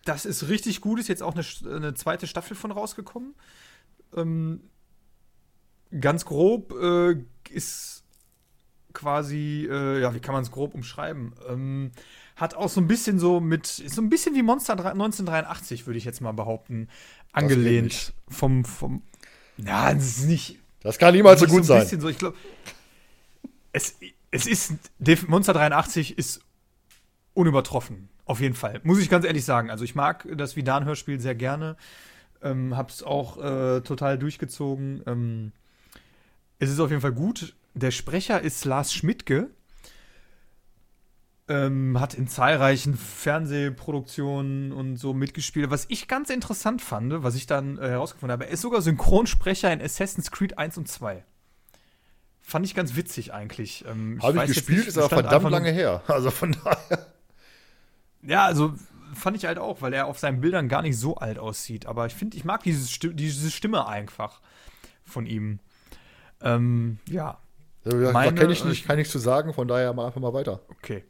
Das 0.06 0.26
ist 0.26 0.48
richtig 0.48 0.82
gut, 0.82 1.00
ist 1.00 1.10
jetzt 1.10 1.22
auch 1.22 1.36
eine, 1.36 1.76
eine 1.76 1.94
zweite 1.94 2.26
Staffel 2.26 2.56
von 2.56 2.72
rausgekommen. 2.72 3.36
Ähm, 4.16 4.62
ganz 6.00 6.26
grob 6.26 6.74
äh, 6.82 7.16
ist 7.50 8.04
quasi, 8.94 9.68
äh, 9.70 10.02
ja, 10.02 10.14
wie 10.16 10.20
kann 10.20 10.34
man 10.34 10.44
es 10.44 10.52
grob 10.52 10.74
umschreiben? 10.74 11.34
Ähm, 11.48 11.92
hat 12.36 12.56
auch 12.56 12.70
so 12.70 12.82
ein 12.82 12.88
bisschen 12.88 13.20
so 13.20 13.40
mit, 13.40 13.80
ist 13.80 13.96
so 13.96 14.02
ein 14.02 14.10
bisschen 14.10 14.36
wie 14.36 14.42
Monster 14.42 14.76
3 14.76 14.92
1983, 14.92 15.86
würde 15.86 15.98
ich 15.98 16.06
jetzt 16.06 16.22
mal 16.22 16.32
behaupten, 16.32 16.90
angelehnt 17.32 17.86
nicht. 17.86 18.14
vom, 18.30 18.66
vom, 18.66 19.04
ja, 19.58 19.94
das 19.94 20.18
ist 20.18 20.26
nicht, 20.26 20.60
Das 20.82 20.98
kann 20.98 21.14
niemals 21.14 21.40
so 21.40 21.46
nicht 21.46 21.54
gut 21.54 21.62
ein 21.62 21.66
sein. 21.66 21.82
bisschen 21.82 22.02
So, 22.02 22.10
ich 22.10 22.18
glaube, 22.18 22.36
es, 23.72 23.96
es 24.32 24.48
ist, 24.48 24.74
Monster 25.28 25.54
83 25.54 26.18
ist 26.18 26.42
unübertroffen. 27.34 28.10
Auf 28.26 28.40
jeden 28.40 28.56
Fall. 28.56 28.80
Muss 28.84 29.00
ich 29.00 29.10
ganz 29.10 29.26
ehrlich 29.26 29.44
sagen. 29.44 29.70
Also 29.70 29.84
ich 29.84 29.94
mag 29.94 30.26
das 30.38 30.56
Vidan-Hörspiel 30.56 31.20
sehr 31.20 31.36
gerne. 31.36 31.76
Ähm, 32.42 32.78
hab's 32.78 33.04
auch 33.04 33.38
äh, 33.38 33.82
total 33.82 34.18
durchgezogen. 34.18 35.04
Ähm, 35.06 35.52
es 36.60 36.70
ist 36.70 36.80
auf 36.80 36.90
jeden 36.90 37.02
Fall 37.02 37.12
gut. 37.12 37.56
Der 37.74 37.92
Sprecher 37.92 38.42
ist 38.42 38.64
Lars 38.66 38.94
Schmidtke. 38.94 39.50
Ähm, 41.48 42.00
hat 42.00 42.14
in 42.14 42.28
zahlreichen 42.28 42.96
Fernsehproduktionen 42.96 44.72
und 44.72 44.96
so 44.96 45.14
mitgespielt. 45.14 45.70
Was 45.70 45.86
ich 45.90 46.08
ganz 46.08 46.30
interessant 46.30 46.82
fand, 46.82 47.24
was 47.24 47.36
ich 47.36 47.48
dann 47.48 47.78
äh, 47.78 47.90
herausgefunden 47.90 48.32
habe, 48.32 48.46
er 48.46 48.52
ist 48.52 48.62
sogar 48.62 48.82
Synchronsprecher 48.82 49.74
in 49.74 49.82
Assassin's 49.82 50.32
Creed 50.32 50.58
1 50.58 50.78
und 50.78 50.88
2. 50.88 51.26
Fand 52.42 52.66
ich 52.66 52.76
ganz 52.76 52.96
witzig 52.96 53.34
eigentlich. 53.34 53.86
Ähm, 53.88 54.20
Habe 54.22 54.40
ich 54.40 54.48
gespielt, 54.48 54.80
nicht, 54.80 54.88
ist 54.90 54.98
aber 54.98 55.10
verdammt 55.10 55.50
lange 55.50 55.72
her. 55.72 56.02
Also 56.08 56.32
von 56.32 56.56
daher. 56.64 57.08
Ja, 58.24 58.46
also 58.46 58.74
fand 59.14 59.38
ich 59.38 59.46
halt 59.46 59.58
auch, 59.58 59.82
weil 59.82 59.94
er 59.94 60.08
auf 60.08 60.20
seinen 60.20 60.42
Bildern 60.42 60.68
gar 60.68 60.82
nicht 60.82 60.98
so 60.98 61.16
alt 61.16 61.40
aussieht. 61.40 61.86
Aber 61.86 62.06
ich 62.06 62.14
finde, 62.14 62.38
ich 62.38 62.46
mag 62.46 62.64
diese, 62.64 62.88
Sti 62.88 63.14
diese 63.14 63.52
Stimme 63.52 63.88
einfach 63.88 64.42
von 65.04 65.26
ihm. 65.26 65.60
Ähm, 66.42 66.98
ja, 67.08 67.38
da 67.84 68.32
kenne 68.32 68.54
ich 68.54 68.64
nicht, 68.64 68.86
kann 68.86 68.98
nichts 68.98 69.12
zu 69.12 69.20
sagen, 69.20 69.54
von 69.54 69.68
daher 69.68 69.94
mal 69.94 70.08
einfach 70.08 70.22
mal 70.22 70.34
weiter. 70.34 70.62
okay. 70.70 71.04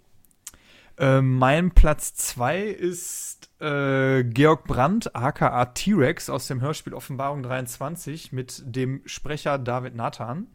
Ähm, 0.98 1.38
mein 1.38 1.72
Platz 1.72 2.14
2 2.14 2.64
ist 2.64 3.50
äh, 3.60 4.24
Georg 4.24 4.66
Brandt, 4.66 5.16
aka 5.16 5.66
T-Rex 5.66 6.30
aus 6.30 6.48
dem 6.48 6.62
Hörspiel 6.62 6.94
Offenbarung 6.94 7.44
23 7.44 8.32
mit 8.32 8.62
dem 8.66 9.02
Sprecher 9.06 9.58
David 9.58 9.96
Nathan. 9.96 10.48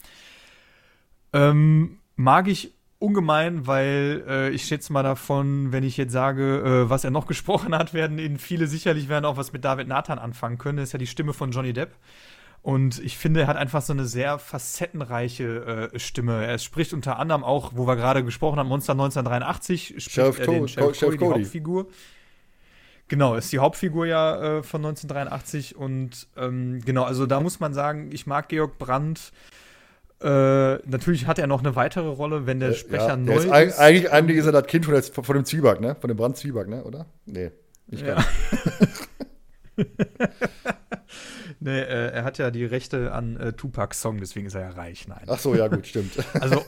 Ähm, 1.32 1.98
mag 2.16 2.48
ich 2.48 2.72
ungemein, 2.98 3.66
weil 3.66 4.24
äh, 4.26 4.50
ich 4.50 4.64
schätze 4.64 4.92
mal 4.92 5.02
davon, 5.02 5.70
wenn 5.72 5.84
ich 5.84 5.96
jetzt 5.96 6.12
sage, 6.12 6.60
äh, 6.86 6.90
was 6.90 7.04
er 7.04 7.10
noch 7.10 7.26
gesprochen 7.28 7.74
hat, 7.74 7.94
werden 7.94 8.18
Ihnen 8.18 8.38
viele 8.38 8.66
sicherlich 8.66 9.08
werden 9.08 9.24
auch 9.24 9.36
was 9.36 9.52
mit 9.52 9.64
David 9.64 9.88
Nathan 9.88 10.18
anfangen 10.18 10.58
können. 10.58 10.78
Das 10.78 10.88
ist 10.88 10.92
ja 10.92 10.98
die 10.98 11.06
Stimme 11.06 11.32
von 11.32 11.50
Johnny 11.50 11.72
Depp. 11.72 11.94
Und 12.62 12.98
ich 12.98 13.16
finde, 13.16 13.42
er 13.42 13.46
hat 13.46 13.56
einfach 13.56 13.80
so 13.80 13.92
eine 13.92 14.06
sehr 14.06 14.40
facettenreiche 14.40 15.90
äh, 15.92 15.98
Stimme. 16.00 16.44
Er 16.44 16.58
spricht 16.58 16.92
unter 16.92 17.16
anderem 17.16 17.44
auch, 17.44 17.72
wo 17.76 17.86
wir 17.86 17.94
gerade 17.94 18.24
gesprochen 18.24 18.58
haben, 18.58 18.66
Monster 18.66 18.94
1983, 18.94 19.86
spricht 19.86 20.10
Sheriff 20.10 20.40
er 20.40 20.46
den 20.46 20.66
Sheriff 20.66 20.98
Cody, 20.98 21.18
die. 21.18 21.24
Hauptfigur. 21.26 21.86
Genau, 23.06 23.36
ist 23.36 23.52
die 23.52 23.60
Hauptfigur 23.60 24.06
ja 24.06 24.58
äh, 24.58 24.62
von 24.64 24.84
1983 24.84 25.76
und 25.76 26.26
ähm, 26.36 26.80
genau, 26.84 27.04
also 27.04 27.26
da 27.26 27.40
muss 27.40 27.60
man 27.60 27.72
sagen, 27.72 28.10
ich 28.12 28.26
mag 28.26 28.48
Georg 28.48 28.78
Brandt. 28.78 29.32
Äh, 30.20 30.76
natürlich 30.88 31.26
hat 31.26 31.38
er 31.38 31.46
noch 31.46 31.60
eine 31.60 31.76
weitere 31.76 32.08
Rolle, 32.08 32.46
wenn 32.46 32.58
der 32.58 32.72
Sprecher 32.72 33.08
ja, 33.08 33.16
neu 33.16 33.34
der 33.34 33.36
ist, 33.36 33.74
ist. 33.74 33.78
Eigentlich, 33.78 34.10
eigentlich 34.10 34.38
ist 34.38 34.46
er 34.46 34.52
das 34.52 34.66
Kind 34.66 34.86
von, 34.86 34.94
der, 34.94 35.02
von 35.02 35.36
dem 35.36 35.44
Zwieback, 35.44 35.80
ne? 35.80 35.94
Von 36.00 36.08
dem 36.08 36.16
Brand 36.16 36.36
Zwieback, 36.36 36.68
ne? 36.68 36.84
Oder? 36.84 37.06
Nee. 37.26 37.50
Nicht 37.86 38.06
Ja. 38.06 38.24
nee, 41.60 41.80
äh, 41.80 42.12
er 42.12 42.24
hat 42.24 42.38
ja 42.38 42.50
die 42.50 42.64
Rechte 42.64 43.12
an 43.12 43.36
äh, 43.36 43.52
Tupacs 43.52 44.00
Song, 44.00 44.18
deswegen 44.18 44.46
ist 44.46 44.54
er 44.54 44.62
ja 44.62 44.70
reich. 44.70 45.06
Nein. 45.06 45.24
Ach 45.26 45.38
so, 45.38 45.54
ja, 45.54 45.68
gut, 45.68 45.86
stimmt. 45.86 46.12
Also 46.40 46.64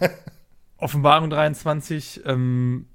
Offenbarung 0.77 1.31
23 1.31 2.23
ähm, 2.27 2.87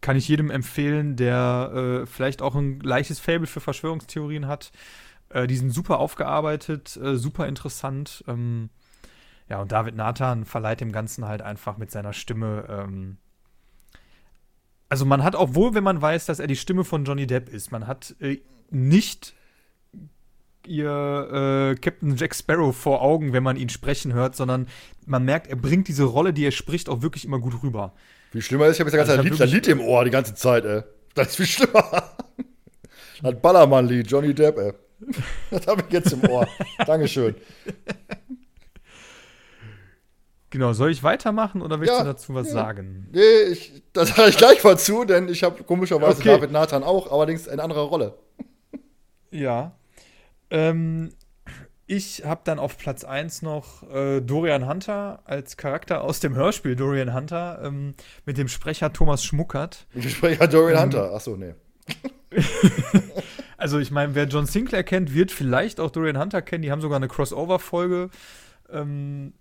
kann 0.00 0.16
ich 0.16 0.28
jedem 0.28 0.50
empfehlen, 0.50 1.16
der 1.16 2.02
äh, 2.02 2.06
vielleicht 2.06 2.42
auch 2.42 2.54
ein 2.54 2.78
leichtes 2.80 3.18
Fable 3.18 3.48
für 3.48 3.60
Verschwörungstheorien 3.60 4.46
hat. 4.46 4.70
Äh, 5.30 5.48
die 5.48 5.56
sind 5.56 5.70
super 5.70 5.98
aufgearbeitet, 5.98 6.96
äh, 6.96 7.16
super 7.16 7.48
interessant. 7.48 8.24
Ähm, 8.28 8.70
ja, 9.50 9.60
und 9.60 9.72
David 9.72 9.96
Nathan 9.96 10.44
verleiht 10.44 10.80
dem 10.80 10.92
Ganzen 10.92 11.26
halt 11.26 11.42
einfach 11.42 11.76
mit 11.76 11.90
seiner 11.90 12.12
Stimme. 12.12 12.66
Ähm, 12.68 13.16
also 14.88 15.04
man 15.04 15.24
hat, 15.24 15.34
obwohl, 15.34 15.74
wenn 15.74 15.82
man 15.82 16.00
weiß, 16.00 16.26
dass 16.26 16.38
er 16.38 16.46
die 16.46 16.56
Stimme 16.56 16.84
von 16.84 17.04
Johnny 17.04 17.26
Depp 17.26 17.48
ist, 17.48 17.72
man 17.72 17.88
hat 17.88 18.14
äh, 18.20 18.38
nicht 18.70 19.34
ihr 20.66 21.72
äh, 21.72 21.80
Captain 21.80 22.16
Jack 22.16 22.36
Sparrow 22.36 22.76
vor 22.76 23.02
Augen, 23.02 23.32
wenn 23.32 23.42
man 23.42 23.56
ihn 23.56 23.70
sprechen 23.70 24.12
hört, 24.12 24.36
sondern 24.36 24.68
man 25.04 25.24
merkt, 25.24 25.48
er 25.48 25.56
bringt 25.56 25.88
diese 25.88 26.04
Rolle, 26.04 26.32
die 26.32 26.44
er 26.44 26.52
spricht, 26.52 26.88
auch 26.88 27.02
wirklich 27.02 27.24
immer 27.24 27.40
gut 27.40 27.60
rüber. 27.64 27.92
Wie 28.30 28.42
schlimmer 28.42 28.66
ist, 28.66 28.76
ich 28.76 28.80
habe 28.80 28.90
jetzt 28.90 29.00
Also 29.00 29.16
das 29.16 29.24
ich 29.24 29.30
ganze 29.30 29.42
hab 29.42 29.52
Lied, 29.52 29.66
Lied 29.66 29.68
im 29.68 29.80
Ohr 29.80 30.04
die 30.04 30.10
ganze 30.10 30.34
Zeit, 30.34 30.64
ey. 30.64 30.82
Das 31.14 31.28
ist 31.28 31.36
viel 31.36 31.46
schlimmer. 31.46 32.14
Das 33.22 33.34
Ballermann-Lied, 33.40 34.08
Johnny 34.08 34.32
Depp, 34.32 34.58
ey. 34.58 34.72
Das 35.50 35.66
habe 35.66 35.82
ich 35.86 35.92
jetzt 35.92 36.12
im 36.12 36.22
Ohr. 36.30 36.46
Dankeschön. 36.86 37.34
Genau, 40.50 40.72
soll 40.72 40.90
ich 40.90 41.02
weitermachen 41.04 41.62
oder 41.62 41.78
willst 41.78 41.92
ja, 41.92 42.00
du 42.00 42.06
dazu 42.06 42.34
was 42.34 42.48
ja. 42.48 42.54
sagen? 42.54 43.08
Nee, 43.12 43.52
ich, 43.52 43.82
da 43.92 44.04
sage 44.04 44.30
ich 44.30 44.36
gleich 44.36 44.62
mal 44.64 44.76
zu, 44.76 45.04
denn 45.04 45.28
ich 45.28 45.44
habe 45.44 45.62
komischerweise 45.62 46.18
okay. 46.18 46.28
David 46.28 46.50
Nathan 46.50 46.82
auch, 46.82 47.10
allerdings 47.12 47.46
in 47.46 47.60
anderer 47.60 47.82
Rolle. 47.82 48.14
Ja. 49.30 49.76
Ähm, 50.50 51.10
ich 51.86 52.24
habe 52.24 52.40
dann 52.44 52.58
auf 52.58 52.78
Platz 52.78 53.04
1 53.04 53.42
noch 53.42 53.88
äh, 53.92 54.20
Dorian 54.20 54.68
Hunter 54.68 55.22
als 55.24 55.56
Charakter 55.56 56.02
aus 56.02 56.20
dem 56.20 56.34
Hörspiel 56.34 56.74
Dorian 56.76 57.14
Hunter 57.14 57.60
ähm, 57.62 57.94
mit 58.26 58.38
dem 58.38 58.48
Sprecher 58.48 58.92
Thomas 58.92 59.24
Schmuckert. 59.24 59.86
Mit 59.94 60.04
dem 60.04 60.10
Sprecher 60.10 60.48
Dorian 60.48 60.76
ähm, 60.76 60.82
Hunter, 60.84 61.14
achso, 61.14 61.36
nee. 61.36 61.54
also 63.56 63.78
ich 63.78 63.90
meine, 63.90 64.14
wer 64.14 64.26
John 64.26 64.46
Sinclair 64.46 64.84
kennt, 64.84 65.14
wird 65.14 65.32
vielleicht 65.32 65.80
auch 65.80 65.90
Dorian 65.90 66.18
Hunter 66.18 66.42
kennen. 66.42 66.62
Die 66.62 66.70
haben 66.70 66.80
sogar 66.80 66.96
eine 66.96 67.08
Crossover-Folge. 67.08 68.10
Ähm, 68.72 69.32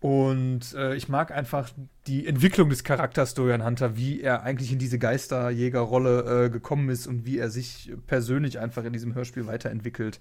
und 0.00 0.74
äh, 0.74 0.94
ich 0.94 1.08
mag 1.08 1.32
einfach 1.32 1.70
die 2.06 2.26
Entwicklung 2.26 2.70
des 2.70 2.84
Charakters 2.84 3.34
Dorian 3.34 3.64
Hunter, 3.64 3.96
wie 3.96 4.20
er 4.20 4.42
eigentlich 4.44 4.72
in 4.72 4.78
diese 4.78 4.98
Geisterjägerrolle 4.98 6.44
äh, 6.46 6.50
gekommen 6.50 6.88
ist 6.88 7.08
und 7.08 7.26
wie 7.26 7.38
er 7.38 7.50
sich 7.50 7.92
persönlich 8.06 8.60
einfach 8.60 8.84
in 8.84 8.92
diesem 8.92 9.14
Hörspiel 9.14 9.46
weiterentwickelt. 9.46 10.20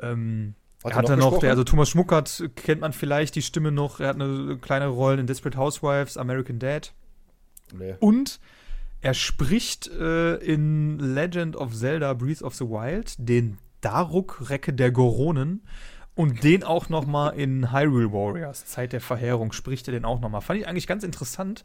Ähm, 0.00 0.54
hat 0.82 0.92
er 0.92 0.96
hat 0.96 1.08
er 1.10 1.16
noch, 1.16 1.38
der, 1.38 1.50
also 1.50 1.64
Thomas 1.64 1.90
Schmuckert 1.90 2.50
kennt 2.56 2.80
man 2.80 2.94
vielleicht 2.94 3.34
die 3.34 3.42
Stimme 3.42 3.70
noch, 3.70 4.00
er 4.00 4.08
hat 4.08 4.20
eine 4.20 4.56
kleine 4.56 4.86
Rolle 4.86 5.20
in 5.20 5.26
Desperate 5.26 5.58
Housewives, 5.58 6.16
American 6.16 6.58
Dad. 6.58 6.94
Nee. 7.74 7.96
Und 8.00 8.40
er 9.02 9.12
spricht 9.12 9.88
äh, 9.88 10.36
in 10.36 10.98
Legend 10.98 11.56
of 11.56 11.74
Zelda 11.74 12.14
Breath 12.14 12.42
of 12.42 12.54
the 12.54 12.64
Wild 12.64 13.14
den 13.18 13.58
Daruk-Recke 13.82 14.72
der 14.72 14.90
Goronen 14.90 15.62
und 16.16 16.42
den 16.42 16.64
auch 16.64 16.88
noch 16.88 17.06
mal 17.06 17.28
in 17.28 17.72
Hyrule 17.72 18.10
Warriors, 18.10 18.64
Zeit 18.64 18.94
der 18.94 19.02
Verheerung, 19.02 19.52
spricht 19.52 19.86
er 19.86 19.92
den 19.92 20.06
auch 20.06 20.18
noch 20.18 20.30
mal. 20.30 20.40
Fand 20.40 20.58
ich 20.58 20.66
eigentlich 20.66 20.86
ganz 20.86 21.04
interessant, 21.04 21.62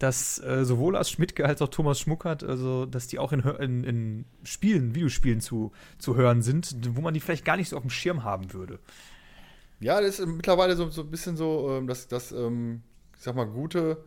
dass 0.00 0.42
äh, 0.42 0.64
sowohl 0.64 0.94
Lars 0.94 1.08
Schmidtke 1.08 1.46
als 1.46 1.62
auch 1.62 1.68
Thomas 1.68 2.00
Schmuckert, 2.00 2.42
also 2.42 2.84
dass 2.84 3.06
die 3.06 3.20
auch 3.20 3.32
in, 3.32 3.40
in, 3.40 3.84
in, 3.84 4.24
Spielen, 4.42 4.96
Videospielen 4.96 5.40
zu, 5.40 5.70
zu 5.98 6.16
hören 6.16 6.42
sind, 6.42 6.74
wo 6.96 7.00
man 7.00 7.14
die 7.14 7.20
vielleicht 7.20 7.44
gar 7.44 7.56
nicht 7.56 7.68
so 7.68 7.76
auf 7.76 7.82
dem 7.82 7.90
Schirm 7.90 8.24
haben 8.24 8.52
würde. 8.52 8.80
Ja, 9.78 10.00
das 10.00 10.18
ist 10.18 10.26
mittlerweile 10.26 10.74
so, 10.74 10.90
so 10.90 11.02
ein 11.02 11.10
bisschen 11.10 11.36
so, 11.36 11.70
ähm, 11.70 11.86
dass, 11.86 12.08
dass 12.08 12.32
ähm, 12.32 12.82
ich 13.16 13.22
sag 13.22 13.36
mal, 13.36 13.46
gute 13.46 13.98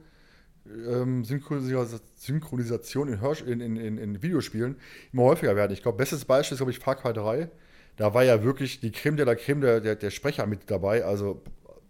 ähm, 0.65 1.23
Synchronisation 1.23 3.07
in, 3.07 3.21
Hörsch 3.21 3.43
in, 3.43 3.61
in, 3.61 3.77
in, 3.77 4.21
Videospielen 4.21 4.75
immer 5.13 5.23
häufiger 5.23 5.55
werden. 5.55 5.71
Ich 5.71 5.81
glaube, 5.81 5.97
bestes 5.97 6.25
Beispiel 6.25 6.55
ist, 6.55 6.59
glaube 6.59 6.71
ich, 6.71 6.79
Far 6.79 6.95
Cry 6.95 7.13
3 7.13 7.49
da 7.97 8.13
war 8.13 8.23
ja 8.23 8.43
wirklich 8.43 8.79
die 8.79 8.91
Creme 8.91 9.17
de 9.17 9.25
la 9.25 9.35
Creme 9.35 9.61
der, 9.61 9.81
der, 9.81 9.95
der 9.95 10.11
Sprecher 10.11 10.45
mit 10.47 10.69
dabei. 10.69 11.05
Also 11.05 11.41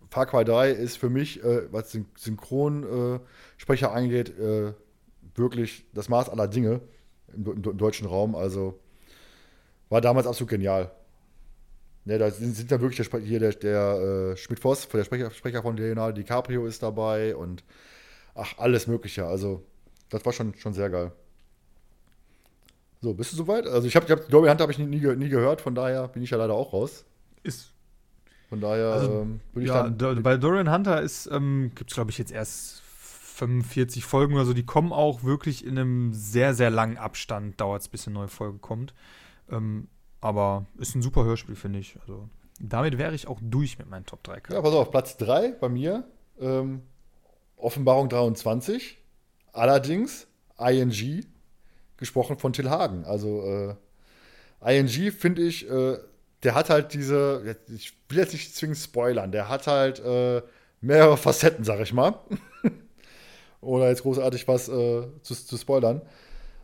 Far 0.10 0.28
Cry 0.28 0.46
3 0.46 0.72
ist 0.72 0.98
für 0.98 1.10
mich, 1.10 1.44
äh, 1.44 1.72
was 1.72 1.92
Synchronsprecher 2.18 3.88
äh, 3.88 3.90
angeht, 3.90 4.38
äh, 4.40 4.74
wirklich 5.36 5.86
das 5.94 6.10
Maß 6.10 6.30
aller 6.30 6.48
Dinge 6.48 6.82
im, 7.34 7.46
im, 7.46 7.64
im, 7.64 7.78
deutschen 7.78 8.08
Raum. 8.08 8.36
Also 8.36 8.80
war 9.90 10.02
damals 10.02 10.28
absolut 10.28 10.50
genial. 10.50 10.92
Ja, 12.06 12.20
da 12.20 12.30
sind, 12.30 12.56
sind 12.56 12.72
da 12.72 12.80
wirklich 12.80 13.10
der 13.10 13.20
hier 13.20 13.40
der, 13.40 13.54
der 13.54 14.32
äh, 14.34 14.38
Schmidt-Voss, 14.38 14.88
der 14.88 15.04
Sprecher, 15.04 15.32
Sprecher 15.32 15.64
von 15.64 15.76
Leonardo 15.76 16.14
DiCaprio 16.14 16.68
ist 16.68 16.84
dabei 16.84 17.36
und 17.36 17.64
ach, 18.36 18.58
alles 18.60 18.86
Mögliche. 18.86 19.26
Also, 19.26 19.66
das 20.10 20.24
war 20.24 20.32
schon, 20.32 20.54
schon 20.56 20.74
sehr 20.74 20.92
geil. 20.92 21.12
So, 23.06 23.14
bist 23.14 23.34
du 23.34 23.38
soweit? 23.38 23.68
Also 23.68 23.88
ich 23.88 23.96
habe 23.96 24.12
hab, 24.12 24.28
Dory 24.30 24.50
Hunter 24.50 24.64
habe 24.64 24.72
ich 24.72 24.80
nie, 24.80 24.88
nie, 24.88 25.16
nie, 25.16 25.30
gehört, 25.30 25.62
von 25.62 25.76
daher 25.76 26.08
bin 26.08 26.24
ich 26.24 26.32
ja 26.32 26.40
leider 26.40 26.56
auch 26.56 26.74
raus. 26.74 27.06
Ist. 27.44 27.72
Von 28.50 28.62
daher 28.62 28.94
also, 28.94 29.22
ähm, 29.22 29.42
würde 29.54 29.64
ich 29.64 29.72
ja, 29.72 29.88
dann. 29.88 30.24
Bei 30.24 30.38
Dorian 30.38 30.74
Hunter 30.74 31.04
ist, 31.04 31.28
ähm, 31.32 31.72
gibt 31.76 31.92
es, 31.92 31.96
glaube 31.96 32.10
ich, 32.10 32.18
jetzt 32.18 32.32
erst 32.32 32.82
45 32.82 34.04
Folgen 34.04 34.34
oder 34.34 34.46
so. 34.46 34.54
Die 34.54 34.66
kommen 34.66 34.92
auch 34.92 35.24
wirklich 35.24 35.64
in 35.64 35.78
einem 35.78 36.14
sehr, 36.16 36.56
sehr 36.56 36.72
langen 36.72 36.98
Abstand. 36.98 37.62
Dauert 37.62 37.84
es, 37.84 37.90
bis 37.90 38.08
eine 38.08 38.16
neue 38.16 38.28
Folge 38.28 38.58
kommt. 38.58 38.96
Ähm, 39.52 39.88
aber 40.20 40.66
ist 40.80 40.96
ein 40.96 41.04
super 41.04 41.26
Hörspiel, 41.26 41.56
finde 41.56 41.78
ich. 41.78 42.00
Also 42.02 42.28
damit 42.60 42.98
wäre 42.98 43.14
ich 43.14 43.28
auch 43.28 43.38
durch 43.40 43.78
mit 43.78 43.88
meinen 43.88 44.08
Top 44.08 44.24
3 44.24 44.42
Ja, 44.50 44.64
pass 44.64 44.74
auf, 44.74 44.90
Platz 44.90 45.16
3 45.18 45.52
bei 45.62 45.70
mir. 45.70 46.06
Ähm, 46.40 46.82
Offenbarung 47.56 48.10
23. 48.10 48.98
Allerdings 49.54 50.26
ING 50.58 51.35
gesprochen 51.98 52.38
von 52.38 52.54
Till 52.54 52.70
Hagen. 52.70 53.06
Also 53.06 53.76
äh, 54.62 54.78
ING 54.78 55.12
finde 55.12 55.42
ich, 55.44 55.70
äh, 55.70 55.98
der 56.44 56.56
hat 56.56 56.70
halt 56.70 56.94
diese, 56.94 57.58
ich 57.74 57.94
will 58.10 58.20
jetzt 58.20 58.34
nicht 58.34 58.56
zwingend 58.56 58.78
spoilern, 58.78 59.32
der 59.32 59.50
hat 59.50 59.68
halt 59.68 60.00
äh, 60.00 60.42
mehrere 60.82 61.18
Facetten, 61.18 61.64
sag 61.64 61.80
ich 61.80 61.94
mal. 61.94 62.20
Oder 63.62 63.90
jetzt 63.90 64.04
großartig 64.04 64.48
was 64.48 64.70
äh, 64.70 65.08
zu, 65.22 65.34
zu, 65.34 65.58
spoilern. 65.58 66.02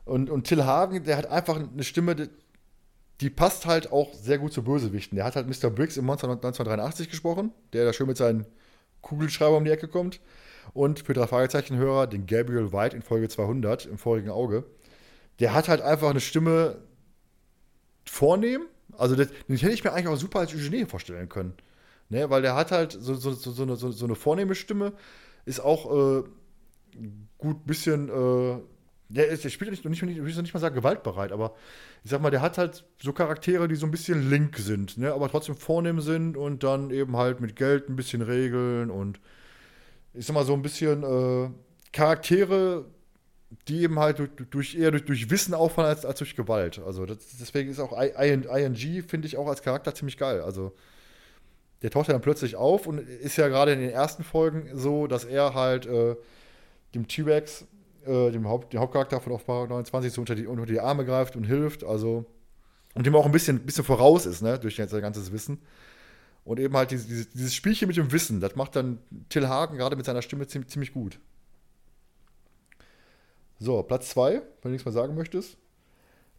Und, 0.05 0.29
und 0.29 0.45
Till 0.45 0.63
Hagen, 0.63 1.03
der 1.03 1.17
hat 1.17 1.27
einfach 1.27 1.55
eine 1.55 1.83
Stimme, 1.83 2.15
die, 2.15 2.29
die 3.21 3.29
passt 3.29 3.65
halt 3.65 3.91
auch 3.91 4.13
sehr 4.13 4.37
gut 4.37 4.53
zu 4.53 4.63
Bösewichten. 4.63 5.15
Der 5.15 5.25
hat 5.25 5.35
halt 5.35 5.47
Mr. 5.47 5.69
Briggs 5.69 5.97
im 5.97 6.05
Monster 6.05 6.27
1983 6.27 7.09
gesprochen, 7.09 7.51
der 7.73 7.85
da 7.85 7.93
schön 7.93 8.07
mit 8.07 8.17
seinen 8.17 8.45
Kugelschreiber 9.01 9.57
um 9.57 9.65
die 9.65 9.71
Ecke 9.71 9.87
kommt. 9.87 10.19
Und 10.73 10.99
für 10.99 11.13
drei 11.13 11.25
Fragezeichen-Hörer 11.25 12.07
den 12.07 12.27
Gabriel 12.27 12.71
White 12.71 12.95
in 12.95 13.01
Folge 13.01 13.29
200 13.29 13.87
im 13.87 13.97
vorigen 13.97 14.29
Auge 14.29 14.63
der 15.39 15.53
hat 15.53 15.69
halt 15.69 15.81
einfach 15.81 16.09
eine 16.09 16.19
Stimme 16.19 16.77
vornehm. 18.05 18.63
Also 18.97 19.15
das, 19.15 19.29
den 19.47 19.57
hätte 19.57 19.73
ich 19.73 19.83
mir 19.83 19.93
eigentlich 19.93 20.07
auch 20.07 20.17
super 20.17 20.39
als 20.39 20.53
Eugenie 20.53 20.85
vorstellen 20.85 21.29
können. 21.29 21.53
Ne, 22.09 22.29
weil 22.29 22.41
der 22.41 22.55
hat 22.55 22.71
halt 22.71 22.91
so, 22.91 23.13
so, 23.15 23.31
so, 23.31 23.51
so, 23.51 23.63
eine, 23.63 23.77
so, 23.77 24.05
eine 24.05 24.15
vornehme 24.15 24.53
Stimme, 24.53 24.91
ist 25.45 25.61
auch 25.61 26.19
äh, 26.19 26.23
gut 27.37 27.65
bisschen, 27.65 28.09
äh, 28.09 28.59
der, 29.07 29.37
der 29.37 29.49
spielt 29.49 29.71
nicht, 29.71 29.85
nicht, 29.85 30.03
nicht, 30.03 30.19
nicht 30.19 30.53
mal 30.53 30.59
sagen 30.59 30.75
gewaltbereit, 30.75 31.31
aber 31.31 31.55
ich 32.03 32.11
sag 32.11 32.21
mal, 32.21 32.29
der 32.29 32.41
hat 32.41 32.57
halt 32.57 32.83
so 33.01 33.13
Charaktere, 33.13 33.69
die 33.69 33.75
so 33.75 33.85
ein 33.85 33.91
bisschen 33.91 34.29
link 34.29 34.57
sind, 34.57 34.97
ne, 34.97 35.13
aber 35.13 35.29
trotzdem 35.29 35.55
vornehm 35.55 36.01
sind 36.01 36.35
und 36.35 36.63
dann 36.63 36.91
eben 36.91 37.15
halt 37.15 37.39
mit 37.39 37.55
Geld 37.55 37.87
ein 37.87 37.95
bisschen 37.95 38.21
regeln 38.21 38.91
und 38.91 39.21
ich 40.13 40.25
sag 40.25 40.33
mal 40.33 40.45
so 40.45 40.53
ein 40.53 40.61
bisschen 40.61 41.03
äh, 41.03 41.49
Charaktere, 41.93 42.85
die 43.67 43.81
eben 43.81 43.99
halt 43.99 44.21
durch, 44.49 44.75
eher 44.75 44.91
durch, 44.91 45.05
durch, 45.05 45.29
Wissen 45.29 45.53
auffallen 45.53 45.89
als, 45.89 46.05
als 46.05 46.19
durch 46.19 46.35
Gewalt. 46.35 46.79
Also 46.85 47.05
das, 47.05 47.17
deswegen 47.39 47.69
ist 47.69 47.79
auch 47.79 47.91
ING, 47.91 49.03
finde 49.07 49.27
ich, 49.27 49.37
auch 49.37 49.47
als 49.47 49.61
Charakter 49.61 49.93
ziemlich 49.93 50.17
geil. 50.17 50.41
Also 50.41 50.73
der 51.81 51.89
taucht 51.89 52.07
ja 52.07 52.13
dann 52.13 52.21
plötzlich 52.21 52.55
auf 52.55 52.87
und 52.87 52.99
ist 52.99 53.37
ja 53.37 53.47
gerade 53.47 53.73
in 53.73 53.79
den 53.79 53.89
ersten 53.89 54.23
Folgen 54.23 54.69
so, 54.73 55.07
dass 55.07 55.25
er 55.25 55.53
halt 55.53 55.85
äh, 55.85 56.15
dem 56.95 57.07
T-Rex, 57.07 57.65
äh, 58.05 58.31
dem, 58.31 58.47
Haupt, 58.47 58.73
dem 58.73 58.79
Hauptcharakter 58.79 59.19
von 59.19 59.33
Offenbarung 59.33 59.69
29, 59.69 60.13
so 60.13 60.21
unter 60.21 60.35
die, 60.35 60.47
unter 60.47 60.65
die 60.65 60.79
Arme 60.79 61.05
greift 61.05 61.35
und 61.35 61.43
hilft. 61.43 61.83
Also 61.83 62.25
und 62.93 63.05
dem 63.05 63.15
auch 63.15 63.25
ein 63.25 63.31
bisschen, 63.31 63.59
bisschen 63.59 63.83
voraus 63.83 64.25
ist, 64.25 64.41
ne, 64.41 64.59
durch 64.59 64.75
sein 64.75 65.01
ganzes 65.01 65.31
Wissen. 65.31 65.59
Und 66.43 66.59
eben 66.59 66.75
halt 66.75 66.91
dieses, 66.91 67.29
dieses 67.29 67.53
Spielchen 67.53 67.87
mit 67.87 67.97
dem 67.97 68.11
Wissen, 68.11 68.41
das 68.41 68.55
macht 68.55 68.75
dann 68.75 68.99
Till 69.29 69.47
Hagen 69.47 69.77
gerade 69.77 69.95
mit 69.95 70.05
seiner 70.05 70.21
Stimme 70.21 70.47
ziemlich, 70.47 70.71
ziemlich 70.71 70.93
gut. 70.93 71.19
So, 73.61 73.83
Platz 73.83 74.09
2, 74.09 74.31
wenn 74.31 74.41
du 74.63 74.69
nichts 74.69 74.85
mehr 74.85 74.91
sagen 74.91 75.13
möchtest, 75.13 75.55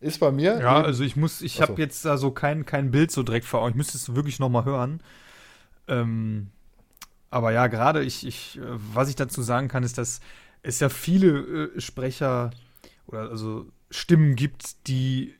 ist 0.00 0.18
bei 0.18 0.32
mir. 0.32 0.58
Ja, 0.58 0.82
also 0.82 1.04
ich 1.04 1.14
muss, 1.14 1.40
ich 1.40 1.62
habe 1.62 1.80
jetzt 1.80 2.04
da 2.04 2.16
so 2.16 2.32
kein, 2.32 2.66
kein 2.66 2.90
Bild 2.90 3.12
so 3.12 3.22
direkt 3.22 3.46
vor 3.46 3.60
Augen. 3.60 3.70
Ich 3.70 3.76
müsste 3.76 3.96
es 3.96 4.16
wirklich 4.16 4.40
noch 4.40 4.48
mal 4.48 4.64
hören. 4.64 5.00
Ähm, 5.86 6.50
aber 7.30 7.52
ja, 7.52 7.68
gerade 7.68 8.02
ich, 8.02 8.26
ich, 8.26 8.58
was 8.60 9.08
ich 9.08 9.14
dazu 9.14 9.40
sagen 9.40 9.68
kann, 9.68 9.84
ist, 9.84 9.98
dass 9.98 10.18
es 10.62 10.80
ja 10.80 10.88
viele 10.88 11.70
äh, 11.76 11.80
Sprecher 11.80 12.50
oder 13.06 13.30
also 13.30 13.66
Stimmen 13.92 14.34
gibt, 14.34 14.88
die 14.88 15.32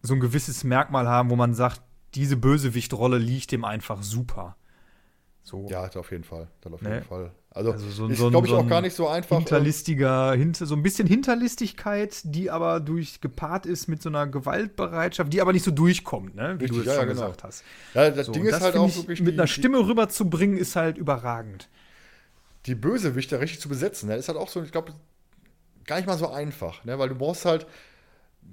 so 0.00 0.14
ein 0.14 0.20
gewisses 0.20 0.64
Merkmal 0.64 1.08
haben, 1.08 1.28
wo 1.28 1.36
man 1.36 1.52
sagt, 1.52 1.82
diese 2.14 2.38
Bösewichtrolle 2.38 3.18
liegt 3.18 3.52
dem 3.52 3.66
einfach 3.66 4.02
super. 4.02 4.56
So. 5.42 5.66
Ja, 5.68 5.90
auf 5.94 6.10
jeden 6.10 6.24
Fall. 6.24 6.48
Dann 6.62 6.72
auf 6.72 6.80
ne? 6.80 6.94
jeden 6.94 7.04
Fall. 7.04 7.32
Also, 7.58 7.72
also 7.72 7.90
so, 7.90 8.06
ist, 8.06 8.18
so 8.18 8.30
glaube 8.30 8.46
ich, 8.46 8.52
so 8.52 8.58
auch 8.58 8.68
gar 8.68 8.80
nicht 8.80 8.94
so 8.94 9.08
einfach. 9.08 9.38
Hinterlistiger, 9.38 10.32
hinter, 10.34 10.64
so 10.64 10.76
ein 10.76 10.82
bisschen 10.84 11.08
Hinterlistigkeit, 11.08 12.20
die 12.22 12.52
aber 12.52 12.78
durch 12.78 13.20
gepaart 13.20 13.66
ist 13.66 13.88
mit 13.88 14.00
so 14.00 14.10
einer 14.10 14.28
Gewaltbereitschaft, 14.28 15.32
die 15.32 15.40
aber 15.40 15.52
nicht 15.52 15.64
so 15.64 15.72
durchkommt, 15.72 16.36
ne? 16.36 16.54
wie 16.60 16.66
Richtig, 16.66 16.70
du 16.70 16.80
es 16.82 16.86
ja, 16.86 16.94
schon 16.94 17.08
genau. 17.08 17.20
gesagt 17.22 17.42
hast. 17.42 17.64
Ja, 17.94 18.10
das 18.10 18.26
so, 18.26 18.32
Ding 18.32 18.44
ist 18.44 18.60
halt 18.60 18.76
auch 18.76 18.94
wirklich. 18.94 19.20
Mit 19.20 19.34
die, 19.34 19.38
einer 19.40 19.48
Stimme 19.48 19.78
rüberzubringen, 19.78 20.56
ist 20.56 20.76
halt 20.76 20.98
überragend. 20.98 21.68
Die 22.66 22.76
Bösewichte 22.76 23.40
richtig 23.40 23.60
zu 23.60 23.68
besetzen, 23.68 24.08
ne? 24.08 24.14
ist 24.14 24.28
halt 24.28 24.38
auch 24.38 24.48
so, 24.48 24.62
ich 24.62 24.70
glaube, 24.70 24.92
gar 25.84 25.96
nicht 25.96 26.06
mal 26.06 26.16
so 26.16 26.30
einfach, 26.30 26.84
ne? 26.84 26.96
weil 27.00 27.08
du 27.08 27.16
brauchst 27.16 27.44
halt 27.44 27.66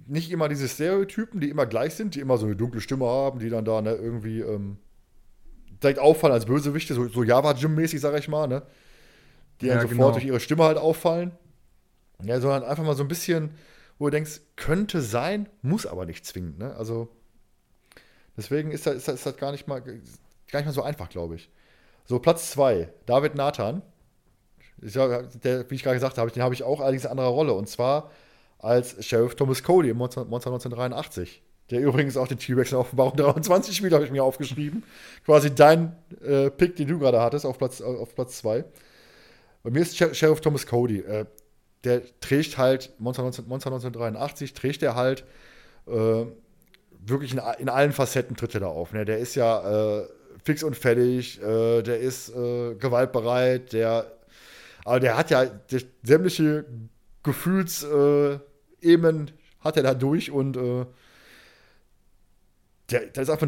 nicht 0.07 0.31
immer 0.31 0.49
diese 0.49 0.67
Stereotypen, 0.67 1.39
die 1.41 1.51
immer 1.51 1.67
gleich 1.67 1.93
sind, 1.93 2.15
die 2.15 2.21
immer 2.21 2.39
so 2.39 2.47
eine 2.47 2.55
dunkle 2.55 2.81
Stimme 2.81 3.05
haben, 3.05 3.37
die 3.37 3.51
dann 3.51 3.65
da 3.65 3.81
ne, 3.83 3.93
irgendwie. 3.93 4.39
Ähm, 4.39 4.77
direkt 5.83 5.99
auffallen 5.99 6.33
als 6.33 6.45
Bösewichte, 6.45 6.93
so, 6.93 7.07
so 7.09 7.23
Java-Gym-mäßig, 7.23 7.99
sag 7.99 8.17
ich 8.17 8.27
mal, 8.27 8.47
ne? 8.47 8.63
Die 9.61 9.67
ja, 9.67 9.75
dann 9.75 9.83
sofort 9.83 9.97
genau. 9.97 10.11
durch 10.11 10.25
ihre 10.25 10.39
Stimme 10.39 10.63
halt 10.63 10.77
auffallen. 10.77 11.31
Ja, 12.23 12.39
sondern 12.39 12.63
einfach 12.63 12.83
mal 12.83 12.95
so 12.95 13.03
ein 13.03 13.07
bisschen, 13.07 13.51
wo 13.99 14.05
du 14.05 14.11
denkst, 14.11 14.41
könnte 14.55 15.01
sein, 15.01 15.49
muss 15.61 15.85
aber 15.85 16.05
nicht 16.05 16.25
zwingend, 16.25 16.59
ne? 16.59 16.75
Also, 16.75 17.09
Deswegen 18.37 18.71
ist 18.71 18.85
das, 18.85 18.95
ist 18.95 19.07
das, 19.07 19.15
ist 19.15 19.25
das 19.25 19.37
gar, 19.37 19.51
nicht 19.51 19.67
mal, 19.67 19.81
gar 19.81 20.59
nicht 20.59 20.65
mal 20.65 20.71
so 20.71 20.81
einfach, 20.81 21.09
glaube 21.09 21.35
ich. 21.35 21.49
So, 22.05 22.19
Platz 22.19 22.51
2, 22.51 22.89
David 23.05 23.35
Nathan. 23.35 23.81
Der, 24.77 25.69
wie 25.69 25.75
ich 25.75 25.83
gerade 25.83 25.95
gesagt 25.95 26.17
habe, 26.17 26.29
den 26.29 26.43
habe 26.43 26.53
ich 26.53 26.63
auch 26.63 26.81
allerdings 26.81 27.05
eine 27.05 27.11
andere 27.11 27.29
Rolle. 27.29 27.53
Und 27.53 27.69
zwar 27.69 28.11
als 28.59 29.03
Sheriff 29.05 29.35
Thomas 29.35 29.63
Cody 29.63 29.89
im 29.89 29.97
Monster, 29.97 30.25
Monster 30.25 30.49
1983. 30.49 31.41
Der 31.71 31.79
übrigens 31.79 32.17
auch 32.17 32.27
den 32.27 32.37
T-Rex 32.37 32.73
in 32.73 32.77
Offenbarung 32.77 33.15
23 33.17 33.75
spielt, 33.75 33.93
habe 33.93 34.05
ich 34.05 34.11
mir 34.11 34.23
aufgeschrieben. 34.23 34.83
Quasi 35.23 35.55
dein 35.55 35.95
äh, 36.21 36.51
Pick, 36.51 36.75
den 36.75 36.89
du 36.89 36.99
gerade 36.99 37.21
hattest, 37.21 37.45
auf 37.45 37.57
Platz 37.57 37.77
2. 37.77 37.85
Auf 37.85 38.13
Platz 38.13 38.37
zwei. 38.37 38.65
Bei 39.65 39.71
mir 39.71 39.81
ist 39.81 39.97
Sheriff 39.97 40.39
Thomas 40.41 40.67
Cody. 40.67 40.99
Äh, 40.99 41.25
der 41.83 42.03
trägt 42.19 42.59
halt, 42.59 42.93
Monster, 42.99 43.23
19, 43.23 43.47
Monster 43.47 43.71
1983, 43.71 44.53
trägt 44.53 44.83
er 44.83 44.93
halt 44.93 45.25
äh, 45.87 46.25
wirklich 47.03 47.33
in, 47.33 47.41
in, 47.57 47.69
allen 47.69 47.91
Facetten 47.91 48.35
tritt 48.35 48.53
er 48.53 48.59
da 48.59 48.67
auf. 48.67 48.93
Ne? 48.93 49.05
Der 49.05 49.17
ist 49.17 49.33
ja 49.33 50.01
äh, 50.01 50.07
fix 50.43 50.61
und 50.61 50.77
fertig, 50.77 51.41
äh, 51.41 51.81
der 51.81 51.99
ist 51.99 52.29
äh, 52.29 52.75
gewaltbereit, 52.75 53.73
der, 53.73 54.11
aber 54.83 54.99
der 54.99 55.17
hat 55.17 55.31
ja 55.31 55.45
der, 55.45 55.81
sämtliche 56.03 56.65
Gefühlsebenen 57.23 59.31
hat 59.61 59.77
er 59.77 59.83
da 59.83 59.95
durch 59.95 60.29
und 60.29 60.53
der, 60.53 60.85
der 62.91 63.23
ist 63.23 63.31
einfach 63.31 63.47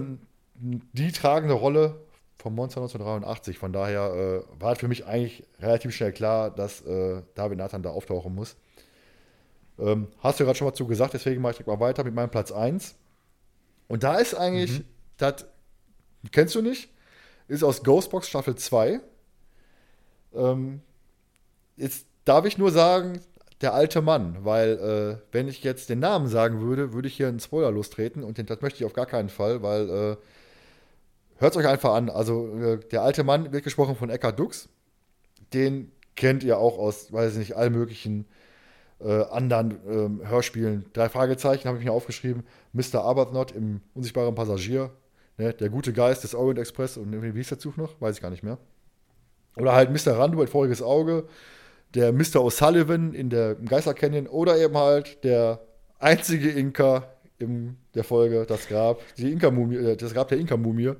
die 0.59 1.11
tragende 1.11 1.53
Rolle 1.53 2.07
vom 2.38 2.56
Monster 2.56 2.82
1983. 2.82 3.58
Von 3.58 3.74
daher 3.74 4.14
äh, 4.14 4.62
war 4.62 4.70
halt 4.70 4.80
für 4.80 4.88
mich 4.88 5.06
eigentlich 5.06 5.44
relativ 5.60 5.96
schnell 5.96 6.12
klar, 6.12 6.52
dass 6.52 6.82
äh, 6.82 7.22
David 7.36 7.58
Nathan 7.58 7.84
da 7.84 7.90
auftauchen 7.90 8.34
muss. 8.34 8.56
Ähm, 9.80 10.08
hast 10.20 10.40
du 10.40 10.46
gerade 10.46 10.58
schon 10.58 10.68
mal 10.68 10.74
zu 10.74 10.88
gesagt, 10.88 11.14
deswegen 11.14 11.42
mache 11.42 11.58
ich 11.60 11.66
mal 11.66 11.80
weiter 11.80 12.04
mit 12.04 12.14
meinem 12.14 12.30
Platz 12.30 12.52
1. 12.52 12.96
Und 13.88 14.04
da 14.04 14.18
ist 14.18 14.34
eigentlich, 14.34 14.80
mhm. 14.80 14.86
das 15.18 15.46
kennst 16.32 16.56
du 16.56 16.62
nicht, 16.62 16.90
ist 17.48 17.64
aus 17.64 17.84
Ghostbox 17.84 18.28
Staffel 18.28 18.56
2. 18.56 19.00
Ähm, 20.34 20.82
jetzt 21.76 22.06
darf 22.26 22.46
ich 22.46 22.58
nur 22.58 22.72
sagen, 22.72 23.22
der 23.62 23.74
alte 23.74 24.02
Mann, 24.02 24.38
weil 24.42 25.20
äh, 25.20 25.28
wenn 25.32 25.48
ich 25.48 25.64
jetzt 25.64 25.90
den 25.90 26.00
Namen 26.00 26.28
sagen 26.28 26.62
würde, 26.62 26.94
würde 26.94 27.08
ich 27.08 27.16
hier 27.16 27.28
einen 27.28 27.40
Spoiler 27.40 27.72
lostreten 27.72 28.24
und 28.24 28.38
den, 28.38 28.46
das 28.46 28.62
möchte 28.62 28.80
ich 28.80 28.86
auf 28.86 28.94
gar 28.94 29.08
keinen 29.08 29.30
Fall, 29.30 29.64
weil 29.64 29.90
äh, 29.90 30.18
hört 31.38 31.54
es 31.54 31.58
euch 31.58 31.68
einfach 31.68 31.94
an. 31.94 32.10
Also 32.10 32.48
äh, 32.58 32.80
der 32.92 33.02
alte 33.02 33.24
Mann 33.24 33.52
wird 33.52 33.64
gesprochen 33.64 33.96
von 33.96 34.10
Eckhard 34.10 34.40
Dux. 34.40 34.70
Den 35.54 35.92
kennt 36.16 36.44
ihr 36.44 36.58
auch 36.58 36.78
aus, 36.78 37.12
weiß 37.12 37.34
ich 37.34 37.40
nicht, 37.40 37.56
allen 37.56 37.74
möglichen 37.74 38.26
äh, 39.00 39.24
anderen 39.26 39.78
ähm, 39.88 40.22
Hörspielen. 40.28 40.86
Drei 40.94 41.10
Fragezeichen 41.10 41.68
habe 41.68 41.78
ich 41.78 41.86
mir 41.86 41.92
aufgeschrieben. 41.92 42.44
Mr. 42.74 43.04
Arbuthnot 43.04 43.52
im 43.52 43.82
Unsichtbaren 43.94 44.36
Passagier. 44.36 44.92
Ne? 45.38 45.54
Der 45.54 45.70
gute 45.70 45.94
Geist 45.94 46.24
des 46.24 46.36
Orient 46.36 46.60
Express. 46.60 46.98
Und 46.98 47.22
wie 47.22 47.32
hieß 47.32 47.50
der 47.50 47.60
Zug 47.60 47.78
noch? 47.78 48.02
Weiß 48.02 48.16
ich 48.16 48.22
gar 48.22 48.32
nicht 48.32 48.44
mehr. 48.44 48.58
Oder 49.56 49.74
halt 49.74 49.92
Mr. 49.92 50.18
Randu, 50.18 50.42
ein 50.42 50.48
voriges 50.48 50.82
Auge 50.82 51.28
der 51.94 52.12
Mr. 52.12 52.42
O'Sullivan 52.42 53.14
in 53.14 53.30
der 53.30 53.58
im 53.58 53.66
Geister 53.66 53.94
Canyon 53.94 54.28
oder 54.28 54.58
eben 54.58 54.78
halt 54.78 55.24
der 55.24 55.60
einzige 56.00 56.50
Inka 56.50 57.08
in 57.40 57.78
der 57.94 58.04
Folge 58.04 58.46
Das 58.48 58.68
Grab, 58.68 59.00
die 59.18 59.32
Inka-Mumie, 59.32 59.76
äh, 59.76 59.96
das 59.96 60.14
Grab 60.14 60.28
der 60.30 60.38
Inka-Mumie, 60.38 60.94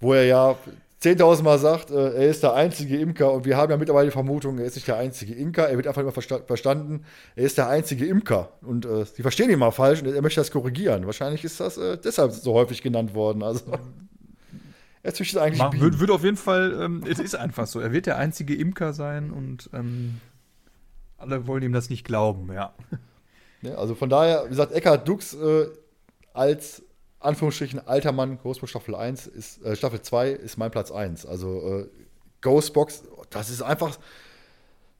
wo 0.00 0.12
er 0.14 0.24
ja 0.24 0.56
10.000 1.02 1.42
Mal 1.42 1.58
sagt, 1.58 1.90
äh, 1.90 2.14
er 2.14 2.28
ist 2.28 2.42
der 2.42 2.54
einzige 2.54 2.98
Imker 2.98 3.32
und 3.32 3.44
wir 3.44 3.56
haben 3.56 3.70
ja 3.70 3.76
mittlerweile 3.76 4.06
die 4.06 4.12
Vermutung, 4.12 4.58
er 4.58 4.64
ist 4.64 4.76
nicht 4.76 4.88
der 4.88 4.96
einzige 4.96 5.34
Imker, 5.34 5.68
er 5.68 5.76
wird 5.76 5.86
einfach 5.86 6.02
immer 6.02 6.12
versta 6.12 6.38
verstanden, 6.46 7.04
er 7.34 7.44
ist 7.44 7.58
der 7.58 7.68
einzige 7.68 8.06
Imker 8.06 8.50
und 8.62 8.86
äh, 8.86 9.04
die 9.16 9.22
verstehen 9.22 9.50
ihn 9.50 9.58
mal 9.58 9.72
falsch 9.72 10.02
und 10.02 10.08
er 10.08 10.22
möchte 10.22 10.40
das 10.40 10.50
korrigieren. 10.50 11.06
Wahrscheinlich 11.06 11.44
ist 11.44 11.60
das 11.60 11.76
äh, 11.76 11.98
deshalb 11.98 12.32
so 12.32 12.54
häufig 12.54 12.82
genannt 12.82 13.14
worden. 13.14 13.42
Also 13.42 13.64
er 15.02 15.14
züchtet 15.14 15.38
eigentlich 15.38 15.58
Mach, 15.58 15.70
Bienen. 15.70 16.00
Wird, 16.00 16.10
auf 16.10 16.24
jeden 16.24 16.36
Fall, 16.36 16.76
ähm, 16.80 17.04
es 17.08 17.18
ist 17.18 17.36
einfach 17.36 17.66
so. 17.66 17.78
Er 17.78 17.92
wird 17.92 18.06
der 18.06 18.16
einzige 18.16 18.54
Imker 18.54 18.92
sein 18.92 19.30
und 19.30 19.70
ähm, 19.72 20.20
alle 21.18 21.46
wollen 21.46 21.62
ihm 21.62 21.72
das 21.72 21.90
nicht 21.90 22.04
glauben, 22.04 22.52
ja. 22.52 22.74
Ja 23.66 23.76
also 23.76 23.94
von 23.94 24.08
daher, 24.08 24.44
wie 24.44 24.50
gesagt, 24.50 24.72
Eckhard 24.72 25.06
Dux 25.06 25.34
äh, 25.34 25.68
als 26.32 26.82
Anführungsstrichen 27.20 27.86
alter 27.86 28.12
Mann, 28.12 28.38
Ghostbox 28.38 28.70
Staffel 28.70 28.94
1 28.94 29.26
ist, 29.26 29.62
äh, 29.64 29.74
Staffel 29.74 30.02
2 30.02 30.30
ist 30.30 30.58
mein 30.58 30.70
Platz 30.70 30.92
1. 30.92 31.26
Also 31.26 31.80
äh, 31.80 31.88
Ghostbox, 32.42 33.04
das 33.30 33.50
ist 33.50 33.62
einfach 33.62 33.98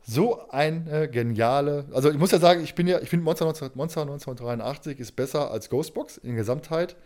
so 0.03 0.49
eine 0.49 1.09
geniale. 1.11 1.87
Also 1.93 2.11
ich 2.11 2.19
muss 2.19 2.31
ja 2.31 2.39
sagen, 2.39 2.63
ich 2.63 2.75
bin 2.75 2.87
ja, 2.87 3.01
ich 3.01 3.09
finde 3.09 3.25
Monster, 3.25 3.47
Monster 3.75 4.03
1983 4.03 4.99
ist 5.01 5.13
besser 5.17 5.51
als 5.51 5.69
Ghostbox 5.69 6.17
in 6.19 6.37
Gesamtheit. 6.37 6.97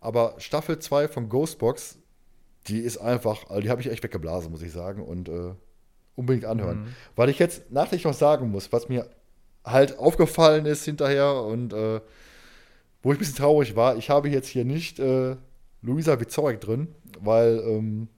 Aber 0.00 0.34
Staffel 0.38 0.78
2 0.78 1.08
von 1.08 1.28
Ghostbox 1.28 1.98
die 2.68 2.80
ist 2.80 2.98
einfach, 2.98 3.48
also 3.48 3.60
die 3.60 3.70
habe 3.70 3.80
ich 3.80 3.90
echt 3.90 4.02
weggeblasen, 4.02 4.50
muss 4.50 4.62
ich 4.62 4.72
sagen. 4.72 5.02
Und 5.02 5.28
äh, 5.28 5.54
unbedingt 6.16 6.44
anhören. 6.44 6.82
Mhm. 6.82 6.94
Weil 7.16 7.28
ich 7.28 7.38
jetzt 7.38 7.70
nachträglich 7.70 8.04
noch 8.04 8.14
sagen 8.14 8.50
muss, 8.50 8.72
was 8.72 8.88
mir 8.88 9.08
halt 9.64 9.98
aufgefallen 9.98 10.66
ist 10.66 10.84
hinterher 10.84 11.34
und 11.34 11.72
äh, 11.72 12.00
wo 13.02 13.12
ich 13.12 13.16
ein 13.16 13.18
bisschen 13.18 13.36
traurig 13.36 13.76
war, 13.76 13.96
ich 13.96 14.10
habe 14.10 14.28
jetzt 14.28 14.48
hier 14.48 14.64
nicht 14.64 14.98
äh, 14.98 15.36
Luisa 15.82 16.18
Witzorek 16.20 16.60
drin, 16.60 16.88
weil 17.20 17.62
ähm, 17.64 18.08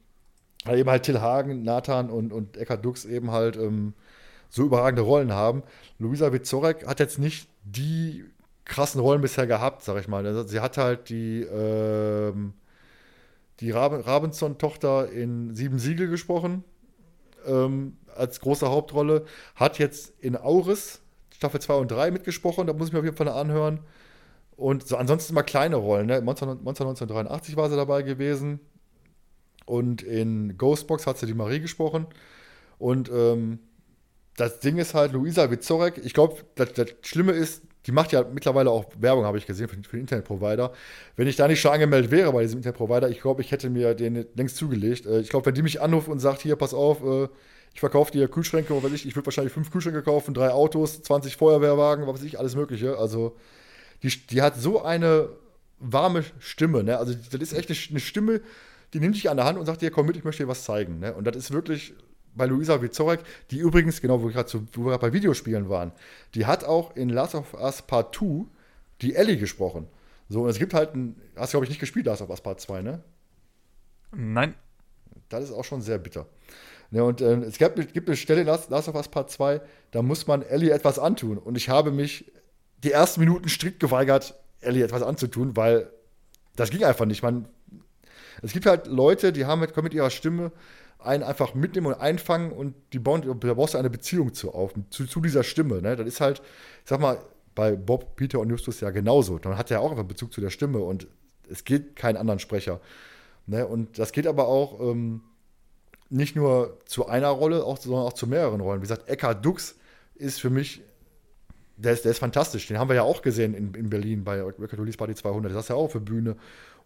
eben 0.69 0.89
halt 0.89 1.05
Till 1.05 1.21
Hagen, 1.21 1.63
Nathan 1.63 2.11
und, 2.11 2.33
und 2.33 2.57
Eckhard 2.57 2.85
Dux 2.85 3.05
eben 3.05 3.31
halt 3.31 3.57
ähm, 3.57 3.95
so 4.49 4.65
überragende 4.65 5.03
Rollen 5.03 5.33
haben. 5.33 5.63
Luisa 5.99 6.33
Witzorek 6.33 6.87
hat 6.87 7.01
jetzt 7.01 7.19
nicht 7.19 7.49
die 7.65 8.25
krassen 8.65 9.01
Rollen 9.01 9.21
bisher 9.21 9.47
gehabt, 9.47 9.83
sag 9.83 9.99
ich 10.01 10.09
mal. 10.09 10.27
Also 10.27 10.45
sie 10.45 10.61
hat 10.61 10.79
halt 10.79 11.09
die 11.09 11.43
ähm, 11.43 12.55
die 13.61 13.71
Rab 13.71 14.07
Rabenson-Tochter 14.07 15.11
in 15.11 15.55
Sieben 15.55 15.79
Siegel 15.79 16.09
gesprochen, 16.09 16.63
ähm, 17.47 17.97
als 18.15 18.41
große 18.41 18.69
Hauptrolle. 18.69 19.25
Hat 19.55 19.79
jetzt 19.79 20.13
in 20.21 20.37
Auris 20.37 21.01
Staffel 21.37 21.61
2 21.61 21.75
und 21.75 21.91
3 21.91 22.11
mitgesprochen, 22.11 22.67
da 22.67 22.73
muss 22.73 22.89
ich 22.89 22.93
mir 22.95 23.01
auf 23.01 23.05
jeden 23.05 23.17
Fall 23.17 23.29
anhören. 23.29 23.81
Und 24.57 24.87
so, 24.87 24.97
ansonsten 24.97 25.35
mal 25.35 25.43
kleine 25.43 25.77
Rollen. 25.77 26.07
Ne? 26.07 26.23
Monster, 26.23 26.47
Monster 26.47 26.85
1983 26.85 27.57
war 27.57 27.69
sie 27.69 27.77
dabei 27.77 28.03
gewesen. 28.03 28.59
Und 29.67 30.03
in 30.03 30.57
Ghostbox 30.57 31.07
hat 31.07 31.19
sie 31.19 31.27
die 31.27 31.35
Marie 31.35 31.61
gesprochen. 31.61 32.07
Und 32.79 33.11
ähm, 33.11 33.59
das 34.37 34.61
Ding 34.61 34.79
ist 34.79 34.95
halt, 34.95 35.13
Luisa 35.13 35.51
Witzorek, 35.51 36.01
ich 36.03 36.15
glaube, 36.15 36.37
das, 36.55 36.73
das 36.73 36.89
Schlimme 37.03 37.33
ist, 37.33 37.63
die 37.85 37.93
macht 37.93 38.13
ja 38.13 38.25
mittlerweile 38.25 38.71
auch 38.71 38.87
Werbung, 38.99 39.25
habe 39.25 39.39
ich 39.39 39.47
gesehen, 39.47 39.69
für, 39.69 39.77
für 39.77 39.97
den 39.97 40.01
Internetprovider. 40.01 40.73
Wenn 41.17 41.29
ich 41.29 41.37
da 41.37 41.49
nicht 41.49 41.61
schon 41.61 41.73
angemeldet 41.73 42.11
wäre 42.11 42.33
bei 42.33 42.43
diesem 42.43 42.59
Internetprovider, 42.59 43.11
ich 43.11 43.21
glaube, 43.21 43.43
ich 43.43 43.53
hätte 43.53 43.69
mir 43.69 43.95
den 43.95 44.27
längst 44.35 44.57
zugelegt. 44.57 45.05
Äh, 45.05 45.21
ich 45.21 45.29
glaube, 45.29 45.45
wenn 45.47 45.55
die 45.55 45.63
mich 45.63 45.83
anruft 45.83 46.09
und 46.09 46.19
sagt, 46.19 46.41
hier, 46.41 46.57
pass 46.57 46.73
auf, 46.73 47.03
äh, 47.03 47.29
ich 47.77 47.81
verkaufe 47.81 48.11
dir 48.11 48.27
Kühlschränke, 48.27 48.73
oder 48.73 48.89
ich, 48.89 49.05
ich 49.05 49.15
würde 49.17 49.27
wahrscheinlich 49.27 49.53
fünf 49.53 49.71
Kühlschränke 49.71 50.03
kaufen, 50.03 50.33
drei 50.33 50.49
Autos, 50.51 51.03
20 51.03 51.37
Feuerwehrwagen, 51.37 52.07
was 52.07 52.15
weiß 52.15 52.23
ich, 52.23 52.39
alles 52.39 52.57
Mögliche. 52.57 52.97
Also, 52.97 53.37
die, 54.03 54.09
die 54.09 54.41
hat 54.41 54.57
so 54.57 54.83
eine 54.83 55.29
warme 55.79 56.25
Stimme, 56.39 56.83
ne? 56.83 56.97
Also, 56.97 57.13
das 57.13 57.39
ist 57.39 57.53
echt 57.53 57.91
eine 57.91 58.01
Stimme, 58.01 58.41
die 58.95 58.99
nimmt 58.99 59.15
dich 59.15 59.29
an 59.29 59.37
der 59.37 59.45
Hand 59.45 59.59
und 59.59 59.67
sagt 59.67 59.83
dir, 59.83 59.91
komm 59.91 60.07
mit, 60.07 60.17
ich 60.17 60.25
möchte 60.25 60.45
dir 60.45 60.49
was 60.49 60.65
zeigen, 60.65 61.01
ne? 61.01 61.13
Und 61.13 61.27
das 61.27 61.37
ist 61.37 61.53
wirklich 61.53 61.93
bei 62.35 62.47
Luisa 62.47 62.81
Vizorek, 62.81 63.21
die 63.51 63.59
übrigens, 63.59 64.01
genau, 64.01 64.23
wo 64.23 64.29
wir 64.29 64.33
gerade 64.33 64.99
bei 64.99 65.13
Videospielen 65.13 65.69
waren, 65.69 65.93
die 66.33 66.47
hat 66.47 66.65
auch 66.65 66.97
in 66.97 67.11
Last 67.11 67.35
of 67.35 67.53
Us 67.53 67.83
Part 67.83 68.17
2 68.17 68.47
die 69.03 69.15
Ellie 69.15 69.37
gesprochen. 69.37 69.87
So, 70.31 70.45
und 70.45 70.49
es 70.49 70.59
gibt 70.59 70.73
halt 70.73 70.95
ein, 70.95 71.21
hast 71.37 71.53
du, 71.53 71.57
glaube 71.57 71.67
ich, 71.67 71.71
nicht 71.71 71.81
gespielt, 71.81 72.07
Last 72.07 72.23
of 72.23 72.31
Us 72.31 72.41
Part 72.41 72.59
2, 72.59 72.81
ne? 72.81 73.03
Nein. 74.13 74.55
Das 75.29 75.45
ist 75.45 75.53
auch 75.53 75.65
schon 75.65 75.83
sehr 75.83 75.99
bitter. 75.99 76.27
Ja, 76.91 77.03
und 77.03 77.21
äh, 77.21 77.35
es 77.41 77.59
gibt, 77.59 77.93
gibt 77.93 78.09
eine 78.09 78.17
Stelle 78.17 78.43
in 78.43 78.47
Last, 78.47 78.71
Last 78.71 78.89
of 78.89 78.95
Us 78.95 79.09
Part 79.09 79.31
2, 79.31 79.61
da 79.91 80.03
muss 80.03 80.27
man 80.27 80.43
Ellie 80.43 80.71
etwas 80.71 80.99
antun. 80.99 81.39
Und 81.39 81.57
ich 81.57 81.69
habe 81.69 81.91
mich 81.91 82.31
die 82.83 82.93
ersten 82.93 83.21
Minuten 83.21 83.49
strikt 83.49 83.81
geweigert, 83.81 84.35
Ellie 84.61 84.85
etwas 84.85 85.03
anzutun, 85.03 85.57
weil 85.57 85.91
das 86.55 86.71
ging 86.71 86.85
einfach 86.85 87.05
nicht. 87.05 87.23
Man, 87.23 87.49
es 88.43 88.53
gibt 88.53 88.67
halt 88.67 88.87
Leute, 88.87 89.33
die 89.33 89.47
haben 89.47 89.61
mit, 89.61 89.77
mit 89.77 89.95
ihrer 89.95 90.11
Stimme 90.11 90.53
einen 90.99 91.23
einfach 91.23 91.55
mitnehmen 91.55 91.89
und 91.89 91.95
einfangen 91.95 92.53
und 92.53 92.75
die 92.93 92.99
bauen, 92.99 93.23
da 93.23 93.55
brauchst 93.55 93.75
du 93.75 93.79
eine 93.79 93.91
Beziehung 93.91 94.35
zu 94.35 94.53
auf, 94.53 94.73
zu, 94.91 95.07
zu 95.07 95.21
dieser 95.21 95.43
Stimme. 95.43 95.83
Ne? 95.83 95.97
Das 95.97 96.07
ist 96.07 96.21
halt, 96.21 96.41
ich 96.83 96.89
sag 96.89 97.01
mal, 97.01 97.19
bei 97.55 97.75
Bob, 97.75 98.17
Peter 98.17 98.41
und 98.41 98.51
Justus 98.51 98.81
ja 98.81 98.91
genauso. 98.91 99.39
Dann 99.39 99.57
hat 99.57 99.71
er 99.71 99.81
auch 99.81 99.91
einfach 99.91 100.05
Bezug 100.05 100.33
zu 100.33 100.41
der 100.41 100.51
Stimme 100.51 100.79
und 100.79 101.07
es 101.49 101.65
geht 101.65 101.97
keinen 101.97 102.17
anderen 102.17 102.39
Sprecher. 102.39 102.81
Ne? 103.47 103.67
Und 103.67 103.99
das 103.99 104.13
geht 104.13 104.27
aber 104.27 104.49
auch 104.49 104.81
ähm, 104.81 105.23
nicht 106.09 106.37
nur 106.37 106.79
zu 106.87 107.07
einer 107.07 107.29
Rolle, 107.29 107.65
auch, 107.65 107.79
sondern 107.79 108.03
auch 108.03 108.13
zu 108.13 108.27
mehreren 108.27 108.61
Rollen. 108.61 108.81
Wie 108.81 108.87
gesagt, 108.89 109.09
Eckhard 109.09 109.45
Dux 109.45 109.77
ist 110.15 110.41
für 110.41 110.51
mich, 110.51 110.83
der 111.77 111.93
ist, 111.93 112.05
der 112.05 112.13
ist 112.13 112.19
fantastisch. 112.19 112.67
Den 112.67 112.79
haben 112.79 112.89
wir 112.89 112.97
ja 112.97 113.03
auch 113.03 113.23
gesehen 113.23 113.55
in, 113.55 113.75
in 113.75 113.91
Berlin 113.91 114.25
bei 114.25 114.41
Record 114.43 114.79
Release 114.79 114.97
Party 114.97 115.15
200. 115.15 115.53
Das 115.53 115.65
ist 115.65 115.69
ja 115.69 115.77
auch 115.77 115.91
für 115.91 116.01
Bühne. 116.01 116.37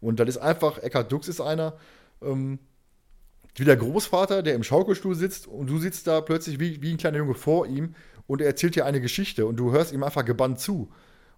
Und 0.01 0.19
das 0.21 0.29
ist 0.29 0.39
einfach, 0.39 0.79
Eckhard 0.79 1.13
Dux 1.13 1.29
ist 1.29 1.41
einer, 1.41 1.75
ähm, 2.23 2.59
wie 3.57 3.65
der 3.65 3.77
Großvater, 3.77 4.43
der 4.43 4.55
im 4.55 4.63
Schaukelstuhl 4.63 5.15
sitzt 5.15 5.47
und 5.47 5.69
du 5.69 5.79
sitzt 5.79 6.07
da 6.07 6.21
plötzlich 6.21 6.61
wie, 6.61 6.81
wie 6.83 6.93
ein 6.93 6.97
kleiner 6.97 7.19
Junge 7.19 7.35
vor 7.35 7.67
ihm 7.67 7.95
und 8.27 8.41
er 8.41 8.47
erzählt 8.47 8.77
dir 8.77 8.87
eine 8.87 9.01
Geschichte 9.01 9.45
und 9.47 9.57
du 9.57 9.73
hörst 9.73 9.93
ihm 9.93 10.03
einfach 10.03 10.25
gebannt 10.25 10.61
zu. 10.61 10.91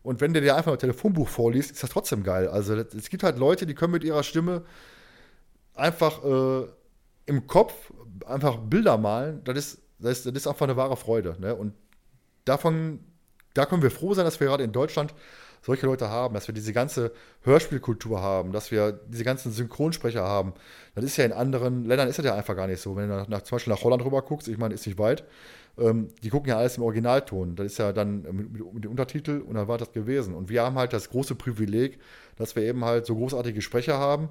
Und 0.02 0.20
wenn 0.20 0.32
der 0.32 0.42
dir 0.42 0.56
einfach 0.56 0.72
ein 0.72 0.78
Telefonbuch 0.78 1.28
vorliest, 1.28 1.70
ist 1.70 1.82
das 1.82 1.90
trotzdem 1.90 2.22
geil. 2.22 2.48
Also 2.48 2.74
es 2.74 3.08
gibt 3.08 3.22
halt 3.22 3.38
Leute, 3.38 3.66
die 3.66 3.74
können 3.74 3.92
mit 3.92 4.04
ihrer 4.04 4.22
Stimme 4.22 4.62
einfach 5.74 6.24
äh, 6.24 6.66
im 7.26 7.46
Kopf 7.46 7.92
einfach 8.26 8.56
Bilder 8.58 8.98
malen. 8.98 9.42
Das 9.44 9.56
ist, 9.56 9.82
das 9.98 10.18
ist, 10.18 10.26
das 10.26 10.34
ist 10.34 10.46
einfach 10.46 10.66
eine 10.66 10.76
wahre 10.76 10.96
Freude. 10.96 11.36
Ne? 11.40 11.54
Und 11.54 11.74
davon, 12.44 13.00
da 13.54 13.66
können 13.66 13.82
wir 13.82 13.90
froh 13.90 14.14
sein, 14.14 14.24
dass 14.24 14.40
wir 14.40 14.46
gerade 14.48 14.64
in 14.64 14.72
Deutschland 14.72 15.14
solche 15.64 15.86
Leute 15.86 16.10
haben, 16.10 16.34
dass 16.34 16.48
wir 16.48 16.54
diese 16.54 16.72
ganze 16.72 17.12
Hörspielkultur 17.42 18.20
haben, 18.20 18.52
dass 18.52 18.72
wir 18.72 18.92
diese 18.92 19.22
ganzen 19.22 19.52
Synchronsprecher 19.52 20.22
haben. 20.22 20.54
Das 20.94 21.04
ist 21.04 21.16
ja 21.16 21.24
in 21.24 21.32
anderen 21.32 21.84
Ländern 21.84 22.08
ist 22.08 22.18
das 22.18 22.26
ja 22.26 22.34
einfach 22.34 22.56
gar 22.56 22.66
nicht 22.66 22.80
so. 22.80 22.96
Wenn 22.96 23.08
du 23.08 23.14
nach, 23.14 23.28
nach 23.28 23.42
zum 23.42 23.56
Beispiel 23.56 23.72
nach 23.72 23.82
Holland 23.82 24.04
rüber 24.04 24.22
guckst, 24.22 24.48
ich 24.48 24.58
meine, 24.58 24.74
ist 24.74 24.86
nicht 24.86 24.98
weit, 24.98 25.24
ähm, 25.78 26.08
die 26.22 26.30
gucken 26.30 26.48
ja 26.48 26.58
alles 26.58 26.76
im 26.76 26.82
Originalton. 26.82 27.54
Das 27.54 27.66
ist 27.66 27.78
ja 27.78 27.92
dann 27.92 28.22
mit, 28.22 28.52
mit, 28.52 28.74
mit 28.74 28.84
dem 28.84 28.90
Untertitel 28.90 29.40
und 29.40 29.54
dann 29.54 29.68
war 29.68 29.78
das 29.78 29.92
gewesen. 29.92 30.34
Und 30.34 30.48
wir 30.48 30.62
haben 30.62 30.76
halt 30.76 30.92
das 30.92 31.10
große 31.10 31.36
Privileg, 31.36 32.00
dass 32.36 32.56
wir 32.56 32.64
eben 32.64 32.84
halt 32.84 33.06
so 33.06 33.14
großartige 33.14 33.62
Sprecher 33.62 33.98
haben, 33.98 34.30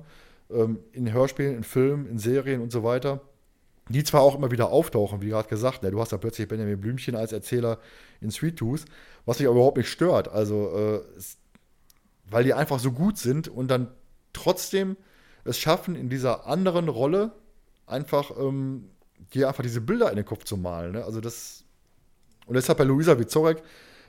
ähm, 0.54 0.80
in 0.92 1.12
Hörspielen, 1.12 1.56
in 1.58 1.64
Filmen, 1.64 2.06
in 2.08 2.18
Serien 2.18 2.62
und 2.62 2.72
so 2.72 2.84
weiter 2.84 3.22
die 3.92 4.04
zwar 4.04 4.22
auch 4.22 4.36
immer 4.36 4.52
wieder 4.52 4.70
auftauchen, 4.70 5.22
wie 5.22 5.30
gerade 5.30 5.50
gesagt, 5.50 5.84
ne? 5.84 5.92
du 5.92 6.00
hast 6.00 6.12
ja 6.12 6.18
plötzlich 6.18 6.48
Benjamin 6.48 6.80
Blümchen 6.80 7.16
als 7.16 7.32
Erzähler 7.32 7.80
in 8.20 8.32
Sweet 8.32 8.58
Tooth, 8.58 8.86
was 9.26 9.40
mich 9.40 9.48
aber 9.48 9.58
überhaupt 9.58 9.78
nicht 9.78 9.90
stört. 9.90 10.28
Also, 10.28 10.72
äh, 10.76 11.22
weil 12.30 12.44
die 12.44 12.54
einfach 12.54 12.80
so 12.80 12.92
gut 12.92 13.18
sind 13.18 13.48
und 13.48 13.70
dann 13.70 13.90
trotzdem 14.34 14.98
es 15.44 15.58
schaffen, 15.60 15.96
in 15.96 16.10
dieser 16.10 16.48
anderen 16.48 16.88
Rolle 16.88 17.32
einfach 17.88 18.32
ähm, 18.38 18.90
dir 19.34 19.48
einfach 19.48 19.64
diese 19.64 19.82
Bilder 19.82 20.10
in 20.10 20.16
den 20.16 20.26
Kopf 20.26 20.46
zu 20.46 20.56
malen. 20.56 20.94
Ne? 20.94 21.04
Also 21.04 21.20
das 21.20 21.64
und 22.46 22.56
deshalb 22.56 22.78
bei 22.78 22.84
Luisa 22.84 23.20
Vizorek, 23.20 23.62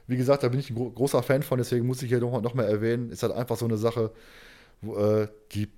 wie 0.06 0.16
gesagt, 0.16 0.42
da 0.42 0.48
bin 0.48 0.60
ich 0.60 0.70
ein 0.70 0.76
gro 0.76 0.90
großer 0.90 1.22
Fan 1.22 1.42
von, 1.42 1.58
deswegen 1.58 1.86
muss 1.86 2.02
ich 2.02 2.08
hier 2.08 2.20
noch, 2.20 2.40
noch 2.40 2.54
erwähnen, 2.56 3.10
ist 3.10 3.22
halt 3.22 3.32
einfach 3.32 3.56
so 3.56 3.64
eine 3.64 3.76
Sache, 3.76 4.12
wo, 4.80 4.96
äh, 4.96 5.28
die, 5.52 5.68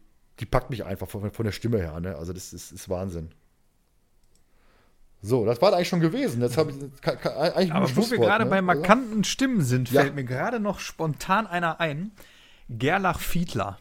die 0.40 0.46
packt 0.46 0.70
mich 0.70 0.84
einfach 0.84 1.08
von, 1.08 1.30
von 1.30 1.44
der 1.44 1.52
Stimme 1.52 1.78
her. 1.78 2.00
Ne? 2.00 2.16
Also 2.16 2.32
das 2.32 2.52
ist, 2.52 2.72
ist 2.72 2.88
Wahnsinn. 2.88 3.30
So, 5.22 5.46
das 5.46 5.62
war 5.62 5.72
eigentlich 5.72 5.88
schon 5.88 6.00
gewesen. 6.00 6.42
Jetzt 6.42 6.58
habe 6.58 6.70
ich 6.70 7.00
kann, 7.00 7.18
kann, 7.18 7.32
eigentlich 7.32 7.72
Aber 7.72 7.96
wo 7.96 8.10
wir 8.10 8.18
gerade 8.18 8.44
ne? 8.44 8.50
bei 8.50 8.60
markanten 8.60 9.24
Stimmen 9.24 9.62
sind, 9.62 9.90
ja. 9.90 10.02
fällt 10.02 10.14
mir 10.14 10.24
gerade 10.24 10.60
noch 10.60 10.80
spontan 10.80 11.46
einer 11.46 11.80
ein. 11.80 12.12
Gerlach 12.68 13.20
Fiedler. 13.20 13.78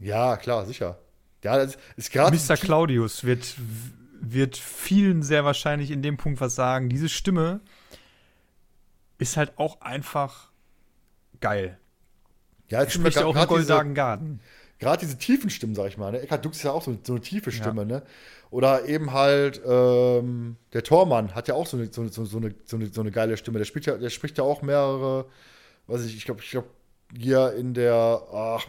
Ja, 0.00 0.36
klar, 0.36 0.64
sicher. 0.64 0.98
Ja, 1.42 1.56
das 1.56 1.76
ist 1.96 2.10
gerade. 2.10 2.36
Mr. 2.36 2.56
Claudius 2.56 3.24
wird, 3.24 3.54
wird 4.20 4.56
vielen 4.56 5.22
sehr 5.22 5.44
wahrscheinlich 5.44 5.90
in 5.90 6.02
dem 6.02 6.16
Punkt 6.16 6.40
was 6.40 6.54
sagen. 6.54 6.88
Diese 6.88 7.08
Stimme 7.08 7.60
ist 9.18 9.36
halt 9.36 9.58
auch 9.58 9.80
einfach 9.80 10.50
geil. 11.40 11.78
Ja, 12.68 12.82
jetzt 12.82 12.94
spricht 12.94 13.16
ja 13.16 13.26
auch 13.26 13.36
im 13.36 13.46
Goldagen 13.46 13.94
Garten. 13.94 14.40
Gerade 14.78 15.00
diese 15.00 15.18
tiefen 15.18 15.50
Stimmen, 15.50 15.74
sag 15.74 15.88
ich 15.88 15.98
mal. 15.98 16.12
Ne? 16.12 16.20
Eckhard 16.20 16.44
Dux 16.44 16.58
ist 16.58 16.62
ja 16.62 16.70
auch 16.70 16.82
so, 16.82 16.96
so 17.02 17.14
eine 17.14 17.20
tiefe 17.20 17.50
Stimme, 17.50 17.82
ja. 17.82 17.86
ne? 17.86 18.02
Oder 18.50 18.86
eben 18.86 19.12
halt 19.12 19.60
ähm, 19.66 20.56
der 20.72 20.82
Tormann 20.82 21.34
hat 21.34 21.48
ja 21.48 21.54
auch 21.54 21.66
so 21.66 21.76
eine, 21.76 21.92
so, 21.92 22.06
so, 22.08 22.24
so, 22.24 22.38
eine, 22.38 22.54
so, 22.64 22.76
eine, 22.76 22.86
so 22.86 23.00
eine 23.00 23.10
geile 23.10 23.36
Stimme. 23.36 23.58
Der, 23.58 23.64
spielt 23.64 23.86
ja, 23.86 23.96
der 23.96 24.10
spricht 24.10 24.38
ja 24.38 24.44
auch 24.44 24.62
mehrere, 24.62 25.26
weiß 25.88 26.04
ich, 26.04 26.16
ich 26.16 26.24
glaube, 26.24 26.40
ich 26.42 26.50
glaube, 26.50 26.68
hier 27.16 27.54
in 27.54 27.74
der, 27.74 28.22
ach, 28.32 28.66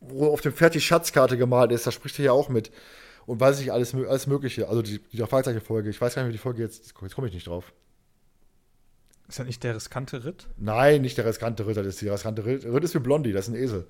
wo 0.00 0.32
auf 0.32 0.40
dem 0.40 0.52
Pferd 0.52 0.74
die 0.74 0.80
Schatzkarte 0.80 1.38
gemalt 1.38 1.72
ist, 1.72 1.86
da 1.86 1.90
spricht 1.92 2.18
er 2.18 2.26
ja 2.26 2.32
auch 2.32 2.48
mit. 2.48 2.70
Und 3.26 3.40
weiß 3.40 3.60
ich, 3.60 3.72
alles, 3.72 3.94
alles 3.94 4.26
Mögliche. 4.26 4.68
Also 4.68 4.82
die, 4.82 4.98
die 4.98 5.18
Fragezeichen-Folge, 5.18 5.88
ich 5.88 6.00
weiß 6.00 6.14
gar 6.14 6.22
nicht, 6.22 6.30
wie 6.30 6.36
die 6.36 6.42
Folge 6.42 6.62
jetzt, 6.62 6.78
jetzt 6.78 6.94
komme 7.14 7.28
ich 7.28 7.34
nicht 7.34 7.46
drauf. 7.46 7.72
Ist 9.28 9.38
das 9.38 9.46
nicht 9.46 9.62
der 9.64 9.74
riskante 9.76 10.24
Ritt? 10.24 10.48
Nein, 10.58 11.00
nicht 11.00 11.16
der 11.16 11.24
riskante 11.24 11.66
Ritt, 11.66 11.78
das 11.78 11.86
ist 11.86 12.00
die 12.02 12.08
riskante 12.08 12.44
Ritt. 12.44 12.64
Ritt 12.66 12.84
ist 12.84 12.94
wie 12.94 12.98
Blondie, 12.98 13.32
das 13.32 13.48
ist 13.48 13.54
ein 13.54 13.56
Esel. 13.56 13.86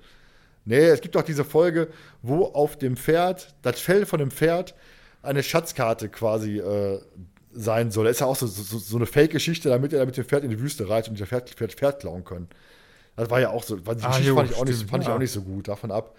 Nee, 0.65 0.87
es 0.87 1.01
gibt 1.01 1.15
doch 1.15 1.21
diese 1.21 1.45
Folge, 1.45 1.89
wo 2.21 2.45
auf 2.45 2.77
dem 2.77 2.97
Pferd, 2.97 3.55
das 3.61 3.79
Fell 3.79 4.05
von 4.05 4.19
dem 4.19 4.31
Pferd 4.31 4.75
eine 5.21 5.43
Schatzkarte 5.43 6.09
quasi 6.09 6.59
äh, 6.59 6.99
sein 7.51 7.91
soll. 7.91 8.05
Das 8.05 8.17
ist 8.17 8.19
ja 8.19 8.27
auch 8.27 8.35
so, 8.35 8.47
so, 8.47 8.77
so 8.77 8.97
eine 8.97 9.05
Fake-Geschichte, 9.05 9.69
damit 9.69 9.93
er 9.93 10.05
mit 10.05 10.17
dem 10.17 10.25
Pferd 10.25 10.43
in 10.43 10.49
die 10.49 10.59
Wüste 10.59 10.89
reitet 10.89 11.09
und 11.09 11.19
das 11.19 11.29
Pferd, 11.29 11.49
Pferd, 11.51 11.73
Pferd 11.73 11.99
klauen 11.99 12.23
können. 12.23 12.49
Das 13.15 13.29
war 13.29 13.39
ja 13.39 13.49
auch 13.49 13.63
so, 13.63 13.77
die 13.77 13.87
ah, 13.87 13.93
Geschichte 13.93 14.29
jo, 14.29 14.35
fand, 14.35 14.51
ich 14.51 14.57
auch, 14.57 14.65
nicht, 14.65 14.89
fand 14.89 15.03
ja. 15.03 15.09
ich 15.09 15.15
auch 15.15 15.19
nicht 15.19 15.31
so 15.31 15.41
gut, 15.41 15.67
davon 15.67 15.91
ab. 15.91 16.15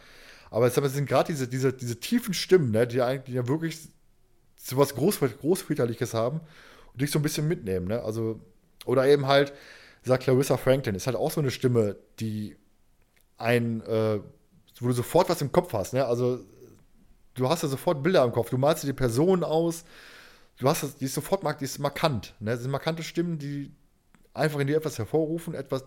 Aber 0.51 0.67
es 0.67 0.75
sind 0.75 1.09
gerade 1.09 1.27
diese, 1.33 1.49
diese, 1.49 1.73
diese 1.73 2.01
tiefen 2.01 2.33
Stimmen, 2.33 2.71
ne, 2.71 2.87
die, 2.87 3.03
eigentlich, 3.03 3.25
die 3.25 3.33
ja 3.33 3.47
wirklich 3.49 3.79
so 4.57 4.77
was 4.77 4.95
Groß, 4.95 5.21
Großväterliches 5.21 6.15
haben 6.15 6.41
und 6.93 7.03
dich 7.03 7.11
so 7.11 7.19
ein 7.19 7.23
bisschen 7.23 7.47
mitnehmen. 7.49 7.89
Ne? 7.89 8.03
Also, 8.03 8.41
oder 8.85 9.07
eben 9.07 9.27
halt, 9.27 9.53
sagt 10.05 10.23
Clarissa 10.23 10.57
Franklin, 10.57 10.95
ist 10.95 11.07
halt 11.07 11.17
auch 11.17 11.31
so 11.31 11.41
eine 11.41 11.51
Stimme, 11.51 11.97
die 12.21 12.57
ein, 13.39 13.83
äh, 13.83 14.21
wo 14.81 14.89
du 14.89 14.93
sofort 14.93 15.29
was 15.29 15.43
im 15.43 15.53
Kopf 15.53 15.73
hast. 15.73 15.95
Ne? 15.95 16.05
Also 16.05 16.41
du 17.35 17.49
hast 17.49 17.63
ja 17.63 17.69
sofort 17.69 18.03
Bilder 18.03 18.25
im 18.25 18.33
Kopf. 18.33 18.51
Du 18.51 18.59
malst 18.59 18.83
dir 18.83 18.89
die 18.89 18.93
Person 18.93 19.45
aus. 19.45 19.85
Du 20.59 20.69
hast 20.69 20.83
das, 20.83 20.97
die 20.97 21.05
ist 21.07 21.15
sofort 21.15 21.43
die 21.61 21.65
ist 21.65 21.79
markant. 21.79 22.35
Ne? 22.41 22.53
Das 22.53 22.61
sind 22.61 22.71
markante 22.71 23.03
Stimmen, 23.03 23.39
die 23.39 23.73
einfach 24.33 24.61
in 24.61 24.67
dir 24.67 24.77
etwas 24.77 24.99
hervorrufen, 24.99 25.55
etwas, 25.55 25.85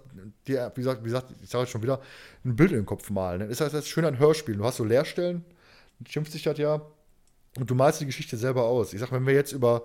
dir, 0.48 0.72
wie 0.76 0.82
gesagt, 0.82 1.02
wie 1.04 1.08
gesagt 1.08 1.32
ich 1.42 1.50
sage 1.50 1.66
es 1.66 1.70
schon 1.70 1.84
wieder, 1.84 2.02
ein 2.44 2.56
Bild 2.56 2.72
im 2.72 2.86
Kopf 2.86 3.10
malen. 3.10 3.48
Das 3.48 3.62
heißt, 3.62 3.74
das 3.74 3.86
ist 3.86 3.90
schön 3.90 4.06
ein 4.06 4.20
Hörspiel. 4.20 4.58
Du 4.58 4.66
hast 4.66 4.78
so 4.78 4.84
Leerstellen, 4.84 5.46
schimpft 6.08 6.32
sich 6.32 6.44
das 6.44 6.58
ja, 6.58 6.82
und 7.58 7.70
du 7.70 7.76
malst 7.76 8.02
die 8.02 8.06
Geschichte 8.06 8.38
selber 8.38 8.64
aus. 8.64 8.94
Ich 8.94 9.00
sage, 9.00 9.12
wenn 9.12 9.26
wir 9.26 9.34
jetzt 9.34 9.52
über 9.52 9.84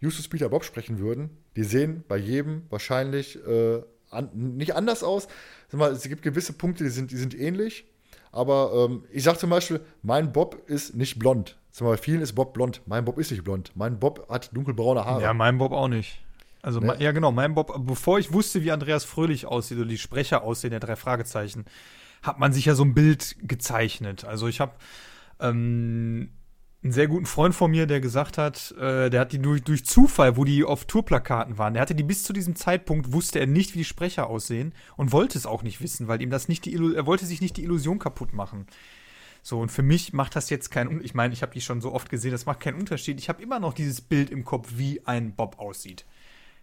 Justus 0.00 0.28
Peter 0.28 0.48
Bob 0.48 0.64
sprechen 0.64 0.98
würden, 0.98 1.30
die 1.56 1.64
sehen 1.64 2.04
bei 2.08 2.16
jedem 2.16 2.62
wahrscheinlich 2.70 3.36
äh, 3.46 3.82
an, 4.12 4.30
nicht 4.32 4.74
anders 4.74 5.02
aus. 5.02 5.28
Mal, 5.72 5.92
es 5.92 6.02
gibt 6.02 6.22
gewisse 6.22 6.52
Punkte, 6.52 6.84
die 6.84 6.90
sind, 6.90 7.10
die 7.10 7.16
sind 7.16 7.38
ähnlich, 7.38 7.86
aber 8.30 8.88
ähm, 8.90 9.04
ich 9.10 9.22
sage 9.22 9.38
zum 9.38 9.50
Beispiel, 9.50 9.80
mein 10.02 10.32
Bob 10.32 10.68
ist 10.68 10.94
nicht 10.94 11.18
blond. 11.18 11.58
Zum 11.70 11.86
Beispiel 11.86 12.12
vielen 12.12 12.22
ist 12.22 12.34
Bob 12.34 12.52
blond. 12.52 12.82
Mein 12.86 13.04
Bob 13.04 13.18
ist 13.18 13.30
nicht 13.30 13.44
blond. 13.44 13.72
Mein 13.74 13.98
Bob 13.98 14.28
hat 14.28 14.54
dunkelbraune 14.54 15.04
Haare. 15.04 15.22
Ja, 15.22 15.32
mein 15.32 15.56
Bob 15.58 15.72
auch 15.72 15.88
nicht. 15.88 16.22
Also, 16.60 16.80
ne? 16.80 16.96
ja, 16.98 17.12
genau, 17.12 17.32
mein 17.32 17.54
Bob, 17.54 17.74
bevor 17.86 18.18
ich 18.18 18.32
wusste, 18.32 18.62
wie 18.62 18.70
Andreas 18.70 19.04
Fröhlich 19.04 19.46
aussieht 19.46 19.78
oder 19.78 19.88
die 19.88 19.98
Sprecher 19.98 20.42
aussehen, 20.42 20.70
der 20.70 20.80
drei 20.80 20.96
Fragezeichen, 20.96 21.64
hat 22.22 22.38
man 22.38 22.52
sich 22.52 22.66
ja 22.66 22.74
so 22.74 22.84
ein 22.84 22.94
Bild 22.94 23.36
gezeichnet. 23.42 24.24
Also, 24.24 24.46
ich 24.46 24.60
habe 24.60 24.72
ähm, 25.40 26.30
einen 26.82 26.92
sehr 26.92 27.06
guten 27.06 27.26
Freund 27.26 27.54
von 27.54 27.70
mir, 27.70 27.86
der 27.86 28.00
gesagt 28.00 28.38
hat, 28.38 28.72
äh, 28.72 29.08
der 29.08 29.20
hat 29.20 29.32
die 29.32 29.38
durch, 29.38 29.62
durch 29.62 29.84
Zufall, 29.84 30.36
wo 30.36 30.44
die 30.44 30.64
auf 30.64 30.84
Tourplakaten 30.84 31.56
waren, 31.56 31.74
der 31.74 31.82
hatte 31.82 31.94
die 31.94 32.02
bis 32.02 32.24
zu 32.24 32.32
diesem 32.32 32.56
Zeitpunkt, 32.56 33.12
wusste 33.12 33.38
er 33.38 33.46
nicht, 33.46 33.74
wie 33.74 33.78
die 33.78 33.84
Sprecher 33.84 34.28
aussehen 34.28 34.74
und 34.96 35.12
wollte 35.12 35.38
es 35.38 35.46
auch 35.46 35.62
nicht 35.62 35.80
wissen, 35.80 36.08
weil 36.08 36.20
ihm 36.20 36.30
das 36.30 36.48
nicht 36.48 36.64
die, 36.64 36.74
er 36.74 37.06
wollte 37.06 37.26
sich 37.26 37.40
nicht 37.40 37.56
die 37.56 37.62
Illusion 37.62 38.00
kaputt 38.00 38.32
machen. 38.32 38.66
So, 39.44 39.60
und 39.60 39.70
für 39.70 39.82
mich 39.82 40.12
macht 40.12 40.36
das 40.36 40.50
jetzt 40.50 40.70
keinen, 40.70 41.02
ich 41.04 41.14
meine, 41.14 41.34
ich 41.34 41.42
habe 41.42 41.52
die 41.52 41.60
schon 41.60 41.80
so 41.80 41.92
oft 41.92 42.08
gesehen, 42.08 42.30
das 42.32 42.46
macht 42.46 42.60
keinen 42.60 42.78
Unterschied. 42.78 43.18
Ich 43.18 43.28
habe 43.28 43.42
immer 43.42 43.58
noch 43.58 43.74
dieses 43.74 44.00
Bild 44.00 44.30
im 44.30 44.44
Kopf, 44.44 44.68
wie 44.76 45.04
ein 45.04 45.34
Bob 45.34 45.58
aussieht. 45.58 46.04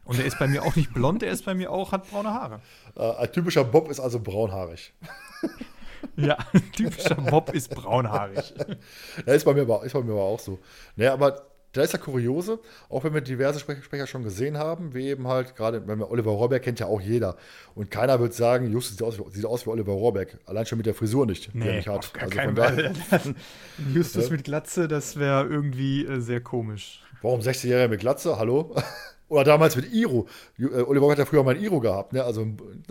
Und 0.06 0.18
er 0.18 0.26
ist 0.26 0.40
bei 0.40 0.48
mir 0.48 0.64
auch 0.64 0.76
nicht 0.76 0.94
blond, 0.94 1.22
er 1.22 1.32
ist 1.32 1.46
bei 1.46 1.54
mir 1.54 1.72
auch, 1.72 1.92
hat 1.92 2.10
braune 2.10 2.34
Haare. 2.34 2.62
Äh, 2.96 3.12
ein 3.12 3.32
typischer 3.32 3.64
Bob 3.64 3.90
ist 3.90 4.00
also 4.00 4.20
braunhaarig. 4.20 4.94
Ja, 6.16 6.38
typischer 6.76 7.16
Bob 7.16 7.54
ist 7.54 7.70
braunhaarig. 7.70 8.54
Ja, 9.26 9.34
ist 9.34 9.46
bei 9.46 9.54
mir 9.54 9.62
aber, 9.62 9.84
ist 9.84 9.94
bei 9.94 10.02
mir 10.02 10.12
aber 10.14 10.24
auch 10.24 10.40
so. 10.40 10.60
Naja, 10.96 11.14
aber 11.14 11.42
da 11.72 11.84
ist 11.84 11.94
ja 11.94 12.00
kuriose, 12.00 12.60
auch 12.90 13.04
wenn 13.04 13.14
wir 13.14 13.22
diverse 13.22 13.60
Sprecher 13.60 14.08
schon 14.08 14.24
gesehen 14.24 14.58
haben, 14.58 14.94
wie 14.96 15.08
eben 15.08 15.28
halt 15.28 15.56
gerade, 15.56 15.88
wenn 15.88 16.00
wir 16.00 16.10
Oliver 16.10 16.32
Rohrbeck 16.32 16.64
kennt 16.64 16.80
ja 16.80 16.88
auch 16.88 17.00
jeder. 17.00 17.38
Und 17.76 17.92
keiner 17.92 18.20
wird 18.20 18.34
sagen, 18.34 18.72
Justus 18.72 18.98
sieht 18.98 19.04
aus, 19.04 19.34
sieht 19.34 19.46
aus 19.46 19.66
wie 19.66 19.70
Oliver 19.70 19.94
Rohrbeck. 19.94 20.40
Allein 20.46 20.66
schon 20.66 20.78
mit 20.78 20.88
der 20.88 20.96
Frisur 20.96 21.26
nicht, 21.26 21.54
nee, 21.54 21.64
die 21.64 21.70
er 21.70 21.76
nicht 21.76 21.88
hat. 21.88 22.12
Also 22.20 22.40
von 22.40 22.56
daher, 22.56 22.92
Justus 23.94 24.32
mit 24.32 24.44
Glatze, 24.44 24.88
das 24.88 25.20
wäre 25.20 25.46
irgendwie 25.46 26.06
äh, 26.06 26.20
sehr 26.20 26.42
komisch. 26.42 27.02
Warum 27.22 27.42
60-Jähriger 27.42 27.90
mit 27.90 28.00
Glatze? 28.00 28.40
Hallo? 28.40 28.76
Oder 29.30 29.44
damals 29.44 29.76
mit 29.76 29.94
Iro. 29.94 30.28
Äh, 30.58 30.82
Oliver 30.82 31.12
hat 31.12 31.20
ja 31.20 31.26
früher 31.26 31.44
mal 31.44 31.56
ein 31.56 31.62
Iro 31.62 31.80
gehabt. 31.80 32.14
Ne? 32.14 32.24
Also 32.24 32.48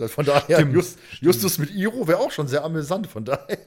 von 0.07 0.25
daher, 0.25 0.61
Just, 0.61 0.97
Justus 1.19 1.59
mit 1.59 1.75
Iro 1.75 2.07
wäre 2.07 2.19
auch 2.19 2.31
schon 2.31 2.47
sehr 2.47 2.63
amüsant. 2.63 3.07
Von 3.07 3.25
daher. 3.25 3.47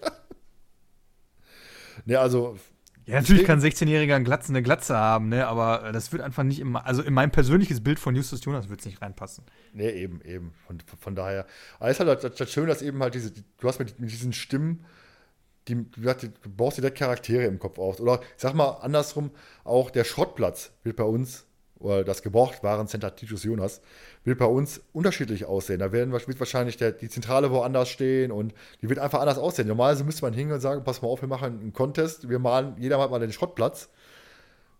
ne, 2.06 2.18
also. 2.18 2.56
Ja, 3.04 3.16
natürlich 3.16 3.44
kann 3.44 3.58
ein 3.58 3.64
16-Jähriger 3.64 4.14
eine 4.14 4.24
Glatze, 4.24 4.50
eine 4.50 4.62
Glatze 4.62 4.96
haben, 4.96 5.28
ne? 5.28 5.48
aber 5.48 5.90
das 5.90 6.12
wird 6.12 6.22
einfach 6.22 6.44
nicht 6.44 6.60
im, 6.60 6.76
also 6.76 7.02
in 7.02 7.12
mein 7.12 7.32
persönliches 7.32 7.82
Bild 7.82 7.98
von 7.98 8.14
Justus 8.14 8.44
Jonas 8.44 8.68
wird 8.68 8.78
es 8.78 8.86
nicht 8.86 9.02
reinpassen. 9.02 9.44
Ne, 9.72 9.90
eben, 9.90 10.20
eben. 10.22 10.54
Von, 10.68 10.78
von 11.00 11.16
daher. 11.16 11.44
Aber 11.80 11.90
es 11.90 11.98
ist 11.98 12.06
halt 12.06 12.22
das, 12.22 12.36
das 12.36 12.52
schön, 12.52 12.68
dass 12.68 12.80
eben 12.80 13.02
halt 13.02 13.16
diese, 13.16 13.32
du 13.32 13.68
hast 13.68 13.80
mit, 13.80 13.98
mit 13.98 14.12
diesen 14.12 14.32
Stimmen, 14.32 14.84
die, 15.66 15.90
du 15.90 16.30
baust 16.56 16.78
dir 16.78 16.82
da 16.82 16.90
Charaktere 16.90 17.42
im 17.42 17.58
Kopf 17.58 17.80
auf. 17.80 17.98
Oder 17.98 18.20
ich 18.36 18.42
sag 18.42 18.54
mal 18.54 18.70
andersrum, 18.82 19.32
auch 19.64 19.90
der 19.90 20.04
Schrottplatz 20.04 20.70
wird 20.84 20.94
bei 20.94 21.04
uns 21.04 21.46
oder 21.82 22.04
das 22.04 22.22
Gebrauchtwarencenter 22.22 23.14
Titus 23.16 23.44
Jonas, 23.44 23.80
wird 24.24 24.38
bei 24.38 24.46
uns 24.46 24.80
unterschiedlich 24.92 25.44
aussehen. 25.44 25.80
Da 25.80 25.92
werden, 25.92 26.12
wird 26.12 26.38
wahrscheinlich 26.40 26.76
der, 26.76 26.92
die 26.92 27.08
Zentrale 27.08 27.50
woanders 27.50 27.88
stehen 27.88 28.32
und 28.32 28.54
die 28.80 28.88
wird 28.88 28.98
einfach 28.98 29.20
anders 29.20 29.38
aussehen. 29.38 29.68
Normalerweise 29.68 30.04
müsste 30.04 30.22
man 30.22 30.32
hingehen 30.32 30.54
und 30.54 30.60
sagen, 30.60 30.84
pass 30.84 31.02
mal 31.02 31.08
auf, 31.08 31.20
wir 31.20 31.28
machen 31.28 31.60
einen 31.60 31.72
Contest, 31.72 32.28
wir 32.28 32.38
malen, 32.38 32.74
jeder 32.78 32.98
malt 32.98 33.10
mal 33.10 33.20
den 33.20 33.32
Schrottplatz 33.32 33.88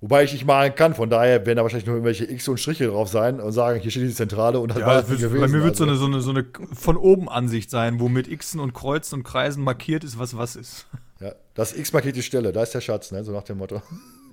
Wobei 0.03 0.24
ich 0.24 0.33
nicht 0.33 0.45
malen 0.45 0.74
kann, 0.74 0.97
von 0.97 1.09
daher 1.11 1.47
werden 1.47 1.59
da 1.59 1.62
wahrscheinlich 1.62 1.87
nur 1.87 1.95
irgendwelche 1.95 2.24
X 2.29 2.49
und 2.49 2.59
Striche 2.59 2.89
drauf 2.89 3.09
sein 3.09 3.39
und 3.41 3.53
sagen, 3.53 3.79
hier 3.79 3.93
steht 3.93 4.03
die 4.03 4.12
Zentrale 4.12 4.59
und 4.59 4.70
das 4.73 4.79
Ja, 4.79 4.87
war 4.87 4.95
das 4.95 5.07
gewesen. 5.07 5.39
bei 5.41 5.47
mir 5.47 5.62
wird 5.62 5.77
so, 5.77 5.85
Also, 5.87 6.07
eine, 6.07 6.20
so, 6.20 6.31
eine, 6.31 6.45
so 6.45 6.65
eine 6.65 6.74
von 6.74 6.97
oben 6.97 7.29
Ansicht 7.29 7.70
sein, 7.70 8.01
wo 8.01 8.09
mit 8.09 8.29
Xen 8.37 8.59
und 8.59 8.74
Kreuzen 8.74 9.20
und 9.20 9.23
Kreisen 9.23 9.62
markiert 9.62 10.03
ist, 10.03 10.19
was 10.19 10.37
was 10.37 10.57
ist. 10.57 10.87
ja, 11.20 11.37
das 11.55 11.77
X 11.77 11.93
markiert 11.93 12.16
die 12.16 12.24
Stelle, 12.24 12.53
da 12.53 12.65
ist 12.65 12.74
der 12.74 12.81
Schatz, 12.81 13.12
ne? 13.12 13.23
so 13.23 13.31
nach 13.31 13.45
dem 13.45 13.59
Motto. 13.59 13.81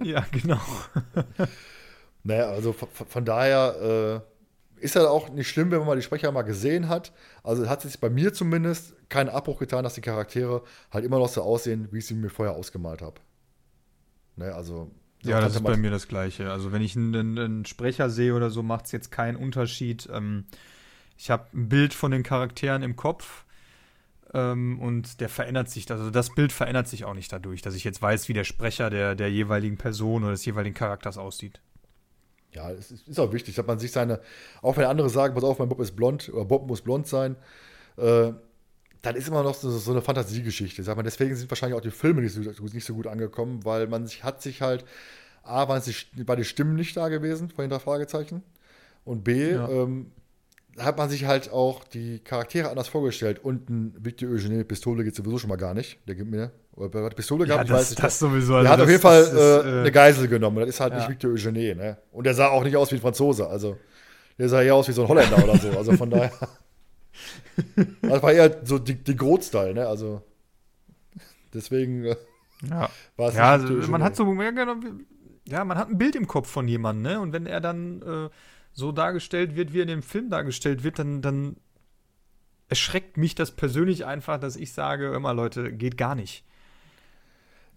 Ja, 0.04 0.26
genau. 0.32 0.58
Naja, 2.24 2.50
also 2.50 2.74
von, 2.74 2.90
von 2.90 3.26
daher 3.26 4.24
äh, 4.80 4.84
ist 4.84 4.96
das 4.96 5.06
auch 5.06 5.30
nicht 5.30 5.50
schlimm, 5.50 5.72
wenn 5.72 5.80
man 5.80 5.88
mal 5.88 5.96
die 5.96 6.02
Sprecher 6.02 6.32
mal 6.32 6.44
gesehen 6.44 6.90
hat. 6.90 7.14
Also 7.44 7.70
hat 7.70 7.82
sich 7.82 8.00
bei 8.00 8.10
mir 8.10 8.34
zumindest 8.34 8.94
keinen 9.10 9.30
Abbruch 9.30 9.60
getan, 9.60 9.84
dass 9.84 9.96
die 9.96 10.02
Charaktere 10.02 10.64
halt 10.92 11.06
immer 11.06 11.20
noch 11.20 11.30
so 11.30 11.42
aussehen, 11.42 11.88
wie 11.92 12.00
ich 12.00 12.06
sie 12.06 12.14
mir 12.14 12.30
vorher 12.30 12.56
ausgemalt 12.56 13.02
habe. 13.02 13.20
Ne, 14.36 14.54
also 14.54 14.92
so 15.22 15.30
Ja, 15.30 15.42
das 15.42 15.56
ist 15.56 15.64
bei 15.64 15.78
mir 15.78 15.92
das 15.92 16.08
Gleiche. 16.08 16.52
Also 16.52 16.72
wenn 16.72 16.82
ich 16.82 16.96
einen, 16.96 17.16
einen, 17.16 17.40
einen 17.40 17.66
Sprecher 17.66 18.10
sehe 18.10 18.34
oder 18.34 18.50
so, 18.50 18.64
macht 18.64 18.86
es 18.86 18.92
jetzt 18.92 19.12
keinen 19.12 19.36
Unterschied. 19.36 20.08
Ähm, 20.12 20.46
ich 21.18 21.30
habe 21.30 21.48
ein 21.54 21.68
Bild 21.68 21.94
von 21.94 22.12
den 22.12 22.24
Charakteren 22.24 22.82
im 22.84 22.96
Kopf 22.96 23.44
ähm, 24.34 24.80
und 24.80 25.20
der 25.20 25.28
verändert 25.28 25.70
sich. 25.70 25.92
Also 25.92 26.10
das 26.10 26.34
Bild 26.34 26.54
verändert 26.54 26.88
sich 26.88 27.04
auch 27.04 27.14
nicht 27.14 27.32
dadurch, 27.34 27.62
dass 27.62 27.76
ich 27.76 27.84
jetzt 27.84 28.02
weiß, 28.02 28.30
wie 28.30 28.34
der 28.34 28.46
Sprecher 28.46 28.90
der, 28.90 29.16
der 29.16 29.30
jeweiligen 29.30 29.78
Person 29.78 30.24
oder 30.24 30.32
des 30.32 30.46
jeweiligen 30.46 30.76
Charakters 30.76 31.18
aussieht. 31.18 31.60
Ja, 32.54 32.72
es 32.72 32.92
ist, 32.92 33.08
ist 33.08 33.20
auch 33.20 33.32
wichtig, 33.32 33.56
dass 33.56 33.66
man 33.66 33.78
sich 33.80 33.92
seine, 33.92 34.20
auch 34.62 34.76
wenn 34.78 34.86
andere 34.86 35.10
sagen, 35.10 35.36
pass 35.36 35.44
auf, 35.44 35.60
mein 35.60 35.70
Bob 35.70 35.80
ist 35.82 35.96
blond 35.96 36.30
oder 36.34 36.46
Bob 36.46 36.68
muss 36.68 36.82
blond 36.82 37.08
sein, 37.08 37.36
äh, 37.98 38.32
dann 39.02 39.16
ist 39.16 39.28
immer 39.28 39.44
noch 39.44 39.54
so, 39.54 39.70
so 39.72 39.92
eine 39.92 40.02
Fantasiegeschichte. 40.02 40.84
Sag 40.84 40.98
mal, 40.98 41.04
deswegen 41.04 41.36
sind 41.36 41.50
wahrscheinlich 41.50 41.78
auch 41.78 41.82
die 41.84 41.92
Filme 41.92 42.22
nicht 42.22 42.34
so, 42.34 42.42
nicht 42.42 42.86
so 42.86 42.94
gut 42.96 43.08
angekommen, 43.08 43.64
weil 43.64 43.88
man 43.88 44.08
sich 44.08 44.24
hat 44.24 44.42
sich 44.42 44.62
halt, 44.62 44.84
A, 45.44 45.68
waren 45.70 45.82
die, 46.16 46.24
bei 46.24 46.36
den 46.36 46.44
Stimmen 46.46 46.76
nicht 46.76 46.98
da 46.98 47.08
gewesen 47.10 47.50
von 47.50 47.64
den 47.64 47.70
drei 47.70 47.80
Fragezeichen 47.80 48.44
und 49.06 49.24
B, 49.24 49.52
Ja. 49.52 49.70
ähm, 49.70 50.12
hat 50.78 50.98
man 50.98 51.10
sich 51.10 51.26
halt 51.26 51.52
auch 51.52 51.84
die 51.84 52.20
Charaktere 52.20 52.70
anders 52.70 52.88
vorgestellt 52.88 53.40
und 53.44 53.70
ein 53.70 53.96
Victor 54.00 54.30
Eugene 54.30 54.64
Pistole 54.64 55.04
geht 55.04 55.16
sowieso 55.16 55.38
schon 55.38 55.50
mal 55.50 55.58
gar 55.58 55.74
nicht. 55.74 56.00
Der 56.08 56.16
gibt 56.16 56.30
mir, 56.32 56.52
oder 56.80 57.04
hat 57.04 57.16
Pistole 57.16 57.46
gehabt, 57.46 57.66
ich 57.66 57.72
weiß 57.72 57.90
nicht. 57.92 58.04
das 58.04 58.20
sowieso. 58.20 58.54
Der 58.54 58.60
also 58.60 58.70
hat 58.72 58.80
auf 58.80 58.86
das- 58.86 58.92
jeden 58.92 59.02
Fall 59.02 59.20
das 59.22 59.34
ist, 59.34 59.66
äh, 59.66 59.80
eine 59.80 59.92
Geisel 59.92 60.28
genommen. 60.28 60.60
Das 60.60 60.70
ist 60.70 60.80
halt 60.80 60.94
ja. 60.94 61.00
nicht 61.00 61.10
Victor 61.10 61.32
Eugene, 61.32 61.76
ne? 61.76 61.98
Und 62.12 62.26
der 62.26 62.34
sah 62.34 62.48
auch 62.48 62.64
nicht 62.64 62.76
aus 62.76 62.92
wie 62.92 62.96
ein 62.96 63.02
Franzose. 63.02 63.48
Also, 63.48 63.78
der 64.38 64.50
sah 64.50 64.62
eher 64.62 64.76
aus 64.76 64.88
wie 64.88 64.94
so 64.94 65.04
ein 65.04 65.08
Holländer 65.08 65.44
oder 65.44 65.58
so. 65.58 65.70
Also 65.78 65.94
von 65.94 66.10
daher. 66.10 66.32
Das 68.02 68.24
war 68.24 68.32
eher 68.32 68.62
so 68.64 68.80
die, 68.80 68.96
die 68.96 69.16
Grot-Style, 69.16 69.74
ne? 69.74 69.86
Also. 69.86 70.22
Deswegen 71.54 72.06
äh, 72.06 72.16
ja. 72.70 72.90
war 73.18 73.30
es 73.30 73.36
Ja, 73.36 73.58
nicht 73.58 73.72
also 73.72 73.92
man 73.92 74.04
hat 74.04 74.16
so, 74.16 74.32
ja, 74.34 74.52
genau, 74.52 74.76
ja, 75.46 75.66
man 75.66 75.78
hat 75.78 75.90
ein 75.90 75.98
Bild 75.98 76.16
im 76.16 76.28
Kopf 76.28 76.50
von 76.50 76.68
jemandem, 76.68 77.12
ne? 77.14 77.20
Und 77.20 77.34
wenn 77.34 77.46
er 77.46 77.60
dann 77.60 78.02
äh, 78.02 78.30
so 78.72 78.92
dargestellt 78.94 79.56
wird, 79.56 79.74
wie 79.74 79.80
er 79.80 79.84
in 79.84 79.88
dem 79.90 80.04
Film 80.04 80.30
dargestellt 80.30 80.84
wird, 80.84 81.00
dann, 81.00 81.22
dann 81.22 81.58
erschreckt 82.70 83.18
mich 83.18 83.36
das 83.36 83.52
persönlich 83.52 84.06
einfach, 84.06 84.40
dass 84.40 84.56
ich 84.56 84.72
sage, 84.72 85.14
immer 85.14 85.34
Leute, 85.34 85.74
geht 85.74 85.98
gar 85.98 86.16
nicht. 86.16 86.46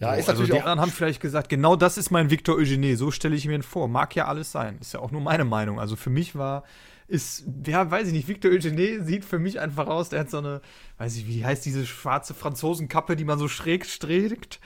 Ja, 0.03 0.15
ist 0.15 0.29
also 0.29 0.45
die 0.45 0.53
anderen 0.53 0.81
haben 0.81 0.91
vielleicht 0.91 1.21
gesagt, 1.21 1.49
genau 1.49 1.77
das 1.77 1.97
ist 1.97 2.11
mein 2.11 2.31
Victor 2.31 2.57
Eugene, 2.57 2.97
so 2.97 3.11
stelle 3.11 3.35
ich 3.37 3.47
mir 3.47 3.55
ihn 3.55 3.63
vor. 3.63 3.89
Mag 3.89 4.15
ja 4.17 4.27
alles 4.27 4.53
sein, 4.53 4.79
ist 4.81 4.93
ja 4.95 5.01
auch 5.01 5.11
nur 5.11 5.21
meine 5.21 5.45
Meinung. 5.45 5.79
Also 5.81 5.97
für 5.97 6.11
mich 6.11 6.35
war, 6.37 6.65
ist, 7.09 7.45
ja, 7.67 7.91
weiß 7.91 8.07
ich 8.09 8.13
nicht, 8.13 8.29
Victor 8.29 8.51
Eugene 8.51 9.05
sieht 9.05 9.25
für 9.25 9.39
mich 9.39 9.61
einfach 9.61 9.87
aus, 9.87 10.09
der 10.09 10.21
hat 10.21 10.31
so 10.31 10.39
eine, 10.39 10.61
weiß 10.99 11.17
ich, 11.17 11.27
wie 11.29 11.45
heißt 11.45 11.65
diese 11.65 11.87
schwarze 11.87 12.35
Franzosenkappe, 12.35 13.17
die 13.17 13.25
man 13.25 13.39
so 13.39 13.49
schräg 13.49 13.87
trägt. 14.01 14.61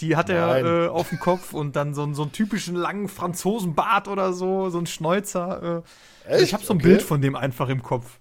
Die 0.00 0.16
hat 0.16 0.30
er 0.30 0.46
Nein. 0.46 0.64
äh, 0.66 0.86
auf 0.88 1.10
dem 1.10 1.18
Kopf 1.20 1.52
und 1.52 1.76
dann 1.76 1.92
so, 1.94 2.02
einen- 2.02 2.14
so 2.14 2.22
einen 2.22 2.32
typischen 2.32 2.74
langen 2.74 3.08
Franzosenbart 3.08 4.08
oder 4.08 4.32
so, 4.32 4.70
so 4.70 4.78
ein 4.78 4.86
Schnäuzer. 4.86 5.84
Äh. 6.28 6.42
Ich 6.42 6.54
habe 6.54 6.64
so 6.64 6.72
ein 6.72 6.78
Okay. 6.78 6.86
Bild 6.88 7.02
von 7.02 7.20
dem 7.20 7.36
einfach 7.36 7.68
im 7.68 7.82
Kopf. 7.82 8.18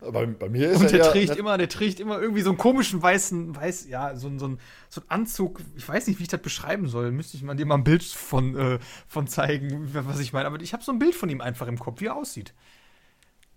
Bei, 0.00 0.24
bei 0.26 0.48
mir 0.48 0.70
ist 0.70 0.78
Und 0.80 0.86
er 0.86 0.90
der 0.92 1.00
eher- 1.04 1.10
trägt 1.12 1.36
immer, 1.36 1.58
der 1.58 1.68
trägt 1.68 2.00
immer 2.00 2.20
irgendwie 2.20 2.40
so 2.40 2.50
einen 2.50 2.58
komischen 2.58 3.02
weißen, 3.02 3.54
weiß, 3.54 3.88
ja, 3.88 4.16
so, 4.16 4.30
so, 4.38 4.48
ein, 4.48 4.58
so 4.88 5.00
ein 5.02 5.04
Anzug. 5.08 5.60
Ich 5.76 5.86
weiß 5.88 6.06
nicht, 6.06 6.18
wie 6.18 6.22
ich 6.22 6.28
das 6.28 6.40
beschreiben 6.40 6.88
soll. 6.88 7.10
Müsste 7.12 7.36
ich 7.36 7.42
mal 7.42 7.54
dir 7.54 7.66
mal 7.66 7.74
ein 7.76 7.84
Bild 7.84 8.02
von, 8.02 8.56
äh, 8.56 8.78
von 9.08 9.26
zeigen, 9.26 9.90
was 9.92 10.18
ich 10.20 10.32
meine. 10.32 10.46
Aber 10.46 10.60
ich 10.60 10.72
habe 10.72 10.82
so 10.82 10.90
ein 10.92 10.98
Bild 10.98 11.14
von 11.14 11.28
ihm 11.28 11.40
einfach 11.40 11.68
im 11.68 11.78
Kopf, 11.78 12.00
wie 12.00 12.06
er 12.06 12.16
aussieht. 12.16 12.54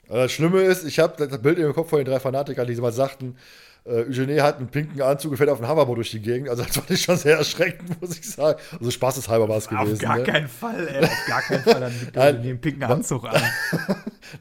Das 0.09 0.31
Schlimme 0.33 0.61
ist, 0.61 0.83
ich 0.83 0.99
habe 0.99 1.27
das 1.27 1.41
Bild 1.41 1.57
im 1.59 1.73
Kopf 1.73 1.89
von 1.89 1.99
den 1.99 2.05
drei 2.05 2.19
Fanatikern, 2.19 2.67
die 2.67 2.75
mal 2.75 2.91
sagten, 2.91 3.37
äh, 3.85 4.03
Eugene 4.03 4.41
hat 4.41 4.57
einen 4.57 4.67
pinken 4.67 5.01
Anzug 5.01 5.31
und 5.31 5.37
fährt 5.37 5.49
auf 5.49 5.61
ein 5.61 5.67
Hoverboard 5.67 5.97
durch 5.97 6.11
die 6.11 6.21
Gegend. 6.21 6.49
Also 6.49 6.63
das 6.63 6.75
fand 6.75 6.89
ich 6.91 7.01
schon 7.01 7.17
sehr 7.17 7.37
erschreckend, 7.39 8.01
muss 8.01 8.17
ich 8.17 8.29
sagen. 8.29 8.59
Also 8.79 8.91
spaßeshalber 8.91 9.49
war 9.49 9.57
es 9.57 9.67
gewesen. 9.67 9.93
auf 9.93 9.99
gar 9.99 10.17
ne? 10.17 10.23
keinen 10.23 10.47
Fall, 10.47 10.87
ey. 10.87 11.03
Auf 11.03 11.25
gar 11.27 11.41
keinen 11.41 11.63
Fall. 11.63 11.79
Dann 11.79 11.93
Nein. 12.13 12.35
Eugene 12.35 12.49
einen 12.49 12.61
pinken 12.61 12.83
Anzug 12.83 13.25
an. 13.25 13.41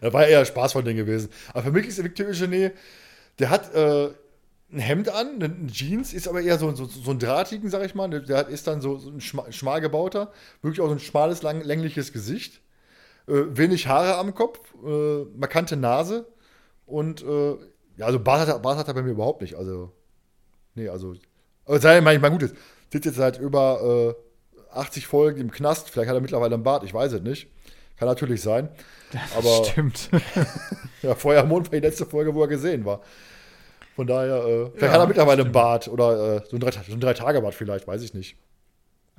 Da 0.01 0.11
war 0.13 0.27
eher 0.27 0.43
Spaß 0.45 0.73
von 0.73 0.85
denen 0.85 0.97
gewesen. 0.97 1.29
Aber 1.53 1.65
für 1.65 1.71
mich 1.71 1.87
ist 1.87 1.99
der 1.99 2.07
Victor 2.07 2.27
Eugene, 2.27 2.73
der 3.39 3.51
hat 3.51 3.75
äh, 3.75 4.09
ein 4.73 4.79
Hemd 4.79 5.11
an, 5.11 5.43
ein 5.43 5.69
Jeans, 5.69 6.15
ist 6.15 6.29
aber 6.29 6.41
eher 6.41 6.59
so, 6.59 6.75
so, 6.75 6.87
so 6.87 7.11
ein 7.11 7.19
drahtigen, 7.19 7.69
sag 7.69 7.85
ich 7.85 7.95
mal. 7.95 8.09
Der 8.09 8.39
hat, 8.39 8.49
ist 8.49 8.67
dann 8.67 8.81
so, 8.81 8.97
so 8.97 9.11
ein 9.11 9.21
schma 9.21 9.53
schmal 9.53 9.83
gebauter, 9.83 10.33
wirklich 10.63 10.81
auch 10.81 10.87
so 10.87 10.95
ein 10.95 10.99
schmales, 10.99 11.43
lang, 11.43 11.63
längliches 11.63 12.13
Gesicht. 12.13 12.63
Äh, 13.27 13.45
wenig 13.51 13.87
Haare 13.87 14.17
am 14.17 14.35
Kopf, 14.35 14.61
äh, 14.85 15.25
markante 15.37 15.77
Nase 15.77 16.27
und 16.87 17.23
äh, 17.23 17.57
ja, 17.97 18.07
also 18.07 18.19
Bart 18.21 18.41
hat, 18.41 18.49
er- 18.49 18.59
Bart 18.59 18.79
hat 18.79 18.89
er 18.89 18.95
bei 18.95 19.03
mir 19.03 19.11
überhaupt 19.11 19.41
nicht. 19.43 19.55
Also, 19.55 19.93
nee, 20.75 20.89
also, 20.89 21.15
aber 21.65 21.81
sei 21.81 22.01
mal, 22.01 22.19
mal 22.19 22.31
gut, 22.31 22.43
ist, 22.43 22.55
sitzt 22.93 23.07
jetzt 23.07 23.17
seit 23.17 23.39
über 23.39 24.15
äh, 24.73 24.77
80 24.79 25.07
Folgen 25.07 25.41
im 25.41 25.51
Knast, 25.51 25.91
vielleicht 25.91 26.09
hat 26.09 26.17
er 26.17 26.21
mittlerweile 26.21 26.55
einen 26.55 26.63
Bart, 26.65 26.85
ich 26.85 26.95
weiß 26.95 27.13
es 27.13 27.23
nicht. 27.23 27.49
Kann 27.99 28.09
natürlich 28.09 28.41
sein. 28.43 28.69
Aber 29.37 29.65
Stimmt. 29.65 30.09
ja, 31.03 31.15
Feuermond 31.15 31.71
war 31.71 31.79
die 31.81 31.87
letzte 31.87 32.07
Folge, 32.07 32.35
wo 32.35 32.43
er 32.43 32.49
gesehen 32.49 32.85
war. 32.85 33.01
Von 33.95 34.07
daher, 34.07 34.37
äh, 34.45 34.65
vielleicht 34.71 34.83
Ja, 34.83 34.93
hat 34.93 35.01
er 35.01 35.07
mittlerweile 35.07 35.43
einen. 35.43 35.53
Bart 35.53 35.87
oder 35.89 36.37
äh, 36.37 36.43
so 36.49 36.57
ein 36.57 36.61
drei, 36.61 36.71
so 36.71 36.93
ein 36.93 37.01
drei 37.01 37.13
Tage 37.13 37.41
Bart 37.43 37.55
vielleicht, 37.55 37.87
weiß 37.87 38.03
ich 38.03 38.15
nicht. 38.15 38.37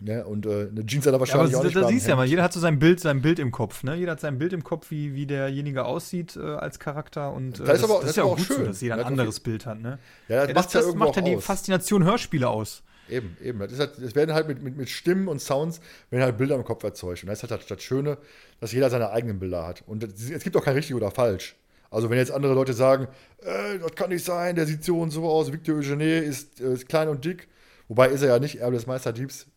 Ja, 0.05 0.23
und 0.25 0.45
äh, 0.45 0.67
eine 0.69 0.85
Jeans 0.85 1.05
hat 1.05 1.07
er 1.07 1.11
Ja, 1.11 1.15
aber 1.15 1.19
wahrscheinlich 1.21 1.55
auch 1.55 1.63
nicht. 1.63 1.75
da 1.75 1.87
siehst 1.87 2.05
du 2.07 2.09
ja 2.09 2.15
mal, 2.17 2.25
jeder 2.25 2.43
hat 2.43 2.51
so 2.51 2.59
sein 2.59 2.77
Bild, 2.79 2.99
sein 2.99 3.21
Bild 3.21 3.39
im 3.39 3.51
Kopf, 3.51 3.83
ne? 3.83 3.95
Jeder 3.95 4.11
hat 4.13 4.19
sein 4.19 4.37
Bild 4.37 4.51
im 4.51 4.63
Kopf, 4.63 4.91
wie, 4.91 5.13
wie 5.15 5.25
derjenige 5.25 5.85
aussieht 5.85 6.35
äh, 6.35 6.41
als 6.41 6.79
Charakter 6.79 7.31
und 7.31 7.59
äh, 7.59 7.63
Das 7.63 7.77
ist 7.79 7.83
aber- 7.85 8.01
das 8.01 8.09
ist 8.11 8.15
ja 8.17 8.23
auch 8.23 8.31
auch 8.33 8.37
gut 8.37 8.47
so, 8.47 8.53
schön. 8.55 8.65
dass 8.65 8.81
jeder 8.81 8.95
ein 8.95 9.03
anderes 9.03 9.39
Bild 9.39 9.65
hat, 9.65 9.79
ne? 9.79 9.99
Ja, 10.27 10.45
das, 10.45 10.47
Ja, 10.47 10.47
das 10.47 10.55
macht's 10.55 10.73
ja 10.73 10.81
das 10.81 10.95
macht 10.95 11.15
ja 11.15 11.21
die 11.21 11.35
aus. 11.37 11.45
Faszination 11.45 12.03
Hörspiele 12.03 12.49
aus. 12.49 12.83
Eben, 13.09 13.35
eben. 13.41 13.59
Das, 13.59 13.71
ist 13.73 13.79
halt, 13.79 13.91
das 14.01 14.15
werden 14.15 14.33
halt 14.33 14.47
mit, 14.47 14.61
mit, 14.63 14.77
mit 14.77 14.89
Stimmen 14.89 15.27
und 15.27 15.39
Sounds 15.41 15.79
werden 16.09 16.23
halt 16.23 16.37
Bilder 16.37 16.55
im 16.55 16.63
Kopf 16.63 16.83
erzeugt. 16.83 17.21
Und 17.23 17.27
das 17.29 17.43
ist 17.43 17.51
halt 17.51 17.69
das, 17.69 17.83
Schöne, 17.83 18.17
dass 18.61 18.71
jeder 18.71 18.89
seine 18.89 19.09
eigenen 19.11 19.39
Bilder 19.39 19.67
hat. 19.67 19.83
Und 19.87 20.03
es 20.03 20.43
gibt 20.43 20.55
auch 20.55 20.63
kein 20.63 20.75
richtig 20.75 20.95
oder 20.95 21.11
falsch. 21.11 21.55
Also 21.91 22.09
wenn 22.09 22.17
jetzt 22.17 22.31
andere 22.31 22.53
Leute 22.53 22.73
sagen, 22.73 23.07
äh, 23.41 23.77
das 23.79 23.93
kann 23.95 24.09
nicht 24.09 24.23
sein, 24.25 24.55
der 24.55 24.65
sieht 24.65 24.83
so 24.85 24.99
und 24.99 25.11
so 25.11 25.27
aus, 25.29 25.51
Victor 25.51 25.75
Eugene 25.75 26.19
ist, 26.19 26.59
äh, 26.61 26.73
ist 26.73 26.87
klein 26.87 27.09
und 27.09 27.23
dick. 27.25 27.47
Wobei 27.89 28.07
ist 28.07 28.21
er 28.21 28.29
ja 28.29 28.39
nicht, 28.39 28.55
Erbe 28.61 28.75
des 28.77 28.87
Meisterdiebs 28.87 29.47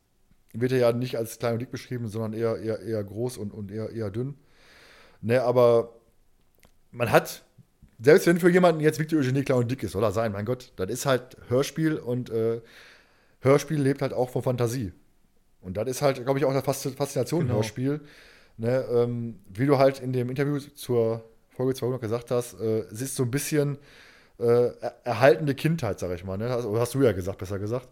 wird 0.60 0.72
er 0.72 0.78
ja 0.78 0.92
nicht 0.92 1.16
als 1.16 1.38
klein 1.38 1.54
und 1.54 1.58
dick 1.60 1.70
beschrieben, 1.70 2.08
sondern 2.08 2.32
eher, 2.32 2.56
eher, 2.58 2.80
eher 2.80 3.02
groß 3.04 3.36
und, 3.38 3.52
und 3.52 3.70
eher, 3.70 3.90
eher 3.90 4.10
dünn. 4.10 4.34
Ne, 5.22 5.42
aber 5.42 5.94
man 6.92 7.10
hat, 7.10 7.44
selbst 8.00 8.26
wenn 8.26 8.38
für 8.40 8.50
jemanden 8.50 8.80
jetzt 8.80 8.98
Victor 8.98 9.18
Eugene 9.18 9.42
klein 9.44 9.58
und 9.58 9.70
dick 9.70 9.82
ist, 9.82 9.92
soll 9.92 10.04
er 10.04 10.12
sein, 10.12 10.32
mein 10.32 10.44
Gott, 10.44 10.72
das 10.76 10.90
ist 10.90 11.06
halt 11.06 11.36
Hörspiel 11.48 11.96
und 11.96 12.30
äh, 12.30 12.60
Hörspiel 13.40 13.80
lebt 13.80 14.02
halt 14.02 14.12
auch 14.12 14.30
von 14.30 14.42
Fantasie. 14.42 14.92
Und 15.60 15.76
das 15.76 15.88
ist 15.88 16.02
halt, 16.02 16.22
glaube 16.22 16.38
ich, 16.38 16.44
auch 16.44 16.50
eine 16.50 16.62
Fas- 16.62 16.88
Faszination 16.96 17.42
Genau. 17.42 17.54
Hörspiel. 17.56 18.00
Ne, 18.58 18.84
ähm, 18.90 19.40
wie 19.52 19.66
du 19.66 19.76
halt 19.78 20.00
in 20.00 20.12
dem 20.14 20.30
Interview 20.30 20.58
zur 20.58 21.24
Folge 21.50 21.74
200 21.74 22.00
gesagt 22.00 22.30
hast, 22.30 22.58
äh, 22.60 22.80
es 22.90 23.02
ist 23.02 23.16
so 23.16 23.24
ein 23.24 23.30
bisschen 23.30 23.76
äh, 24.38 24.44
er- 24.44 24.94
erhaltende 25.04 25.54
Kindheit, 25.54 25.98
sag 25.98 26.10
ich 26.14 26.24
mal. 26.24 26.38
Ne? 26.38 26.48
Also, 26.50 26.78
hast 26.78 26.94
du 26.94 27.02
ja 27.02 27.12
gesagt, 27.12 27.38
besser 27.38 27.58
gesagt. 27.58 27.88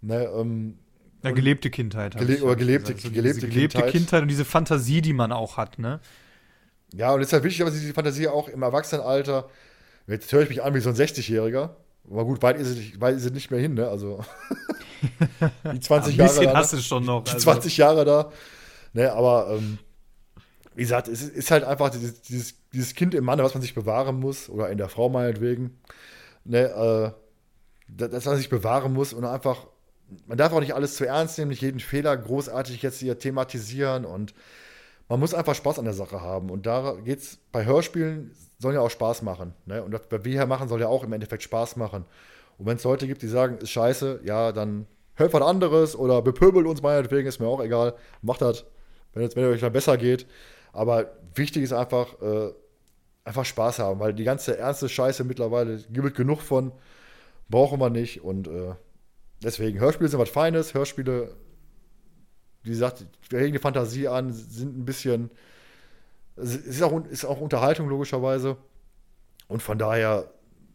Ne, 0.00 0.24
ähm, 0.26 0.78
Ja, 1.22 1.30
gelebte 1.32 1.70
Kindheit. 1.70 2.16
Gele- 2.16 2.42
oder 2.42 2.54
gelebte- 2.54 2.94
gesagt. 2.94 3.14
gelebte 3.14 3.48
gelebte 3.48 3.76
Kindheit. 3.78 3.92
Kindheit. 3.92 4.22
und 4.22 4.28
diese 4.28 4.44
Fantasie, 4.44 5.00
die 5.02 5.12
man 5.12 5.32
auch 5.32 5.56
hat, 5.56 5.78
ne? 5.78 6.00
Ja, 6.94 7.12
und 7.12 7.20
es 7.20 7.26
ist 7.28 7.32
halt 7.32 7.44
wichtig, 7.44 7.62
aber 7.62 7.70
diese 7.70 7.92
Fantasie 7.92 8.28
auch 8.28 8.48
im 8.48 8.62
Erwachsenenalter. 8.62 9.48
Jetzt 10.06 10.32
höre 10.32 10.42
ich 10.42 10.48
mich 10.48 10.62
an 10.62 10.74
wie 10.74 10.80
so 10.80 10.88
ein 10.90 10.94
60-Jähriger. 10.96 11.70
Aber 12.10 12.24
gut, 12.24 12.40
weit 12.42 12.56
ist 12.58 12.68
es 12.68 12.76
nicht, 12.76 13.00
weit 13.00 13.16
ist 13.16 13.24
es 13.26 13.32
nicht 13.32 13.50
mehr 13.50 13.60
hin, 13.60 13.74
ne? 13.74 13.88
Also 13.88 14.24
die 15.72 15.80
20 15.80 16.14
Ein 16.14 16.18
Jahre. 16.18 16.28
bisschen 16.30 16.44
da, 16.52 16.56
hast 16.56 16.72
du 16.72 16.78
schon 16.78 17.04
noch. 17.04 17.24
die 17.24 17.32
also- 17.32 17.44
20 17.44 17.76
Jahre 17.76 18.04
da. 18.04 18.32
Ne, 18.94 19.12
aber 19.12 19.50
ähm, 19.58 19.78
wie 20.74 20.82
gesagt, 20.82 21.08
es 21.08 21.22
ist, 21.22 21.50
halt 21.50 21.64
einfach 21.64 21.90
dieses, 21.90 22.22
dieses, 22.22 22.54
dieses 22.72 22.94
Kind 22.94 23.14
im 23.14 23.24
Manne, 23.24 23.42
was 23.44 23.52
man 23.54 23.60
sich 23.60 23.74
bewahren 23.74 24.18
muss, 24.18 24.48
oder 24.48 24.70
in 24.70 24.78
der 24.78 24.88
Frau 24.88 25.08
meinetwegen. 25.10 25.78
Ne, 26.44 26.60
äh, 26.68 27.10
das, 27.88 28.10
das 28.10 28.24
man 28.24 28.36
sich 28.38 28.48
bewahren 28.48 28.94
muss 28.94 29.12
und 29.12 29.24
einfach, 29.26 29.66
man 30.26 30.38
darf 30.38 30.52
auch 30.52 30.60
nicht 30.60 30.74
alles 30.74 30.96
zu 30.96 31.06
ernst 31.06 31.38
nehmen, 31.38 31.50
nicht 31.50 31.62
jeden 31.62 31.80
Fehler 31.80 32.16
großartig 32.16 32.82
jetzt 32.82 33.00
hier 33.00 33.18
thematisieren 33.18 34.04
und 34.04 34.34
man 35.08 35.20
muss 35.20 35.34
einfach 35.34 35.54
Spaß 35.54 35.78
an 35.78 35.86
der 35.86 35.94
Sache 35.94 36.20
haben. 36.20 36.50
Und 36.50 36.66
da 36.66 36.96
geht's 37.02 37.38
bei 37.50 37.64
Hörspielen, 37.64 38.34
sollen 38.58 38.74
ja 38.74 38.80
auch 38.80 38.90
Spaß 38.90 39.22
machen. 39.22 39.54
Ne? 39.64 39.82
Und 39.82 39.92
das, 39.92 40.02
was 40.10 40.24
wir 40.24 40.46
machen, 40.46 40.68
soll 40.68 40.80
ja 40.80 40.88
auch 40.88 41.02
im 41.02 41.12
Endeffekt 41.12 41.42
Spaß 41.42 41.76
machen. 41.76 42.04
Und 42.58 42.66
wenn 42.66 42.76
es 42.76 42.84
Leute 42.84 43.06
gibt, 43.06 43.22
die 43.22 43.28
sagen, 43.28 43.58
ist 43.58 43.70
scheiße, 43.70 44.20
ja, 44.24 44.52
dann 44.52 44.86
hört 45.14 45.32
was 45.32 45.42
anderes 45.42 45.96
oder 45.96 46.20
bepöbelt 46.22 46.66
uns 46.66 46.82
meinetwegen, 46.82 47.26
ist 47.26 47.40
mir 47.40 47.46
auch 47.46 47.62
egal. 47.62 47.94
Macht 48.20 48.42
das, 48.42 48.64
wenn 49.14 49.22
es 49.22 49.34
es 49.34 49.42
euch 49.42 49.60
dann 49.60 49.72
besser 49.72 49.96
geht. 49.96 50.26
Aber 50.72 51.12
wichtig 51.34 51.62
ist 51.62 51.72
einfach, 51.72 52.20
äh, 52.20 52.52
einfach 53.24 53.44
Spaß 53.44 53.78
haben, 53.78 54.00
weil 54.00 54.12
die 54.12 54.24
ganze 54.24 54.58
ernste 54.58 54.88
Scheiße 54.88 55.24
mittlerweile 55.24 55.78
gibt 55.90 56.06
es 56.06 56.14
genug 56.14 56.40
von, 56.40 56.72
brauchen 57.48 57.80
wir 57.80 57.90
nicht. 57.90 58.22
Und 58.22 58.48
äh, 58.48 58.74
deswegen, 59.42 59.78
Hörspiele 59.78 60.08
sind 60.08 60.20
was 60.20 60.30
Feines, 60.30 60.74
Hörspiele, 60.74 61.34
wie 62.62 62.70
gesagt, 62.70 63.06
regen 63.32 63.52
die 63.52 63.58
Fantasie 63.58 64.08
an, 64.08 64.32
sind 64.32 64.78
ein 64.78 64.84
bisschen, 64.84 65.30
es 66.36 66.56
ist 66.56 66.82
auch, 66.82 67.04
ist 67.06 67.24
auch 67.24 67.40
Unterhaltung 67.40 67.88
logischerweise. 67.88 68.56
Und 69.48 69.62
von 69.62 69.78
daher, 69.78 70.30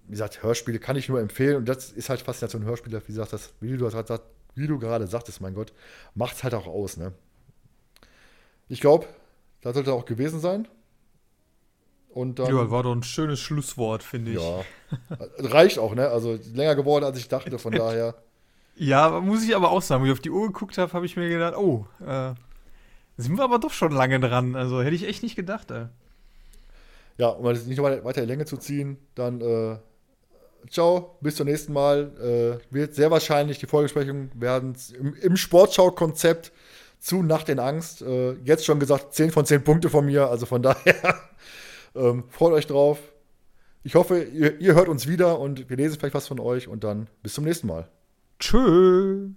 wie 0.05 0.11
gesagt, 0.11 0.43
Hörspiele 0.43 0.79
kann 0.79 0.95
ich 0.95 1.09
nur 1.09 1.19
empfehlen. 1.19 1.57
Und 1.57 1.69
das 1.69 1.91
ist 1.91 2.09
halt 2.09 2.21
Faszination 2.21 2.65
Hörspiele, 2.65 3.01
wie 3.03 3.11
gesagt, 3.11 3.33
das, 3.33 3.53
wie 3.59 3.77
du, 3.77 3.89
das, 3.89 4.21
wie 4.55 4.67
du 4.67 4.79
gerade 4.79 5.07
sagtest, 5.07 5.41
mein 5.41 5.53
Gott, 5.53 5.73
macht 6.15 6.35
es 6.35 6.43
halt 6.43 6.53
auch 6.53 6.67
aus. 6.67 6.97
Ne? 6.97 7.13
Ich 8.67 8.81
glaube, 8.81 9.07
das 9.61 9.75
sollte 9.75 9.93
auch 9.93 10.05
gewesen 10.05 10.39
sein. 10.39 10.67
Und 12.09 12.37
dann, 12.37 12.47
ja, 12.47 12.69
war 12.69 12.83
doch 12.83 12.93
ein 12.93 13.01
schönes 13.01 13.39
Schlusswort, 13.39 14.03
finde 14.03 14.33
ich. 14.33 14.39
Ja, 14.39 14.63
reicht 15.37 15.79
auch, 15.79 15.95
ne? 15.95 16.09
Also 16.09 16.37
länger 16.53 16.75
geworden, 16.75 17.05
als 17.05 17.17
ich 17.17 17.27
dachte, 17.27 17.57
von 17.57 17.71
daher. 17.73 18.15
Ja, 18.75 19.19
muss 19.19 19.43
ich 19.43 19.55
aber 19.55 19.71
auch 19.71 19.81
sagen, 19.81 20.01
wo 20.01 20.07
ich 20.07 20.11
auf 20.11 20.19
die 20.19 20.31
Uhr 20.31 20.47
geguckt 20.47 20.77
habe, 20.77 20.91
habe 20.93 21.05
ich 21.05 21.15
mir 21.15 21.29
gedacht, 21.29 21.55
oh, 21.55 21.85
äh, 22.05 22.33
sind 23.17 23.37
wir 23.37 23.43
aber 23.43 23.59
doch 23.59 23.71
schon 23.71 23.91
lange 23.91 24.19
dran. 24.19 24.55
Also 24.55 24.81
hätte 24.81 24.95
ich 24.95 25.07
echt 25.07 25.23
nicht 25.23 25.35
gedacht, 25.35 25.71
ey. 25.71 25.85
Ja, 27.17 27.27
um 27.27 27.51
nicht 27.51 27.81
weiter 27.81 28.23
in 28.23 28.27
Länge 28.27 28.45
zu 28.45 28.57
ziehen, 28.57 28.97
dann 29.13 29.39
äh, 29.41 29.77
ciao, 30.69 31.17
bis 31.21 31.35
zum 31.35 31.47
nächsten 31.47 31.73
Mal. 31.73 32.59
Äh, 32.69 32.73
wird 32.73 32.95
sehr 32.95 33.11
wahrscheinlich 33.11 33.59
die 33.59 33.67
Folgesprechungen 33.67 34.31
werden 34.33 34.75
im, 34.99 35.13
im 35.15 35.37
Sportschau-Konzept 35.37 36.51
zu 36.99 37.21
Nacht 37.21 37.49
in 37.49 37.59
Angst. 37.59 38.01
Äh, 38.01 38.33
jetzt 38.43 38.65
schon 38.65 38.79
gesagt, 38.79 39.13
10 39.13 39.31
von 39.31 39.45
10 39.45 39.63
Punkte 39.63 39.89
von 39.89 40.05
mir, 40.05 40.29
also 40.29 40.45
von 40.47 40.61
daher 40.63 41.19
ähm, 41.95 42.23
freut 42.29 42.53
euch 42.53 42.67
drauf. 42.67 42.99
Ich 43.83 43.95
hoffe, 43.95 44.23
ihr, 44.23 44.59
ihr 44.59 44.75
hört 44.75 44.87
uns 44.87 45.07
wieder 45.07 45.39
und 45.39 45.69
wir 45.69 45.77
lesen 45.77 45.97
vielleicht 45.99 46.15
was 46.15 46.27
von 46.27 46.39
euch 46.39 46.67
und 46.67 46.83
dann 46.83 47.07
bis 47.21 47.33
zum 47.33 47.43
nächsten 47.43 47.67
Mal. 47.67 47.89
Tschö. 48.43 49.31